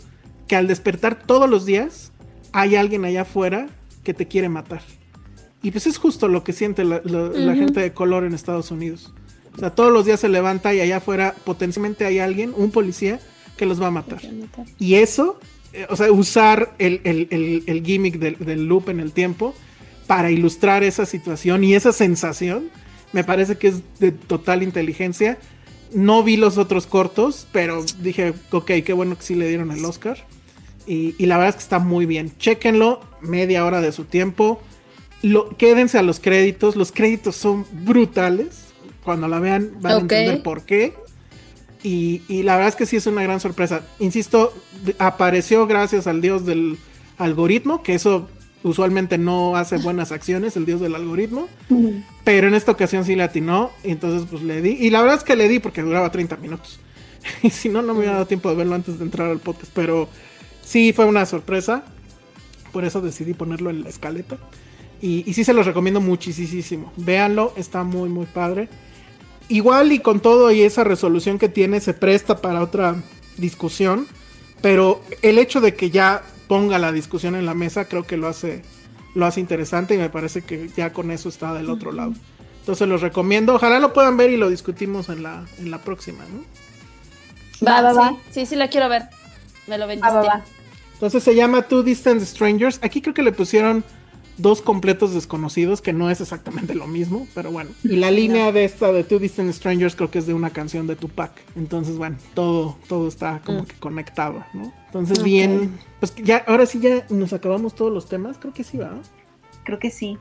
que 0.48 0.56
al 0.56 0.66
despertar 0.66 1.22
todos 1.24 1.48
los 1.48 1.64
días 1.64 2.10
hay 2.52 2.74
alguien 2.74 3.04
allá 3.04 3.22
afuera 3.22 3.68
que 4.02 4.14
te 4.14 4.26
quiere 4.26 4.48
matar? 4.48 4.82
Y 5.62 5.70
pues 5.70 5.86
es 5.86 5.98
justo 5.98 6.26
lo 6.28 6.42
que 6.42 6.52
siente 6.52 6.82
la, 6.84 7.00
la- 7.04 7.54
gente 7.54 7.80
de 7.80 7.92
color 7.92 8.24
en 8.24 8.32
Estados 8.34 8.70
Unidos. 8.70 9.12
O 9.54 9.58
sea, 9.58 9.70
todos 9.70 9.92
los 9.92 10.06
días 10.06 10.20
se 10.20 10.28
levanta 10.28 10.72
y 10.74 10.80
allá 10.80 10.96
afuera 10.98 11.34
potencialmente 11.44 12.04
hay 12.04 12.18
alguien, 12.20 12.52
un 12.56 12.70
policía, 12.70 13.20
que 13.56 13.66
los 13.66 13.80
va 13.82 13.88
a 13.88 13.90
matar. 13.90 14.20
Y 14.78 14.94
eso, 14.94 15.38
o 15.88 15.96
sea, 15.96 16.10
usar 16.12 16.74
el, 16.78 17.00
el- 17.04 17.28
el- 17.30 17.62
el 17.66 17.82
gimmick 17.84 18.18
del, 18.18 18.36
del 18.38 18.66
loop 18.66 18.88
en 18.88 19.00
el 19.00 19.12
tiempo 19.12 19.54
para 20.06 20.30
ilustrar 20.30 20.82
esa 20.84 21.04
situación 21.06 21.64
y 21.64 21.74
esa 21.74 21.92
sensación, 21.92 22.70
me 23.12 23.24
parece 23.24 23.56
que 23.58 23.68
es 23.68 23.82
de 24.00 24.12
total 24.12 24.62
inteligencia. 24.62 25.38
No 25.92 26.22
vi 26.22 26.36
los 26.36 26.58
otros 26.58 26.86
cortos, 26.86 27.46
pero 27.52 27.84
dije, 28.00 28.34
ok, 28.50 28.70
qué 28.84 28.92
bueno 28.92 29.16
que 29.16 29.22
sí 29.22 29.34
le 29.34 29.48
dieron 29.48 29.70
el 29.70 29.84
Oscar. 29.84 30.18
Y, 30.86 31.14
y 31.18 31.26
la 31.26 31.36
verdad 31.36 31.50
es 31.50 31.56
que 31.56 31.62
está 31.62 31.78
muy 31.78 32.06
bien. 32.06 32.32
Chéquenlo, 32.38 33.00
media 33.20 33.64
hora 33.64 33.80
de 33.82 33.92
su 33.92 34.04
tiempo. 34.04 34.60
Lo, 35.22 35.50
quédense 35.56 35.98
a 35.98 36.02
los 36.02 36.20
créditos. 36.20 36.76
Los 36.76 36.92
créditos 36.92 37.36
son 37.36 37.66
brutales. 37.84 38.64
Cuando 39.04 39.28
la 39.28 39.38
vean 39.40 39.72
van 39.80 39.92
a 39.92 39.94
entender 40.00 40.42
por 40.42 40.62
qué. 40.64 40.94
Y, 41.82 42.22
y 42.28 42.42
la 42.42 42.54
verdad 42.54 42.68
es 42.68 42.76
que 42.76 42.86
sí 42.86 42.96
es 42.96 43.06
una 43.06 43.22
gran 43.22 43.40
sorpresa. 43.40 43.82
Insisto, 43.98 44.52
apareció 44.98 45.66
gracias 45.66 46.06
al 46.06 46.20
dios 46.20 46.44
del 46.44 46.78
algoritmo, 47.18 47.82
que 47.82 47.94
eso 47.94 48.28
usualmente 48.62 49.18
no 49.18 49.56
hace 49.56 49.76
buenas 49.78 50.12
acciones, 50.12 50.56
el 50.56 50.66
dios 50.66 50.80
del 50.80 50.94
algoritmo. 50.94 51.48
Pero 52.24 52.48
en 52.48 52.54
esta 52.54 52.72
ocasión 52.72 53.04
sí 53.04 53.14
le 53.14 53.22
atinó. 53.22 53.70
Y 53.84 53.90
entonces 53.90 54.26
pues 54.30 54.42
le 54.42 54.60
di. 54.62 54.70
Y 54.70 54.90
la 54.90 55.00
verdad 55.00 55.18
es 55.18 55.24
que 55.24 55.36
le 55.36 55.48
di 55.48 55.58
porque 55.58 55.82
duraba 55.82 56.10
30 56.10 56.36
minutos. 56.36 56.80
y 57.42 57.50
si 57.50 57.68
no, 57.68 57.82
no 57.82 57.92
me 57.92 58.00
hubiera 58.00 58.14
dado 58.14 58.26
tiempo 58.26 58.48
de 58.50 58.56
verlo 58.56 58.74
antes 58.74 58.98
de 58.98 59.04
entrar 59.04 59.30
al 59.30 59.38
podcast. 59.38 59.72
Pero 59.74 60.08
sí 60.62 60.92
fue 60.92 61.04
una 61.04 61.26
sorpresa. 61.26 61.84
Por 62.72 62.84
eso 62.84 63.00
decidí 63.00 63.34
ponerlo 63.34 63.70
en 63.70 63.84
la 63.84 63.88
escaleta. 63.88 64.38
Y, 65.00 65.28
y 65.28 65.34
sí 65.34 65.44
se 65.44 65.52
los 65.52 65.66
recomiendo 65.66 66.00
muchísimo. 66.00 66.92
Véanlo, 66.96 67.52
está 67.56 67.84
muy, 67.84 68.08
muy 68.08 68.26
padre. 68.26 68.68
Igual 69.48 69.92
y 69.92 70.00
con 70.00 70.20
todo 70.20 70.50
y 70.50 70.62
esa 70.62 70.84
resolución 70.84 71.38
que 71.38 71.48
tiene 71.48 71.80
se 71.80 71.94
presta 71.94 72.38
para 72.38 72.62
otra 72.62 72.96
discusión. 73.36 74.06
Pero 74.60 75.00
el 75.22 75.38
hecho 75.38 75.60
de 75.60 75.74
que 75.74 75.90
ya 75.90 76.22
ponga 76.48 76.78
la 76.78 76.92
discusión 76.92 77.34
en 77.36 77.46
la 77.46 77.54
mesa 77.54 77.86
creo 77.86 78.04
que 78.04 78.16
lo 78.16 78.28
hace, 78.28 78.62
lo 79.14 79.26
hace 79.26 79.40
interesante 79.40 79.94
y 79.94 79.98
me 79.98 80.10
parece 80.10 80.42
que 80.42 80.68
ya 80.76 80.92
con 80.92 81.10
eso 81.10 81.28
está 81.28 81.54
del 81.54 81.70
otro 81.70 81.92
lado. 81.92 82.12
Entonces 82.60 82.88
los 82.88 83.00
recomiendo. 83.00 83.54
Ojalá 83.54 83.78
lo 83.78 83.92
puedan 83.92 84.16
ver 84.16 84.30
y 84.30 84.36
lo 84.36 84.50
discutimos 84.50 85.08
en 85.08 85.22
la, 85.22 85.46
en 85.58 85.70
la 85.70 85.78
próxima, 85.78 86.24
¿no? 86.24 86.44
Va, 87.66 87.80
Va, 87.80 87.92
va, 87.92 88.10
sí, 88.30 88.40
sí, 88.40 88.46
sí 88.46 88.56
la 88.56 88.68
quiero 88.68 88.88
ver. 88.88 89.04
Me 89.66 89.78
lo 89.78 89.86
vendiste. 89.86 90.14
Va, 90.14 90.20
va, 90.20 90.26
va. 90.26 90.44
Entonces 90.94 91.22
se 91.22 91.34
llama 91.34 91.62
Two 91.62 91.82
Distant 91.82 92.20
Strangers. 92.22 92.80
Aquí 92.82 93.00
creo 93.00 93.14
que 93.14 93.22
le 93.22 93.32
pusieron 93.32 93.84
dos 94.38 94.62
completos 94.62 95.12
desconocidos, 95.14 95.82
que 95.82 95.92
no 95.92 96.10
es 96.10 96.20
exactamente 96.20 96.74
lo 96.74 96.86
mismo, 96.86 97.26
pero 97.34 97.50
bueno. 97.50 97.70
Y 97.84 97.96
la 97.96 98.10
línea 98.10 98.50
de 98.52 98.64
esta 98.64 98.90
de 98.92 99.04
Two 99.04 99.18
Distant 99.18 99.52
Strangers 99.52 99.94
creo 99.96 100.10
que 100.10 100.18
es 100.20 100.26
de 100.26 100.34
una 100.34 100.50
canción 100.50 100.86
de 100.86 100.96
Tupac. 100.96 101.32
Entonces, 101.56 101.98
bueno, 101.98 102.16
todo, 102.34 102.76
todo 102.88 103.08
está 103.08 103.40
como 103.44 103.66
que 103.66 103.74
conectado, 103.76 104.44
¿no? 104.54 104.72
Entonces, 104.86 105.22
bien. 105.22 105.78
Pues 106.00 106.14
ya, 106.16 106.44
ahora 106.46 106.64
sí 106.66 106.80
ya 106.80 107.04
nos 107.10 107.32
acabamos 107.32 107.74
todos 107.74 107.92
los 107.92 108.08
temas. 108.08 108.38
Creo 108.38 108.54
que 108.54 108.64
sí, 108.64 108.78
¿va? 108.78 108.92
Creo 109.64 109.78
que 109.78 109.90
sí. 109.90 110.16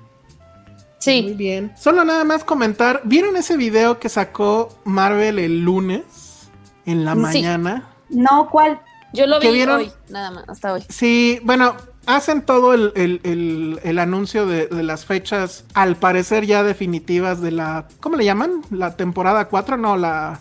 Sí. 1.00 1.22
Muy 1.24 1.34
bien. 1.34 1.72
Solo 1.78 2.04
nada 2.04 2.24
más 2.24 2.44
comentar. 2.44 3.02
¿Vieron 3.06 3.38
ese 3.38 3.56
video 3.56 4.00
que 4.00 4.10
sacó 4.10 4.70
Marvel 4.84 5.38
el 5.40 5.62
lunes 5.62 6.50
en 6.86 7.06
la 7.06 7.14
Sí. 7.14 7.20
mañana? 7.20 7.88
No, 8.10 8.50
¿cuál? 8.50 8.82
Yo 9.14 9.26
lo 9.28 9.40
¿Qué 9.40 9.50
vi 9.50 9.56
vieron? 9.58 9.80
hoy, 9.82 9.92
nada 10.10 10.32
más, 10.32 10.50
hasta 10.50 10.74
hoy. 10.74 10.84
Sí, 10.90 11.40
bueno, 11.44 11.76
hacen 12.08 12.42
todo 12.42 12.74
el, 12.74 12.92
el- 12.96 13.20
el- 13.24 13.80
el 13.84 14.00
anuncio 14.00 14.46
de, 14.48 14.68
de 14.68 14.84
las 14.84 15.06
fechas, 15.06 15.64
al 15.74 15.96
parecer 15.98 16.46
ya 16.46 16.64
definitivas 16.64 17.42
de 17.42 17.52
la, 17.52 17.86
¿cómo 18.00 18.16
le 18.16 18.26
llaman? 18.26 18.62
La 18.72 18.96
temporada 18.96 19.46
4, 19.46 19.78
no, 19.78 19.98
la, 19.98 20.40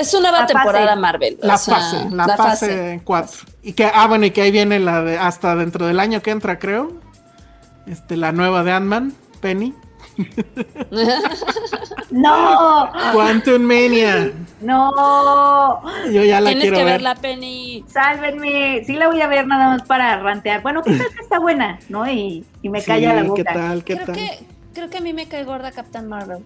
Es 0.00 0.12
una 0.14 0.30
nueva 0.30 0.40
La 0.40 0.46
fase. 0.48 0.54
temporada 0.54 0.96
Marvel. 0.96 1.38
o 1.42 1.46
la 1.46 1.56
sea, 1.58 1.74
fase, 1.76 2.08
la, 2.10 2.36
fase 2.36 3.00
4. 3.04 3.32
Y 3.62 3.72
que, 3.74 3.84
ah, 3.94 4.06
bueno, 4.08 4.26
y 4.26 4.30
que 4.32 4.42
ahí 4.42 4.50
viene 4.50 4.80
la 4.80 5.02
de, 5.02 5.18
hasta 5.18 5.54
dentro 5.56 5.86
del 5.86 6.00
año 6.00 6.20
que 6.22 6.30
entra, 6.32 6.58
creo, 6.58 6.92
este, 7.86 8.16
la 8.16 8.32
nueva 8.32 8.64
de 8.64 8.72
Ant-Man, 8.72 9.12
Penny. 9.40 9.74
No, 12.10 12.90
Quantum 13.12 13.62
Mania. 13.62 14.30
no. 14.60 15.82
Yo 16.10 16.22
ya 16.22 16.40
la 16.40 16.50
Tienes 16.50 16.62
quiero 16.64 16.76
que 16.78 16.84
ver. 16.84 17.02
la 17.02 17.14
Penny. 17.16 17.84
Sálvenme. 17.88 18.84
Sí 18.86 18.94
la 18.94 19.08
voy 19.08 19.20
a 19.20 19.26
ver 19.26 19.46
nada 19.46 19.68
más 19.68 19.82
para 19.82 20.18
rantear. 20.20 20.62
Bueno, 20.62 20.82
¿qué 20.82 20.92
tal 20.96 21.08
que 21.14 21.22
está 21.22 21.38
buena? 21.38 21.78
¿No? 21.88 22.08
Y, 22.08 22.44
y 22.62 22.68
me 22.68 22.80
Sí, 22.80 22.86
calla 22.86 23.14
la 23.14 23.22
boca. 23.24 23.42
¿Qué 23.42 23.44
tal? 23.58 23.84
¿Qué 23.84 23.94
Creo 23.94 24.06
tal? 24.06 24.14
que, 24.16 24.30
creo 24.74 24.90
que 24.90 24.98
a 24.98 25.00
mí 25.00 25.12
me 25.12 25.26
cae 25.26 25.44
gorda 25.44 25.72
Captain 25.72 26.06
Marvel. 26.08 26.38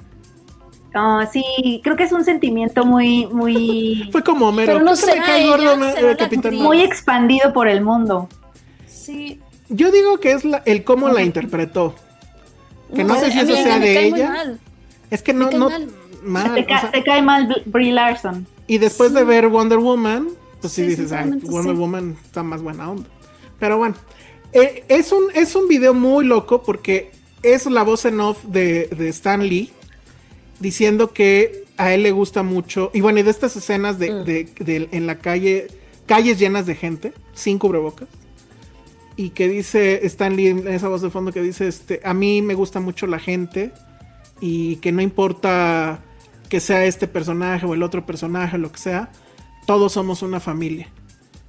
Ah, 0.95 1.29
sí, 1.31 1.81
creo 1.85 1.97
que 1.97 2.05
es 2.05 2.13
un 2.13 2.25
sentimiento 2.25 2.87
muy, 2.87 3.27
muy, 3.27 4.09
Fue 4.13 4.23
como 4.25 4.49
Homero. 4.49 4.73
Pero 4.73 4.85
no 4.85 4.93
¿Por 4.93 5.01
qué 5.01 5.07
me 5.07 5.13
será 5.13 5.25
cae 5.27 5.43
ella, 5.43 5.51
gordo 5.51 5.77
me- 5.77 5.93
será 5.93 6.09
la 6.09 6.17
Capitán 6.17 6.47
actriz. 6.47 6.61
muy 6.63 6.81
expandido 6.81 7.53
por 7.53 7.69
el 7.69 7.83
mundo. 7.83 8.29
Sí. 8.87 9.41
Yo 9.69 9.91
digo 9.93 10.19
que 10.19 10.33
es 10.33 10.47
la- 10.47 10.63
el 10.65 10.85
cómo 10.85 11.11
la 11.11 11.23
interpretó. 11.23 11.95
Que 12.95 13.05
no, 13.05 13.19
sé 13.19 13.31
si 13.31 13.39
eso 13.41 13.55
sea 13.55 13.79
de 13.79 14.07
ella. 14.07 14.29
mal. 14.31 14.61
Es 15.11 15.23
que 15.23 15.33
no, 15.33 15.51
no, 15.51 15.69
mal. 15.69 15.89
mal, 16.23 16.55
te, 16.55 16.61
o 16.63 16.67
ca- 16.67 16.81
sea, 16.83 16.91
te 16.91 17.03
cae 17.03 17.23
mal 17.23 17.49
Br- 17.49 17.63
Brie 17.67 17.93
Larson. 17.93 18.47
y 18.67 18.79
después 18.79 19.13
de 19.13 19.25
ver 19.25 19.49
Wonder 19.49 19.79
Woman, 19.79 20.29
pues 20.61 20.73
sí, 20.73 20.83
Sí, 20.85 20.89
dices, 20.91 21.13
ay, 21.13 21.31
Wonder 21.45 21.75
sí. 21.75 21.79
Woman 21.81 22.17
está 22.25 22.43
más 22.43 22.63
buena 22.63 22.91
onda. 22.91 23.09
Pero 23.59 23.79
bueno, 23.79 23.95
eh, 24.53 24.85
es, 24.89 25.13
un, 25.13 25.25
es 25.35 25.55
un 25.55 25.69
video 25.69 25.95
muy 25.95 26.25
loco 26.25 26.63
porque 26.63 27.11
es 27.43 27.67
la 27.67 27.83
voz 27.83 28.05
en 28.05 28.21
off 28.21 28.43
de, 28.45 28.87
de 28.89 29.09
Stan 29.09 29.47
Lee 29.47 29.71
diciendo 30.61 31.13
que 31.13 31.65
a 31.77 31.93
él 31.95 32.03
le 32.03 32.11
gusta 32.11 32.43
mucho, 32.43 32.91
y 32.93 33.01
bueno, 33.01 33.21
y 33.21 33.23
de 33.23 33.31
estas 33.31 33.55
escenas 33.57 33.99
de, 34.01 34.11
Mm. 34.11 34.25
de- 34.25 34.49
de- 34.59 34.89
en 34.91 35.07
la 35.07 35.19
calle, 35.19 35.69
calles 36.07 36.39
llenas 36.39 36.67
de 36.67 36.75
gente, 36.75 37.13
sin 37.35 37.59
cubrebocas, 37.59 38.09
y 39.19 39.31
que 39.31 39.49
dice 39.49 40.07
Stan 40.07 40.35
Lee 40.35 40.47
en 40.47 40.69
esa 40.69 40.89
voz 40.89 41.03
de 41.03 41.11
fondo 41.11 41.33
que 41.33 41.43
dice, 41.43 41.67
este, 41.67 42.01
a 42.05 42.15
mí 42.15 42.41
me 42.41 42.55
gusta 42.55 42.79
mucho 42.79 43.07
la 43.09 43.19
gente 43.19 43.73
y 44.41 44.77
que 44.77 44.93
no 44.93 45.03
importa 45.03 45.99
que 46.49 46.61
sea 46.61 46.85
este 46.87 47.09
personaje 47.09 47.67
o 47.67 47.75
el 47.75 47.83
otro 47.83 48.07
personaje, 48.07 48.57
lo 48.59 48.71
que 48.71 48.79
sea, 48.79 49.11
todos 49.67 49.93
somos 49.93 50.23
una 50.23 50.39
familia, 50.39 50.89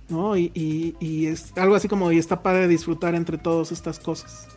¿no? 0.10 0.36
Y, 0.36 0.52
y- 0.56 0.96
y 1.00 1.28
es 1.28 1.54
algo 1.56 1.76
así 1.76 1.88
como, 1.88 2.12
y 2.12 2.18
está 2.18 2.42
padre 2.42 2.68
disfrutar 2.68 3.14
entre 3.14 3.38
todas 3.38 3.72
estas 3.72 4.00
cosas. 4.00 4.48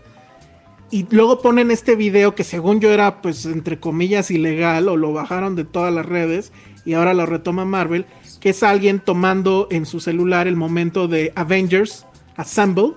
Y 0.90 1.06
luego 1.10 1.42
ponen 1.42 1.70
este 1.70 1.94
video 1.96 2.34
que 2.34 2.44
según 2.44 2.80
yo 2.80 2.92
era, 2.92 3.20
pues, 3.22 3.44
entre 3.46 3.78
comillas, 3.78 4.30
ilegal, 4.30 4.88
o 4.88 4.96
lo 4.96 5.12
bajaron 5.12 5.54
de 5.54 5.64
todas 5.64 5.92
las 5.92 6.06
redes, 6.06 6.50
y 6.86 6.94
ahora 6.94 7.12
lo 7.14 7.26
retoma 7.26 7.64
Marvel, 7.66 8.06
que 8.40 8.50
es 8.50 8.62
alguien 8.62 9.00
tomando 9.00 9.68
en 9.70 9.84
su 9.86 10.00
celular 10.00 10.48
el 10.48 10.56
momento 10.56 11.08
de 11.08 11.32
Avengers 11.36 12.06
Assemble, 12.36 12.94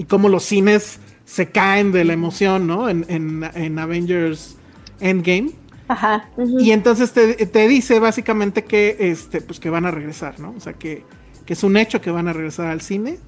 y 0.00 0.04
cómo 0.04 0.30
los 0.30 0.44
cines 0.44 0.98
se 1.26 1.50
caen 1.50 1.92
de 1.92 2.04
la 2.06 2.14
emoción, 2.14 2.66
¿no? 2.66 2.88
En, 2.88 3.04
en- 3.08 3.44
en 3.54 3.78
Avengers 3.78 4.56
Endgame. 5.00 5.50
Ajá. 5.88 6.30
Y 6.58 6.70
entonces 6.70 7.12
te, 7.12 7.34
te 7.46 7.68
dice 7.68 7.98
básicamente 7.98 8.64
que, 8.64 8.96
este, 8.98 9.42
pues 9.42 9.60
que 9.60 9.68
van 9.68 9.84
a 9.84 9.90
regresar, 9.90 10.40
¿no? 10.40 10.54
O 10.56 10.60
sea, 10.60 10.72
que, 10.72 11.04
que 11.44 11.52
es 11.52 11.62
un 11.62 11.76
hecho 11.76 12.00
que 12.00 12.10
van 12.10 12.28
a 12.28 12.32
regresar 12.32 12.68
al 12.68 12.80
cine. 12.80 13.18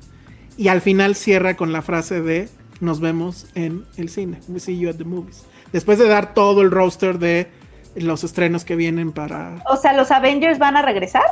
Y 0.56 0.68
al 0.68 0.80
final 0.80 1.14
cierra 1.14 1.56
con 1.56 1.72
la 1.72 1.82
frase 1.82 2.22
de 2.22 2.48
nos 2.80 3.00
vemos 3.00 3.46
en 3.54 3.84
el 3.98 4.08
cine. 4.08 4.40
We 4.48 4.58
see 4.60 4.78
you 4.78 4.88
at 4.88 4.94
the 4.96 5.04
movies. 5.04 5.44
Después 5.72 5.98
de 5.98 6.08
dar 6.08 6.32
todo 6.34 6.62
el 6.62 6.70
roster 6.70 7.18
de 7.18 7.48
los 7.96 8.24
estrenos 8.24 8.64
que 8.64 8.76
vienen 8.76 9.12
para... 9.12 9.62
O 9.68 9.76
sea, 9.76 9.92
¿los 9.92 10.10
Avengers 10.10 10.58
van 10.58 10.76
a 10.78 10.82
regresar? 10.82 11.22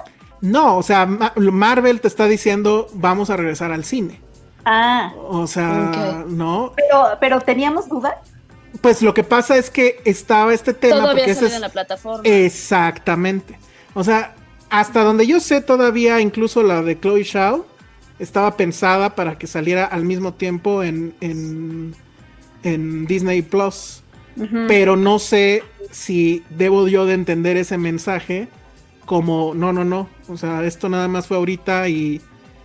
No, 0.42 0.76
o 0.76 0.82
sea, 0.82 1.06
Ma- 1.06 1.32
Marvel 1.36 2.00
te 2.00 2.08
está 2.08 2.26
diciendo 2.26 2.88
vamos 2.94 3.30
a 3.30 3.36
regresar 3.36 3.72
al 3.72 3.84
cine. 3.84 4.20
Ah, 4.64 5.12
O 5.28 5.46
sea, 5.46 6.24
no. 6.28 6.72
pero, 6.76 7.04
pero 7.20 7.40
teníamos 7.40 7.88
dudas. 7.88 8.14
Pues 8.80 9.02
lo 9.02 9.12
que 9.14 9.24
pasa 9.24 9.56
es 9.56 9.68
que 9.70 10.00
estaba 10.04 10.54
este 10.54 10.74
tema 10.74 10.96
Todavía 11.00 11.24
porque 11.24 11.46
es- 11.46 11.52
en 11.54 11.60
la 11.60 11.68
plataforma. 11.70 12.22
Exactamente. 12.24 13.58
O 13.94 14.04
sea, 14.04 14.34
hasta 14.70 15.02
donde 15.02 15.26
yo 15.26 15.40
sé 15.40 15.60
todavía 15.60 16.20
incluso 16.20 16.62
la 16.62 16.82
de 16.82 16.98
Chloe 16.98 17.24
Shaw 17.24 17.64
estaba 18.18 18.56
pensada 18.56 19.14
para 19.16 19.36
que 19.38 19.46
saliera 19.46 19.84
al 19.86 20.04
mismo 20.04 20.34
tiempo 20.34 20.82
en, 20.84 21.14
en, 21.20 21.94
en 22.62 23.06
Disney 23.06 23.42
Plus. 23.42 24.02
Pero 24.68 24.96
no 24.96 25.18
sé 25.18 25.64
si 25.90 26.44
debo 26.50 26.86
yo 26.88 27.04
de 27.04 27.14
entender 27.14 27.56
ese 27.58 27.76
mensaje 27.76 28.48
como, 29.04 29.52
no, 29.54 29.72
no, 29.72 29.84
no. 29.84 30.08
O 30.28 30.36
sea, 30.38 30.64
esto 30.64 30.88
nada 30.88 31.08
más 31.08 31.26
fue 31.26 31.36
ahorita 31.36 31.88
y, 31.88 32.22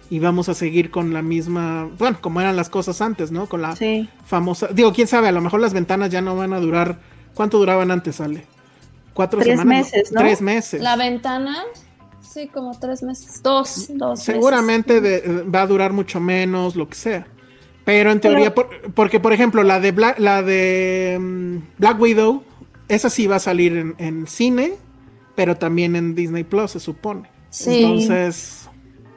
y 0.09 0.19
vamos 0.19 0.49
a 0.49 0.53
seguir 0.53 0.91
con 0.91 1.13
la 1.13 1.21
misma, 1.21 1.89
bueno, 1.97 2.17
como 2.21 2.39
eran 2.41 2.55
las 2.55 2.69
cosas 2.69 3.01
antes, 3.01 3.31
¿no? 3.31 3.47
Con 3.47 3.61
la 3.61 3.75
Sí. 3.75 4.07
famosa, 4.25 4.67
digo, 4.73 4.93
quién 4.93 5.07
sabe, 5.07 5.27
a 5.27 5.31
lo 5.31 5.41
mejor 5.41 5.59
las 5.59 5.73
ventanas 5.73 6.09
ya 6.11 6.21
no 6.21 6.35
van 6.35 6.53
a 6.53 6.59
durar, 6.59 6.99
¿cuánto 7.33 7.57
duraban 7.57 7.89
antes, 7.91 8.21
Ale? 8.21 8.45
Cuatro 9.13 9.39
Tres 9.39 9.57
semanas. 9.59 9.85
meses, 9.93 10.11
¿no? 10.11 10.19
Tres 10.21 10.41
meses. 10.41 10.81
La 10.81 10.95
ventana, 10.95 11.63
sí, 12.21 12.47
como 12.53 12.77
tres 12.77 13.01
meses. 13.01 13.41
Dos, 13.41 13.87
dos. 13.95 14.19
Seguramente 14.21 14.99
de- 15.01 15.43
va 15.43 15.61
a 15.61 15.67
durar 15.67 15.93
mucho 15.93 16.19
menos, 16.19 16.75
lo 16.75 16.87
que 16.89 16.95
sea. 16.95 17.27
Pero 17.85 18.11
en 18.11 18.19
teoría, 18.19 18.53
por- 18.53 18.69
porque 18.93 19.19
por 19.19 19.31
ejemplo, 19.31 19.63
la 19.63 19.79
de 19.79 19.91
Black, 19.91 20.19
la 20.19 20.41
de 20.41 21.17
mm, 21.19 21.57
Black 21.79 21.99
Widow, 22.01 22.43
esa 22.89 23.09
sí 23.09 23.25
va 23.27 23.37
a 23.37 23.39
salir 23.39 23.77
en, 23.77 23.95
en 23.99 24.27
cine, 24.27 24.73
pero 25.35 25.55
también 25.55 25.95
en 25.95 26.13
Disney 26.15 26.43
Plus, 26.43 26.71
se 26.71 26.79
supone. 26.79 27.29
Sí. 27.51 27.83
Entonces, 27.83 28.64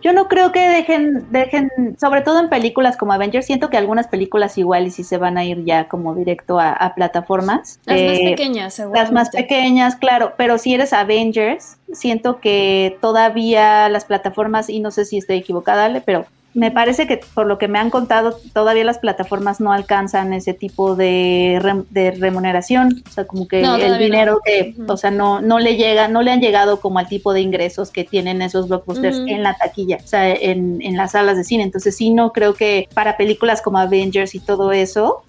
Yo 0.01 0.13
no 0.13 0.29
creo 0.29 0.53
que 0.53 0.61
dejen, 0.61 1.27
dejen, 1.31 1.71
sobre 2.01 2.23
todo 2.23 2.39
en 2.41 2.49
películas 2.49 2.97
como 2.97 3.13
Avengers, 3.13 3.47
siento 3.47 3.69
que 3.69 3.77
algunas 3.77 4.07
películas 4.07 4.57
igual 4.57 4.87
y 4.87 4.91
si 4.91 5.03
se 5.05 5.19
van 5.19 5.37
a 5.39 5.45
ir 5.45 5.65
ya 5.65 5.89
como 5.89 6.15
directo 6.15 6.59
a, 6.61 6.71
a 6.73 6.95
plataformas. 6.95 7.81
Las 7.85 8.03
más 8.03 8.19
Eh, 8.19 8.25
pequeñas, 8.31 8.75
seguro. 8.75 9.01
Las 9.01 9.11
más 9.13 9.31
pequeñas, 9.31 9.97
claro, 9.97 10.35
pero 10.37 10.59
si 10.59 10.75
eres 10.75 10.93
Avengers, 10.93 11.79
siento 11.93 12.41
que 12.41 12.97
todavía 13.01 13.89
las 13.89 14.05
plataformas, 14.05 14.69
y 14.71 14.81
no 14.81 14.91
sé 14.91 15.05
si 15.05 15.19
estoy 15.19 15.39
equivocada, 15.39 15.87
Ale, 15.87 16.01
pero 16.01 16.27
me 16.55 16.71
parece 16.71 17.07
que 17.07 17.21
por 17.35 17.47
lo 17.47 17.59
que 17.59 17.69
me 17.69 17.79
han 17.79 17.91
contado, 17.91 18.37
todavía 18.53 18.83
las 18.83 18.99
plataformas 18.99 19.61
no 19.61 19.73
alcanzan 19.73 20.33
ese 20.33 20.55
tipo 20.55 20.97
de, 20.97 21.59
rem- 21.63 21.87
de 21.91 22.11
remuneración, 22.13 23.03
o 23.07 23.11
sea, 23.13 23.27
como 23.27 23.47
que 23.47 23.63
No, 23.63 23.77
el 23.77 23.99
dinero 23.99 24.33
no. 24.33 24.39
que, 24.45 24.75
o 24.89 24.97
sea, 24.97 25.11
no, 25.11 25.41
no 25.41 25.59
le 25.59 25.77
llega, 25.77 26.09
no 26.09 26.23
le 26.23 26.33
han 26.33 26.41
llegado 26.41 26.81
como 26.81 26.99
al 26.99 27.07
tipo 27.07 27.33
de 27.33 27.43
ingresos 27.43 27.91
que 27.91 28.03
tienen 28.03 28.43
esos 28.43 28.69
blockbusters 28.69 29.19
en 29.19 29.43
la 29.43 29.57
taquilla, 29.57 29.99
o 30.03 30.07
sea, 30.09 30.33
en, 30.33 30.81
en 30.83 30.97
las 30.97 31.13
salas 31.13 31.37
de 31.37 31.45
cine. 31.45 31.63
Entonces 31.63 31.97
sí, 31.97 32.11
no 32.11 32.33
creo 32.33 32.55
que 32.55 32.89
para 32.95 33.17
películas 33.17 33.63
como 33.63 33.79
Avengers 33.79 34.35
y 34.35 34.41
todo 34.41 34.73
eso, 34.73 35.23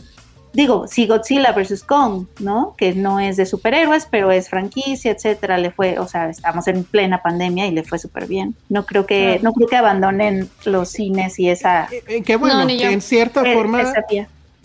digo, 0.53 0.87
sí 0.87 1.07
Godzilla 1.07 1.51
vs. 1.51 1.83
Kong, 1.83 2.25
¿no? 2.39 2.75
Que 2.77 2.93
no 2.93 3.19
es 3.19 3.37
de 3.37 3.45
superhéroes, 3.45 4.07
pero 4.09 4.31
es 4.31 4.49
franquicia, 4.49 5.11
etcétera, 5.11 5.57
le 5.57 5.71
fue, 5.71 5.99
o 5.99 6.07
sea, 6.07 6.29
estamos 6.29 6.67
en 6.67 6.83
plena 6.83 7.21
pandemia 7.21 7.67
y 7.67 7.71
le 7.71 7.83
fue 7.83 7.99
súper 7.99 8.27
bien. 8.27 8.55
No 8.69 8.85
creo 8.85 9.05
que, 9.05 9.39
no 9.41 9.53
creo 9.53 9.67
que 9.67 9.75
abandonen 9.75 10.49
los 10.65 10.89
cines 10.89 11.39
y 11.39 11.49
esa, 11.49 11.87
eh, 12.07 12.23
que 12.23 12.35
bueno, 12.35 12.59
No, 12.59 12.65
ni 12.65 12.77
que 12.77 12.83
yo. 12.85 12.89
en 12.89 13.01
cierta 13.01 13.41
eh, 13.43 13.53
forma, 13.53 13.93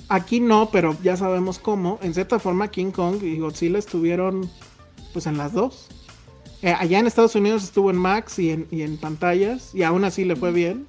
aquí 0.08 0.40
no, 0.40 0.70
pero 0.70 0.96
ya 1.02 1.16
sabemos 1.16 1.58
cómo. 1.58 1.98
En 2.02 2.14
cierta 2.14 2.38
forma, 2.38 2.68
King 2.68 2.90
Kong 2.90 3.22
y 3.22 3.38
Godzilla 3.38 3.78
estuvieron 3.78 4.50
pues 5.12 5.26
en 5.26 5.38
las 5.38 5.52
dos. 5.52 5.88
Eh, 6.62 6.74
allá 6.78 6.98
en 6.98 7.06
Estados 7.06 7.34
Unidos 7.34 7.62
estuvo 7.62 7.90
en 7.90 7.96
Max 7.96 8.38
y 8.38 8.50
en, 8.50 8.66
y 8.70 8.82
en 8.82 8.96
pantallas, 8.96 9.74
y 9.74 9.82
aún 9.82 10.04
así 10.04 10.24
le 10.24 10.34
fue 10.34 10.50
bien. 10.50 10.86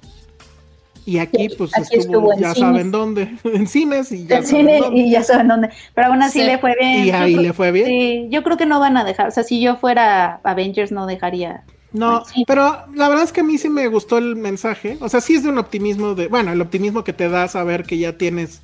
Y 1.06 1.18
aquí, 1.18 1.48
pues 1.56 1.70
aquí 1.76 1.96
estuvo, 1.98 2.32
estuvo 2.32 2.32
en 2.34 2.38
ya 2.40 2.52
cines. 2.54 2.68
saben 2.68 2.90
dónde, 2.90 3.38
en 3.44 3.66
cines 3.68 4.10
y 4.12 4.26
ya 4.26 4.42
saben 4.42 4.46
cine 4.66 4.78
dónde. 4.80 5.00
y 5.00 5.10
ya 5.12 5.22
saben 5.22 5.48
dónde. 5.48 5.70
Pero 5.94 6.08
aún 6.08 6.20
así 6.22 6.40
Sí. 6.40 6.44
le 6.46 6.58
fue 6.58 6.74
bien. 6.78 7.04
Y 7.06 7.10
ahí 7.10 7.36
le 7.36 7.52
fue 7.52 7.70
bien. 7.72 7.86
Sí, 7.86 8.26
yo 8.30 8.42
creo 8.42 8.56
que 8.56 8.66
no 8.66 8.80
van 8.80 8.96
a 8.96 9.04
dejar. 9.04 9.28
O 9.28 9.30
sea, 9.30 9.44
si 9.44 9.60
yo 9.60 9.76
fuera 9.76 10.40
Avengers, 10.42 10.90
no 10.92 11.06
dejaría. 11.06 11.62
No, 11.92 12.24
Sí. 12.26 12.44
pero 12.46 12.84
la 12.94 13.08
verdad 13.08 13.24
es 13.24 13.32
que 13.32 13.40
a 13.40 13.44
mí 13.44 13.56
sí 13.56 13.68
me 13.70 13.86
gustó 13.86 14.18
el 14.18 14.36
mensaje. 14.36 14.98
O 15.00 15.08
sea, 15.08 15.20
sí 15.20 15.34
es 15.36 15.44
de 15.44 15.48
un 15.48 15.58
optimismo 15.58 16.14
de, 16.14 16.26
bueno, 16.28 16.52
el 16.52 16.60
optimismo 16.60 17.04
que 17.04 17.12
te 17.12 17.28
da 17.28 17.46
saber 17.48 17.84
que 17.84 17.96
ya 17.98 18.18
tienes 18.18 18.60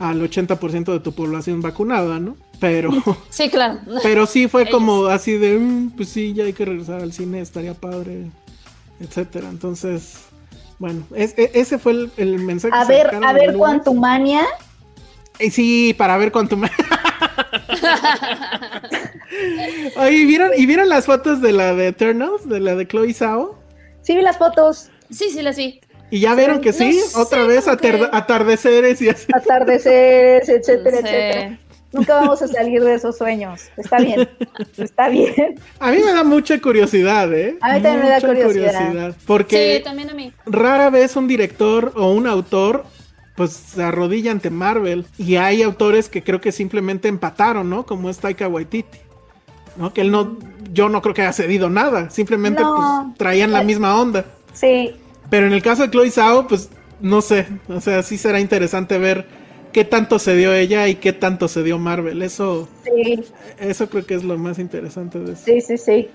al 0.00 0.20
80% 0.20 0.92
de 0.92 1.00
tu 1.00 1.12
población 1.12 1.62
vacunada, 1.62 2.18
¿no? 2.18 2.36
Pero, 2.60 2.90
Sí, 3.30 3.48
claro. 3.48 3.78
pero 4.02 4.26
sí 4.26 4.48
fue 4.48 4.68
como 4.68 5.06
así 5.06 5.38
de, 5.38 5.56
"Mm, 5.56 5.90
pues 5.96 6.08
sí, 6.08 6.34
ya 6.34 6.44
hay 6.44 6.52
que 6.52 6.64
regresar 6.64 7.00
al 7.00 7.12
cine, 7.12 7.40
estaría 7.40 7.74
padre, 7.74 8.26
etcétera. 9.00 9.48
Entonces, 9.48 10.24
bueno, 10.78 11.04
es- 11.14 11.34
e- 11.38 11.50
ese 11.54 11.78
fue 11.78 11.92
el, 11.92 12.10
el 12.16 12.38
mensaje. 12.40 12.74
A 12.76 12.84
ver, 12.84 13.14
a 13.22 13.32
ver. 13.32 13.54
Quantumania. 13.54 14.42
Eh, 15.38 15.50
Sí, 15.50 15.94
para 15.96 16.16
ver 16.16 16.32
cuánto 16.32 16.56
me... 16.56 16.70
Oye, 19.96 20.12
¿y 20.16 20.24
vieron, 20.24 20.50
¿y 20.56 20.66
vieron 20.66 20.88
las 20.88 21.06
fotos 21.06 21.40
de 21.40 21.52
la 21.52 21.74
de 21.74 21.88
Eternals? 21.88 22.48
De 22.48 22.60
la 22.60 22.74
de 22.74 22.86
Chloe 22.86 23.12
Zhao? 23.12 23.58
Sí, 24.02 24.14
vi 24.16 24.22
las 24.22 24.38
fotos. 24.38 24.90
Sí, 25.10 25.30
sí, 25.30 25.42
las 25.42 25.56
vi. 25.56 25.80
¿Y 26.10 26.20
ya 26.20 26.34
vieron 26.34 26.60
que 26.60 26.70
No 26.70 26.76
sí? 26.78 26.92
sé, 27.00 27.18
Otra 27.18 27.44
vez 27.44 27.64
que- 27.80 28.08
atardeceres 28.12 29.02
y 29.02 29.08
así. 29.08 29.26
Atardeceres, 29.34 30.48
etcétera, 30.48 30.98
Sí. 30.98 31.02
etcétera. 31.06 31.58
Nunca 31.96 32.14
vamos 32.20 32.42
a 32.42 32.48
salir 32.48 32.82
de 32.84 32.94
esos 32.94 33.16
sueños. 33.18 33.62
Está 33.76 33.98
bien. 33.98 34.28
Está 34.76 35.08
bien. 35.08 35.58
A 35.80 35.90
mí 35.90 35.98
me 36.04 36.12
da 36.12 36.22
mucha 36.24 36.60
curiosidad, 36.60 37.32
¿eh? 37.34 37.56
A 37.60 37.74
mí 37.74 37.82
también 37.82 38.02
me 38.04 38.08
da 38.10 38.20
curiosidad. 38.20 39.16
Porque 39.26 39.76
Sí, 39.78 39.82
también 39.84 40.10
a 40.10 40.14
mí. 40.14 40.32
rara 40.46 40.90
vez 40.90 41.16
un 41.16 41.26
director 41.26 41.92
o 41.96 42.12
un 42.12 42.26
autor 42.26 42.84
pues 43.34 43.52
se 43.52 43.82
arrodilla 43.82 44.30
ante 44.30 44.48
Marvel. 44.50 45.04
Y 45.18 45.36
hay 45.36 45.62
autores 45.62 46.08
que 46.08 46.22
creo 46.22 46.40
que 46.40 46.52
simplemente 46.52 47.08
empataron, 47.08 47.68
¿no? 47.68 47.84
Como 47.84 48.08
es 48.08 48.18
Taika 48.18 48.48
Waititi. 48.48 48.98
¿No? 49.76 49.92
Que 49.92 50.00
él 50.00 50.10
no, 50.10 50.38
yo 50.72 50.88
no 50.88 51.02
creo 51.02 51.12
que 51.14 51.20
haya 51.22 51.34
cedido 51.34 51.68
nada. 51.68 52.08
Simplemente 52.08 52.62
No. 52.62 52.76
pues, 52.76 53.18
traían 53.18 53.52
la 53.52 53.62
misma 53.62 54.00
onda. 54.00 54.24
Sí. 54.54 54.96
Pero 55.28 55.46
en 55.46 55.52
el 55.52 55.60
caso 55.62 55.82
de 55.82 55.90
Chloe 55.90 56.10
Zhao, 56.10 56.46
pues 56.48 56.70
no 57.00 57.20
sé. 57.20 57.46
O 57.68 57.80
sea, 57.82 58.02
sí 58.02 58.16
será 58.16 58.40
interesante 58.40 58.96
ver 58.96 59.26
qué 59.76 59.84
tanto 59.84 60.18
se 60.18 60.34
dio 60.34 60.54
ella 60.54 60.88
y 60.88 60.94
qué 60.94 61.12
tanto 61.12 61.48
se 61.48 61.62
dio 61.62 61.78
Marvel. 61.78 62.22
Eso, 62.22 62.66
Sí, 62.82 63.22
eso 63.60 63.90
creo 63.90 64.06
que 64.06 64.14
es 64.14 64.24
lo 64.24 64.38
más 64.38 64.58
interesante 64.58 65.18
de 65.18 65.34
eso. 65.34 65.42
sí, 65.44 65.60
sí, 65.60 65.76
sí. 65.76 66.08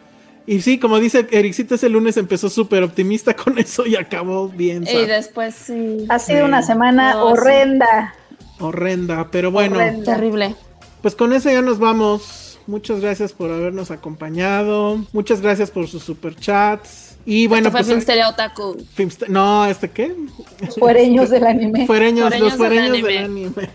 Y 0.48 0.62
sí, 0.62 0.80
como 0.80 1.00
dice 1.00 1.28
Ericito, 1.30 1.76
ese 1.76 1.88
lunes 1.88 2.18
empezó 2.18 2.50
súper 2.50 2.82
optimista 2.82 3.36
con 3.36 3.60
eso 3.60 3.86
y 3.86 3.96
acabó 3.98 4.48
bien. 4.50 4.84
Y 4.92 5.06
después 5.06 5.54
sí. 5.54 6.08
Ha 6.10 6.18
sido 6.18 6.46
una 6.46 6.64
semana 6.64 7.14
No, 7.14 7.28
sí. 7.28 7.34
horrenda. 7.34 8.16
horrenda. 8.60 9.30
Pero 9.30 9.52
bueno, 9.52 9.76
Horrenda. 9.76 10.12
Terrible. 10.16 10.56
pues 11.04 11.14
con 11.14 11.32
eso 11.32 11.52
ya 11.52 11.62
nos 11.62 11.78
vamos. 11.78 12.51
Muchas 12.68 13.02
gracias 13.02 13.34
por 13.34 13.52
habernos 13.52 13.92
acompañado. 13.92 15.06
Muchas 15.14 15.42
gracias 15.42 15.72
por 15.72 15.88
sus 15.88 16.04
superchats. 16.04 17.16
Y 17.26 17.48
bueno, 17.48 17.68
Esto 17.68 17.72
fue 17.72 17.80
pues. 17.82 17.88
Filmsteria 17.88 18.30
Otaku. 18.30 18.78
Filmste- 18.98 19.28
no, 19.28 19.66
¿este 19.66 19.90
qué? 19.90 20.16
Los 20.66 20.76
fuereños 20.80 21.30
del 21.30 21.46
anime. 21.46 21.86
Fuereños, 21.86 22.30
Fuereños 22.30 22.50
los 22.50 22.58
fuereños 22.58 22.92
del 22.94 23.04
del 23.04 23.18
anime. 23.24 23.70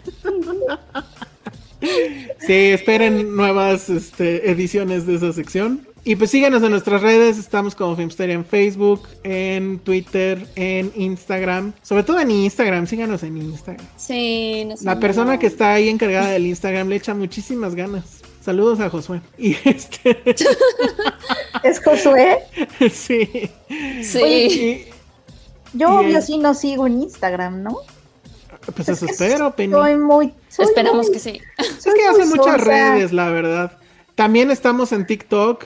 sí, 2.40 2.52
esperen 2.52 3.36
nuevas 3.36 3.88
este, 3.88 4.50
ediciones 4.50 5.06
de 5.06 5.16
esa 5.16 5.32
sección. 5.32 5.86
Y 6.04 6.14
pues 6.14 6.30
síganos 6.30 6.62
en 6.62 6.70
nuestras 6.70 7.02
redes, 7.02 7.36
estamos 7.36 7.74
como 7.74 7.96
Filmsteria 7.96 8.36
en 8.36 8.44
Facebook, 8.44 9.08
en 9.24 9.80
Twitter, 9.80 10.46
en 10.54 10.92
Instagram. 10.94 11.72
Sobre 11.82 12.04
todo 12.04 12.20
en 12.20 12.30
Instagram, 12.30 12.86
síganos 12.86 13.24
en 13.24 13.36
Instagram. 13.38 13.84
Sí, 13.96 14.64
no 14.66 14.76
sé. 14.76 14.84
La 14.84 15.00
persona 15.00 15.36
que 15.40 15.48
está 15.48 15.74
ahí 15.74 15.88
encargada 15.88 16.28
del 16.30 16.46
Instagram 16.46 16.88
le 16.88 16.96
echa 16.96 17.12
muchísimas 17.12 17.74
ganas. 17.74 18.04
Saludos 18.46 18.78
a 18.78 18.88
Josué. 18.88 19.20
Y 19.38 19.56
este, 19.68 20.22
¿Es 21.64 21.82
Josué? 21.84 22.38
sí. 22.92 23.50
Sí. 24.02 24.22
Y, 24.22 25.76
Yo 25.76 25.88
Y 25.88 26.06
obvio 26.06 26.18
es- 26.18 26.26
sí 26.26 26.38
no 26.38 26.54
sigo 26.54 26.86
en 26.86 27.02
Instagram, 27.02 27.62
¿no? 27.64 27.78
pues 28.74 28.88
eso 28.88 29.06
espero, 29.06 29.54
Penny. 29.54 29.72
Soy 29.72 29.96
muy... 29.96 30.32
soy 30.48 30.64
Esperamos 30.66 31.06
muy- 31.06 31.12
que 31.12 31.18
sí. 31.20 31.40
Es 31.58 31.84
que 31.84 31.90
muy 31.90 32.04
hace 32.22 32.26
muchas 32.26 32.60
redes, 32.60 33.12
la 33.12 33.30
verdad. 33.30 33.78
También 34.14 34.50
estamos 34.50 34.90
en 34.92 35.06
TikTok. 35.06 35.64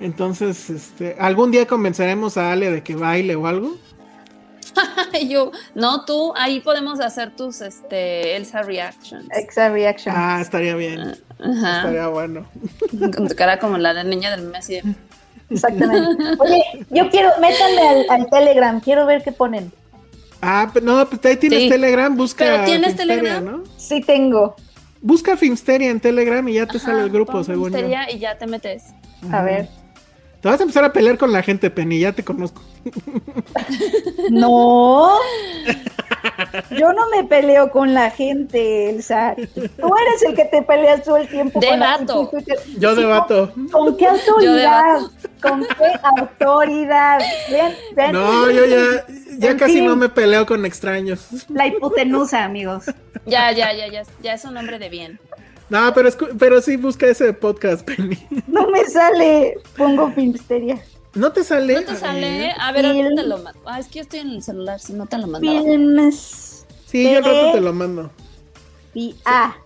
Entonces, 0.00 0.68
este, 0.70 1.16
algún 1.18 1.50
día 1.50 1.66
convenceremos 1.66 2.36
a 2.36 2.52
Ale 2.52 2.70
de 2.70 2.82
que 2.82 2.94
baile 2.94 3.36
o 3.36 3.46
algo. 3.46 3.76
Yo, 5.28 5.50
no, 5.74 6.04
tú, 6.04 6.32
ahí 6.36 6.60
podemos 6.60 7.00
hacer 7.00 7.34
tus 7.36 7.60
este, 7.62 8.36
Elsa 8.36 8.62
reactions. 8.62 9.26
Exa 9.34 9.70
reaction. 9.70 10.14
Ah, 10.16 10.38
estaría 10.40 10.74
bien. 10.74 11.16
Ajá. 11.38 11.78
Estaría 11.78 12.08
bueno. 12.08 12.46
Con 13.14 13.28
tu 13.28 13.34
cara 13.34 13.58
como 13.58 13.78
la 13.78 13.94
de 13.94 14.04
niña 14.04 14.30
del 14.34 14.46
mes. 14.48 14.70
Exactamente. 15.50 16.24
Oye, 16.38 16.62
yo 16.90 17.08
quiero, 17.10 17.30
métanme 17.40 17.88
al, 17.88 18.06
al 18.08 18.30
Telegram, 18.30 18.80
quiero 18.80 19.06
ver 19.06 19.22
qué 19.22 19.32
ponen. 19.32 19.72
Ah, 20.40 20.70
pero 20.72 20.84
no, 20.84 21.06
pues 21.08 21.24
ahí 21.24 21.36
tienes 21.36 21.62
Sí. 21.62 21.68
Telegram, 21.68 22.14
busca 22.14 22.44
¿Pero 22.44 22.64
tienes 22.64 22.94
Filmsteria, 22.94 23.22
Telegram? 23.22 23.44
¿no? 23.44 23.64
Sí 23.76 24.00
tengo. 24.02 24.56
Busca 25.00 25.36
Filmsteria 25.36 25.90
en 25.90 26.00
Telegram 26.00 26.46
y 26.48 26.54
ya 26.54 26.66
te 26.66 26.78
sale 26.78 26.96
Ajá, 26.96 27.04
el 27.04 27.10
grupo, 27.10 27.42
según 27.44 27.70
yo. 27.70 27.76
Filmsteria 27.78 28.10
Y 28.12 28.18
ya 28.18 28.36
te 28.36 28.46
metes. 28.46 28.84
A 29.30 29.42
ver. 29.42 29.68
Te 30.40 30.48
vas 30.48 30.60
a 30.60 30.62
empezar 30.64 30.84
a 30.84 30.92
pelear 30.92 31.16
con 31.16 31.32
la 31.32 31.42
gente, 31.42 31.70
Penny, 31.70 32.00
ya 32.00 32.12
te 32.12 32.24
conozco. 32.24 32.62
No. 34.30 35.12
Yo 36.70 36.92
no 36.92 37.08
me 37.10 37.24
peleo 37.24 37.70
con 37.70 37.94
la 37.94 38.10
gente, 38.10 38.90
Elsa. 38.90 39.34
Tú 39.36 39.94
eres 39.96 40.22
el 40.26 40.34
que 40.34 40.44
te 40.46 40.62
peleas 40.62 41.02
todo 41.04 41.16
el 41.18 41.28
tiempo 41.28 41.60
con 41.60 41.78
la 41.78 41.98
Debato. 41.98 42.20
en 42.22 42.30
Twitter. 42.30 42.58
Yo 42.78 42.94
debato. 42.94 43.52
¿Con, 43.52 43.68
con 43.68 43.96
qué 43.96 44.06
autoridad? 44.06 44.98
¿Con 45.42 45.60
qué 45.66 45.92
autoridad? 46.20 47.18
Ven, 47.50 47.74
ven. 47.94 48.12
No, 48.12 48.50
yo 48.50 48.64
ya, 48.66 49.04
ya 49.38 49.50
En 49.50 49.58
casi 49.58 49.74
fin. 49.74 49.86
no 49.86 49.96
me 49.96 50.08
peleo 50.08 50.46
con 50.46 50.64
extraños. 50.64 51.26
La 51.48 51.66
hipotenusa, 51.66 52.44
amigos. 52.44 52.84
Ya, 53.26 53.52
ya, 53.52 53.72
ya, 53.72 53.88
ya, 53.88 54.02
ya 54.22 54.34
es 54.34 54.44
un 54.44 54.56
hombre 54.56 54.78
de 54.78 54.88
bien. 54.88 55.20
No, 55.68 55.92
pero, 55.94 56.08
escu- 56.08 56.36
pero 56.38 56.60
sí 56.60 56.76
busca 56.76 57.06
ese 57.06 57.32
podcast, 57.32 57.84
Penny. 57.84 58.16
No 58.46 58.68
me 58.70 58.84
sale. 58.84 59.54
Pongo 59.76 60.10
Filmsteria. 60.12 60.78
¿No 61.16 61.32
te 61.32 61.42
sale? 61.44 61.74
¿No 61.74 61.82
te 61.82 61.96
sale? 61.96 62.52
A 62.58 62.72
ver, 62.72 62.86
ahorita 62.86 63.08
te 63.16 63.22
lo 63.24 63.38
mando. 63.38 63.60
Ah, 63.64 63.80
es 63.80 63.86
que 63.88 63.94
yo 63.96 64.02
estoy 64.02 64.20
en 64.20 64.30
el 64.30 64.42
celular, 64.42 64.78
si 64.78 64.92
no 64.92 65.06
te 65.06 65.18
lo 65.18 65.26
mandaba. 65.26 65.60
Films. 65.62 66.64
Sí, 66.86 67.02
yo 67.04 67.18
al 67.18 67.24
rato 67.24 67.48
Eh. 67.48 67.52
te 67.54 67.60
lo 67.60 67.72
mando. 67.72 68.10
Y 68.94 69.16
ah, 69.24 69.56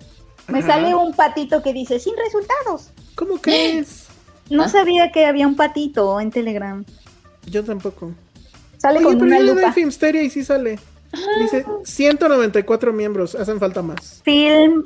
me 0.48 0.60
Ajá. 0.60 0.68
sale 0.68 0.94
un 0.94 1.12
patito 1.12 1.62
que 1.62 1.72
dice 1.72 1.98
sin 2.00 2.14
resultados. 2.16 2.90
¿Cómo 3.14 3.36
crees? 3.40 4.06
No 4.48 4.64
Ah. 4.64 4.68
sabía 4.68 5.12
que 5.12 5.26
había 5.26 5.46
un 5.46 5.56
patito 5.56 6.18
en 6.20 6.30
Telegram. 6.30 6.84
Yo 7.46 7.64
tampoco. 7.64 8.12
Sale 8.78 8.98
Oye, 8.98 9.04
con 9.04 9.14
pero 9.18 9.26
una 9.26 9.36
yo 9.38 9.42
le 9.44 9.50
doy 9.52 9.60
lupa. 9.62 9.72
Filmsteria 9.72 10.22
y 10.22 10.30
sí 10.30 10.44
sale. 10.44 10.78
Dice 11.40 11.66
194 11.84 12.92
miembros, 12.92 13.34
hacen 13.34 13.58
falta 13.58 13.82
más. 13.82 14.20
Film. 14.24 14.84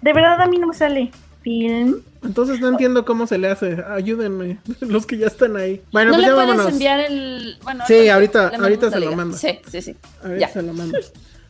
De 0.00 0.12
verdad 0.12 0.40
a 0.40 0.46
mí 0.46 0.58
no 0.58 0.66
me 0.68 0.74
sale. 0.74 1.10
Film. 1.42 2.02
Entonces 2.22 2.60
no 2.60 2.68
entiendo 2.68 3.04
cómo 3.04 3.26
se 3.26 3.36
le 3.38 3.48
hace. 3.50 3.82
Ayúdenme, 3.88 4.58
los 4.80 5.06
que 5.06 5.18
ya 5.18 5.26
están 5.26 5.56
ahí. 5.56 5.80
Bueno, 5.92 6.12
¿No 6.12 6.16
pues 6.16 6.26
le 6.26 6.30
ya 6.30 6.34
puedes 6.34 6.48
vámonos. 6.50 6.72
enviar 6.72 7.00
el...? 7.00 7.58
Bueno, 7.62 7.84
Sí, 7.86 8.08
ahorita- 8.08 8.52
ahorita 8.60 8.90
se 8.90 9.00
lo 9.00 9.12
mando. 9.16 9.36
Sí, 9.36 9.58
sí, 9.70 9.82
sí. 9.82 9.96
A 10.24 10.28
ver, 10.28 10.38
Ya. 10.38 10.48
se 10.48 10.62
lo 10.62 10.72
mando. 10.72 10.98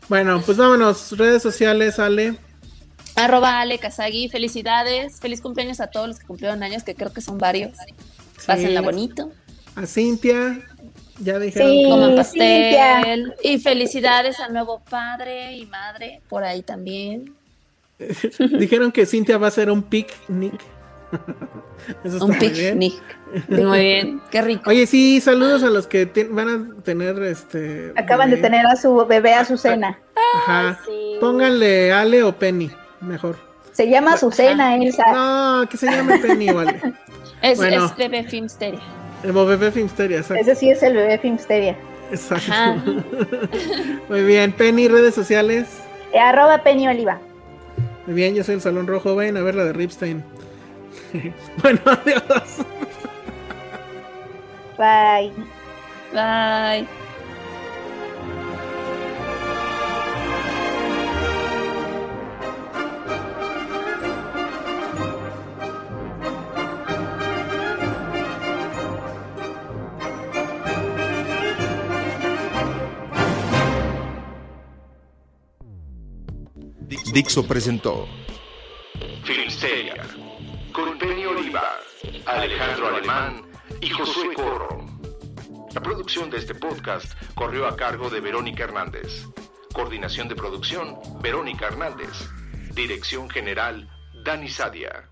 Bueno, 0.09 0.43
pues 0.44 0.56
vámonos. 0.59 1.16
Redes 1.19 1.43
sociales, 1.43 1.98
Ale. 1.98 2.36
Arroba 3.14 3.60
Ale 3.60 3.78
Kazagi, 3.78 4.28
felicidades. 4.31 5.20
Feliz 5.20 5.40
cumpleaños 5.40 5.81
a 5.81 5.89
todos 5.89 6.09
los 6.09 6.19
que 6.19 6.27
cumplieron 6.27 6.62
años, 6.62 6.82
que 6.82 6.94
creo 6.94 7.12
que 7.12 7.20
son 7.20 7.39
varios. 7.39 7.77
Pásenla 8.47 8.81
bonito. 8.81 9.31
A 9.77 9.86
Cintia. 9.86 10.60
Ya 11.20 11.39
dijeron. 11.39 11.70
Sí. 11.70 11.85
Coman 11.89 12.16
pastel. 12.16 12.40
Cintia. 13.35 13.35
Y 13.43 13.59
felicidades 13.59 14.40
al 14.40 14.52
nuevo 14.55 14.81
padre 14.89 15.56
y 15.56 15.66
madre, 15.66 16.20
por 16.28 16.43
ahí 16.44 16.62
también. 16.62 17.35
Dijeron 18.59 18.93
que 18.93 19.07
Cintia 19.07 19.39
va 19.39 19.49
a 19.49 19.51
ser 19.51 19.70
un 19.70 19.83
picnic. 19.83 20.55
Eso 22.05 22.16
está 22.16 22.24
Un 22.24 22.39
picnic. 22.39 22.95
Muy 23.49 23.81
bien, 23.81 24.20
qué 24.31 24.41
rico. 24.43 24.70
Oye, 24.70 24.87
sí, 24.87 25.20
saludos 25.20 25.62
a 25.62 25.70
los 25.70 25.87
que 25.87 26.07
te- 26.07 26.24
van 26.24 26.49
a 26.49 26.83
tener 26.83 27.20
este. 27.23 27.93
Acaban 27.97 28.31
de 28.31 28.37
tener 28.37 28.66
a 28.66 28.77
su 28.77 28.95
bebé 29.07 29.35
Azucena. 29.35 29.99
Ajá. 30.39 30.79
sí. 30.87 31.16
Pónganle 31.20 31.93
Ale 31.93 32.23
o 32.23 32.33
Penny, 32.33 32.70
mejor. 33.01 33.37
Se 33.73 33.89
llama 33.89 34.15
Azucena, 34.15 34.77
Elsa. 34.77 35.05
No, 35.12 35.69
que 35.69 35.77
se 35.77 35.87
llame 35.87 36.19
Penny 36.19 36.51
o 36.51 36.59
Ale. 36.59 36.81
Es, 37.43 37.59
Bueno. 37.59 37.87
es 37.87 37.97
bebé 37.97 38.23
Filmsteria. 38.23 38.79
El 39.24 39.33
bebé 39.33 39.73
Filmsteria, 39.73 40.19
exacto. 40.19 40.41
Ese 40.43 40.55
sí 40.55 40.70
es 40.70 40.81
el 40.85 40.95
bebé 40.95 41.19
Filmsteria. 41.19 41.77
exacto. 42.12 42.53
Ajá. 42.53 42.77
Muy 44.09 44.23
bien, 44.23 44.53
Penny, 44.53 44.87
redes 44.87 45.12
sociales. 45.15 45.66
Eh, 46.12 46.20
arroba 46.20 46.62
Penny 46.62 46.87
Oliva. 46.87 47.19
Muy 48.07 48.15
bien, 48.15 48.35
yo 48.35 48.43
soy 48.45 48.57
el 48.57 48.61
Salón 48.61 48.87
Rojo. 48.87 49.15
Vayan 49.15 49.37
a 49.37 49.43
ver 49.43 49.55
la 49.55 49.65
de 49.65 49.73
Ripstein. 49.73 50.24
bueno, 51.62 51.81
adiós. 51.85 52.59
Bye. 54.79 55.33
Bye. 56.12 57.02
Dixo 77.12 77.47
presentó 77.47 78.09
Filmsteria, 79.22 80.02
con 80.72 80.97
Penny 80.97 81.26
Oliva, 81.26 81.78
Alejandro 82.24 82.89
Alemán 82.89 83.43
y 83.82 83.90
Josué 83.90 84.32
Corro. 84.32 84.86
La 85.74 85.82
producción 85.82 86.30
de 86.30 86.39
este 86.39 86.55
podcast 86.55 87.12
corrió 87.34 87.66
a 87.66 87.76
cargo 87.76 88.09
de 88.09 88.20
Verónica 88.20 88.64
Hernández. 88.64 89.26
Coordinación 89.74 90.26
de 90.28 90.36
producción, 90.36 90.97
Verónica 91.20 91.66
Hernández. 91.66 92.30
Dirección 92.74 93.28
General, 93.28 93.86
Dani 94.24 94.48
Sadia. 94.48 95.11